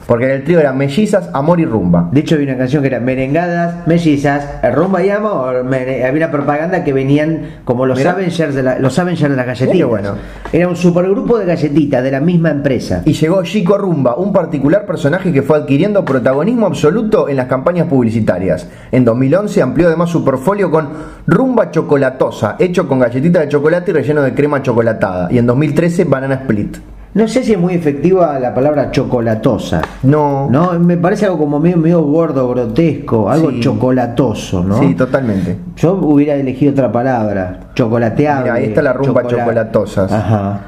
Porque 0.07 0.25
en 0.27 0.31
el 0.33 0.45
trío 0.45 0.59
eran 0.61 0.77
mellizas, 0.77 1.31
amor 1.33 1.61
y 1.61 1.65
rumba. 1.65 2.09
De 2.13 2.21
hecho, 2.21 2.35
había 2.35 2.49
una 2.49 2.59
canción 2.59 2.83
que 2.83 2.89
era 2.89 3.01
Merengadas, 3.01 3.87
Mellizas, 3.87 4.47
Rumba 4.75 5.03
y 5.03 5.11
Amor. 5.11 5.65
mere- 5.65 6.05
Había 6.05 6.25
una 6.27 6.31
propaganda 6.33 6.83
que 6.85 6.93
venían 6.93 7.61
como 7.65 7.87
los 7.87 7.99
Mirá. 7.99 8.11
Avengers 8.13 8.55
de, 8.55 8.63
la, 8.63 8.79
los 8.79 8.99
Avengers 8.99 9.31
de 9.31 9.37
las 9.37 9.47
galletitas. 9.47 9.89
Bueno. 9.89 10.15
Era 10.53 10.69
un 10.69 10.77
supergrupo 10.77 11.39
de 11.39 11.47
galletitas 11.47 12.03
de 12.03 12.11
la 12.11 12.21
misma 12.21 12.51
empresa. 12.51 13.03
Y 13.05 13.13
llegó 13.13 13.43
Chico 13.45 13.79
Rumba, 13.79 14.17
un 14.17 14.33
particular 14.33 14.85
personaje 14.87 15.33
que 15.33 15.43
fue 15.43 15.57
adquiriendo 15.59 16.05
protagonismo 16.05 16.67
absoluto 16.67 17.29
en 17.29 17.37
las 17.37 17.47
campañas 17.47 17.87
publicitarias. 17.87 18.69
En 18.91 19.05
2011 19.05 19.63
amplió 19.63 19.87
además 19.87 20.11
su 20.11 20.25
portfolio 20.25 20.71
con 20.71 20.89
Rumba 21.27 21.71
Chocolatosa, 21.71 22.57
hecho 22.59 22.89
con 22.89 22.99
galletitas 22.99 23.43
de 23.43 23.49
chocolate 23.49 23.93
y 23.93 23.95
relleno 23.95 24.23
de 24.23 24.35
crema 24.35 24.63
chocolatada. 24.63 25.29
Y 25.31 25.39
en 25.39 25.47
2013 25.47 26.05
Banana 26.05 26.35
Split. 26.35 26.77
No 27.15 27.29
sé 27.29 27.43
si 27.45 27.53
es 27.53 27.59
muy 27.59 27.75
efectiva 27.75 28.39
la 28.39 28.55
palabra 28.55 28.91
chocolatosa. 28.91 29.83
No. 30.03 30.49
No, 30.51 30.73
me 30.79 30.97
parece 30.97 31.27
algo 31.27 31.37
como 31.39 31.59
medio, 31.61 31.77
medio 31.77 32.01
gordo, 32.01 32.49
grotesco, 32.49 33.29
algo 33.29 33.51
Sí. 33.51 33.61
chocolatoso, 33.61 34.65
¿no? 34.65 34.79
Sí, 34.79 34.95
totalmente. 34.95 35.59
Yo 35.77 35.93
hubiera 35.93 36.35
elegido 36.37 36.73
otra 36.73 36.91
palabra, 36.91 37.71
chocolateable. 37.75 38.45
Mira, 38.45 38.55
ahí 38.55 38.65
está 38.65 38.81
la 38.81 38.95
rumba 38.95 39.23
chocola- 39.25 39.39
chocolatosas. 39.43 40.11
Ajá. 40.11 40.61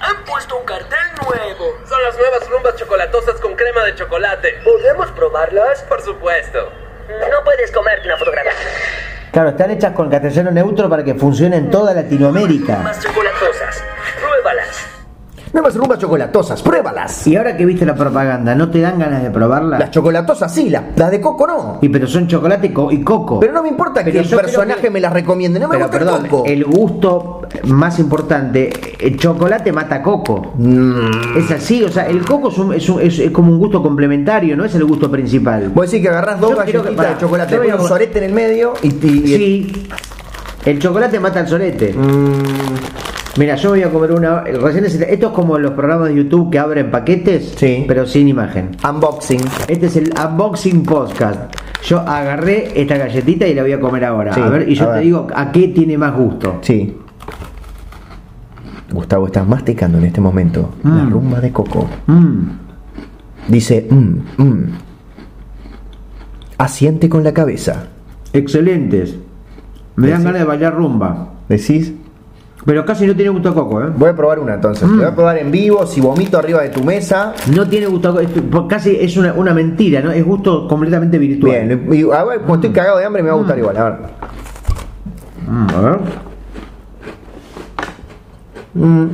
Han 0.00 0.24
puesto 0.26 0.56
un 0.58 0.64
cartel 0.64 0.98
nuevo. 1.22 1.64
Son 1.86 1.98
las 2.02 2.16
nuevas 2.16 2.48
rumbas 2.50 2.76
chocolatosas 2.76 3.34
con 3.38 3.52
crema 3.54 3.84
de 3.84 3.94
chocolate. 3.94 4.48
¿Podemos 4.64 5.10
probarlas? 5.10 5.82
Por 5.86 6.00
supuesto. 6.00 6.58
No 7.10 7.44
puedes 7.44 7.70
comerte 7.72 8.06
una 8.06 8.16
fotografía. 8.16 8.52
Claro, 9.32 9.50
están 9.50 9.70
hechas 9.70 9.92
con 9.92 10.08
castellano 10.08 10.50
neutro 10.50 10.88
para 10.88 11.04
que 11.04 11.14
funcione 11.14 11.56
en 11.58 11.68
toda 11.70 11.92
Latinoamérica. 11.92 12.78
Más 12.78 13.00
chocolatosas. 13.02 13.84
Pruébalas. 14.18 14.86
Nuevas 15.52 15.74
rumbas 15.74 15.98
chocolatosas, 15.98 16.62
pruébalas. 16.62 17.26
Y 17.26 17.34
ahora 17.34 17.56
que 17.56 17.66
viste 17.66 17.84
la 17.84 17.96
propaganda, 17.96 18.54
¿no 18.54 18.70
te 18.70 18.80
dan 18.80 19.00
ganas 19.00 19.20
de 19.22 19.30
probarla? 19.32 19.80
Las 19.80 19.90
chocolatosas 19.90 20.54
sí, 20.54 20.70
las, 20.70 20.84
las 20.94 21.10
de 21.10 21.20
coco 21.20 21.44
no. 21.44 21.78
Y 21.82 21.88
pero 21.88 22.06
son 22.06 22.28
chocolate 22.28 22.68
y, 22.68 22.70
co- 22.72 22.92
y 22.92 23.02
coco. 23.02 23.40
Pero 23.40 23.52
no 23.54 23.62
me 23.62 23.68
importa 23.68 24.02
Pero 24.04 24.12
que 24.12 24.18
el 24.20 24.28
personaje 24.28 24.80
que- 24.82 24.90
me 24.90 25.00
las 25.00 25.12
recomiende, 25.12 25.58
no 25.58 25.66
me 25.66 25.74
Pero 25.74 25.86
gusta 25.86 25.98
perdón, 25.98 26.24
el 26.24 26.30
coco. 26.30 26.44
el 26.46 26.64
gusto 26.64 27.42
más 27.64 27.98
importante, 27.98 28.70
el 29.00 29.16
chocolate 29.18 29.72
mata 29.72 30.00
coco. 30.02 30.52
Mm. 30.56 31.36
Es 31.38 31.50
así, 31.50 31.82
o 31.82 31.88
sea, 31.88 32.06
el 32.06 32.24
coco 32.24 32.50
es, 32.50 32.58
un- 32.58 32.72
es 32.74 32.88
un- 32.88 33.00
es- 33.00 33.18
es 33.18 33.30
como 33.32 33.50
un 33.50 33.58
gusto 33.58 33.82
complementario, 33.82 34.56
no 34.56 34.64
es 34.64 34.74
el 34.76 34.84
gusto 34.84 35.10
principal. 35.10 35.70
Vos 35.70 35.90
decís 35.90 36.00
que 36.02 36.10
agarrás 36.10 36.38
dos 36.38 36.54
galletitas 36.54 37.08
de 37.16 37.18
chocolate, 37.18 37.56
pones 37.56 37.74
un 37.74 37.88
sorete 37.88 38.18
en 38.18 38.24
el 38.24 38.32
medio 38.32 38.74
y... 38.82 38.86
y- 38.86 39.26
Sí, 39.26 39.88
el 40.64 40.78
chocolate 40.78 41.18
mata 41.18 41.40
al 41.40 41.48
solete. 41.48 41.92
Mm, 41.92 43.09
Mira, 43.38 43.54
yo 43.56 43.70
voy 43.70 43.82
a 43.82 43.90
comer 43.90 44.12
una. 44.12 44.40
Recién 44.40 44.84
necesité- 44.84 45.12
esto 45.14 45.28
es 45.28 45.32
como 45.32 45.56
los 45.58 45.72
programas 45.72 46.08
de 46.08 46.16
YouTube 46.16 46.50
que 46.50 46.58
abren 46.58 46.90
paquetes, 46.90 47.54
Sí. 47.56 47.84
pero 47.86 48.04
sin 48.06 48.28
imagen. 48.28 48.70
Unboxing. 48.88 49.40
Este 49.68 49.86
es 49.86 49.96
el 49.96 50.10
unboxing 50.12 50.82
podcast. 50.82 51.54
Yo 51.84 52.00
agarré 52.00 52.78
esta 52.80 52.98
galletita 52.98 53.46
y 53.46 53.54
la 53.54 53.62
voy 53.62 53.72
a 53.72 53.80
comer 53.80 54.04
ahora. 54.04 54.34
Sí, 54.34 54.40
a 54.40 54.48
ver, 54.48 54.68
y 54.68 54.74
yo 54.74 54.86
te 54.86 54.92
ver. 54.94 55.02
digo 55.04 55.26
a 55.34 55.52
qué 55.52 55.68
tiene 55.68 55.96
más 55.96 56.14
gusto. 56.16 56.58
Sí. 56.62 56.96
Gustavo, 58.92 59.26
estás 59.26 59.46
masticando 59.46 59.98
en 59.98 60.04
este 60.04 60.20
momento 60.20 60.74
la 60.82 60.90
Mm. 61.04 61.10
rumba 61.10 61.40
de 61.40 61.52
coco. 61.52 61.88
Mm. 62.08 62.42
Dice, 63.48 63.86
mm, 63.88 64.42
mm. 64.42 64.64
Asiente 66.58 67.08
con 67.08 67.22
la 67.24 67.32
cabeza. 67.32 67.84
Excelentes. 68.32 69.16
Me 69.96 70.08
dan 70.08 70.24
ganas 70.24 70.40
de 70.40 70.46
bailar 70.46 70.74
rumba. 70.74 71.28
Decís, 71.48 71.94
Pero 72.64 72.84
casi 72.84 73.06
no 73.06 73.14
tiene 73.14 73.30
gusto 73.30 73.48
a 73.48 73.54
coco, 73.54 73.80
¿eh? 73.82 73.86
voy 73.96 74.10
a 74.10 74.14
probar 74.14 74.38
una 74.38 74.54
entonces. 74.54 74.86
Mm. 74.86 74.90
Te 74.90 74.96
voy 74.96 75.04
a 75.06 75.14
probar 75.14 75.38
en 75.38 75.50
vivo, 75.50 75.86
si 75.86 76.00
vomito 76.00 76.38
arriba 76.38 76.60
de 76.62 76.68
tu 76.68 76.84
mesa. 76.84 77.32
No 77.54 77.66
tiene 77.66 77.86
gusto 77.86 78.10
a 78.10 78.22
coco. 78.22 78.68
Casi 78.68 78.96
es 79.00 79.16
una, 79.16 79.32
una 79.32 79.54
mentira, 79.54 80.00
¿no? 80.02 80.10
Es 80.10 80.24
gusto 80.24 80.68
completamente 80.68 81.18
virtual. 81.18 81.66
Bien, 81.66 81.88
y 81.92 82.10
a 82.12 82.24
ver, 82.24 82.40
como 82.42 82.56
estoy 82.56 82.70
cagado 82.70 82.98
de 82.98 83.06
hambre 83.06 83.22
me 83.22 83.30
va 83.30 83.34
a 83.34 83.38
gustar 83.38 83.58
igual. 83.58 83.76
A 83.76 83.84
ver. 83.84 83.98
Mm, 85.48 85.66
a 85.70 85.80
ver. 85.80 85.98
Mm. 88.74 89.06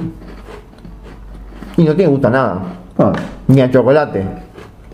Y 1.76 1.84
no 1.84 1.94
tiene 1.94 2.10
gusto 2.10 2.26
a 2.26 2.30
nada. 2.30 2.62
Ah, 2.98 3.12
Ni 3.46 3.60
a 3.60 3.70
chocolate. 3.70 4.24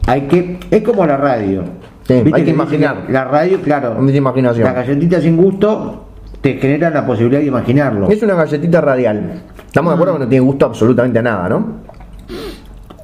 hay 0.07 0.23
que. 0.23 0.61
Es 0.71 0.83
como 0.83 1.07
la 1.07 1.17
radio. 1.17 1.65
Sí, 2.07 2.15
hay 2.15 2.25
que 2.25 2.33
dicen 2.33 2.55
imaginar. 2.55 3.05
La 3.09 3.25
radio, 3.25 3.61
claro. 3.63 3.95
Mucha 3.95 4.17
imaginación. 4.17 4.65
La 4.65 4.73
galletita 4.75 5.21
sin 5.21 5.37
gusto 5.37 6.12
te 6.43 6.55
genera 6.55 6.91
la 6.91 7.07
posibilidad 7.07 7.41
de 7.41 7.47
imaginarlo. 7.47 8.09
Es 8.11 8.23
una 8.23 8.35
galletita 8.35 8.81
radial. 8.81 9.43
Estamos 9.65 9.93
de 9.93 9.95
acuerdo 9.95 10.15
que 10.15 10.19
no 10.25 10.29
tiene 10.29 10.45
gusto 10.45 10.67
absolutamente 10.67 11.21
a 11.21 11.23
nada, 11.23 11.49
¿no? 11.49 11.67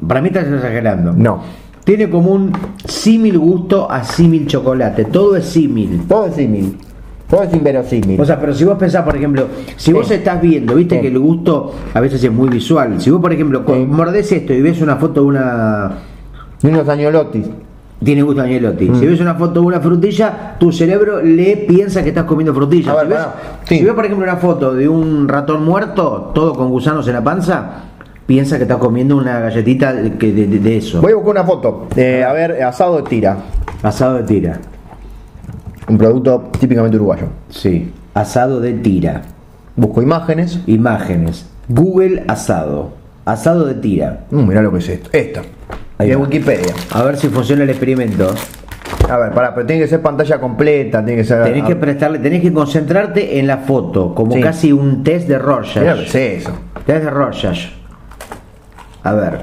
Para 0.07 0.21
mí 0.21 0.29
estás 0.29 0.47
exagerando. 0.47 1.13
No. 1.13 1.43
Tiene 1.85 2.11
como 2.11 2.33
un 2.33 2.53
símil 2.85 3.39
gusto 3.39 3.91
a 3.91 4.05
símil 4.05 4.47
chocolate. 4.47 5.07
Todo 5.07 5.37
es 5.37 5.47
símil. 5.47 6.03
Todo 6.07 6.27
es 6.27 6.35
símil. 6.35 6.77
Todo 7.31 7.43
es 7.43 7.55
inverosímil. 7.55 8.21
O 8.21 8.25
sea, 8.25 8.41
pero 8.41 8.55
si 8.55 8.65
vos 8.65 8.77
pensás, 8.79 9.05
por 9.05 9.15
ejemplo, 9.17 9.47
si 9.77 9.93
vos 9.93 10.09
Sí. 10.09 10.15
estás 10.15 10.41
viendo, 10.41 10.75
viste 10.75 10.97
Sí. 10.97 11.03
que 11.03 11.09
el 11.09 11.19
gusto 11.19 11.75
a 11.95 12.01
veces 12.01 12.23
es 12.25 12.33
muy 12.33 12.49
visual. 12.49 13.01
Si 13.01 13.11
vos, 13.11 13.21
por 13.21 13.33
ejemplo, 13.33 13.63
Sí. 13.67 13.73
mordés 13.87 14.33
esto 14.33 14.53
y 14.53 14.63
ves 14.63 14.81
una 14.81 14.97
foto 14.97 15.21
de 15.23 15.27
una. 15.27 15.91
Y 16.63 16.67
unos 16.67 16.89
añolotis. 16.89 17.47
Tiene 18.03 18.23
gusto 18.23 18.41
a 18.41 18.45
añelotti. 18.45 18.89
Mm. 18.91 19.01
Si 19.01 19.07
ves 19.07 19.21
una 19.21 19.35
foto 19.35 19.61
de 19.61 19.67
una 19.67 19.81
frutilla, 19.81 20.55
tu 20.59 20.71
cerebro 20.71 21.21
le 21.21 21.57
piensa 21.69 22.03
que 22.03 22.11
estás 22.11 22.25
comiendo 22.25 22.55
frutilla. 22.55 22.95
Ver, 22.95 23.07
si, 23.07 23.09
ves. 23.13 23.21
Sí. 23.65 23.79
si 23.79 23.85
ves, 23.85 23.95
por 23.95 24.05
ejemplo, 24.05 24.25
una 24.25 24.37
foto 24.37 24.73
de 24.75 24.89
un 24.89 25.27
ratón 25.29 25.65
muerto, 25.65 26.31
todo 26.35 26.55
con 26.55 26.69
gusanos 26.71 27.09
en 27.09 27.15
la 27.15 27.25
panza, 27.25 27.71
piensa 28.25 28.57
que 28.57 28.63
estás 28.63 28.79
comiendo 28.79 29.17
una 29.17 29.41
galletita 29.41 29.93
de, 29.93 30.13
que- 30.17 30.33
de- 30.33 30.47
de- 30.47 30.59
de 30.61 30.77
eso. 30.77 31.01
Voy 31.01 31.11
a 31.13 31.17
buscar 31.17 31.33
una 31.33 31.45
foto. 31.45 31.89
Eh, 31.97 32.23
a 32.23 32.33
ver, 32.33 32.63
asado 32.63 32.99
de 32.99 33.03
tira. 33.03 33.37
Asado 33.83 34.15
de 34.19 34.23
tira. 34.23 34.59
Un 35.89 35.99
producto 35.99 36.51
típicamente 36.61 36.97
uruguayo. 36.97 37.27
Sí. 37.49 37.91
Asado 38.15 38.61
de 38.61 38.75
tira. 38.75 39.23
Busco 39.75 40.03
imágenes. 40.03 40.61
Imágenes. 40.67 41.47
Google 41.69 42.25
asado. 42.29 42.91
Asado 43.25 43.65
de 43.65 43.75
tira. 43.75 44.25
Uh, 44.31 44.37
mirá 44.43 44.63
lo 44.63 44.71
que 44.73 44.79
es 44.79 44.89
esto. 44.89 45.11
Esta. 45.13 45.43
Ahí 45.99 46.09
de 46.11 46.17
va. 46.17 46.23
Wikipedia. 46.23 46.75
A 46.93 47.03
ver 47.03 47.17
si 47.17 47.29
funciona 47.29 47.65
el 47.65 47.71
experimento. 47.71 48.33
A 49.09 49.17
ver, 49.17 49.33
pará, 49.33 49.55
pero 49.55 49.67
tiene 49.67 49.83
que 49.83 49.89
ser 49.89 50.03
pantalla 50.03 50.39
completa, 50.39 51.05
tiene 51.05 51.23
que 51.23 51.27
ser. 51.27 51.43
Tenés 51.45 51.65
que 51.65 51.77
prestarle, 51.77 52.19
tenés 52.19 52.43
que 52.43 52.53
concentrarte 52.53 53.39
en 53.39 53.47
la 53.47 53.59
foto, 53.59 54.15
como 54.15 54.33
Sí. 54.33 54.41
casi 54.41 54.73
un 54.73 55.03
test 55.03 55.27
de 55.29 55.35
Mirá 55.39 55.47
Rorschach. 55.47 55.99
es 56.03 56.15
eso. 56.15 56.51
Test 56.85 57.05
de 57.05 57.11
Rorschach. 57.11 57.59
A 59.05 59.13
ver. 59.15 59.41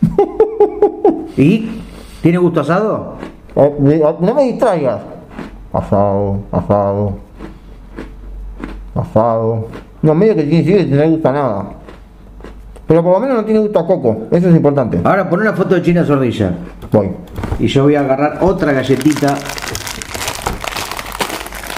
¿Y? 1.36 1.82
¿Tiene 2.22 2.38
gusto 2.38 2.60
asado? 2.60 3.16
Eh, 3.56 3.76
eh, 3.86 4.02
no 4.20 4.34
me 4.34 4.44
distraigas. 4.44 5.00
Asado, 5.72 6.40
asado. 6.52 7.18
Asado. 8.94 9.68
No, 10.02 10.14
medio 10.14 10.34
que 10.36 10.44
tiene 10.44 10.64
que 10.64 10.84
no 10.86 10.96
le 10.96 11.08
gusta 11.08 11.32
nada. 11.32 11.64
Pero 12.90 13.04
por 13.04 13.12
lo 13.12 13.20
menos 13.20 13.36
no 13.36 13.44
tiene 13.44 13.60
gusto 13.60 13.78
a 13.78 13.86
coco. 13.86 14.26
Eso 14.32 14.48
es 14.48 14.56
importante. 14.56 14.98
Ahora 15.04 15.30
pon 15.30 15.42
una 15.42 15.52
foto 15.52 15.76
de 15.76 15.82
China 15.82 16.04
Zorrilla. 16.04 16.50
Voy. 16.90 17.08
Y 17.60 17.68
yo 17.68 17.84
voy 17.84 17.94
a 17.94 18.00
agarrar 18.00 18.38
otra 18.40 18.72
galletita. 18.72 19.36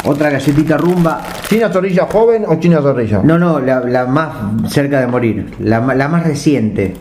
Otra 0.06 0.30
galletita 0.30 0.78
rumba. 0.78 1.20
¿China 1.50 1.68
zorrilla 1.68 2.08
joven 2.10 2.46
o 2.48 2.54
china 2.54 2.80
zorrilla? 2.80 3.20
No, 3.22 3.38
no, 3.38 3.60
la, 3.60 3.80
la 3.80 4.06
más 4.06 4.30
cerca 4.68 5.00
de 5.00 5.06
morir. 5.06 5.54
La, 5.58 5.82
más 5.82 6.24
reciente. 6.24 6.94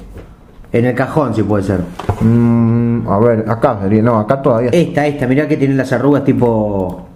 En 0.73 0.85
el 0.85 0.93
cajón, 0.93 1.33
si 1.33 1.43
puede 1.43 1.63
ser. 1.63 1.79
Mm, 2.19 3.07
a 3.07 3.17
ver, 3.17 3.45
acá 3.47 3.77
sería. 3.81 4.01
No, 4.01 4.19
acá 4.19 4.41
todavía. 4.41 4.71
Esta, 4.73 5.07
esta, 5.07 5.25
mirá 5.25 5.47
que 5.47 5.55
tiene 5.55 5.73
las 5.75 5.93
arrugas 5.93 6.25
tipo. 6.25 7.07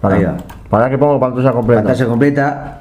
Ahí 0.00 0.24
va. 0.24 0.38
Pará 0.70 0.88
que 0.88 0.96
pongo 0.96 1.20
pantalla 1.20 1.52
completa. 1.52 1.82
Pantalla 1.82 2.06
completa. 2.06 2.77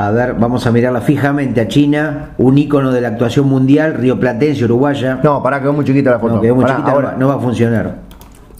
A 0.00 0.10
ver, 0.12 0.34
vamos 0.34 0.64
a 0.64 0.70
mirarla 0.70 1.00
fijamente 1.00 1.60
a 1.60 1.66
China, 1.66 2.30
un 2.38 2.56
ícono 2.56 2.92
de 2.92 3.00
la 3.00 3.08
actuación 3.08 3.48
mundial, 3.48 3.94
rioplatense, 3.94 4.64
uruguaya. 4.64 5.18
No, 5.24 5.42
pará, 5.42 5.60
quedó 5.60 5.72
muy 5.72 5.84
chiquita 5.84 6.12
la 6.12 6.18
foto. 6.20 6.36
No, 6.36 6.40
quedó 6.40 6.54
muy 6.54 6.62
Pará, 6.64 6.76
chiquita, 6.76 6.92
ahora. 6.92 7.16
no, 7.18 7.26
va- 7.28 7.34
a 7.34 7.38
funcionar. 7.40 7.96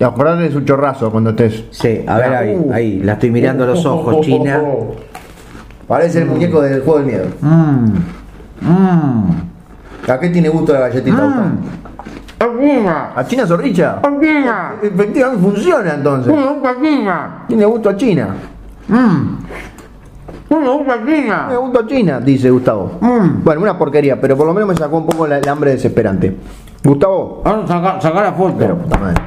Acordate 0.00 0.42
de 0.42 0.50
su 0.52 0.62
chorrazo 0.62 1.12
cuando 1.12 1.30
estés. 1.30 1.64
Sí, 1.70 2.04
a 2.08 2.16
ver 2.16 2.34
ahí, 2.34 2.54
Uh. 2.56 2.72
ahí, 2.72 3.00
la 3.04 3.12
estoy 3.12 3.30
mirando 3.30 3.62
a 3.62 3.68
los 3.68 3.86
ojos, 3.86 4.20
China. 4.22 4.60
Parece 5.86 6.22
el 6.22 6.26
muñeco 6.26 6.60
del 6.60 6.82
juego 6.82 6.98
del 6.98 7.06
miedo. 7.06 7.26
Mmm, 7.40 7.88
mmm, 8.60 9.30
¿A 10.10 10.18
qué 10.18 10.30
tiene 10.30 10.48
gusto 10.48 10.72
la 10.72 10.80
galletita? 10.80 11.22
Mmm. 11.22 12.88
¿A 13.16 13.24
China 13.26 13.46
zorrilla? 13.46 14.00
Efectivamente 14.82 15.40
funciona 15.40 15.94
entonces. 15.94 16.34
Tiene 17.46 17.64
gusto 17.64 17.88
a 17.90 17.96
China. 17.96 18.28
Tiene 20.48 21.56
gusto 21.56 21.80
a 21.80 21.86
China, 21.86 22.20
dice 22.20 22.50
Gustavo. 22.50 22.92
Mm. 23.00 23.44
Bueno, 23.44 23.60
una 23.62 23.76
porquería, 23.78 24.20
pero 24.20 24.36
por 24.36 24.46
lo 24.46 24.54
menos 24.54 24.68
me 24.70 24.74
sacó 24.76 24.96
un 24.98 25.06
poco 25.06 25.26
el 25.26 25.46
hambre 25.48 25.72
desesperante. 25.72 26.34
Gustavo. 26.82 27.42
Ahora 27.44 27.66
saca, 27.66 28.00
saca 28.00 28.22
la 28.22 28.32
foto. 28.32 28.54
Pero 28.58 28.76
puta 28.78 28.98
madre. 28.98 29.20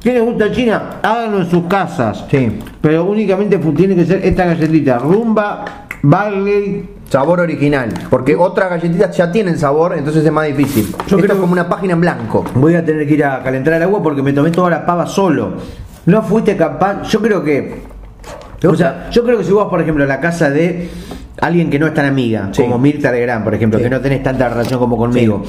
¿Tiene 0.00 0.20
gusto 0.20 0.44
a 0.44 0.50
China? 0.50 0.82
Háganlo 1.02 1.38
en 1.42 1.50
sus 1.50 1.64
casas. 1.64 2.24
Sí. 2.30 2.58
Pero 2.80 3.04
únicamente 3.04 3.56
tiene 3.58 3.94
que 3.94 4.04
ser 4.04 4.24
esta 4.24 4.44
galletita. 4.46 4.98
Rumba, 4.98 5.64
Bagley. 6.02 6.90
Sabor 7.08 7.40
original. 7.40 7.90
Porque 8.10 8.34
otras 8.34 8.70
galletitas 8.70 9.16
ya 9.16 9.30
tienen 9.30 9.58
sabor, 9.58 9.94
entonces 9.96 10.24
es 10.24 10.32
más 10.32 10.46
difícil. 10.46 10.86
Yo 11.06 11.16
Esto 11.16 11.16
creo- 11.18 11.32
es 11.34 11.38
como 11.40 11.52
una 11.52 11.68
página 11.68 11.92
en 11.92 12.00
blanco. 12.00 12.44
Voy 12.54 12.74
a 12.74 12.84
tener 12.84 13.06
que 13.06 13.14
ir 13.14 13.24
a 13.24 13.42
calentar 13.42 13.74
el 13.74 13.82
agua 13.82 14.02
porque 14.02 14.22
me 14.22 14.32
tomé 14.32 14.50
toda 14.50 14.70
la 14.70 14.84
pava 14.86 15.06
solo. 15.06 15.52
No 16.06 16.22
fuiste 16.22 16.56
capaz. 16.56 17.02
Yo 17.08 17.20
creo 17.20 17.44
que. 17.44 17.93
O 18.70 18.76
sea, 18.76 19.08
yo 19.10 19.24
creo 19.24 19.38
que 19.38 19.44
si 19.44 19.52
vos, 19.52 19.68
por 19.68 19.80
ejemplo, 19.80 20.04
a 20.04 20.06
la 20.06 20.20
casa 20.20 20.50
de 20.50 20.88
alguien 21.40 21.68
que 21.70 21.78
no 21.78 21.86
es 21.86 21.94
tan 21.94 22.06
amiga, 22.06 22.48
Sí. 22.52 22.62
como 22.62 22.78
Mirta 22.78 23.10
Legrand, 23.12 23.44
por 23.44 23.54
ejemplo, 23.54 23.78
Sí. 23.78 23.84
que 23.84 23.90
no 23.90 24.00
tenés 24.00 24.22
tanta 24.22 24.48
relación 24.48 24.78
como 24.78 24.96
conmigo, 24.96 25.42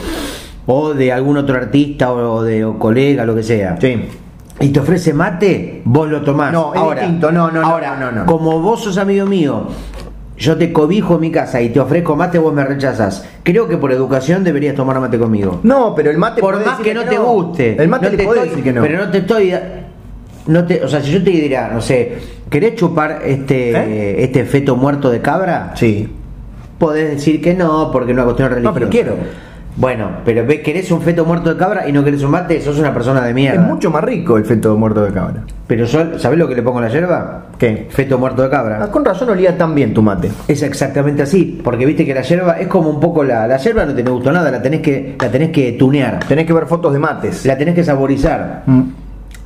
o 0.66 0.94
de 0.94 1.12
algún 1.14 1.38
otro 1.38 1.56
artista 1.56 2.12
o 2.12 2.44
de 2.44 2.66
o 2.66 2.78
colega, 2.80 3.24
lo 3.26 3.36
que 3.36 3.44
sea. 3.44 3.78
Y 4.60 4.70
te 4.70 4.80
ofrece 4.80 5.14
mate, 5.14 5.82
vos 5.86 6.10
lo 6.10 6.22
tomás. 6.22 6.52
No, 6.54 6.74
es 6.74 6.80
ahora, 6.80 7.02
distinto. 7.02 7.32
No, 7.32 7.52
no, 7.52 7.62
ahora, 7.66 7.96
no, 8.00 8.12
no, 8.12 8.20
no. 8.20 8.26
como 8.26 8.60
vos 8.62 8.84
sos 8.84 8.98
amigo 8.98 9.26
mío, 9.26 9.68
yo 10.38 10.58
te 10.58 10.72
cobijo 10.74 11.16
en 11.16 11.22
mi 11.22 11.32
casa 11.32 11.62
y 11.62 11.70
te 11.70 11.80
ofrezco 11.80 12.16
mate, 12.16 12.40
vos 12.40 12.54
me 12.54 12.64
rechazas. 12.64 13.26
Creo 13.44 13.68
que 13.68 13.78
por 13.78 13.92
educación 13.92 14.44
deberías 14.44 14.76
tomar 14.76 15.00
mate 15.00 15.18
conmigo. 15.20 15.60
No, 15.64 15.94
pero 15.94 16.10
el 16.10 16.18
mate 16.18 16.42
por 16.42 16.66
más 16.66 16.80
que 16.80 16.94
no 16.94 17.04
te 17.04 17.18
guste. 17.18 17.82
El 17.82 17.88
mate 17.90 18.06
no 18.06 18.12
le 18.12 18.18
te 18.18 18.24
estoy- 18.24 18.50
decir 18.50 18.64
que 18.64 18.74
no. 18.74 18.82
Pero 18.82 18.98
no 19.06 19.12
te 19.12 19.18
estoy. 19.20 19.54
No 20.48 20.64
te, 20.66 20.84
o 20.84 20.88
sea, 20.88 21.02
si 21.02 21.12
yo 21.12 21.24
te 21.24 21.32
diría, 21.32 21.70
no 21.74 21.82
sé, 21.82 22.18
¿querés 22.50 22.76
chupar 22.76 23.22
este, 23.26 23.72
¿Eh? 23.72 24.24
este 24.24 24.46
feto 24.46 24.76
muerto 24.76 25.10
de 25.10 25.22
cabra? 25.22 25.72
Sí. 25.76 26.10
Podés 26.78 27.10
decir 27.12 27.42
que 27.42 27.54
no, 27.54 27.90
porque 27.92 28.14
no 28.14 28.20
es 28.20 28.24
una 28.24 28.26
cuestión 28.26 28.50
religiosa. 28.50 28.74
pero 28.74 28.90
quiero. 28.90 29.16
Bueno, 29.78 30.10
pero 30.24 30.46
ves, 30.46 30.62
querés 30.62 30.90
un 30.92 31.02
feto 31.02 31.26
muerto 31.26 31.50
de 31.54 31.58
cabra 31.58 31.88
y 31.88 31.92
no 31.92 32.02
querés 32.02 32.24
un 32.24 32.32
mate, 32.32 32.62
sos 32.62 32.80
una 32.80 32.94
persona 32.94 33.22
de 33.26 33.34
mierda. 33.34 33.62
Es 33.62 33.68
mucho 33.68 33.92
más 33.92 34.06
rico 34.06 34.38
el 34.38 34.46
feto 34.46 34.78
muerto 34.78 35.04
de 35.04 35.12
cabra. 35.12 35.44
Pero 35.68 35.84
yo, 35.84 36.18
¿sabés 36.18 36.40
lo 36.40 36.48
que 36.48 36.56
le 36.56 36.62
pongo 36.64 36.80
a 36.80 36.84
la 36.84 36.88
yerba? 36.88 37.48
¿Qué? 37.58 37.88
Feto 37.90 38.18
muerto 38.18 38.42
de 38.42 38.50
cabra. 38.50 38.80
Ah, 38.82 38.90
con 38.90 39.04
razón 39.04 39.30
olía 39.32 39.58
tan 39.58 39.76
bien 39.76 39.94
tu 39.94 40.02
mate. 40.02 40.32
Es 40.48 40.62
exactamente 40.64 41.24
así, 41.24 41.60
porque 41.62 41.86
viste 41.86 42.06
que 42.06 42.14
la 42.14 42.22
yerba 42.22 42.54
es 42.58 42.68
como 42.68 42.90
un 42.90 43.02
poco 43.02 43.26
la. 43.26 43.48
La 43.48 43.58
yerba 43.58 43.84
no 43.86 43.94
te 43.94 44.02
gustó 44.04 44.32
nada, 44.32 44.50
la 44.50 44.62
tenés 44.62 44.80
que, 44.80 45.18
la 45.20 45.30
tenés 45.30 45.50
que 45.50 45.74
tunear, 45.74 46.20
Tenés 46.26 46.46
que 46.46 46.54
ver 46.54 46.68
fotos 46.68 46.94
de 46.94 47.00
mates. 47.00 47.46
la 47.46 47.58
tenés 47.58 47.76
que 47.76 47.84
saborizar. 47.84 48.64
Mm. 48.66 48.82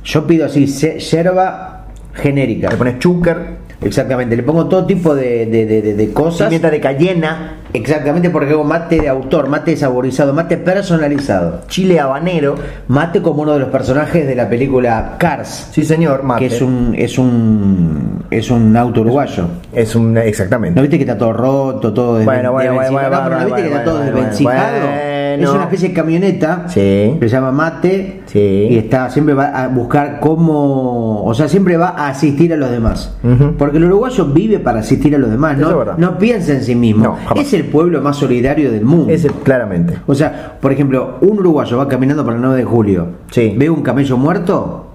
Yo 0.04 0.26
pido 0.28 0.46
así, 0.46 0.64
yerba 0.66 1.69
genérica. 2.14 2.68
Le 2.70 2.76
pones 2.76 2.98
chúcar. 2.98 3.70
Exactamente, 3.82 4.36
le 4.36 4.42
pongo 4.42 4.66
todo 4.66 4.84
tipo 4.84 5.14
de, 5.14 5.46
de, 5.46 5.64
de- 5.64 5.94
de- 5.94 6.12
cosas. 6.12 6.48
Pimienta 6.48 6.70
de 6.70 6.80
cayena, 6.80 7.56
Exactamente, 7.72 8.28
porque 8.28 8.50
hago 8.52 8.62
mate 8.64 9.00
de 9.00 9.08
autor, 9.08 9.48
mate 9.48 9.74
saborizado, 9.74 10.34
mate 10.34 10.58
personalizado. 10.58 11.62
chile 11.68 11.98
habanero. 11.98 12.56
Mate 12.88 13.22
como 13.22 13.40
uno 13.42 13.54
de 13.54 13.60
los 13.60 13.68
personajes 13.70 14.26
de 14.26 14.34
la 14.34 14.50
película 14.50 15.14
Cars, 15.18 15.68
Sí, 15.72 15.82
señor, 15.84 16.24
mate. 16.24 16.40
que 16.48 16.54
es 16.54 16.60
un 16.60 16.94
es 16.98 17.16
un 17.16 18.24
es 18.30 18.50
un 18.50 18.76
auto 18.76 19.00
uruguayo. 19.00 19.44
Es 19.72 19.94
un 19.94 20.12
¿No 20.14 20.20
exactamente. 20.20 20.78
viste 20.82 20.98
que 20.98 21.04
está 21.04 21.16
todo 21.16 21.32
roto, 21.32 21.94
todo 21.94 22.22
Bueno, 22.22 22.52
bueno, 22.52 22.74
bueno, 22.74 22.90
No, 22.90 22.98
pero 22.98 23.10
¿no 23.22 23.30
bueno, 23.30 23.44
viste 23.46 23.62
que 23.62 23.68
está 23.68 23.82
bueno, 23.84 23.90
todo 23.92 23.98
desvencijado? 24.00 24.86
Bueno. 25.46 25.50
Es 25.50 25.54
una 25.54 25.64
especie 25.64 25.88
de 25.88 25.94
camioneta 25.94 26.64
Sí. 26.68 26.80
que 26.80 27.18
se 27.22 27.28
llama 27.28 27.52
Mate 27.52 28.22
Sí. 28.26 28.38
y 28.70 28.78
está 28.78 29.10
siempre 29.10 29.34
va 29.34 29.46
a 29.48 29.68
buscar 29.68 30.20
cómo, 30.20 31.24
o 31.24 31.34
sea, 31.34 31.48
siempre 31.48 31.76
va 31.76 31.88
a 31.90 32.08
asistir 32.08 32.52
a 32.52 32.56
los 32.56 32.70
demás. 32.70 33.16
Porque 33.58 33.78
el 33.78 33.84
uruguayo 33.84 34.26
vive 34.26 34.58
para 34.58 34.80
asistir 34.80 35.14
a 35.14 35.18
los 35.18 35.30
demás, 35.30 35.54
es 35.54 35.58
no, 35.60 35.84
no 35.96 36.18
piensa 36.18 36.52
en 36.52 36.62
sí 36.62 36.74
mismo. 36.74 37.04
No, 37.04 37.16
es 37.40 37.52
el 37.54 37.64
pueblo 37.64 38.00
más 38.02 38.16
solidario 38.16 38.70
del 38.70 38.84
mundo. 38.84 39.12
Ese, 39.12 39.28
claramente. 39.42 39.94
O 40.06 40.14
sea, 40.14 40.58
por 40.60 40.72
ejemplo, 40.72 41.16
un 41.20 41.38
uruguayo 41.38 41.78
va 41.78 41.88
caminando 41.88 42.24
por 42.24 42.34
el 42.34 42.40
9 42.40 42.56
de 42.56 42.64
julio, 42.64 43.06
Sí. 43.30 43.54
ve 43.56 43.70
un 43.70 43.82
camello 43.82 44.16
muerto, 44.16 44.89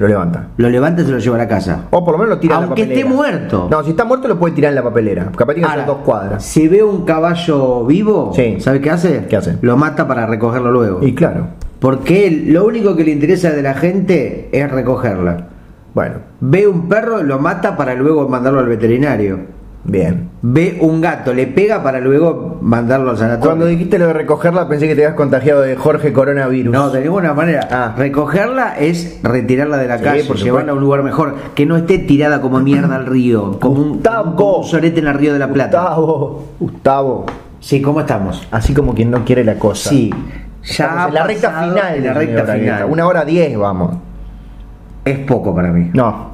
Lo 0.00 0.08
levanta. 0.08 0.48
lo 0.56 0.68
levanta 0.70 1.02
y 1.02 1.04
se 1.04 1.12
lo 1.12 1.18
lleva 1.18 1.36
a 1.36 1.38
la 1.40 1.46
casa. 1.48 1.82
O 1.90 2.02
por 2.04 2.12
lo 2.14 2.18
menos 2.18 2.30
lo 2.36 2.40
tira 2.40 2.56
Aunque 2.56 2.82
en 2.82 2.88
la 2.88 2.94
papelera. 2.94 3.00
esté 3.00 3.14
muerto. 3.14 3.68
No, 3.70 3.82
si 3.84 3.90
está 3.90 4.04
muerto 4.04 4.26
lo 4.28 4.38
puede 4.38 4.54
tirar 4.54 4.70
en 4.70 4.76
la 4.76 4.82
papelera. 4.82 5.24
Capaz 5.36 5.52
tiene 5.54 5.60
que 5.60 5.64
Ahora, 5.70 5.82
hacer 5.82 5.94
dos 5.94 6.04
cuadras. 6.04 6.42
Si 6.44 6.66
ve 6.68 6.82
un 6.82 7.04
caballo 7.04 7.84
vivo, 7.84 8.32
Sí. 8.34 8.56
¿sabe 8.60 8.80
qué 8.80 8.90
hace? 8.90 9.26
¿Qué 9.28 9.36
hace? 9.36 9.58
Lo 9.60 9.76
mata 9.76 10.08
para 10.08 10.26
recogerlo 10.26 10.72
luego. 10.72 10.98
Y 11.06 11.14
claro. 11.14 11.48
Porque 11.78 12.26
él, 12.26 12.52
lo 12.52 12.66
único 12.66 12.96
que 12.96 13.04
le 13.04 13.10
interesa 13.12 13.50
de 13.50 13.62
la 13.62 13.74
gente 13.74 14.48
es 14.52 14.70
recogerla. 14.70 15.46
Bueno, 15.94 16.14
Ve 16.40 16.66
un 16.66 16.88
perro, 16.88 17.22
lo 17.22 17.38
mata 17.38 17.76
para 17.76 17.94
luego 17.94 18.26
mandarlo 18.28 18.60
al 18.60 18.66
veterinario. 18.68 19.59
Bien. 19.84 20.30
Ve 20.42 20.78
un 20.80 21.00
gato, 21.00 21.34
le 21.34 21.46
pega 21.46 21.82
para 21.82 22.00
luego 22.00 22.58
mandarlo 22.60 23.10
al 23.10 23.18
sanatorio. 23.18 23.50
Cuando 23.50 23.66
dijiste 23.66 23.98
lo 23.98 24.06
de 24.06 24.12
recogerla 24.12 24.68
pensé 24.68 24.88
que 24.88 24.94
te 24.94 25.04
habías 25.04 25.16
contagiado 25.16 25.62
de 25.62 25.76
Jorge 25.76 26.12
Coronavirus. 26.12 26.72
No, 26.72 26.90
de 26.90 27.00
ninguna 27.02 27.34
manera. 27.34 27.68
Ah. 27.70 27.94
Recogerla 27.96 28.78
es 28.78 29.20
retirarla 29.22 29.76
de 29.76 29.88
la 29.88 29.98
Sí, 29.98 30.04
calle, 30.04 30.24
por 30.24 30.36
llevarla 30.36 30.72
a 30.72 30.74
un 30.74 30.80
lugar 30.80 31.02
mejor, 31.02 31.34
que 31.54 31.66
no 31.66 31.76
esté 31.76 31.98
tirada 31.98 32.40
como 32.40 32.60
mierda 32.60 32.96
al 32.96 33.06
río, 33.06 33.58
como 33.60 33.82
un, 33.82 34.02
como 34.36 34.58
un 34.58 34.64
sorete 34.64 35.00
en 35.00 35.06
el 35.08 35.14
río 35.14 35.32
de 35.32 35.38
la 35.38 35.48
Plata. 35.48 35.80
Gustavo, 35.80 36.44
Gustavo. 36.58 37.26
Sí, 37.60 37.82
¿cómo 37.82 38.00
estamos? 38.00 38.46
Así 38.50 38.72
como 38.72 38.94
quien 38.94 39.10
no 39.10 39.24
quiere 39.24 39.44
la 39.44 39.56
cosa. 39.56 39.90
Sí, 39.90 40.10
ya 40.62 41.06
en 41.08 41.14
la 41.14 41.24
recta 41.26 41.50
final. 41.50 41.94
en 41.96 42.04
la 42.04 42.14
recta 42.14 42.44
final. 42.46 42.84
Una 42.88 43.06
hora 43.06 43.24
diez, 43.24 43.56
vamos. 43.58 43.96
Es 45.04 45.18
poco 45.20 45.54
para 45.54 45.68
mí. 45.70 45.90
No, 45.92 46.29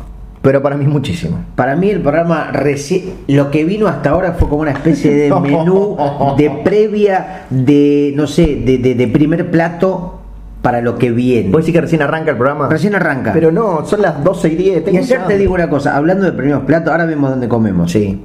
pero 0.47 0.63
para 0.63 0.77
mí 0.77 0.87
muchísimo. 0.87 1.39
Para 1.57 1.75
mí 1.75 1.91
el 1.91 2.01
programa 2.01 2.53
reci- 2.53 3.03
lo 3.27 3.51
que 3.51 3.65
vino 3.65 3.89
hasta 3.89 4.11
ahora 4.11 4.35
fue 4.35 4.49
como 4.49 4.63
una 4.63 4.71
especie 4.71 5.13
de 5.13 5.35
menú 5.41 5.97
de 6.39 6.51
previa 6.65 7.47
de 7.51 8.13
no 8.15 8.29
sé, 8.29 8.63
de, 8.65 8.79
de- 8.79 8.95
de 8.95 9.09
primer 9.09 9.51
plato 9.51 10.21
para 10.63 10.81
lo 10.81 10.99
que 10.99 11.11
viene. 11.11 11.51
¿Puedes 11.51 11.67
decir 11.67 11.75
que 11.75 11.81
recién 11.81 12.03
arranca 12.03 12.31
el 12.31 12.37
programa? 12.37 12.69
Recién 12.69 12.95
arranca. 12.95 13.33
Pero 13.33 13.51
no, 13.51 13.85
son 13.85 14.03
las 14.03 14.23
12 14.23 14.49
y 14.49 14.55
10. 14.55 14.77
y 14.79 14.81
tengo 14.83 14.99
ayer 14.99 15.19
mucha 15.19 15.29
te 15.29 15.37
digo 15.39 15.53
una 15.55 15.69
cosa, 15.69 15.97
hablando 15.97 16.25
de 16.25 16.33
primeros 16.33 16.63
platos, 16.63 16.93
ahora 16.93 17.07
vemos 17.07 17.31
dónde 17.31 17.49
comemos. 17.49 17.91
Sí, 17.91 18.23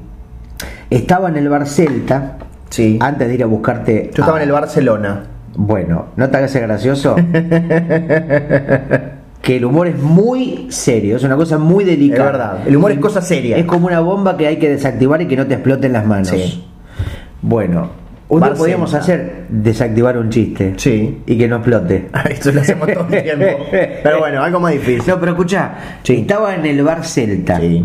Estaba 0.91 1.30
en 1.30 1.38
el 1.38 1.49
bar 1.49 1.68
Celta, 1.68 2.38
sí. 2.69 2.99
antes 3.02 3.27
de 3.30 3.34
ir 3.34 3.41
a 3.43 3.48
buscarte. 3.48 4.11
Yo 4.14 4.22
estaba 4.22 4.38
en 4.38 4.43
el 4.48 4.52
Barcelona. 4.52 5.23
Bueno, 5.56 6.06
¿no 6.15 6.30
te 6.30 6.38
hagas 6.38 6.56
gracioso? 6.56 7.15
que 9.41 9.57
el 9.57 9.65
humor 9.65 9.88
es 9.88 9.97
muy 9.97 10.68
serio, 10.69 11.18
es 11.18 11.23
una 11.23 11.35
cosa 11.35 11.57
muy 11.57 11.84
delicada. 11.84 12.26
Es 12.26 12.31
verdad, 12.34 12.68
el 12.68 12.77
humor 12.77 12.91
es 12.91 12.99
cosa 12.99 13.22
seria. 13.22 13.57
Es 13.57 13.65
como 13.65 13.88
una 13.88 13.99
bomba 13.99 14.38
que 14.38 14.47
hay 14.47 14.57
que 14.57 14.69
desactivar 14.69 15.22
y 15.22 15.27
que 15.27 15.35
no 15.35 15.47
te 15.47 15.55
explote 15.55 15.88
en 15.88 15.93
las 15.93 16.05
manos. 16.05 16.27
Sí. 16.30 16.63
Bueno, 17.41 17.89
un 18.30 18.39
día 18.41 18.53
podríamos 18.53 18.93
hacer 18.93 19.45
desactivar 19.49 20.18
un 20.18 20.30
chiste. 20.30 20.73
Sí. 20.77 21.22
Y 21.26 21.38
que 21.38 21.47
no 21.47 21.57
explote. 21.57 22.07
Eso 22.30 22.51
lo 22.51 22.61
hacemos 22.61 22.88
todo 22.93 23.07
el 23.09 23.23
tiempo. 23.23 23.45
Pero 23.72 24.19
bueno, 24.19 24.43
algo 24.43 24.59
más 24.59 24.73
difícil. 24.73 25.03
No, 25.07 25.19
pero 25.19 25.31
escucha, 25.31 25.72
Sí. 26.03 26.13
estaba 26.22 26.53
en 26.55 26.65
el 26.65 26.84
bar 26.84 27.03
Celta. 27.03 27.59
Sí. 27.59 27.84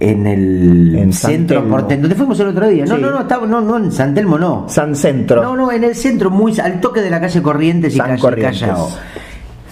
En 0.00 0.26
el 0.28 0.94
En 0.96 1.12
centro 1.12 1.64
porteño. 1.68 2.02
¿Dónde 2.02 2.14
fuimos 2.16 2.38
el 2.38 2.48
otro 2.48 2.68
día? 2.68 2.84
No, 2.86 2.96
Sí. 2.96 3.02
no, 3.02 3.10
no, 3.10 3.20
estaba, 3.20 3.46
no, 3.46 3.60
no, 3.60 3.76
en 3.78 3.90
San 3.90 4.14
Telmo 4.14 4.38
no. 4.38 4.66
San 4.68 4.94
Centro. 4.94 5.42
No, 5.42 5.56
no, 5.56 5.72
en 5.72 5.82
el 5.82 5.94
centro, 5.96 6.30
muy 6.30 6.56
al 6.60 6.80
toque 6.80 7.00
de 7.00 7.10
la 7.10 7.20
calle 7.20 7.42
Corrientes 7.42 7.94
y 7.94 7.96
San 7.96 8.06
calle 8.08 8.20
Corrientes. 8.20 8.60
Callao. 8.60 8.90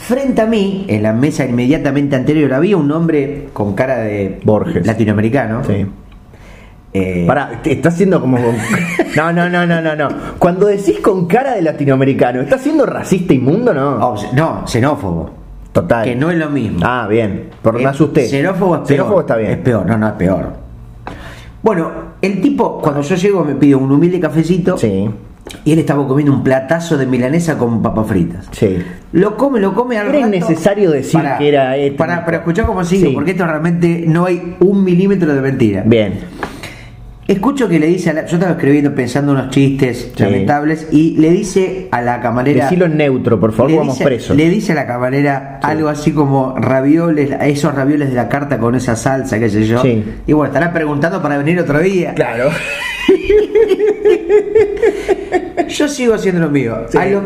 Frente 0.06 0.40
a 0.40 0.46
mí, 0.46 0.84
en 0.88 1.02
la 1.02 1.12
mesa 1.12 1.44
inmediatamente 1.44 2.14
anterior, 2.14 2.52
había 2.54 2.76
un 2.76 2.90
hombre 2.92 3.48
con 3.52 3.74
cara 3.74 3.98
de 3.98 4.38
Borges. 4.44 4.86
latinoamericano. 4.86 5.64
Sí. 5.64 5.84
Eh, 6.92 7.24
Pará, 7.26 7.60
te 7.60 7.72
está 7.72 7.88
haciendo 7.88 8.20
como. 8.20 8.36
con- 8.36 8.54
No, 9.16 9.32
no, 9.32 9.48
no, 9.48 9.66
no, 9.66 9.80
no, 9.82 9.96
no. 9.96 10.08
Cuando 10.38 10.66
decís 10.66 11.00
con 11.00 11.26
cara 11.26 11.54
de 11.54 11.62
latinoamericano, 11.62 12.40
¿estás 12.40 12.60
siendo 12.62 12.86
racista 12.86 13.34
inmundo 13.34 13.74
no? 13.74 13.96
oh, 13.96 14.16
no, 14.34 14.62
xenófobo. 14.66 15.30
Total. 15.72 16.04
Que 16.04 16.14
no 16.14 16.30
es 16.30 16.38
lo 16.38 16.50
mismo. 16.50 16.78
Ah, 16.82 17.06
bien. 17.10 17.50
Por 17.60 17.74
me 17.74 17.82
Eh, 17.82 17.86
asusté. 17.86 18.28
Xenófobo 18.28 18.76
es 18.76 18.80
peor. 18.82 18.88
Xenófobo 18.88 19.20
está 19.20 19.36
bien. 19.36 19.50
Es 19.50 19.58
peor, 19.58 19.84
no, 19.86 19.98
no, 19.98 20.06
es 20.06 20.14
peor. 20.14 20.52
Bueno, 21.62 21.90
el 22.22 22.40
tipo, 22.40 22.78
cuando 22.80 23.00
yo 23.02 23.16
llego, 23.16 23.44
me 23.44 23.54
pide 23.56 23.74
un 23.74 23.90
humilde 23.90 24.20
cafecito. 24.20 24.78
Sí, 24.78 25.10
Y 25.64 25.72
él 25.72 25.78
estaba 25.78 26.06
comiendo 26.06 26.32
un 26.32 26.42
platazo 26.42 26.96
de 26.98 27.06
milanesa 27.06 27.56
con 27.58 27.80
papas 27.82 28.06
fritas. 28.08 28.48
sí. 28.52 28.78
Lo 29.12 29.36
come, 29.36 29.60
lo 29.60 29.72
come 29.74 29.96
al 29.96 30.08
Era 30.08 30.16
rato. 30.18 30.26
innecesario 30.28 30.90
decir 30.90 31.20
que 31.38 31.48
era 31.48 31.76
étnico. 31.76 31.96
Para, 31.96 32.24
para 32.24 32.38
escuchar 32.38 32.66
cómo 32.66 32.84
sigue, 32.84 33.08
Sí. 33.08 33.12
porque 33.14 33.30
esto 33.30 33.46
realmente 33.46 34.04
no 34.06 34.26
hay 34.26 34.56
un 34.60 34.84
milímetro 34.84 35.34
de 35.34 35.40
mentira. 35.40 35.82
Bien. 35.86 36.14
Escucho 37.28 37.68
que 37.68 37.78
le 37.80 37.86
dice 37.88 38.10
a 38.10 38.12
la, 38.12 38.26
Yo 38.26 38.36
estaba 38.36 38.52
escribiendo 38.52 38.94
pensando 38.94 39.32
unos 39.32 39.50
chistes 39.50 40.12
Sí. 40.14 40.22
lamentables 40.22 40.88
y 40.92 41.16
le 41.16 41.30
dice 41.30 41.88
a 41.90 42.00
la 42.02 42.20
camarera. 42.20 42.64
Decilo 42.64 42.84
en 42.86 42.96
neutro, 42.98 43.40
por 43.40 43.52
favor, 43.52 43.70
le 43.72 43.78
vamos 43.78 43.94
dice, 43.94 44.04
presos. 44.04 44.36
Le 44.36 44.48
dice 44.48 44.72
a 44.72 44.74
la 44.76 44.86
camarera 44.86 45.58
algo 45.62 45.88
así 45.88 46.12
como 46.12 46.54
ravioles, 46.56 47.30
esos 47.40 47.74
ravioles 47.74 48.10
de 48.10 48.14
la 48.16 48.28
carta 48.28 48.58
con 48.58 48.74
esa 48.76 48.94
salsa, 48.96 49.38
qué 49.40 49.48
sé 49.48 49.66
yo. 49.66 49.80
Sí. 49.82 50.04
Y 50.26 50.32
bueno, 50.34 50.52
estará 50.52 50.72
preguntando 50.72 51.20
para 51.22 51.36
venir 51.38 51.58
otro 51.58 51.78
día. 51.80 52.14
Claro. 52.14 52.50
Yo 55.68 55.88
sigo 55.88 56.14
haciendo 56.14 56.42
lo 56.42 56.50
mío. 56.50 56.76
Sí. 56.88 56.98
A 56.98 57.06
los 57.06 57.22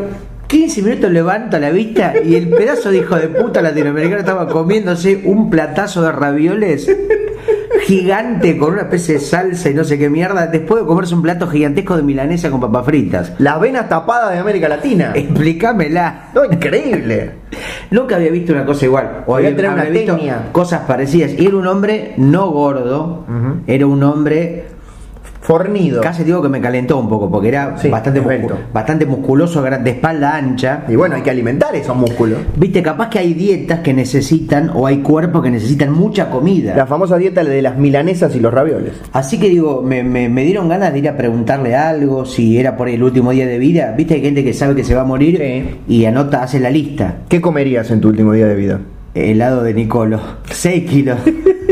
15 0.47 0.81
minutos 0.81 1.11
levanto 1.11 1.57
la 1.59 1.69
vista 1.69 2.13
y 2.23 2.35
el 2.35 2.49
pedazo 2.49 2.91
de 2.91 2.97
hijo 2.97 3.15
de 3.15 3.29
puta 3.29 3.61
latinoamericano 3.61 4.19
estaba 4.19 4.47
comiéndose 4.49 5.21
un 5.23 5.49
platazo 5.49 6.01
de 6.01 6.11
ravioles 6.11 6.89
gigante 7.83 8.57
con 8.57 8.73
una 8.73 8.83
especie 8.83 9.15
de 9.15 9.19
salsa 9.19 9.69
y 9.69 9.73
no 9.73 9.83
sé 9.83 9.97
qué 9.97 10.09
mierda, 10.09 10.47
después 10.47 10.81
de 10.81 10.87
comerse 10.87 11.15
un 11.15 11.21
plato 11.21 11.47
gigantesco 11.47 11.97
de 11.97 12.03
milanesa 12.03 12.49
con 12.49 12.59
papas 12.59 12.85
fritas. 12.85 13.33
Las 13.39 13.59
venas 13.59 13.89
tapadas 13.89 14.31
de 14.31 14.39
América 14.39 14.69
Latina. 14.69 15.11
Explícamela. 15.15 16.29
No, 16.33 16.45
increíble. 16.45 17.31
Nunca 17.89 18.15
había 18.15 18.31
visto 18.31 18.53
una 18.53 18.65
cosa 18.65 18.85
igual. 18.85 19.23
O 19.27 19.35
había, 19.35 19.49
una 19.49 19.81
había 19.81 19.89
visto 19.89 20.17
cosas 20.51 20.81
parecidas. 20.81 21.31
Y 21.37 21.45
era 21.45 21.57
un 21.57 21.67
hombre 21.67 22.13
no 22.17 22.49
gordo, 22.51 23.25
era 23.67 23.85
un 23.87 24.03
hombre 24.03 24.65
Fornido. 25.51 25.99
Casi 26.01 26.23
digo 26.23 26.41
que 26.41 26.47
me 26.47 26.61
calentó 26.61 26.97
un 26.97 27.09
poco 27.09 27.29
porque 27.29 27.49
era 27.49 27.77
Sí, 27.77 27.89
bastante, 27.89 28.21
muscu- 28.23 28.53
bastante 28.73 29.05
musculoso, 29.05 29.61
de 29.61 29.89
espalda 29.91 30.37
ancha. 30.37 30.85
Y 30.87 30.95
bueno, 30.95 31.15
hay 31.17 31.23
que 31.23 31.29
alimentar 31.29 31.75
esos 31.75 31.93
músculos. 31.93 32.39
Viste, 32.55 32.81
capaz 32.81 33.09
que 33.09 33.19
hay 33.19 33.33
dietas 33.33 33.79
que 33.81 33.93
necesitan 33.93 34.71
o 34.73 34.87
hay 34.87 34.99
cuerpos 34.99 35.43
que 35.43 35.51
necesitan 35.51 35.91
mucha 35.91 36.29
comida. 36.29 36.73
La 36.73 36.85
famosa 36.85 37.17
dieta 37.17 37.43
de 37.43 37.61
las 37.61 37.77
milanesas 37.77 38.33
y 38.33 38.39
los 38.39 38.53
ravioles. 38.53 38.93
Así 39.11 39.39
que 39.41 39.49
digo, 39.49 39.81
me, 39.81 40.03
me- 40.03 40.29
me 40.29 40.45
dieron 40.45 40.69
ganas 40.69 40.93
de 40.93 40.99
ir 40.99 41.09
a 41.09 41.17
preguntarle 41.17 41.75
algo, 41.75 42.23
si 42.25 42.57
era 42.57 42.77
por 42.77 42.87
el 42.87 43.03
último 43.03 43.31
día 43.31 43.45
de 43.45 43.57
vida. 43.59 43.93
Viste, 43.97 44.13
hay 44.13 44.21
gente 44.21 44.45
que 44.45 44.53
sabe 44.53 44.73
que 44.73 44.85
se 44.85 44.95
va 44.95 45.01
a 45.01 45.05
morir 45.05 45.37
Sí. 45.37 45.79
y 45.93 46.05
anota, 46.05 46.43
hace 46.43 46.61
la 46.61 46.69
lista. 46.69 47.15
¿Qué 47.27 47.41
comerías 47.41 47.91
en 47.91 47.99
tu 47.99 48.07
último 48.07 48.31
día 48.31 48.47
de 48.47 48.55
vida? 48.55 48.79
Helado 49.15 49.63
de 49.63 49.73
Nicolo, 49.73 50.21
6 50.49 50.89
kilos. 50.89 51.19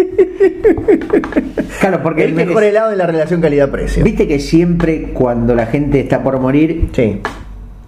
claro, 1.80 2.02
porque 2.03 2.24
el 2.24 2.32
viste 2.32 2.45
mejor 2.45 2.64
helado 2.64 2.91
de 2.91 2.95
la 2.98 3.06
relación 3.07 3.41
calidad-precio. 3.41 4.03
viste 4.03 4.28
que 4.28 4.40
siempre 4.40 5.11
cuando 5.14 5.56
la 5.56 5.66
gente 5.66 5.99
está 5.99 6.22
por 6.24 6.40
morir, 6.40 6.90
Sí. 6.94 7.18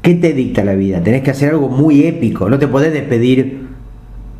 ¿Qué 0.01 0.15
te 0.15 0.33
dicta 0.33 0.63
la 0.63 0.73
vida? 0.73 0.99
Tenés 1.03 1.21
que 1.21 1.29
hacer 1.29 1.49
algo 1.51 1.69
muy 1.69 2.05
épico. 2.05 2.49
No 2.49 2.57
te 2.57 2.67
podés 2.67 2.91
despedir 2.91 3.67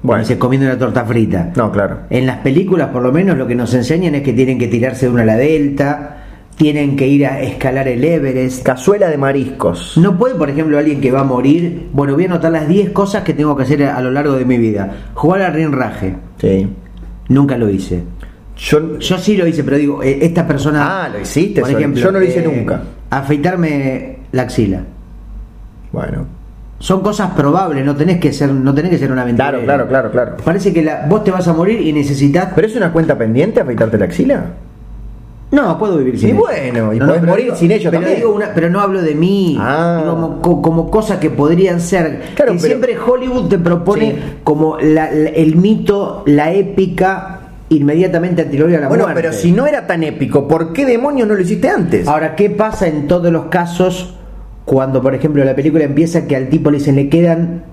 Bueno. 0.02 0.24
bueno. 0.24 0.40
comiendo 0.40 0.66
una 0.66 0.78
torta 0.80 1.06
frita. 1.06 1.52
No, 1.56 1.72
claro. 1.72 2.00
En 2.10 2.26
las 2.26 2.38
películas, 2.38 2.90
por 2.90 3.04
lo 3.04 3.12
menos, 3.12 3.38
lo 3.38 3.46
que 3.46 3.54
nos 3.54 3.72
enseñan 3.76 4.16
es 4.16 4.24
que 4.24 4.34
tienen 4.34 4.58
que 4.58 4.68
tirarse 4.68 5.06
de 5.06 5.12
una 5.12 5.22
a 5.22 5.26
la 5.26 5.38
delta, 5.38 6.18
tienen 6.56 6.96
que 6.96 7.08
ir 7.08 7.28
a 7.28 7.42
escalar 7.44 7.88
el 7.88 8.04
Everest. 8.04 8.64
Cazuela 8.64 9.08
de 9.08 9.18
mariscos. 9.20 9.98
No 10.00 10.18
puede, 10.18 10.34
por 10.34 10.50
ejemplo, 10.50 10.80
alguien 10.80 11.00
que 11.00 11.12
va 11.12 11.20
a 11.20 11.26
morir. 11.26 11.90
Bueno, 11.94 12.16
voy 12.16 12.24
a 12.24 12.28
anotar 12.28 12.52
las 12.52 12.68
10 12.68 12.90
cosas 12.90 13.24
que 13.24 13.36
tengo 13.36 13.56
que 13.56 13.62
hacer 13.62 13.84
a 13.84 14.02
lo 14.02 14.10
largo 14.10 14.34
de 14.34 14.46
mi 14.46 14.58
vida. 14.58 14.92
Jugar 15.14 15.44
al 15.44 15.54
rinraje. 15.54 16.16
Sí. 16.40 16.68
Nunca 17.32 17.58
lo 17.58 17.70
hice. 17.70 18.04
Yo. 18.58 19.00
Yo 19.00 19.18
sí 19.18 19.38
lo 19.38 19.48
hice, 19.48 19.64
pero 19.64 19.78
digo, 19.78 20.04
eh, 20.04 20.20
esta 20.22 20.46
persona. 20.46 21.06
Ah, 21.06 21.10
lo 21.10 21.20
hiciste, 21.20 21.62
Por 21.62 21.72
ejemplo, 21.72 22.02
Yo 22.02 22.12
no 22.12 22.20
lo 22.20 22.26
hice 22.26 22.40
eh, 22.40 22.44
nunca. 22.56 22.84
Afeitarme 23.10 24.18
la 24.34 24.42
axila. 24.44 24.82
Bueno. 25.92 26.26
Son 26.80 27.02
cosas 27.02 27.32
probables, 27.32 27.86
no 27.86 27.96
tenés 27.96 28.20
que 28.20 28.34
ser, 28.34 28.52
no 28.52 28.74
tenés 28.74 28.92
que 28.92 28.98
ser 28.98 29.12
una 29.12 29.24
mentira. 29.24 29.50
Claro, 29.52 29.64
claro, 29.64 29.88
claro, 29.88 30.12
claro. 30.12 30.38
Parece 30.44 30.74
que 30.74 30.82
la- 30.82 31.06
vos 31.08 31.24
te 31.24 31.32
vas 31.32 31.48
a 31.48 31.54
morir 31.54 31.80
y 31.80 31.94
necesitas. 31.94 32.50
¿Pero 32.56 32.68
es 32.68 32.76
una 32.76 32.92
cuenta 32.92 33.18
pendiente 33.18 33.62
afeitarte 33.62 33.98
la 33.98 34.06
axila? 34.06 34.46
No, 35.52 35.78
puedo 35.78 35.98
vivir 35.98 36.18
sin 36.18 36.30
Y 36.30 36.32
ello. 36.32 36.40
bueno, 36.42 36.94
y 36.94 37.00
No, 37.00 37.08
pero 37.08 37.22
morir 37.28 37.46
digo- 37.46 37.56
sin 37.58 37.72
ello 37.72 37.90
pero 37.92 38.02
también. 38.02 38.20
digo 38.20 38.34
una- 38.34 38.54
pero 38.54 38.70
no 38.70 38.80
hablo 38.80 39.02
de 39.02 39.16
mí. 39.16 39.58
Ah. 39.60 40.04
Como, 40.10 40.42
co- 40.42 40.62
como 40.62 40.90
cosas 40.90 41.18
que 41.20 41.30
podrían 41.30 41.82
ser. 41.82 42.22
Claro, 42.36 42.54
que 42.54 42.58
pero- 42.58 42.60
siempre 42.60 42.98
Hollywood 42.98 43.50
te 43.50 43.60
propone 43.60 44.12
Sí. 44.12 44.18
como 44.46 44.78
la- 44.80 45.12
la- 45.12 45.30
el 45.30 45.58
mito, 45.58 46.24
la 46.26 46.54
épica, 46.54 47.38
inmediatamente 47.70 48.42
anterior 48.44 48.70
a 48.70 48.80
la 48.80 48.88
Bueno, 48.88 49.04
muerte. 49.06 49.22
pero 49.22 49.34
si 49.34 49.52
no 49.52 49.66
era 49.68 49.88
tan 49.88 50.04
épico, 50.04 50.48
¿por 50.48 50.72
qué 50.74 50.86
demonios 50.86 51.28
no 51.28 51.36
lo 51.36 51.42
hiciste 51.42 51.70
antes? 51.70 52.08
Ahora, 52.08 52.36
¿qué 52.36 52.50
pasa 52.50 52.88
en 52.88 53.08
todos 53.08 53.32
los 53.32 53.46
casos 53.46 54.16
cuando, 54.66 55.02
por 55.02 55.16
ejemplo, 55.16 55.44
la 55.44 55.56
película 55.56 55.84
empieza 55.84 56.28
que 56.28 56.36
al 56.36 56.48
tipo 56.50 56.72
le 56.72 56.78
dicen 56.78 56.96
le 56.96 57.10
quedan 57.10 57.64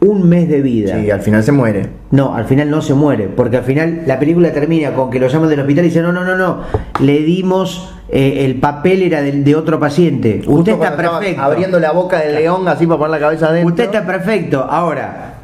un 0.00 0.28
mes 0.28 0.48
de 0.48 0.62
vida? 0.62 0.96
Sí, 1.00 1.10
al 1.10 1.20
final 1.20 1.42
se 1.42 1.50
muere. 1.52 1.86
No, 2.12 2.34
al 2.34 2.44
final 2.44 2.70
no 2.70 2.80
se 2.82 2.94
muere, 2.94 3.28
porque 3.28 3.56
al 3.56 3.64
final 3.64 4.02
la 4.06 4.18
película 4.18 4.52
termina 4.52 4.92
con 4.92 5.10
que 5.10 5.18
lo 5.18 5.26
llaman 5.28 5.48
del 5.48 5.60
hospital 5.60 5.84
y 5.84 5.88
dicen, 5.88 6.02
no, 6.04 6.12
no, 6.12 6.24
no, 6.24 6.36
no, 6.36 6.58
le 7.00 7.18
dimos, 7.22 7.94
eh, 8.08 8.44
el 8.44 8.56
papel 8.56 9.02
era 9.02 9.22
del- 9.22 9.42
de, 9.44 9.56
otro 9.56 9.80
paciente. 9.80 10.36
Justo 10.44 10.52
Usted 10.60 10.72
está 10.72 10.96
perfecto. 10.96 11.42
Abriendo 11.42 11.80
la 11.80 11.90
boca 11.92 12.20
del 12.20 12.36
león 12.36 12.66
así 12.68 12.86
para 12.86 12.98
poner 12.98 13.20
la 13.20 13.26
cabeza 13.26 13.48
adentro. 13.48 13.70
Usted 13.70 13.84
está 13.84 14.06
perfecto. 14.06 14.62
Ahora, 14.70 15.34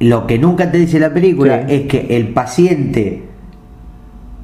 lo 0.00 0.26
que 0.26 0.38
nunca 0.38 0.70
te 0.70 0.78
dice 0.78 0.98
la 0.98 1.10
película 1.12 1.64
Sí. 1.68 1.74
es 1.74 1.82
que 1.86 2.16
el 2.16 2.28
paciente, 2.28 3.24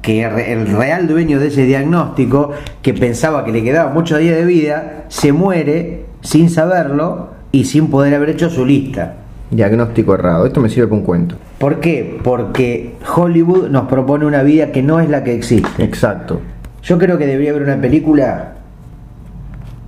que 0.01 0.23
el 0.23 0.67
real 0.67 1.07
dueño 1.07 1.39
de 1.39 1.47
ese 1.47 1.63
diagnóstico, 1.65 2.51
que 2.81 2.93
pensaba 2.93 3.43
que 3.43 3.51
le 3.51 3.63
quedaban 3.63 3.93
muchos 3.93 4.19
días 4.19 4.35
de 4.35 4.45
vida, 4.45 5.05
se 5.07 5.31
muere 5.31 6.05
sin 6.21 6.49
saberlo 6.49 7.29
y 7.55 7.63
sin 7.63 7.87
poder 7.87 8.13
haber 8.13 8.31
hecho 8.31 8.49
su 8.49 8.65
lista. 8.65 9.13
Diagnóstico 9.49 10.13
errado. 10.13 10.45
Esto 10.45 10.59
me 10.59 10.67
sirve 10.67 10.87
para 10.87 10.99
un 10.99 11.05
cuento. 11.05 11.35
¿Por 11.57 11.79
qué? 11.79 12.19
Porque 12.21 12.95
Hollywood 13.15 13.69
nos 13.69 13.87
propone 13.87 14.25
una 14.25 14.43
vida 14.43 14.73
que 14.73 14.83
no 14.83 14.99
es 14.99 15.09
la 15.09 15.23
que 15.23 15.33
existe. 15.35 15.81
Exacto. 15.81 16.41
Yo 16.83 16.97
creo 16.97 17.17
que 17.17 17.25
debería 17.25 17.51
haber 17.51 17.63
una 17.63 17.79
película 17.79 18.55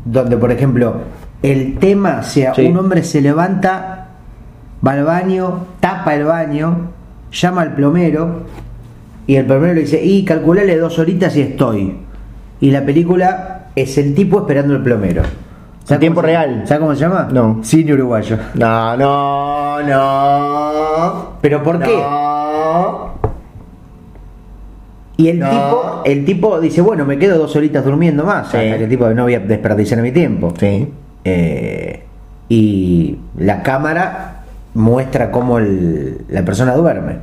donde, 0.05 0.37
por 0.37 0.49
ejemplo, 0.49 1.01
el 1.43 1.77
tema 1.77 2.23
sea 2.23 2.53
Sí. 2.55 2.67
un 2.67 2.77
hombre 2.77 3.03
se 3.03 3.19
levanta, 3.19 4.11
va 4.85 4.91
al 4.93 5.03
baño, 5.03 5.65
tapa 5.81 6.15
el 6.15 6.23
baño, 6.23 6.91
llama 7.33 7.63
al 7.63 7.75
plomero 7.75 8.43
y 9.27 9.35
el 9.35 9.45
plomero 9.45 9.73
le 9.73 9.81
dice, 9.81 10.01
y 10.01 10.23
calculale 10.23 10.77
dos 10.77 10.97
horitas 10.99 11.35
y 11.35 11.41
estoy. 11.41 11.97
Y 12.61 12.71
la 12.71 12.85
película 12.85 13.65
es 13.75 13.97
el 13.97 14.15
tipo 14.15 14.39
esperando 14.39 14.73
el 14.73 14.81
plomero. 14.83 15.23
En 15.95 15.99
tiempo 15.99 16.21
se- 16.21 16.27
real. 16.27 16.61
¿Sabes 16.65 16.79
cómo 16.81 16.93
se 16.95 16.99
llama? 17.01 17.27
No. 17.31 17.59
Cine 17.63 17.93
uruguayo. 17.93 18.37
No, 18.55 18.97
no, 18.97 19.81
no. 19.83 21.29
¿Pero 21.41 21.63
por 21.63 21.79
qué? 21.81 21.97
Y 25.19 25.29
el 25.29 25.39
No. 25.39 25.49
tipo, 25.49 26.01
el 26.05 26.25
tipo 26.25 26.59
dice, 26.59 26.81
bueno, 26.81 27.03
me 27.05 27.17
quedo 27.17 27.37
dos 27.39 27.55
horitas 27.55 27.83
durmiendo 27.83 28.23
más. 28.23 28.49
Sí. 28.51 28.57
Hasta 28.57 28.77
que 28.77 28.83
el 28.83 28.89
tipo 28.89 29.09
no 29.09 29.23
voy 29.23 29.33
a 29.35 29.39
desperdiciar 29.39 30.01
mi 30.01 30.11
tiempo. 30.11 30.53
Sí. 30.59 30.93
Eh, 31.23 32.03
y 32.49 33.17
la 33.37 33.63
cámara 33.63 34.43
muestra 34.75 35.31
cómo 35.31 35.57
el- 35.57 36.21
la 36.29 36.43
persona 36.45 36.75
duerme. 36.75 37.17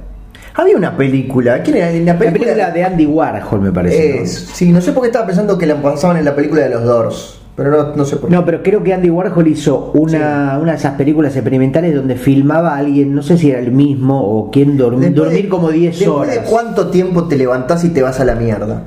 Había 0.57 0.77
una 0.77 0.97
película. 0.97 1.63
¿Quién 1.63 1.77
era? 1.77 1.87
La 1.93 2.13
La 2.15 2.19
película, 2.19 2.33
película 2.53 2.71
de 2.71 2.85
Andy 2.85 3.07
Warhol 3.07 3.61
me 3.61 3.73
parece. 3.73 4.15
¿no? 4.17 4.23
Es, 4.23 4.33
sí, 4.55 4.73
no 4.73 4.81
sé 4.81 4.93
por 4.93 5.03
qué 5.03 5.09
estaba 5.09 5.27
pensando 5.27 5.57
que 5.57 5.67
la 5.67 5.77
pasaban 5.81 6.17
en 6.17 6.25
la 6.25 6.35
película 6.35 6.63
de 6.63 6.71
los 6.71 6.83
Doors. 6.85 7.41
Pero 7.57 7.71
no, 7.71 7.95
no 7.97 8.05
sé 8.05 8.17
por 8.17 8.29
qué. 8.29 8.35
No, 8.35 8.45
pero 8.45 8.63
creo 8.65 8.83
que 8.83 8.93
Andy 8.93 9.11
Warhol 9.11 9.47
hizo 9.47 9.93
una, 9.95 10.59
una 10.61 10.73
de 10.73 10.79
esas 10.79 10.95
películas 10.95 11.37
experimentales 11.37 11.95
donde 11.95 12.17
filmaba 12.17 12.75
a 12.75 12.79
alguien, 12.79 13.15
no 13.15 13.23
sé 13.23 13.39
si 13.39 13.51
era 13.51 13.61
el 13.61 13.71
mismo 13.71 14.21
o 14.21 14.51
quién 14.51 14.77
dorm- 14.77 14.99
Después 14.99 15.15
dormir 15.15 15.43
de- 15.45 15.49
como 15.49 15.71
10 15.71 15.97
después 15.99 16.29
horas. 16.31 16.35
de 16.35 16.51
cuánto 16.51 16.89
tiempo 16.89 17.25
te 17.29 17.37
levantás 17.37 17.85
y 17.85 17.91
te 17.91 18.03
vas 18.03 18.19
a 18.19 18.25
la 18.25 18.35
mierda? 18.35 18.83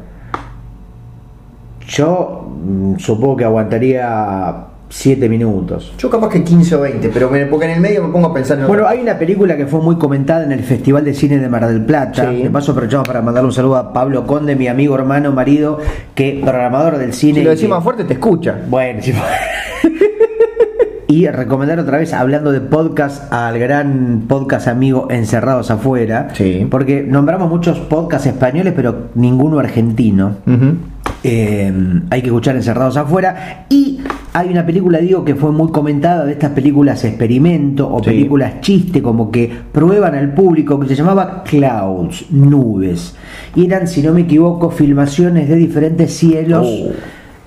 Yo 1.87 2.45
mm, 2.65 2.97
supongo 2.97 3.37
que 3.37 3.45
aguantaría 3.45 4.66
7 4.89 5.27
minutos. 5.29 5.93
Yo 5.97 6.09
capaz 6.09 6.29
que 6.29 6.43
15 6.43 6.75
o 6.75 6.81
20, 6.81 7.09
pero 7.09 7.29
me- 7.29 7.45
porque 7.45 7.65
en 7.65 7.71
el 7.71 7.79
medio 7.81 8.03
me 8.05 8.11
pongo 8.13 8.27
a 8.27 8.33
pensar 8.33 8.57
en 8.59 8.67
Bueno, 8.67 8.83
otra- 8.83 8.93
hay 8.95 9.01
una 9.01 9.17
película 9.19 9.57
que 9.57 9.65
fue 9.67 9.81
muy 9.81 9.97
comentada 9.97 10.43
en 10.45 10.51
el 10.53 10.61
Festival 10.63 11.03
de 11.03 11.13
Cine 11.13 11.39
de 11.39 11.49
Mar 11.49 11.67
del 11.67 11.81
Plata. 11.85 12.29
Sí. 12.31 12.43
De 12.43 12.49
paso 12.49 12.71
aprovechamos 12.71 13.07
para 13.07 13.21
mandarle 13.21 13.47
un 13.47 13.53
saludo 13.53 13.75
a 13.75 13.91
Pablo 13.93 14.25
Conde, 14.25 14.55
mi 14.55 14.67
amigo, 14.67 14.95
hermano, 14.95 15.31
marido, 15.31 15.79
que 16.15 16.39
programador 16.41 16.97
del 16.97 17.13
cine. 17.13 17.39
Si 17.39 17.43
lo 17.45 17.49
decís 17.51 17.67
más 17.69 17.83
fuerte 17.83 18.03
te 18.05 18.13
escucha. 18.13 18.55
Bueno, 18.69 18.99
sí. 19.01 19.13
y 21.09 21.25
recomendar 21.27 21.79
otra 21.79 21.97
vez, 21.99 22.13
hablando 22.13 22.51
de 22.51 22.59
podcast, 22.59 23.31
al 23.31 23.57
gran 23.59 24.23
podcast 24.27 24.67
amigo 24.67 25.07
Encerrados 25.09 25.71
Afuera. 25.71 26.27
Sí. 26.33 26.67
Porque 26.69 27.01
nombramos 27.01 27.49
muchos 27.49 27.79
podcasts 27.79 28.27
españoles, 28.27 28.73
pero 28.75 29.07
ninguno 29.15 29.59
argentino. 29.59 30.35
Ujú. 30.45 30.75
Eh, 31.23 31.73
hay 32.09 32.21
que 32.21 32.27
escuchar 32.27 32.55
Encerrados 32.55 32.97
Afuera. 32.97 33.65
Y 33.69 33.99
hay 34.33 34.49
una 34.49 34.65
película, 34.65 34.99
digo, 34.99 35.25
que 35.25 35.35
fue 35.35 35.51
muy 35.51 35.71
comentada 35.71 36.25
de 36.25 36.33
estas 36.33 36.51
películas 36.51 37.03
experimento 37.03 37.91
o 37.91 37.99
Sí. 37.99 38.11
películas 38.11 38.61
chiste, 38.61 39.01
como 39.01 39.31
que 39.31 39.51
prueban 39.71 40.13
al 40.15 40.33
público, 40.33 40.79
que 40.79 40.87
se 40.87 40.95
llamaba 40.95 41.43
Clouds, 41.43 42.31
nubes. 42.31 43.15
Y 43.55 43.65
eran, 43.65 43.87
si 43.87 44.01
no 44.01 44.13
me 44.13 44.21
equivoco, 44.21 44.69
filmaciones 44.69 45.49
de 45.49 45.55
diferentes 45.55 46.13
cielos. 46.13 46.67
Oh. 46.69 46.91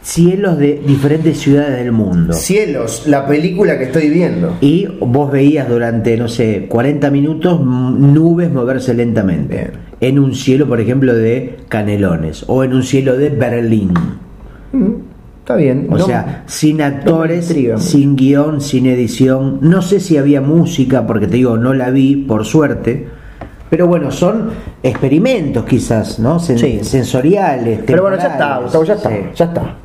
Cielos 0.03 0.57
de 0.57 0.81
diferentes 0.87 1.39
ciudades 1.39 1.77
del 1.77 1.93
mundo. 1.93 2.33
Cielos, 2.33 3.07
la 3.07 3.27
película 3.27 3.77
que 3.79 3.85
estoy 3.85 4.09
viendo. 4.09 4.57
Y 4.63 4.87
vos 5.01 5.31
veías 5.31 5.69
durante, 5.69 6.17
no 6.17 6.27
sé, 6.27 6.67
40 6.69 7.11
minutos 7.11 7.61
nubes 7.61 8.51
moverse 8.51 8.95
lentamente. 8.95 9.55
Bien. 9.57 9.71
En 10.01 10.19
un 10.19 10.35
cielo, 10.35 10.67
por 10.67 10.81
ejemplo, 10.81 11.15
de 11.15 11.59
Canelones. 11.69 12.45
O 12.49 12.65
en 12.65 12.73
un 12.73 12.83
cielo 12.83 13.17
de 13.19 13.29
Berlín. 13.29 13.93
Mm, 14.73 14.93
Está 15.41 15.57
bien. 15.57 15.89
O 15.91 15.99
No- 15.99 16.07
sea, 16.07 16.45
sin 16.47 16.81
actores, 16.81 17.55
sin 17.79 18.17
guion, 18.17 18.61
sin 18.61 18.87
edición. 18.87 19.59
No 19.61 19.83
sé 19.83 19.99
si 20.01 20.17
había 20.17 20.41
música, 20.41 21.07
porque 21.07 21.27
te 21.27 21.37
digo, 21.37 21.57
no 21.59 21.75
la 21.75 21.91
vi, 21.91 22.17
por 22.17 22.45
suerte. 22.47 23.09
Pero 23.69 23.87
bueno, 23.87 24.11
son 24.11 24.51
experimentos 24.83 25.65
quizás, 25.65 26.19
¿no? 26.19 26.39
Sen- 26.41 26.57
Sí. 26.59 26.79
Sensoriales. 26.83 27.81
pero 27.87 28.03
bueno, 28.03 28.17
ya 28.17 28.29
está. 28.29 28.59
Gustavo, 28.59 28.85
ya 28.85 28.95
está. 28.95 29.09
Sí. 29.11 29.17
Ya 29.35 29.45
está. 29.47 29.77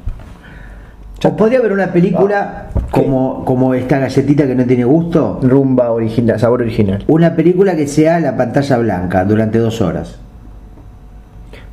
O 1.24 1.36
podría 1.36 1.60
haber 1.60 1.72
una 1.72 1.88
película 1.92 2.68
como, 2.92 3.44
como 3.46 3.74
esta 3.74 3.98
galletita 4.00 4.46
que 4.46 4.54
no 4.56 4.66
tiene 4.66 4.84
gusto. 4.86 5.40
Rumba 5.42 5.92
original, 5.92 6.40
sabor 6.40 6.62
original. 6.62 7.04
Una 7.08 7.36
película 7.36 7.76
que 7.76 7.88
sea 7.88 8.20
la 8.20 8.36
pantalla 8.38 8.78
blanca 8.78 9.26
durante 9.26 9.58
dos 9.58 9.82
horas. 9.82 10.20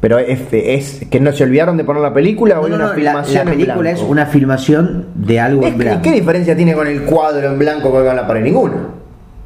Pero 0.01 0.19
es, 0.19 0.41
es 0.53 1.07
que 1.11 1.21
no 1.21 1.33
se 1.33 1.45
olvidaron 1.45 1.77
de 1.77 1.85
poner 1.85 2.03
la 2.03 2.13
película 2.15 2.59
o 2.61 2.67
No, 2.67 2.75
una 2.75 2.85
no, 2.85 2.89
la, 2.91 2.95
filmación 2.95 3.35
la 3.35 3.43
en 3.43 3.49
película 3.59 3.79
blanco? 3.79 4.03
es 4.03 4.09
una 4.09 4.27
filmación 4.27 5.07
de 5.15 5.39
algo 5.41 5.63
Es 5.63 5.69
en 5.69 5.79
que- 5.79 5.85
blanco. 5.85 6.03
¿Qué 6.03 6.13
diferencia 6.13 6.57
tiene 6.57 6.75
con 6.75 6.87
el 6.89 7.03
cuadro 7.03 7.47
en 7.53 7.59
blanco 7.59 7.91
colgado 7.91 8.11
en 8.11 8.17
la 8.17 8.27
pared? 8.27 8.43
Ninguna. 8.43 8.75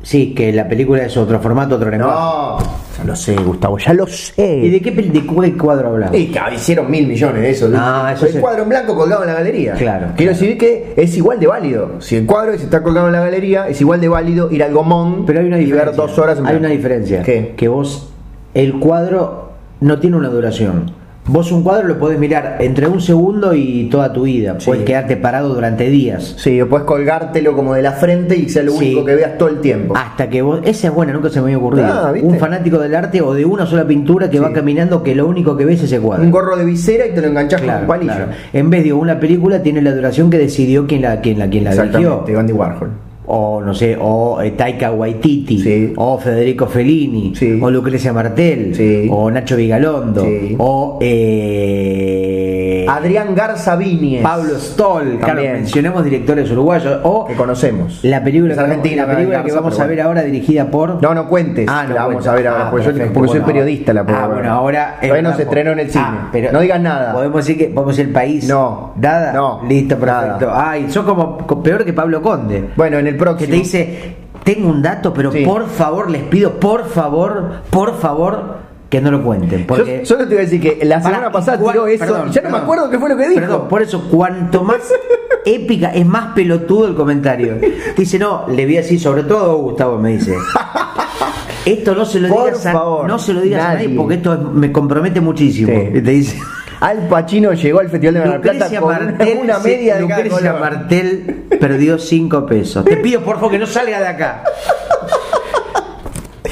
Sí, 0.02 0.35
que 0.35 0.52
la 0.52 0.68
película 0.68 1.02
es 1.05 1.16
otro 1.16 1.40
formato, 1.40 1.74
otro 1.77 1.90
lenguaje. 1.90 2.14
No, 2.16 2.59
ya 2.97 3.05
lo 3.05 3.16
sé, 3.16 3.36
Gustavo, 3.36 3.78
ya 3.78 3.93
lo 3.93 4.06
sé. 4.06 4.59
¿Y 4.59 4.70
de 4.70 4.81
qué, 4.81 4.90
de 4.90 5.12
qué 5.12 5.56
cuadro 5.56 5.89
hablamos? 5.89 6.16
Y 6.16 6.28
claro, 6.28 6.55
hicieron 6.55 6.90
mil 6.90 7.06
millones 7.06 7.43
de 7.43 7.51
eso. 7.51 7.70
Ah, 7.74 8.12
eso 8.14 8.27
el 8.27 8.40
cuadro 8.40 8.62
en 8.62 8.68
blanco 8.68 8.94
colgado 8.94 9.23
en 9.23 9.28
la 9.28 9.35
galería. 9.35 9.74
Claro, 9.74 10.06
Quiero 10.16 10.32
claro. 10.32 10.47
decir 10.47 10.59
que 10.59 10.94
es 10.97 11.16
igual 11.16 11.39
de 11.40 11.47
válido. 11.47 12.01
Si 12.01 12.16
el 12.16 12.27
cuadro 12.27 12.52
está 12.52 12.82
colgado 12.82 13.06
en 13.09 13.12
la 13.12 13.20
galería, 13.20 13.68
es 13.68 13.81
igual 13.81 14.01
de 14.01 14.09
válido 14.09 14.51
ir 14.51 14.62
al 14.62 14.73
gomón 14.73 15.27
Pero 15.27 15.40
hay 15.40 15.47
una 15.47 15.59
y 15.59 15.70
ver 15.70 15.94
dos 15.94 16.18
horas 16.18 16.39
en 16.39 16.47
Hay 16.47 16.56
una 16.56 16.68
diferencia. 16.68 17.23
¿Qué? 17.23 17.55
Que 17.56 17.68
vos, 17.68 18.10
el 18.55 18.78
cuadro 18.78 19.52
no 19.81 19.98
tiene 19.98 20.16
una 20.16 20.28
duración. 20.28 20.90
Vos 21.28 21.51
un 21.51 21.65
cuadro 21.65 21.89
lo 21.89 21.98
podés 21.98 22.20
mirar 22.20 22.59
entre 22.61 22.86
un 22.86 23.01
segundo 23.01 23.53
y 23.53 23.89
toda 23.90 24.12
tu 24.12 24.23
vida. 24.23 24.55
Sí. 24.61 24.66
Puedes 24.66 24.85
quedarte 24.85 25.16
parado 25.16 25.53
durante 25.53 25.89
días. 25.89 26.35
Sí, 26.39 26.61
o 26.61 26.69
puedes 26.69 26.86
colgártelo 26.86 27.57
como 27.57 27.74
de 27.74 27.82
la 27.82 27.93
frente 27.93 28.36
y 28.36 28.48
sea 28.48 28.62
lo 28.62 28.70
Sí. 28.73 28.78
único 28.93 29.05
que 29.05 29.16
veas 29.16 29.36
todo 29.36 29.48
el 29.48 29.61
tiempo. 29.61 29.94
Hasta 29.97 30.28
que 30.31 30.40
vos. 30.43 30.61
Esa 30.62 30.86
es 30.86 30.94
buena, 30.94 31.12
nunca 31.12 31.28
se 31.28 31.40
me 31.40 31.47
había 31.47 31.59
ocurrido. 31.59 31.86
Ah, 31.89 32.12
un 32.23 32.39
fanático 32.39 32.78
del 32.78 32.94
arte 32.94 33.20
o 33.23 33.35
de 33.35 33.44
una 33.44 33.66
sola 33.66 33.85
pintura 33.85 34.31
que 34.31 34.36
Sí. 34.36 34.43
va 34.43 34.53
caminando 34.53 35.03
que 35.03 35.16
lo 35.16 35.27
único 35.27 35.57
que 35.57 35.65
ves 35.65 35.78
es 35.81 35.86
ese 35.93 35.98
cuadro. 36.01 36.23
Un 36.23 36.31
gorro 36.31 36.57
de 36.57 36.65
visera 36.65 37.07
y 37.07 37.12
te 37.12 37.20
lo 37.20 37.27
enganchás 37.27 37.61
con 37.61 37.66
Claro, 37.70 37.81
un 37.82 37.86
palillo. 37.89 38.12
claro. 38.15 38.31
En 38.53 38.70
vez 38.70 38.85
de 38.85 38.93
una 38.93 39.19
película 39.19 39.61
tiene 39.62 39.82
la 39.82 39.93
duración 39.93 40.31
que 40.31 40.39
decidió 40.39 40.86
quien 40.86 41.03
la, 41.03 41.20
quien 41.20 41.40
la, 41.40 41.51
quien 41.51 41.65
la 41.65 41.73
dirigió. 41.74 42.24
Andy 42.39 42.53
Warhol. 42.53 43.06
O 43.28 43.61
no 43.61 43.74
sé, 43.74 43.97
o 44.01 44.40
eh, 44.40 44.53
Taika 44.53 44.93
Waititi, 44.93 45.59
Sí. 45.59 45.93
o 45.97 46.16
Federico 46.19 46.66
Fellini, 46.69 47.35
Sí. 47.35 47.59
o 47.61 47.70
Lucrecia 47.70 48.12
Martel, 48.12 48.73
Sí. 48.74 49.09
o 49.11 49.28
Nacho 49.31 49.57
Vigalondo, 49.57 50.24
o 50.59 50.98
eh, 51.03 52.45
Adrián 52.89 53.35
Garza 53.35 53.77
Viñez. 53.77 54.23
Pablo 54.23 54.59
Stoll, 54.59 55.19
claro, 55.19 55.43
mencionemos 55.43 56.05
directores 56.05 56.51
uruguayos. 56.51 57.01
O 57.03 57.27
que 57.27 57.35
conocemos. 57.35 58.01
la 58.03 58.23
película, 58.23 58.53
Es 58.53 58.59
que, 58.59 58.65
argentina, 58.65 59.07
la 59.07 59.15
película 59.15 59.45
que 59.45 59.53
vamos 59.53 59.79
a 59.81 59.87
ver 59.87 59.97
bueno. 59.97 60.09
ahora 60.09 60.23
dirigida 60.23 60.67
por. 60.71 61.03
No, 61.03 61.15
no 61.15 61.29
cuentes. 61.29 61.67
Ah, 61.69 61.85
no 61.89 61.95
la 61.95 62.07
vamos 62.07 62.27
a 62.27 62.35
ver 62.35 62.49
ahora. 62.49 62.67
Ah, 62.67 62.71
porque 62.71 62.87
yo- 62.87 62.93
perfecto. 62.93 63.19
soy 63.21 63.29
Bueno, 63.41 63.47
periodista, 63.47 63.93
la 63.93 64.05
puedo 64.05 64.19
Ah, 64.19 64.27
ver. 64.27 64.35
bueno, 64.37 64.53
ahora. 64.53 64.99
Todavía 65.01 65.23
no 65.23 65.31
eh, 65.31 65.35
se 65.37 65.43
estrenó 65.43 65.71
en 65.73 65.79
el 65.81 65.91
cine. 65.91 66.05
Ah, 66.07 66.29
pero 66.33 66.53
no 66.53 66.61
digas 66.61 66.81
nada. 66.81 67.13
Podemos 67.13 67.37
decir 67.47 67.59
que 67.59 67.73
podemos 67.73 67.99
el 67.99 68.11
país. 68.11 68.49
No. 68.49 68.93
Nada. 68.97 69.33
No. 69.33 69.61
Listo, 69.69 69.97
perfecto. 69.99 70.47
Nada. 70.47 70.71
Ay, 70.71 70.91
sos 70.91 71.05
como 71.05 71.39
co- 71.47 71.63
peor 71.63 71.85
que 71.85 71.93
Pablo 71.93 72.23
Conde. 72.23 72.71
Bueno, 72.77 72.99
en 72.99 73.07
el 73.07 73.15
Que 73.15 73.19
próximo. 73.21 73.51
te 73.51 73.57
dice, 73.57 74.17
tengo 74.45 74.69
un 74.69 74.83
dato, 74.83 75.13
pero 75.13 75.33
Sí. 75.33 75.45
por 75.45 75.67
favor, 75.69 76.11
les 76.11 76.23
pido, 76.23 76.53
por 76.61 76.87
favor, 76.89 77.63
por 77.71 77.99
favor, 77.99 78.57
que 78.98 79.01
no 79.05 79.10
lo 79.10 79.23
cuenten. 79.23 79.60
Yo 79.60 79.66
Porque 79.66 80.05
solo 80.06 80.27
te 80.27 80.35
iba 80.35 80.43
a 80.43 80.44
decir 80.44 80.60
que 80.60 80.85
la 80.85 81.01
semana 81.02 81.31
pasada 81.31 81.59
tiró 81.59 81.86
eso. 81.86 82.05
perdón, 82.05 82.31
ya 82.32 82.43
no 82.43 82.51
me 82.51 82.59
acuerdo 82.59 82.90
qué 82.90 82.98
fue 82.98 83.09
lo 83.09 83.16
que 83.16 83.28
dijo. 83.28 83.40
Perdón, 83.40 83.68
por 83.68 83.82
eso, 83.82 84.09
cuanto 84.10 84.62
más 84.64 84.78
épica, 85.44 85.90
es 85.94 86.06
más 86.06 86.35
pelotudo 86.35 86.89
el 86.89 86.94
comentario. 86.94 87.59
Dice, 87.97 88.18
no, 88.18 88.47
le 88.48 88.64
vi 88.66 88.78
así, 88.78 88.98
sobre 88.98 89.23
todo 89.24 89.56
Gustavo, 89.59 89.98
me 89.98 90.12
dice. 90.12 90.35
Esto 91.64 91.94
no 91.97 92.05
se 92.05 92.20
lo 92.20 92.28
Por 92.28 92.44
digas 92.47 92.66
a, 92.66 92.73
favor, 92.73 93.06
no 93.09 93.18
se 93.18 93.32
lo 93.32 93.40
digas 93.40 93.64
a 93.64 93.74
nadie 93.74 93.89
porque 93.89 94.14
esto 94.14 94.35
es- 94.35 94.40
me 94.40 94.70
compromete 94.70 95.20
muchísimo. 95.20 95.73
Sí. 95.73 95.89
Y 95.98 96.01
te 96.01 96.10
dice. 96.12 96.39
Al 96.78 97.09
Pacino 97.09 97.52
llegó 97.55 97.81
al 97.81 97.89
Festival 97.89 98.14
de 98.14 98.20
Mar 98.20 98.40
Plata 98.40 98.52
Lucrecia 98.55 98.81
con 98.81 98.93
Martel, 98.93 99.39
una 99.43 99.59
media 99.59 99.94
de 99.97 100.01
Lucrecia. 100.02 100.52
Martel 100.52 101.44
perdió 101.59 101.98
5 101.98 102.47
pesos. 102.47 102.85
Te 102.85 102.98
pido 102.98 103.20
por 103.23 103.36
favor 103.36 103.51
que 103.51 103.59
no 103.59 103.66
salga 103.66 103.98
de 103.98 104.06
acá. 104.06 104.44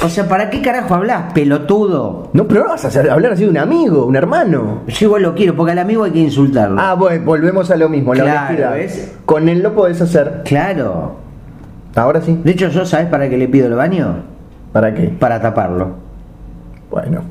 O 0.05 0.09
sea, 0.11 0.29
¿para 0.29 0.51
qué 0.51 0.61
carajo 0.61 0.95
hablas, 0.95 1.33
pelotudo? 1.33 2.29
No, 2.35 2.47
pero 2.47 2.65
no 2.65 2.69
vas 2.71 2.85
a 2.85 2.89
hacer- 2.89 3.11
hablar 3.11 3.33
así 3.33 3.45
de 3.45 3.51
un 3.51 3.57
amigo, 3.59 4.05
un 4.07 4.17
hermano. 4.17 4.83
Yo 4.87 5.07
igual 5.07 5.23
lo 5.23 5.35
quiero, 5.35 5.57
porque 5.57 5.73
al 5.73 5.79
amigo 5.79 6.05
hay 6.05 6.11
que 6.13 6.19
insultarlo. 6.21 6.77
Ah, 6.79 6.95
bueno, 6.95 7.25
volvemos 7.25 7.71
a 7.71 7.77
lo 7.77 7.89
mismo, 7.89 8.13
la 8.15 8.23
Claro, 8.25 8.41
honestidad. 8.47 8.73
¿ves? 8.75 9.15
Con 9.25 9.49
él 9.49 9.63
lo 9.63 9.75
podés 9.75 10.01
hacer. 10.03 10.43
Claro. 10.45 11.17
Ahora 11.97 12.21
sí. 12.21 12.39
De 12.45 12.51
hecho, 12.53 12.69
¿yo 12.69 12.85
sabes 12.85 13.07
para 13.07 13.29
qué 13.31 13.39
le 13.39 13.49
pido 13.49 13.67
el 13.67 13.75
baño? 13.75 14.17
¿Para 14.73 14.93
qué? 14.93 15.05
Para 15.09 15.41
taparlo. 15.41 15.93
Bueno, 16.91 17.23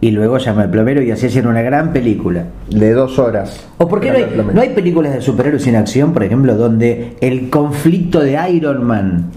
Y 0.00 0.10
luego 0.10 0.36
llama 0.38 0.62
al 0.62 0.70
plomero 0.70 1.00
y 1.00 1.10
así 1.10 1.26
hacen 1.26 1.46
una 1.46 1.62
gran 1.62 1.92
película. 1.92 2.44
de 2.68 2.92
dos 2.92 3.18
horas. 3.18 3.64
¿O 3.78 3.88
por 3.88 4.00
qué 4.00 4.10
no 4.10 4.16
hay, 4.18 4.44
no 4.52 4.60
hay 4.60 4.70
películas 4.70 5.14
de 5.14 5.20
superhéroes 5.22 5.66
en 5.66 5.76
acción, 5.76 6.12
por 6.12 6.24
ejemplo, 6.24 6.56
donde 6.56 7.16
el 7.20 7.48
conflicto 7.50 8.20
de 8.20 8.36
Iron 8.50 8.84
Man 8.84 9.30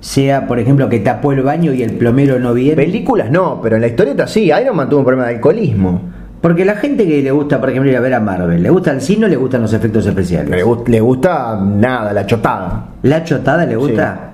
sea, 0.00 0.46
por 0.46 0.58
ejemplo, 0.58 0.88
que 0.88 1.00
tapó 1.00 1.32
el 1.32 1.42
baño 1.42 1.72
y 1.72 1.82
el 1.82 1.92
plomero 1.92 2.38
no 2.38 2.54
viene? 2.54 2.76
Películas 2.76 3.30
no, 3.30 3.60
pero 3.62 3.76
en 3.76 3.82
la 3.82 3.88
historieta 3.88 4.26
sí. 4.26 4.50
Iron 4.50 4.76
Man 4.76 4.88
tuvo 4.88 5.00
un 5.00 5.04
problema 5.06 5.28
de 5.28 5.36
alcoholismo. 5.36 6.00
Porque 6.40 6.64
la 6.64 6.76
gente 6.76 7.04
que 7.06 7.20
le 7.20 7.32
gusta, 7.32 7.58
por 7.60 7.70
ejemplo, 7.70 7.90
ir 7.90 7.96
a 7.96 8.00
ver 8.00 8.14
a 8.14 8.20
Marvel, 8.20 8.62
¿le 8.62 8.70
gusta 8.70 8.92
el 8.92 9.00
cine 9.00 9.26
o 9.26 9.28
le 9.28 9.36
gustan 9.36 9.62
los 9.62 9.72
efectos 9.72 10.06
especiales? 10.06 10.50
Le, 10.50 10.64
le 10.86 11.00
gusta 11.00 11.60
nada, 11.60 12.12
la 12.12 12.26
chotada. 12.26 12.84
¿La 13.02 13.24
chotada 13.24 13.66
le 13.66 13.74
gusta? 13.74 14.28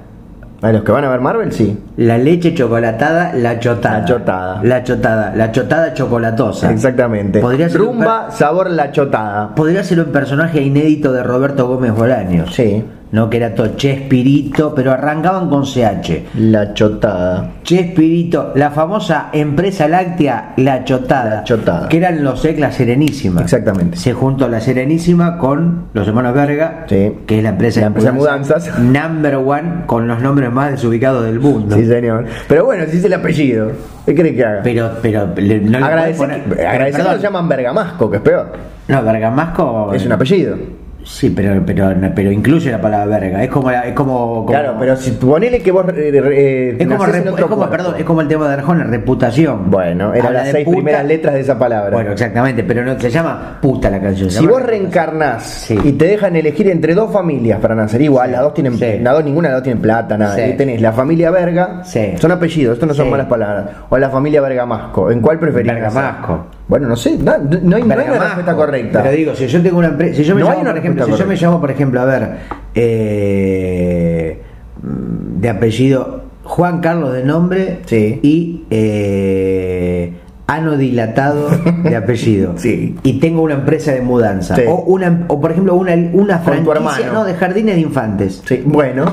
A 0.65 0.73
los 0.73 0.83
que 0.83 0.93
van 0.93 1.05
a 1.05 1.11
ver 1.11 1.21
Marvel, 1.21 1.53
sí. 1.53 1.79
La 1.99 2.17
leche 2.17 2.55
chocolatada, 2.55 3.35
la 3.35 3.59
chotada. 3.59 3.99
La 3.99 4.05
chotada. 4.07 4.61
La 4.63 4.83
chotada. 4.83 5.37
La 5.37 5.53
chotada 5.53 5.93
chocolatosa. 5.93 6.71
Exactamente. 6.73 7.41
Podría 7.41 7.69
ser, 7.69 7.83
Rumba, 7.83 8.31
sabor 8.31 8.71
la 8.71 8.91
chotada. 8.91 9.55
podría 9.55 9.85
ser 9.85 10.01
un 10.01 10.07
personaje 10.07 10.63
inédito 10.63 11.13
de 11.13 11.23
Roberto 11.23 11.69
Gómez 11.69 11.93
Bolaños. 11.93 12.55
Sí. 12.55 12.83
No, 13.15 13.31
que 13.31 13.37
era 13.37 13.55
todo 13.55 13.77
Chespirito, 13.77 14.75
pero 14.75 14.91
arrancaban 14.91 15.49
con 15.49 15.63
CH. 15.65 16.25
La 16.37 16.75
chotada. 16.75 17.53
Chespirito, 17.63 18.51
la 18.57 18.73
famosa 18.73 19.29
empresa 19.33 19.87
láctea 19.87 20.53
La 20.57 20.83
Chotada. 20.83 21.37
La 21.37 21.45
Chotada. 21.45 21.89
Que 21.89 21.99
eran 21.99 22.25
los 22.25 22.45
EC 22.45 22.59
La 22.59 22.73
Serenísima. 22.73 23.41
Exactamente. 23.41 23.97
Se 23.99 24.13
juntó 24.15 24.49
La 24.49 24.61
Serenísima 24.61 25.39
con 25.39 25.85
los 25.93 26.09
hermanos 26.09 26.35
Verga, 26.35 26.87
Sí. 26.89 27.13
que 27.25 27.37
es 27.39 27.43
la 27.45 27.51
empresa, 27.51 27.83
La 27.83 27.87
empresa 27.87 28.11
de 28.11 28.17
mudanzas. 28.19 28.79
Number 28.81 29.37
one, 29.37 29.85
con 29.87 30.09
los 30.09 30.21
nombres 30.21 30.51
más 30.51 30.73
desubicados 30.73 31.25
del 31.25 31.39
mundo. 31.39 31.77
Sí, 31.77 31.87
señor. 31.87 32.25
Pero 32.49 32.65
bueno, 32.65 32.83
si 32.91 32.97
es 32.97 33.05
el 33.05 33.13
apellido, 33.13 33.71
¿qué 34.07 34.15
crees 34.17 34.35
que 34.35 34.45
haga? 34.45 34.61
Pero, 34.65 34.91
pero, 35.01 35.29
le- 35.37 35.61
no 35.61 35.79
le 35.79 35.85
Agradecer, 35.85 36.17
puedes 36.17 36.43
poner- 36.43 36.67
agradecer 36.67 37.01
perdón. 37.01 37.17
lo 37.17 37.23
llaman 37.23 37.49
Bergamasco, 37.49 38.11
que 38.11 38.17
es 38.17 38.23
peor. 38.25 38.53
No, 38.89 39.03
Bergamasco. 39.05 39.95
Es 39.95 40.05
un 40.05 40.11
apellido. 40.13 40.57
Sí, 41.07 41.29
pero, 41.31 41.63
pero, 41.67 41.93
pero 42.15 42.33
incluye 42.33 42.71
la 42.71 42.81
palabra 42.81 43.05
verga. 43.21 43.43
Es 43.45 43.51
como, 43.51 43.71
la- 43.71 43.83
es 43.83 43.93
como, 43.93 44.19
como- 44.19 44.47
Claro, 44.47 44.75
pero 44.81 44.97
si 44.97 45.11
ponele 45.13 45.61
que 45.61 45.71
vos. 45.71 45.85
eh, 45.95 46.11
eh, 46.15 46.77
es 46.79 46.87
como, 46.89 47.05
es 47.05 47.43
como, 47.47 47.69
perdón, 47.71 47.95
es 47.99 48.05
como 48.05 48.21
el 48.23 48.29
tema 48.29 48.49
de 48.49 48.55
Arjona, 48.55 48.85
reputación. 48.85 49.71
Bueno, 49.71 50.15
eran 50.15 50.33
las 50.33 50.49
seis 50.49 50.65
puta. 50.65 50.77
primeras 50.77 51.05
letras 51.05 51.35
de 51.35 51.41
esa 51.41 51.59
palabra. 51.59 51.91
Bueno, 51.91 52.13
exactamente, 52.13 52.65
pero 52.65 52.85
no 52.85 52.99
se 52.99 53.11
llama 53.11 53.59
puta 53.61 53.91
la 53.91 54.01
canción. 54.01 54.31
Si 54.31 54.47
vos 54.47 54.63
reencarnás 54.63 55.43
Sí. 55.43 55.79
y 55.85 55.93
te 55.93 56.07
dejan 56.07 56.37
elegir 56.37 56.69
entre 56.71 56.95
dos 56.95 57.13
familias 57.13 57.61
para 57.61 57.75
nacer 57.75 58.01
igual, 58.01 58.29
Sí. 58.29 58.33
las 58.33 58.41
dos 58.43 58.55
tienen, 58.55 58.79
Sí. 58.79 58.99
las 59.03 59.15
dos, 59.15 59.25
ninguna 59.25 59.49
de 59.49 59.53
las 59.53 59.59
dos 59.59 59.65
tienen 59.65 59.83
plata, 59.83 60.17
nada. 60.17 60.47
Y 60.49 60.57
tenés 60.57 60.81
la 60.81 60.93
familia 60.93 61.31
Verga, 61.31 61.83
son 62.19 62.33
apellidos, 62.33 62.75
esto 62.75 62.87
no 62.87 62.95
son 62.95 63.11
malas 63.11 63.27
palabras. 63.27 63.67
O 63.91 63.99
la 63.99 64.09
familia 64.09 64.41
Bergamasco, 64.41 65.11
¿en 65.11 65.21
cuál 65.21 65.39
preferís? 65.39 65.71
Bergamasco. 65.71 66.47
Bueno, 66.67 66.89
no 66.89 66.97
sé, 66.97 67.19
no, 67.19 67.37
no 67.39 67.77
hay, 67.77 67.83
no 67.83 67.95
hay 67.95 68.09
una 68.09 68.19
respuesta 68.19 68.57
correcta. 68.57 69.03
Pero 69.03 69.15
digo, 69.15 69.35
si 69.35 69.47
yo 69.47 69.63
tengo 69.63 69.79
una 69.79 69.89
empresa, 69.89 70.17
si 70.17 70.25
yo 70.25 70.35
me 70.35 70.43
llamo, 70.43 70.65
por 70.65 70.79
ejemplo, 70.79 71.07
si 71.07 71.13
yo 71.13 71.27
me 71.27 71.37
llamo, 71.37 71.61
por 71.61 71.71
ejemplo, 71.71 72.01
a 72.01 72.05
ver, 72.07 72.29
eh, 72.75 74.41
de 74.83 75.49
apellido 75.49 76.23
Juan 76.45 76.81
Carlos 76.81 77.13
de 77.13 77.25
nombre 77.25 77.81
Sí. 77.87 78.21
y 78.23 78.65
eh, 78.71 80.13
ano 80.47 80.77
dilatado 80.77 81.49
de 81.83 81.97
apellido. 81.97 82.55
Sí. 82.59 82.97
Y 83.03 83.19
tengo 83.21 83.43
una 83.43 83.55
empresa 83.55 83.93
de 83.93 84.01
mudanza. 84.01 84.57
Sí. 84.57 84.63
O, 84.67 84.77
una, 84.85 85.25
o 85.29 85.41
por 85.41 85.53
ejemplo, 85.53 85.75
una, 85.75 85.95
una 86.13 86.39
franquicia 86.39 87.11
no, 87.13 87.25
de 87.25 87.35
jardines 87.35 87.75
de 87.75 87.81
infantes. 87.83 88.43
Sí, 88.47 88.63
bueno. 88.65 89.07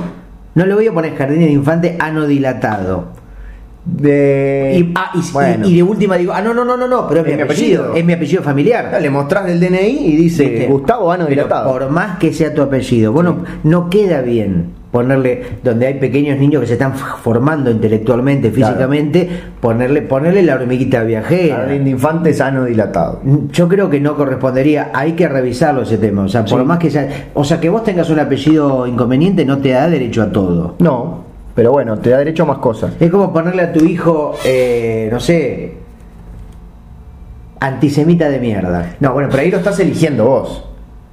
No 0.54 0.66
le 0.66 0.74
voy 0.74 0.88
a 0.88 0.92
poner 0.94 1.16
jardines 1.16 1.46
de 1.48 1.54
infantes 1.54 1.96
ano 2.00 2.28
dilatado. 2.28 3.21
De... 3.84 4.76
Y, 4.78 4.92
ah, 4.96 5.12
y- 5.16 5.32
bueno. 5.34 5.68
y- 5.68 5.72
y 5.72 5.76
de 5.78 5.84
última 5.84 6.16
digo, 6.18 6.34
ah, 6.34 6.42
no, 6.42 6.54
no, 6.54 6.64
no, 6.64 6.78
no, 6.78 6.88
no, 6.88 7.08
pero 7.08 7.22
es, 7.26 7.36
mi 7.36 7.42
apellido, 7.42 7.96
es 7.96 8.06
mi 8.06 8.14
apellido 8.14 8.44
familiar. 8.44 8.98
Le 9.02 9.10
mostrás 9.10 9.46
del 9.46 9.60
DNI 9.60 10.06
y 10.06 10.16
dice 10.16 10.46
¿Viste? 10.46 10.68
Gustavo 10.68 11.12
Ano 11.12 11.26
Pero 11.28 11.42
Dilatado. 11.44 11.72
Por 11.72 11.90
más 11.90 12.18
que 12.20 12.32
sea 12.32 12.54
tu 12.54 12.62
apellido, 12.62 13.12
bueno, 13.12 13.38
no 13.64 13.90
queda 13.90 14.22
bien 14.22 14.80
ponerle 14.92 15.44
donde 15.64 15.88
hay 15.88 15.94
pequeños 15.96 16.38
niños 16.38 16.62
que 16.62 16.68
se 16.68 16.74
están 16.74 16.94
formando 16.94 17.72
intelectualmente, 17.72 18.52
Claro. 18.52 18.74
físicamente, 18.74 19.30
ponerle 19.62 20.02
ponerle 20.04 20.44
la 20.44 20.56
hormiguita 20.56 21.02
viajera. 21.04 21.56
Jardín 21.58 21.86
de 21.86 21.90
infantes 21.92 22.40
Ano 22.42 22.66
Dilatado. 22.66 23.22
Yo 23.52 23.68
creo 23.68 23.90
que 23.90 24.00
no 24.02 24.16
correspondería, 24.16 24.92
hay 24.94 25.14
que 25.14 25.28
revisarlo 25.30 25.84
ese 25.84 25.98
tema, 25.98 26.24
o 26.24 26.28
sea, 26.30 26.44
por 26.46 26.60
Sí. 26.60 26.66
más 26.66 26.78
que 26.78 26.90
sea, 26.92 27.08
o 27.34 27.44
sea, 27.44 27.60
que 27.60 27.70
vos 27.70 27.84
tengas 27.84 28.10
un 28.10 28.20
apellido 28.20 28.86
inconveniente 28.86 29.44
no 29.46 29.58
te 29.60 29.70
da 29.70 29.88
derecho 29.90 30.22
a 30.24 30.32
todo. 30.32 30.76
No, 30.80 31.31
pero 31.56 31.72
bueno, 31.72 31.98
te 32.00 32.10
da 32.10 32.20
derecho 32.20 32.44
a 32.44 32.46
más 32.48 32.58
cosas. 32.60 32.94
Es 33.00 33.10
como 33.12 33.34
ponerle 33.34 33.64
a 33.64 33.74
tu 33.74 33.84
hijo, 33.84 34.36
eh, 34.46 35.10
no 35.12 35.20
sé, 35.20 35.74
antisemita 37.60 38.30
de 38.30 38.40
mierda. 38.40 38.96
No, 39.00 39.14
bueno, 39.14 39.30
pero 39.30 39.44
ahí 39.44 39.52
lo 39.52 39.58
estás 39.58 39.80
eligiendo 39.80 40.26
vos. 40.26 40.66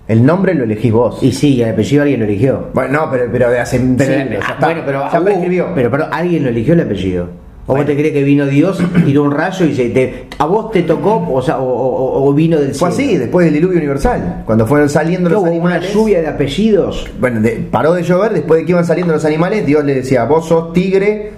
El 0.07 0.25
nombre 0.25 0.55
lo 0.55 0.65
elegís 0.65 0.93
vos. 0.93 1.23
Y 1.23 1.33
sí, 1.33 1.61
el 1.63 1.71
apellido 1.71 2.03
alguien 2.03 2.21
lo 2.21 2.27
eligió. 2.27 2.71
Bueno, 2.73 3.01
no, 3.01 3.11
pero, 3.11 3.31
pero 3.31 3.51
de 3.51 3.61
hace 3.61 3.79
Pero, 3.79 4.41
ah, 4.43 4.57
bueno, 4.59 4.83
pero, 4.87 5.01
ya 5.13 5.75
pero, 5.75 5.91
pero 5.91 6.07
alguien 6.11 6.45
lo 6.45 6.49
eligió 6.49 6.73
el 6.73 6.81
apellido. 6.81 7.29
¿O 7.69 7.73
Bueno. 7.75 7.83
vos 7.85 7.87
te 7.87 7.97
crees 7.99 8.15
que 8.15 8.23
vino 8.25 8.47
Dios, 8.47 8.83
tiró 9.05 9.25
un 9.25 9.31
rayo 9.31 9.67
y 9.67 9.75
se 9.77 9.91
te, 9.91 10.27
a 10.39 10.47
vos 10.47 10.71
te 10.73 10.83
tocó, 10.85 11.25
o, 11.33 11.43
sea, 11.43 11.59
o, 11.59 11.65
o- 11.69 12.27
o 12.29 12.33
vino 12.33 12.59
del 12.59 12.75
Fue 12.75 12.91
cielo? 12.91 13.11
así, 13.13 13.19
después 13.19 13.45
del 13.45 13.55
diluvio 13.55 13.77
universal. 13.79 14.43
Cuando 14.47 14.67
fueron 14.67 14.89
saliendo 14.89 15.29
¿Que 15.29 15.35
los 15.35 15.43
hubo 15.43 15.51
una 15.51 15.75
animales. 15.75 15.93
lluvia 15.95 16.21
de 16.23 16.27
apellidos. 16.29 17.09
Bueno, 17.21 17.41
de- 17.43 17.69
paró 17.71 17.93
de 17.93 18.03
llover, 18.03 18.33
después 18.33 18.61
de 18.61 18.65
que 18.67 18.73
iban 18.73 18.85
saliendo 18.87 19.13
los 19.13 19.25
animales, 19.25 19.67
Dios 19.67 19.85
le 19.85 19.95
decía, 19.95 20.25
vos 20.25 20.49
sos 20.49 20.73
tigre, 20.73 21.31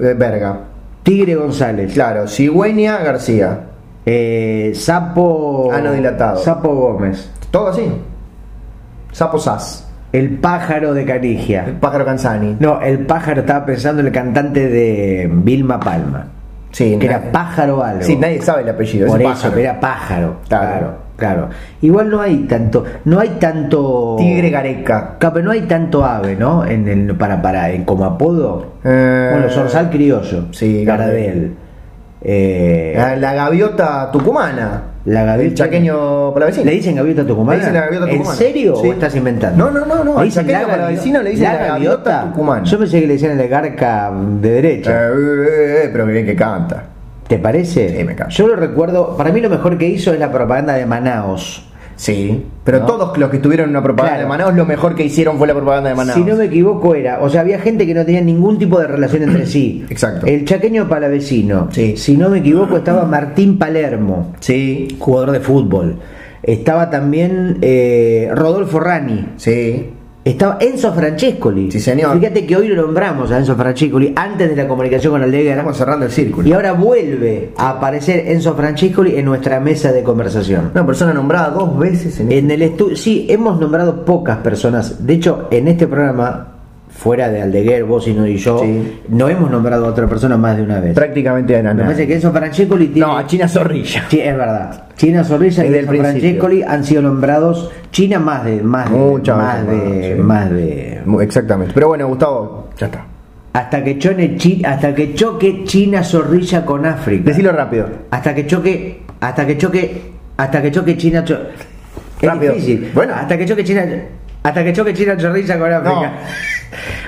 eh, 0.00 0.14
verga. 0.16 0.60
Tigre 1.02 1.34
González. 1.36 1.92
Claro, 1.94 2.28
cigüeña 2.28 2.98
García. 2.98 3.60
Eh, 4.04 4.72
sapo. 4.74 5.70
Ano 5.72 5.92
dilatado. 5.92 6.36
Sapo 6.42 6.68
Gómez. 6.74 7.30
Todo 7.50 7.68
así. 7.68 7.86
Sapo 9.12 9.38
Sass. 9.38 9.87
El 10.12 10.30
pájaro 10.38 10.94
de 10.94 11.04
Canigia. 11.04 11.64
El 11.66 11.74
pájaro 11.74 12.04
Canzani. 12.04 12.56
No, 12.60 12.80
el 12.80 13.00
pájaro 13.00 13.40
estaba 13.40 13.66
pensando 13.66 14.00
en 14.00 14.06
el 14.06 14.12
cantante 14.12 14.68
de 14.68 15.28
Vilma 15.30 15.78
Palma. 15.78 16.26
Sí, 16.70 16.96
Que 16.98 17.06
era 17.06 17.32
pájaro 17.32 17.82
algo. 17.82 18.02
Sí, 18.02 18.16
nadie 18.16 18.40
sabe 18.42 18.62
el 18.62 18.68
apellido. 18.68 19.06
Por 19.08 19.20
es 19.20 19.26
eso, 19.26 19.34
pájaro. 19.34 19.54
pero 19.54 19.68
era 19.70 19.80
pájaro. 19.80 20.36
Claro. 20.48 20.68
Claro, 20.68 20.94
claro. 21.16 21.48
Igual 21.82 22.10
no 22.10 22.20
hay 22.20 22.36
tanto, 22.44 22.84
no 23.06 23.18
hay 23.20 23.30
tanto 23.40 24.16
Tigre 24.18 24.50
Gareca. 24.50 25.16
Claro, 25.18 25.34
pero 25.34 25.44
no 25.46 25.50
hay 25.52 25.62
tanto 25.62 26.04
ave, 26.04 26.36
¿no? 26.36 26.64
En 26.64 26.86
el 26.88 27.14
para 27.16 27.40
para 27.42 27.70
en 27.70 27.84
como 27.84 28.04
apodo. 28.04 28.74
Eh, 28.84 29.28
bueno, 29.32 29.48
Zorzal 29.50 29.90
criollo. 29.90 30.46
sí, 30.52 30.84
Gardel. 30.84 31.54
Eh, 32.20 32.94
La, 32.96 33.16
la 33.16 33.32
gaviota 33.34 34.10
tucumana. 34.10 34.82
la 35.04 35.24
gaviota. 35.24 35.48
El 35.48 35.54
chaqueño 35.54 36.34
palavecino. 36.34 36.64
¿Le 36.66 36.72
dicen 36.72 36.96
gaviota 36.96 37.24
tucumana? 37.26 37.52
Le 37.52 37.58
dicen 37.60 37.74
la 37.74 37.80
gaviota 37.82 38.06
tucumana. 38.06 38.30
¿En 38.32 38.36
serio 38.38 38.76
Sí. 38.76 38.88
o 38.88 38.92
estás 38.92 39.14
inventando? 39.16 39.64
No, 39.64 39.70
no, 39.70 39.86
no, 39.86 40.04
no, 40.04 40.18
¿Le 40.18 40.24
dicen 40.26 40.46
chaqueño 40.46 40.68
la 40.76 41.22
le 41.22 41.30
dicen 41.30 41.44
la 41.44 41.66
gaviota 41.66 42.24
tucumana. 42.24 42.64
Yo 42.64 42.78
pensé 42.78 43.00
que 43.00 43.06
le 43.06 43.12
decían 43.14 43.38
el 43.40 43.48
garca 43.48 44.12
de 44.40 44.50
derecha. 44.50 45.08
Eh, 45.08 45.84
eh, 45.84 45.88
pero 45.92 46.06
que 46.06 46.12
bien 46.12 46.26
que 46.26 46.34
canta. 46.36 46.84
¿Te 47.28 47.38
parece? 47.38 47.96
Sí, 47.96 48.04
me 48.04 48.12
encanta. 48.12 48.32
Yo 48.32 48.48
lo 48.48 48.56
recuerdo, 48.56 49.16
para 49.16 49.30
mí 49.30 49.40
lo 49.40 49.50
mejor 49.50 49.76
que 49.78 49.86
hizo 49.86 50.12
es 50.12 50.18
la 50.18 50.30
propaganda 50.32 50.74
de 50.74 50.86
Manaos. 50.86 51.67
Sí. 51.98 52.44
Pero 52.64 52.78
¿No? 52.78 52.86
todos 52.86 53.18
los 53.18 53.28
que 53.28 53.36
estuvieron 53.38 53.64
en 53.64 53.70
una 53.70 53.82
propaganda 53.82 54.18
Claro. 54.18 54.22
de 54.22 54.28
Manaus, 54.38 54.54
lo 54.56 54.64
mejor 54.64 54.94
que 54.94 55.04
hicieron 55.04 55.36
fue 55.36 55.48
la 55.48 55.54
propaganda 55.54 55.90
de 55.90 55.96
Manaus. 55.96 56.16
Si 56.16 56.24
no 56.24 56.36
me 56.36 56.44
equivoco 56.44 56.94
era, 56.94 57.18
o 57.20 57.28
sea, 57.28 57.40
había 57.40 57.58
gente 57.58 57.86
que 57.86 57.92
no 57.94 58.04
tenía 58.06 58.20
ningún 58.20 58.56
tipo 58.56 58.78
de 58.78 58.86
relación 58.86 59.24
entre 59.24 59.46
sí. 59.46 59.84
Exacto. 59.90 60.24
El 60.26 60.44
chaqueño 60.44 60.88
palavecino. 60.88 61.68
Sí. 61.72 61.96
Si 61.96 62.16
no 62.16 62.30
me 62.30 62.38
equivoco 62.38 62.76
estaba 62.76 63.04
Martín 63.04 63.58
Palermo, 63.58 64.32
Sí, 64.40 64.96
jugador 64.98 65.32
de 65.32 65.40
fútbol. 65.40 65.96
Estaba 66.42 66.88
también 66.88 67.58
eh, 67.62 68.30
Rodolfo 68.34 68.78
Rani. 68.80 69.26
sí. 69.36 69.90
Estaba 70.28 70.58
Enzo 70.60 70.92
Francescoli. 70.92 71.70
Sí, 71.70 71.80
señor. 71.80 72.18
Fíjate 72.18 72.44
que 72.44 72.54
hoy 72.54 72.68
lo 72.68 72.82
nombramos 72.82 73.30
a 73.30 73.38
Enzo 73.38 73.56
Francescoli 73.56 74.12
antes 74.14 74.50
de 74.50 74.56
la 74.56 74.68
comunicación 74.68 75.14
con 75.14 75.22
Aldeguer. 75.22 75.52
Estamos 75.52 75.78
cerrando 75.78 76.04
el 76.04 76.12
círculo. 76.12 76.46
Y 76.46 76.52
ahora 76.52 76.72
vuelve 76.72 77.52
a 77.56 77.70
aparecer 77.70 78.28
Enzo 78.28 78.54
Francescoli 78.54 79.16
en 79.16 79.24
nuestra 79.24 79.58
mesa 79.58 79.90
de 79.90 80.02
conversación. 80.02 80.70
Una 80.74 80.84
persona 80.84 81.14
nombrada 81.14 81.48
dos 81.48 81.78
veces 81.78 82.20
en, 82.20 82.30
En 82.30 82.50
el 82.50 82.60
estudio, 82.60 82.94
sí, 82.94 83.24
hemos 83.30 83.58
nombrado 83.58 84.04
pocas 84.04 84.36
personas. 84.38 85.06
De 85.06 85.14
hecho, 85.14 85.48
en 85.50 85.66
este 85.66 85.86
programa, 85.86 86.57
fuera 86.98 87.28
de 87.30 87.40
Aldeguer, 87.40 87.84
vos 87.84 88.08
y 88.08 88.12
no 88.12 88.26
y 88.26 88.36
yo, 88.38 88.58
Sí. 88.58 89.00
no 89.08 89.28
hemos 89.28 89.48
nombrado 89.52 89.86
a 89.86 89.88
otra 89.90 90.08
persona 90.08 90.36
más 90.36 90.56
de 90.56 90.64
una 90.64 90.80
vez. 90.80 90.94
prácticamente 90.94 91.54
a 91.54 91.58
Me 91.58 91.62
nada. 91.62 91.84
parece 91.84 92.08
que 92.08 92.14
Enzo 92.14 92.32
Francescoli 92.32 92.88
tiene. 92.88 93.06
No, 93.06 93.16
a 93.16 93.24
China 93.24 93.46
Zorrilla. 93.46 94.04
Sí, 94.10 94.18
es 94.20 94.36
verdad. 94.36 94.84
China 94.96 95.22
Zorrilla 95.22 95.64
y 95.64 95.68
Desde 95.68 95.80
Enzo. 95.90 96.02
Francescoli 96.02 96.62
han 96.64 96.82
sido 96.84 97.02
nombrados. 97.02 97.70
China 97.92 98.18
más 98.18 98.44
de. 98.44 98.62
Más 98.62 98.90
de. 98.90 98.96
Muchas 98.98 99.36
más 99.36 99.64
veces 99.66 100.16
de. 100.16 100.22
más, 100.22 100.48
sí. 100.48 101.00
Más 101.04 101.18
de. 101.18 101.24
Exactamente. 101.24 101.72
Pero 101.72 101.86
bueno, 101.86 102.08
Gustavo, 102.08 102.68
ya 102.76 102.86
está. 102.86 103.04
Hasta 103.52 103.82
que, 103.84 103.98
chone 103.98 104.36
Chi- 104.36 104.62
hasta 104.64 104.92
que 104.94 105.14
choque 105.14 105.62
China 105.64 106.02
Zorrilla 106.02 106.66
con 106.66 106.84
África. 106.84 107.22
Decilo 107.30 107.52
rápido. 107.52 107.86
Hasta 108.10 108.34
que 108.34 108.46
choque. 108.46 109.02
Hasta 109.20 109.46
que 109.46 109.56
choque. 109.56 110.02
Hasta 110.36 110.60
que 110.62 110.72
choque 110.72 110.96
China. 110.96 111.24
cho- 111.24 111.38
es 112.20 112.28
Rápido. 112.28 112.54
difícil. 112.54 112.90
Bueno. 112.92 113.14
Hasta 113.14 113.38
que 113.38 113.46
choque 113.46 113.62
China. 113.62 113.84
Hasta 114.48 114.64
que 114.64 114.72
choque 114.72 114.94
China 114.94 115.14
Zorrilla 115.18 115.58
con 115.58 115.70
África. 115.70 116.12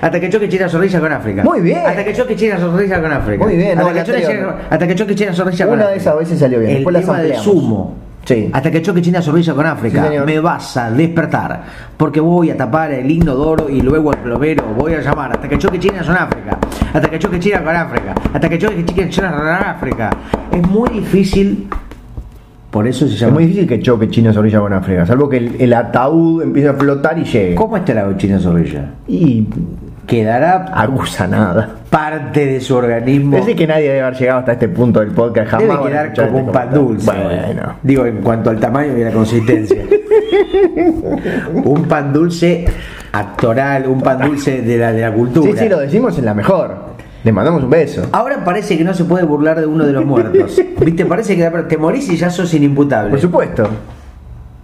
Hasta 0.02 0.20
que 0.20 0.28
choque 0.28 0.48
China 0.48 0.68
Zorrilla 0.68 1.00
con 1.00 1.12
África. 1.12 1.42
Muy 1.42 1.60
bien. 1.62 1.78
Hasta 1.86 2.04
que 2.04 2.12
choque 2.12 2.36
China 2.36 2.58
Zorrilla 2.58 3.00
con 3.00 3.12
África. 3.12 3.44
Muy 3.44 3.56
bien, 3.56 3.78
no, 3.78 3.86
Hasta, 3.86 4.04
que, 4.04 4.12
choque. 4.12 4.26
China, 4.26 4.54
hasta 4.68 4.86
que 4.86 4.94
choque 4.94 5.14
China 5.14 5.32
Zorrilla 5.32 5.64
con 5.66 5.74
Una 5.74 5.82
de 5.84 5.88
África. 5.88 6.02
esas 6.10 6.18
veces 6.18 6.38
salió 6.38 6.58
bien, 6.60 6.70
El 6.70 6.84
después 6.84 7.00
tema 7.00 7.42
sumo. 7.42 7.96
Sí. 8.26 8.50
Hasta 8.52 8.70
que 8.70 8.82
choque 8.82 9.00
China 9.00 9.22
Zorrilla 9.22 9.54
con 9.54 9.64
África, 9.66 10.08
Sí, 10.10 10.16
me 10.26 10.38
vas 10.40 10.76
a 10.76 10.90
despertar. 10.90 11.62
Porque 11.96 12.20
voy 12.20 12.50
a 12.50 12.56
tapar 12.58 12.92
el 12.92 13.10
inodoro 13.10 13.70
y 13.70 13.80
luego 13.80 14.12
el 14.12 14.18
plomero. 14.18 14.64
Voy 14.76 14.92
a 14.92 15.00
llamar 15.00 15.32
hasta 15.32 15.48
que 15.48 15.56
choque 15.56 15.78
China 15.78 16.02
con 16.04 16.16
África. 16.16 16.58
Hasta 16.92 17.08
que 17.08 17.18
choque 17.18 17.38
China 17.40 17.64
con 17.64 17.74
África. 17.74 18.14
Hasta 18.34 18.48
que 18.50 18.58
choque 18.58 18.84
China 18.84 19.32
con 19.32 19.48
África. 19.48 20.10
Es 20.52 20.62
muy 20.68 20.90
difícil. 20.90 21.70
Por 22.70 22.86
eso 22.86 23.06
se 23.08 23.14
Es 23.14 23.20
llama. 23.20 23.34
muy 23.34 23.46
difícil 23.46 23.66
que 23.68 23.80
choque 23.80 24.08
China 24.08 24.32
Zorrilla 24.32 24.60
con 24.60 24.72
África, 24.72 25.04
salvo 25.04 25.28
que 25.28 25.38
el, 25.38 25.56
el 25.60 25.72
ataúd 25.74 26.42
empiece 26.42 26.68
a 26.68 26.74
flotar 26.74 27.18
y 27.18 27.24
llegue. 27.24 27.54
¿Cómo 27.56 27.76
estará 27.76 28.16
China 28.16 28.38
Zorrilla? 28.38 28.90
Y 29.08 29.46
Quedará 30.06 30.66
acusa 30.74 31.28
nada. 31.28 31.68
parte 31.88 32.44
de 32.44 32.60
su 32.60 32.74
organismo. 32.74 33.32
Parece 33.32 33.54
que 33.54 33.64
nadie 33.66 33.88
debe 33.88 34.00
haber 34.02 34.18
llegado 34.18 34.38
hasta 34.40 34.52
este 34.52 34.68
punto 34.68 34.98
del 34.98 35.10
podcast 35.10 35.50
jamás. 35.52 35.78
Debe 35.78 35.90
quedar 35.90 36.12
como 36.14 36.26
este 36.26 36.40
un 36.40 36.46
pan 36.52 36.68
comentario. 36.70 36.82
dulce. 36.88 37.12
Bueno. 37.12 37.74
Digo, 37.82 38.06
en 38.06 38.16
cuanto 38.16 38.50
al 38.50 38.58
tamaño 38.58 38.98
y 38.98 39.04
la 39.04 39.12
consistencia. 39.12 39.82
un 41.64 41.84
pan 41.84 42.12
dulce 42.12 42.64
actoral, 43.12 43.86
un 43.86 44.00
pan 44.00 44.18
dulce 44.20 44.62
de 44.62 44.78
la, 44.78 44.92
de 44.92 45.00
la 45.02 45.12
cultura. 45.12 45.52
Sí, 45.52 45.58
sí, 45.58 45.68
lo 45.68 45.78
decimos 45.78 46.18
en 46.18 46.24
la 46.24 46.34
mejor. 46.34 46.89
Le 47.22 47.32
mandamos 47.32 47.62
un 47.62 47.70
beso. 47.70 48.06
Ahora 48.12 48.44
parece 48.44 48.78
que 48.78 48.84
no 48.84 48.94
se 48.94 49.04
puede 49.04 49.24
burlar 49.24 49.60
de 49.60 49.66
uno 49.66 49.84
de 49.84 49.92
los 49.92 50.04
muertos. 50.04 50.60
¿Viste? 50.80 51.04
Parece 51.04 51.36
que 51.36 51.50
te 51.68 51.76
morís 51.76 52.08
y 52.08 52.16
ya 52.16 52.30
sos 52.30 52.52
inimputable. 52.54 53.10
Por 53.10 53.20
supuesto. 53.20 53.68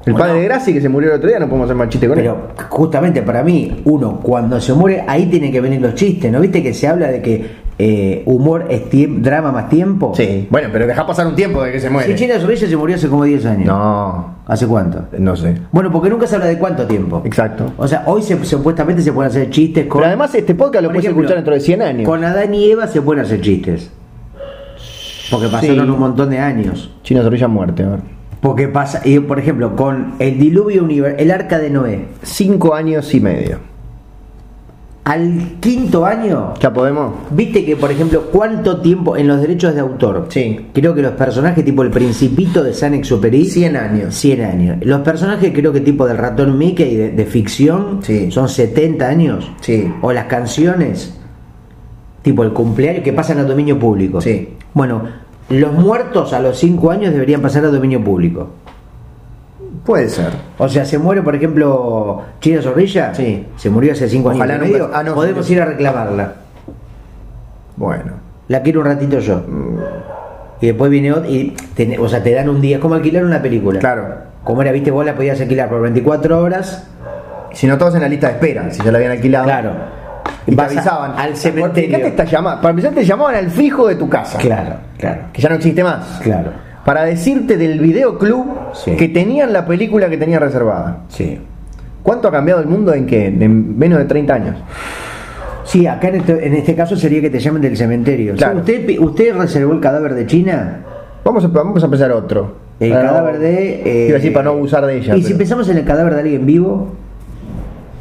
El 0.06 0.12
Bueno. 0.12 0.26
padre 0.28 0.40
de 0.40 0.44
Graci 0.46 0.72
que 0.72 0.80
se 0.80 0.88
murió 0.88 1.10
el 1.10 1.16
otro 1.16 1.28
día 1.28 1.38
no 1.40 1.46
podemos 1.46 1.66
hacer 1.66 1.76
más 1.76 1.88
chiste 1.88 2.06
con 2.08 2.16
él. 2.18 2.24
Pero 2.24 2.48
justamente 2.68 3.22
para 3.22 3.42
mí, 3.42 3.82
uno 3.84 4.20
cuando 4.22 4.60
se 4.60 4.72
muere, 4.72 5.04
ahí 5.06 5.26
tienen 5.26 5.50
que 5.52 5.60
venir 5.60 5.80
los 5.80 5.94
chistes. 5.96 6.30
¿No 6.32 6.40
viste 6.40 6.62
que 6.62 6.72
se 6.72 6.86
habla 6.86 7.08
de 7.08 7.20
que 7.20 7.66
eh, 7.78 8.22
humor 8.24 8.66
es 8.70 8.82
drama 9.20 9.50
más 9.52 9.68
tiempo? 9.68 10.12
Sí, 10.16 10.46
bueno, 10.48 10.68
pero 10.72 10.86
deja 10.86 11.04
pasar 11.04 11.26
un 11.26 11.34
tiempo 11.34 11.60
de 11.62 11.72
que 11.72 11.80
se 11.80 11.90
muere. 11.90 12.08
Si 12.08 12.14
China 12.14 12.38
Zorrilla 12.38 12.68
se 12.68 12.76
murió 12.76 12.94
hace 12.96 13.08
como 13.08 13.24
10 13.24 13.46
años. 13.46 13.66
No, 13.66 14.36
¿Hace 14.46 14.66
cuánto? 14.68 15.06
no 15.18 15.34
sé. 15.34 15.56
Bueno, 15.72 15.90
porque 15.90 16.08
nunca 16.08 16.26
se 16.28 16.36
habla 16.36 16.46
de 16.46 16.58
cuánto 16.58 16.86
tiempo. 16.86 17.22
Exacto. 17.24 17.72
O 17.76 17.88
sea, 17.88 18.04
hoy 18.06 18.22
se, 18.22 18.42
supuestamente 18.44 19.02
se 19.02 19.12
pueden 19.12 19.30
hacer 19.30 19.50
chistes 19.50 19.86
con. 19.86 19.98
Pero 19.98 20.06
además 20.06 20.32
este 20.36 20.54
podcast 20.54 20.84
lo 20.84 20.90
puedes 20.90 21.04
ejemplo, 21.04 21.22
escuchar 21.24 21.36
dentro 21.38 21.52
de 21.54 21.60
100 21.60 21.82
años. 21.82 22.08
Con 22.08 22.22
Adán 22.22 22.54
y 22.54 22.70
Eva 22.70 22.86
se 22.86 23.02
pueden 23.02 23.24
hacer 23.24 23.40
chistes. 23.40 23.90
Porque 25.32 25.48
pasaron 25.48 25.84
Sí. 25.86 25.90
un 25.90 25.98
montón 25.98 26.30
de 26.30 26.38
años. 26.38 26.92
China 27.02 27.22
Zorrilla 27.22 27.48
muerte. 27.48 27.82
a 27.82 27.88
ver. 27.88 28.15
Porque 28.46 28.68
pasa, 28.68 29.00
y 29.04 29.18
por 29.18 29.40
ejemplo, 29.40 29.74
con 29.74 30.14
el 30.20 30.38
diluvio 30.38 30.84
universal, 30.84 31.20
el 31.20 31.30
arca 31.32 31.58
de 31.58 31.68
Noé, 31.70 32.04
Cinco 32.22 32.74
años 32.74 33.12
y 33.12 33.20
medio. 33.20 33.58
al 35.04 35.56
quinto 35.60 36.04
año, 36.06 36.54
¿Ya 36.60 36.72
podemos? 36.72 37.12
viste 37.30 37.64
que, 37.64 37.74
por 37.76 37.90
ejemplo, 37.90 38.22
cuánto 38.32 38.80
tiempo 38.80 39.16
en 39.16 39.26
los 39.28 39.40
derechos 39.40 39.74
de 39.74 39.80
autor. 39.80 40.26
Sí. 40.30 40.66
Creo 40.72 40.94
que 40.94 41.02
los 41.02 41.12
personajes 41.12 41.64
tipo 41.64 41.82
el 41.82 41.90
Principito 41.90 42.62
de 42.62 42.72
San 42.72 42.94
Exupéry. 42.94 43.44
100 43.46 43.76
años. 43.76 44.14
100 44.14 44.44
años. 44.44 44.76
Los 44.82 45.00
personajes 45.00 45.52
creo 45.54 45.72
que 45.72 45.80
tipo 45.80 46.06
del 46.06 46.16
ratón 46.18 46.56
Mickey 46.58 46.94
de, 46.96 47.10
de 47.10 47.24
ficción 47.24 48.00
Sí. 48.02 48.30
son 48.30 48.48
70 48.48 49.08
años. 49.08 49.50
Sí. 49.60 49.92
O 50.02 50.12
las 50.12 50.26
canciones, 50.26 51.16
tipo 52.22 52.42
el 52.44 52.52
cumpleaños, 52.52 53.02
que 53.02 53.12
pasan 53.12 53.38
a 53.38 53.44
dominio 53.44 53.76
público. 53.78 54.20
Sí. 54.20 54.50
Bueno, 54.74 55.02
los 55.50 55.72
muertos 55.72 56.32
a 56.32 56.40
los 56.40 56.58
5 56.58 56.90
años 56.90 57.12
deberían 57.12 57.40
pasar 57.42 57.64
a 57.64 57.68
dominio 57.68 58.02
público. 58.02 58.48
Puede 59.84 60.08
ser. 60.08 60.30
O 60.58 60.68
sea, 60.68 60.84
se 60.84 60.98
muere, 60.98 61.22
por 61.22 61.34
ejemplo, 61.36 62.22
China 62.40 62.60
Zorrilla. 62.62 63.14
Sí. 63.14 63.46
Se 63.56 63.70
murió 63.70 63.92
hace 63.92 64.08
5 64.08 64.30
años. 64.30 64.40
Ojalá 64.40 64.58
nunca- 64.58 64.90
ah, 64.92 65.02
no, 65.02 65.14
Podemos 65.14 65.48
ir 65.50 65.62
a 65.62 65.66
reclamarla. 65.66 66.32
Bueno. 67.76 68.12
La 68.48 68.62
quiero 68.62 68.80
un 68.80 68.86
ratito 68.86 69.18
yo. 69.20 69.36
Mm. 69.46 69.78
Y 70.60 70.66
después 70.66 70.90
viene 70.90 71.12
otro. 71.12 71.28
Y 71.30 71.54
te- 71.74 71.98
o 71.98 72.08
sea, 72.08 72.22
te 72.22 72.32
dan 72.32 72.48
un 72.48 72.60
día. 72.60 72.76
Es 72.76 72.82
como 72.82 72.94
alquilar 72.94 73.24
una 73.24 73.40
película. 73.42 73.78
Claro. 73.78 74.14
Como 74.44 74.62
era, 74.62 74.72
viste, 74.72 74.90
vos 74.90 75.04
la 75.04 75.14
podías 75.14 75.40
alquilar 75.40 75.68
por 75.68 75.80
24 75.82 76.40
horas. 76.42 76.88
Si 77.52 77.66
no, 77.66 77.78
todos 77.78 77.94
en 77.94 78.02
la 78.02 78.08
lista 78.08 78.28
de 78.28 78.32
espera, 78.34 78.70
si 78.70 78.82
ya 78.82 78.90
la 78.90 78.98
habían 78.98 79.12
alquilado. 79.12 79.44
Claro. 79.44 79.70
Y 80.46 80.54
te 80.54 80.62
avisaban. 80.62 81.12
al 81.16 81.36
cementerio. 81.36 81.90
¿Por 81.90 81.98
qué 81.98 82.02
te 82.04 82.08
está 82.08 82.24
llamando? 82.24 82.60
Para 82.62 82.70
empezar, 82.70 82.92
te 82.92 83.04
llamaban 83.04 83.34
al 83.34 83.50
fijo 83.50 83.86
de 83.88 83.96
tu 83.96 84.08
casa. 84.08 84.38
Claro, 84.38 84.76
claro, 84.98 85.22
Que 85.32 85.42
ya 85.42 85.48
no 85.48 85.54
existe 85.56 85.82
más. 85.82 86.20
claro. 86.22 86.50
Para 86.84 87.04
decirte 87.04 87.56
del 87.56 87.80
videoclub 87.80 88.46
Sí. 88.74 88.92
que 88.96 89.08
tenían 89.08 89.52
la 89.52 89.66
película 89.66 90.08
que 90.08 90.16
tenía 90.18 90.38
reservada. 90.38 90.98
Sí. 91.08 91.38
¿Cuánto 92.02 92.28
ha 92.28 92.30
cambiado 92.30 92.60
el 92.60 92.68
mundo 92.68 92.94
en 92.94 93.06
qué? 93.06 93.26
En 93.26 93.76
menos 93.76 93.98
de 93.98 94.04
30 94.04 94.34
años. 94.34 94.56
Sí, 95.64 95.84
acá 95.88 96.06
en 96.08 96.14
este, 96.16 96.46
en 96.46 96.54
este 96.54 96.76
caso 96.76 96.94
sería 96.94 97.20
que 97.20 97.28
te 97.30 97.40
llamen 97.40 97.60
del 97.60 97.76
cementerio. 97.76 98.34
O 98.34 98.36
sea. 98.36 98.52
¿usted, 98.52 98.86
pi- 98.86 99.00
¿Usted 99.00 99.34
reservó 99.36 99.72
el 99.72 99.80
cadáver 99.80 100.14
de 100.14 100.24
China? 100.26 100.78
Vamos 101.24 101.44
a, 101.44 101.48
vamos 101.48 101.82
a 101.82 101.86
empezar 101.86 102.12
otro. 102.12 102.54
El 102.78 102.90
Para 102.92 103.02
no- 103.02 103.08
cadáver 103.08 103.38
de. 103.40 103.82
eh, 103.84 104.06
Iba 104.06 104.14
a 104.14 104.18
decir 104.18 104.32
para 104.32 104.44
no 104.44 104.50
abusar 104.52 104.86
de 104.86 104.98
ella. 104.98 105.16
¿Y 105.16 105.24
si 105.24 105.34
pensamos 105.34 105.68
en 105.68 105.78
el 105.78 105.84
cadáver 105.84 106.14
de 106.14 106.20
alguien 106.20 106.46
vivo? 106.46 106.92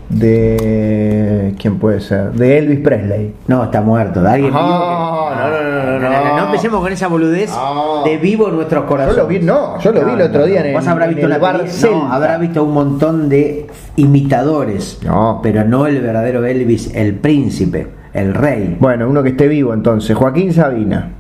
De. 0.10 1.25
¿Quién 1.66 1.80
puede 1.80 2.00
ser? 2.00 2.32
De 2.34 2.60
Elvis 2.60 2.80
Presley. 2.82 3.34
No, 3.48 3.64
está 3.64 3.82
muerto. 3.82 4.22
De 4.22 4.30
alguien 4.30 4.52
Ah, 4.54 4.60
vivo. 4.62 5.36
no, 5.36 5.50
no, 5.50 5.64
no, 5.64 6.00
no, 6.00 6.26
no. 6.30 6.38
No 6.38 6.46
empecemos 6.46 6.80
con 6.80 6.94
esa 6.94 7.08
boludez 7.08 7.52
de 8.06 8.18
vivo 8.18 8.50
en 8.50 8.56
nuestros 8.58 8.84
Yo 8.84 8.88
corazones. 8.88 9.18
lo 9.18 9.26
vi, 9.28 9.40
no, 9.40 9.80
yo 9.80 9.92
lo 9.92 10.06
vi 10.06 10.12
el 10.12 10.22
otro 10.22 10.46
día 10.46 10.60
en 10.60 10.68
el, 10.68 10.74
Vos 10.76 10.88
habrás 10.88 11.10
en 11.10 11.16
visto 11.16 11.28
la. 11.28 11.40
No, 11.40 12.14
habrá 12.14 12.38
visto 12.38 12.64
un 12.64 12.72
montón 12.76 13.30
de 13.30 13.66
imitadores. 13.96 15.00
No. 15.04 15.40
Pero 15.42 15.64
no 15.64 15.88
el 15.88 16.02
verdadero 16.02 16.46
Elvis, 16.46 16.94
el 16.94 17.16
príncipe, 17.16 17.88
el 18.14 18.36
rey. 18.36 18.78
Bueno, 18.80 19.10
uno 19.10 19.24
que 19.24 19.30
esté 19.30 19.48
vivo 19.48 19.74
entonces, 19.74 20.16
Joaquín 20.16 20.54
Sabina. 20.54 21.14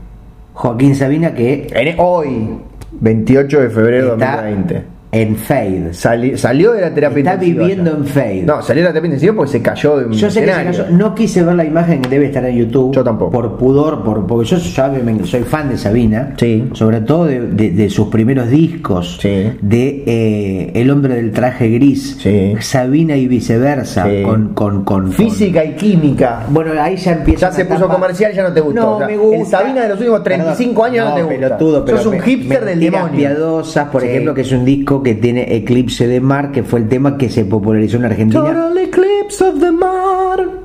Joaquín 0.53 0.95
Sabina 0.95 1.33
que 1.33 1.95
hoy, 1.97 2.49
28 2.91 3.61
de 3.61 3.69
febrero 3.71 4.05
de 4.15 4.23
está 4.23 4.35
2020. 4.43 4.83
En 5.15 5.35
Fade. 5.35 5.93
Sali- 5.93 6.37
salió 6.37 6.71
de 6.73 6.81
la 6.81 6.93
terapia 6.93 7.19
Está 7.19 7.33
intensiva 7.35 7.61
viviendo 7.67 7.91
ya. 7.91 7.97
en 7.97 8.05
Fade. 8.05 8.43
No, 8.43 8.61
salió 8.61 8.83
de 8.83 8.89
la 8.89 8.93
terapia 8.93 9.07
intensiva 9.07 9.33
porque 9.35 9.51
se 9.51 9.61
cayó 9.61 9.97
de 9.97 10.05
un 10.05 10.11
Yo 10.13 10.29
sé 10.29 10.41
que 10.41 10.47
se 10.53 10.63
cayó- 10.63 10.85
no 10.91 11.15
quise 11.15 11.43
ver 11.43 11.55
la 11.55 11.65
imagen 11.65 12.01
que 12.01 12.09
debe 12.09 12.25
estar 12.25 12.43
en 12.45 12.55
YouTube. 12.57 12.93
Yo 12.93 13.03
tampoco. 13.03 13.31
Por 13.31 13.57
pudor, 13.57 14.03
por, 14.03 14.25
porque 14.27 14.45
yo 14.45 14.57
me- 15.03 15.25
soy 15.25 15.43
fan 15.43 15.69
de 15.69 15.77
Sabina. 15.77 16.33
Sí. 16.37 16.69
Sobre 16.73 17.01
todo 17.01 17.25
de, 17.25 17.39
de- 17.41 17.71
de 17.71 17.89
sus 17.89 18.07
primeros 18.09 18.49
discos. 18.49 19.17
Sí. 19.21 19.51
De 19.61 20.03
eh, 20.05 20.71
El 20.75 20.89
hombre 20.91 21.15
del 21.15 21.31
traje 21.31 21.69
gris. 21.69 22.17
Sí. 22.19 22.53
Sabina 22.59 23.15
y 23.15 23.27
viceversa. 23.27 24.05
Sí. 24.09 24.21
Con, 24.23 24.53
con, 24.53 24.83
con- 24.83 25.11
Física 25.11 25.63
y 25.63 25.73
química. 25.75 26.45
Bueno, 26.49 26.71
ahí 26.81 26.97
ya 26.97 27.13
empieza. 27.13 27.49
Ya 27.49 27.51
se 27.55 27.65
puso 27.65 27.87
comercial, 27.87 28.33
ya 28.33 28.43
no 28.43 28.53
te 28.53 28.61
gustó. 28.61 28.81
No, 28.81 28.91
O 28.95 28.97
sea, 28.97 29.07
me 29.07 29.17
gusta. 29.17 29.37
el 29.39 29.45
Sabina 29.45 29.81
de 29.83 29.89
los 29.89 29.99
últimos 29.99 30.23
35 30.23 30.83
años 30.83 31.09
no 31.09 31.15
te 31.15 31.21
gusta. 31.23 31.39
pelotudo, 31.39 31.85
pero 31.85 31.97
Sos 31.97 32.07
un 32.07 32.11
me- 32.13 32.21
hipster 32.21 32.59
del 32.65 32.79
Mentiras 32.79 33.03
demonio. 33.05 33.17
piadosas, 33.17 33.87
por 33.89 34.03
ejemplo, 34.03 34.33
que 34.33 34.41
es 34.41 34.51
un 34.51 34.65
disco 34.65 35.01
que 35.05 35.13
tiene 35.13 35.55
Eclipse 35.55 36.07
de 36.07 36.19
Mar, 36.19 36.51
que 36.51 36.63
fue 36.63 36.79
el 36.79 36.89
tema 36.89 37.15
que 37.15 37.29
se 37.29 37.45
popularizó 37.45 37.97
en 37.97 38.05
Argentina. 38.05 38.43
Total 38.43 38.75
eclipse 38.79 39.43
of 39.43 39.59
the 39.59 39.71
mar. 39.71 40.15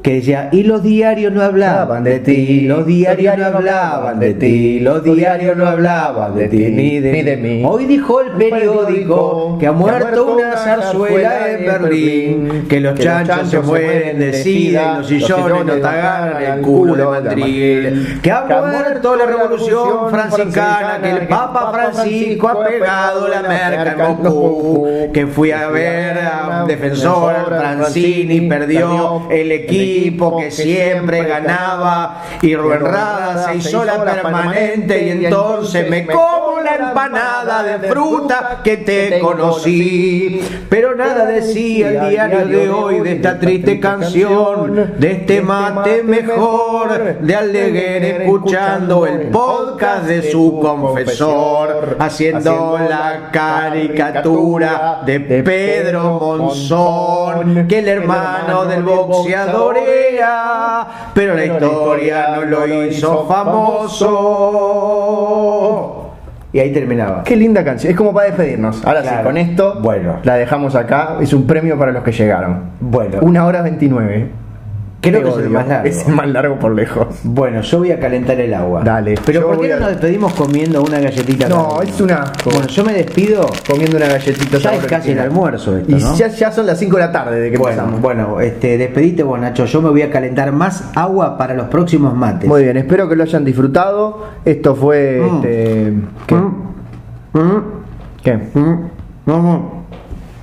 que 0.02 0.14
decía, 0.14 0.48
y 0.50 0.62
los 0.62 0.82
diarios 0.82 1.30
no 1.30 1.42
hablaban 1.42 2.04
de 2.04 2.20
ti, 2.20 2.62
los 2.62 2.86
diarios 2.86 3.36
no 3.36 3.44
hablaban 3.44 4.18
de 4.18 4.34
ti, 4.34 4.80
los 4.80 5.04
diarios 5.04 5.56
no 5.58 5.66
hablaban 5.66 6.34
de 6.36 6.48
ti, 6.48 6.56
ni 6.70 7.00
de, 7.00 7.36
mí. 7.36 7.62
Hoy 7.66 7.84
dijo 7.84 8.22
el 8.22 8.30
periódico 8.32 9.58
que 9.58 9.66
ha 9.66 9.72
muerto 9.72 10.36
una 10.36 10.56
zarzuela 10.56 11.50
en 11.50 11.66
Berlín, 11.66 12.66
que 12.68 12.80
los 12.80 12.98
chanchos 12.98 13.50
se 13.50 13.60
mueren 13.60 14.18
de 14.18 14.32
sida 14.32 14.94
y 14.94 14.98
los 14.98 15.06
sillones 15.06 15.66
no 15.66 15.74
te 15.74 15.86
agarran 15.86 16.42
el 16.42 16.60
culo 16.62 16.94
de 16.94 17.04
Madrid, 17.04 17.88
que 18.22 18.30
ha 18.30 18.44
muerto 18.46 19.16
la 19.16 19.26
revolución 19.26 20.10
franciscana, 20.10 20.98
que 21.02 21.10
el 21.10 21.28
Papa 21.28 21.72
Francisco 21.72 22.48
ha 22.48 22.64
pegado 22.64 23.28
la 23.28 23.42
merca 23.42 23.92
en 23.92 24.00
Moscú, 24.28 25.10
que 25.12 25.26
fui 25.26 25.50
a 25.50 25.68
ver 25.68 26.18
a 26.18 26.60
un 26.62 26.68
defensor, 26.68 27.46
Francini, 27.46 28.40
perdió 28.42 29.28
el 29.30 29.52
equipo 29.52 30.38
que 30.38 30.50
siempre 30.50 31.24
ganaba 31.24 32.22
y 32.42 32.54
Ruenrada 32.54 33.44
se 33.46 33.56
hizo 33.56 33.84
la 33.84 34.04
permanente 34.04 35.06
y 35.06 35.24
entonces 35.24 35.88
me 35.88 36.06
como 36.06 36.60
la 36.60 36.76
empanada 36.76 37.62
de 37.62 37.88
fruta 37.88 38.60
que 38.62 38.78
te 38.78 39.18
conocí. 39.18 40.40
Pero 40.70 40.94
nada 40.94 41.26
decía 41.26 41.88
el 41.88 42.10
diario 42.10 42.46
de 42.46 42.70
hoy 42.70 43.00
de 43.00 43.14
esta 43.14 43.40
triste 43.40 43.80
canción, 43.80 44.94
de 44.98 45.10
este 45.10 45.40
mate 45.42 46.04
mejor, 46.04 47.18
de 47.20 47.34
Aldeguer 47.34 48.22
escuchando 48.22 49.04
el 49.04 49.28
podcast 49.30 50.04
de 50.04 50.30
su 50.30 50.60
confesor, 50.60 51.96
haciendo 51.98 52.78
la 52.78 53.30
caricatura 53.32 55.02
de 55.04 55.18
Pedro 55.42 56.20
Monzón, 56.20 57.66
que 57.66 57.80
el 57.80 57.88
hermano 57.88 58.64
del 58.64 58.84
boxeador 58.84 59.76
pero 61.14 61.34
la 61.34 61.44
historia 61.44 62.28
no 62.36 62.44
lo 62.44 62.84
hizo 62.84 63.26
famoso. 63.26 64.10
Y 66.52 66.58
ahí 66.58 66.72
terminaba. 66.72 67.22
Qué 67.22 67.36
linda 67.36 67.64
canción. 67.64 67.90
Es 67.92 67.96
como 67.96 68.12
para 68.12 68.26
despedirnos. 68.26 68.84
Ahora 68.84 69.02
sí, 69.04 69.10
con 69.22 69.36
esto 69.36 69.78
Bueno. 69.80 70.16
la 70.24 70.34
dejamos 70.34 70.74
acá. 70.74 71.16
Es 71.20 71.32
un 71.32 71.46
premio 71.46 71.78
para 71.78 71.92
los 71.92 72.02
que 72.02 72.12
llegaron. 72.12 72.70
Bueno. 72.80 73.18
Una 73.20 73.46
hora 73.46 73.62
29. 73.62 74.39
Creo 75.02 75.22
que 75.22 75.30
es 75.30 75.36
el 75.38 75.48
más 75.50 75.66
largo. 75.66 75.88
Es 75.88 76.06
el 76.06 76.14
más 76.14 76.28
largo 76.28 76.58
por 76.58 76.74
lejos. 76.74 77.06
Bueno, 77.24 77.62
yo 77.62 77.78
voy 77.78 77.90
a 77.90 77.98
calentar 77.98 78.38
el 78.38 78.52
agua. 78.52 78.82
Dale. 78.84 79.14
Pero 79.24 79.40
Yo 79.40 79.46
¿por 79.46 79.60
qué 79.60 79.68
no 79.68 79.74
a- 79.76 79.78
nos 79.80 79.88
despedimos 79.90 80.34
comiendo 80.34 80.82
una 80.82 81.00
galletita? 81.00 81.48
No, 81.48 81.80
es 81.80 81.98
un 82.00 82.10
asco. 82.10 82.50
Bueno, 82.50 82.66
yo 82.66 82.84
me 82.84 82.92
despido. 82.92 83.46
Comiendo 83.66 83.96
una 83.96 84.08
galletita. 84.08 84.58
Ya 84.58 84.74
es 84.74 84.84
casi 84.84 85.12
el 85.12 85.18
almuerzo 85.20 85.76
esto, 85.78 85.90
Y 85.90 85.94
¿no? 86.00 86.14
ya, 86.16 86.28
ya 86.28 86.52
son 86.52 86.66
las 86.66 86.78
5 86.78 86.96
de 86.96 87.02
la 87.02 87.12
tarde 87.12 87.40
de 87.40 87.50
que 87.50 87.56
Bueno, 87.56 87.76
pasamos. 87.78 88.00
bueno, 88.02 88.40
este, 88.40 88.76
despedite 88.76 89.22
vos, 89.22 89.40
Nacho. 89.40 89.64
Yo 89.64 89.80
me 89.80 89.88
voy 89.88 90.02
a 90.02 90.10
calentar 90.10 90.52
más 90.52 90.90
agua 90.94 91.38
para 91.38 91.54
los 91.54 91.68
próximos 91.68 92.14
mates. 92.14 92.48
Muy 92.48 92.64
bien, 92.64 92.76
espero 92.76 93.08
que 93.08 93.16
lo 93.16 93.22
hayan 93.22 93.44
disfrutado. 93.44 94.26
Esto 94.44 94.74
fue. 94.74 95.20
Mm. 95.22 95.36
Este, 95.36 95.92
¿qué? 96.26 96.34
Mm, 96.34 97.62
¿Qué? 98.22 98.34
mm, 98.36 98.90
mm, 99.26 99.58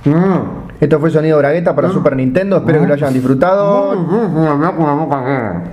mm. 0.04 0.67
Esto 0.80 1.00
fue 1.00 1.10
Sonido 1.10 1.38
Bragueta 1.38 1.74
para 1.74 1.88
Super 1.88 2.14
Nintendo. 2.14 2.58
Espero 2.58 2.80
que 2.80 2.86
lo 2.86 2.94
hayan 2.94 3.12
disfrutado. 3.12 3.96
Mm, 3.96 5.68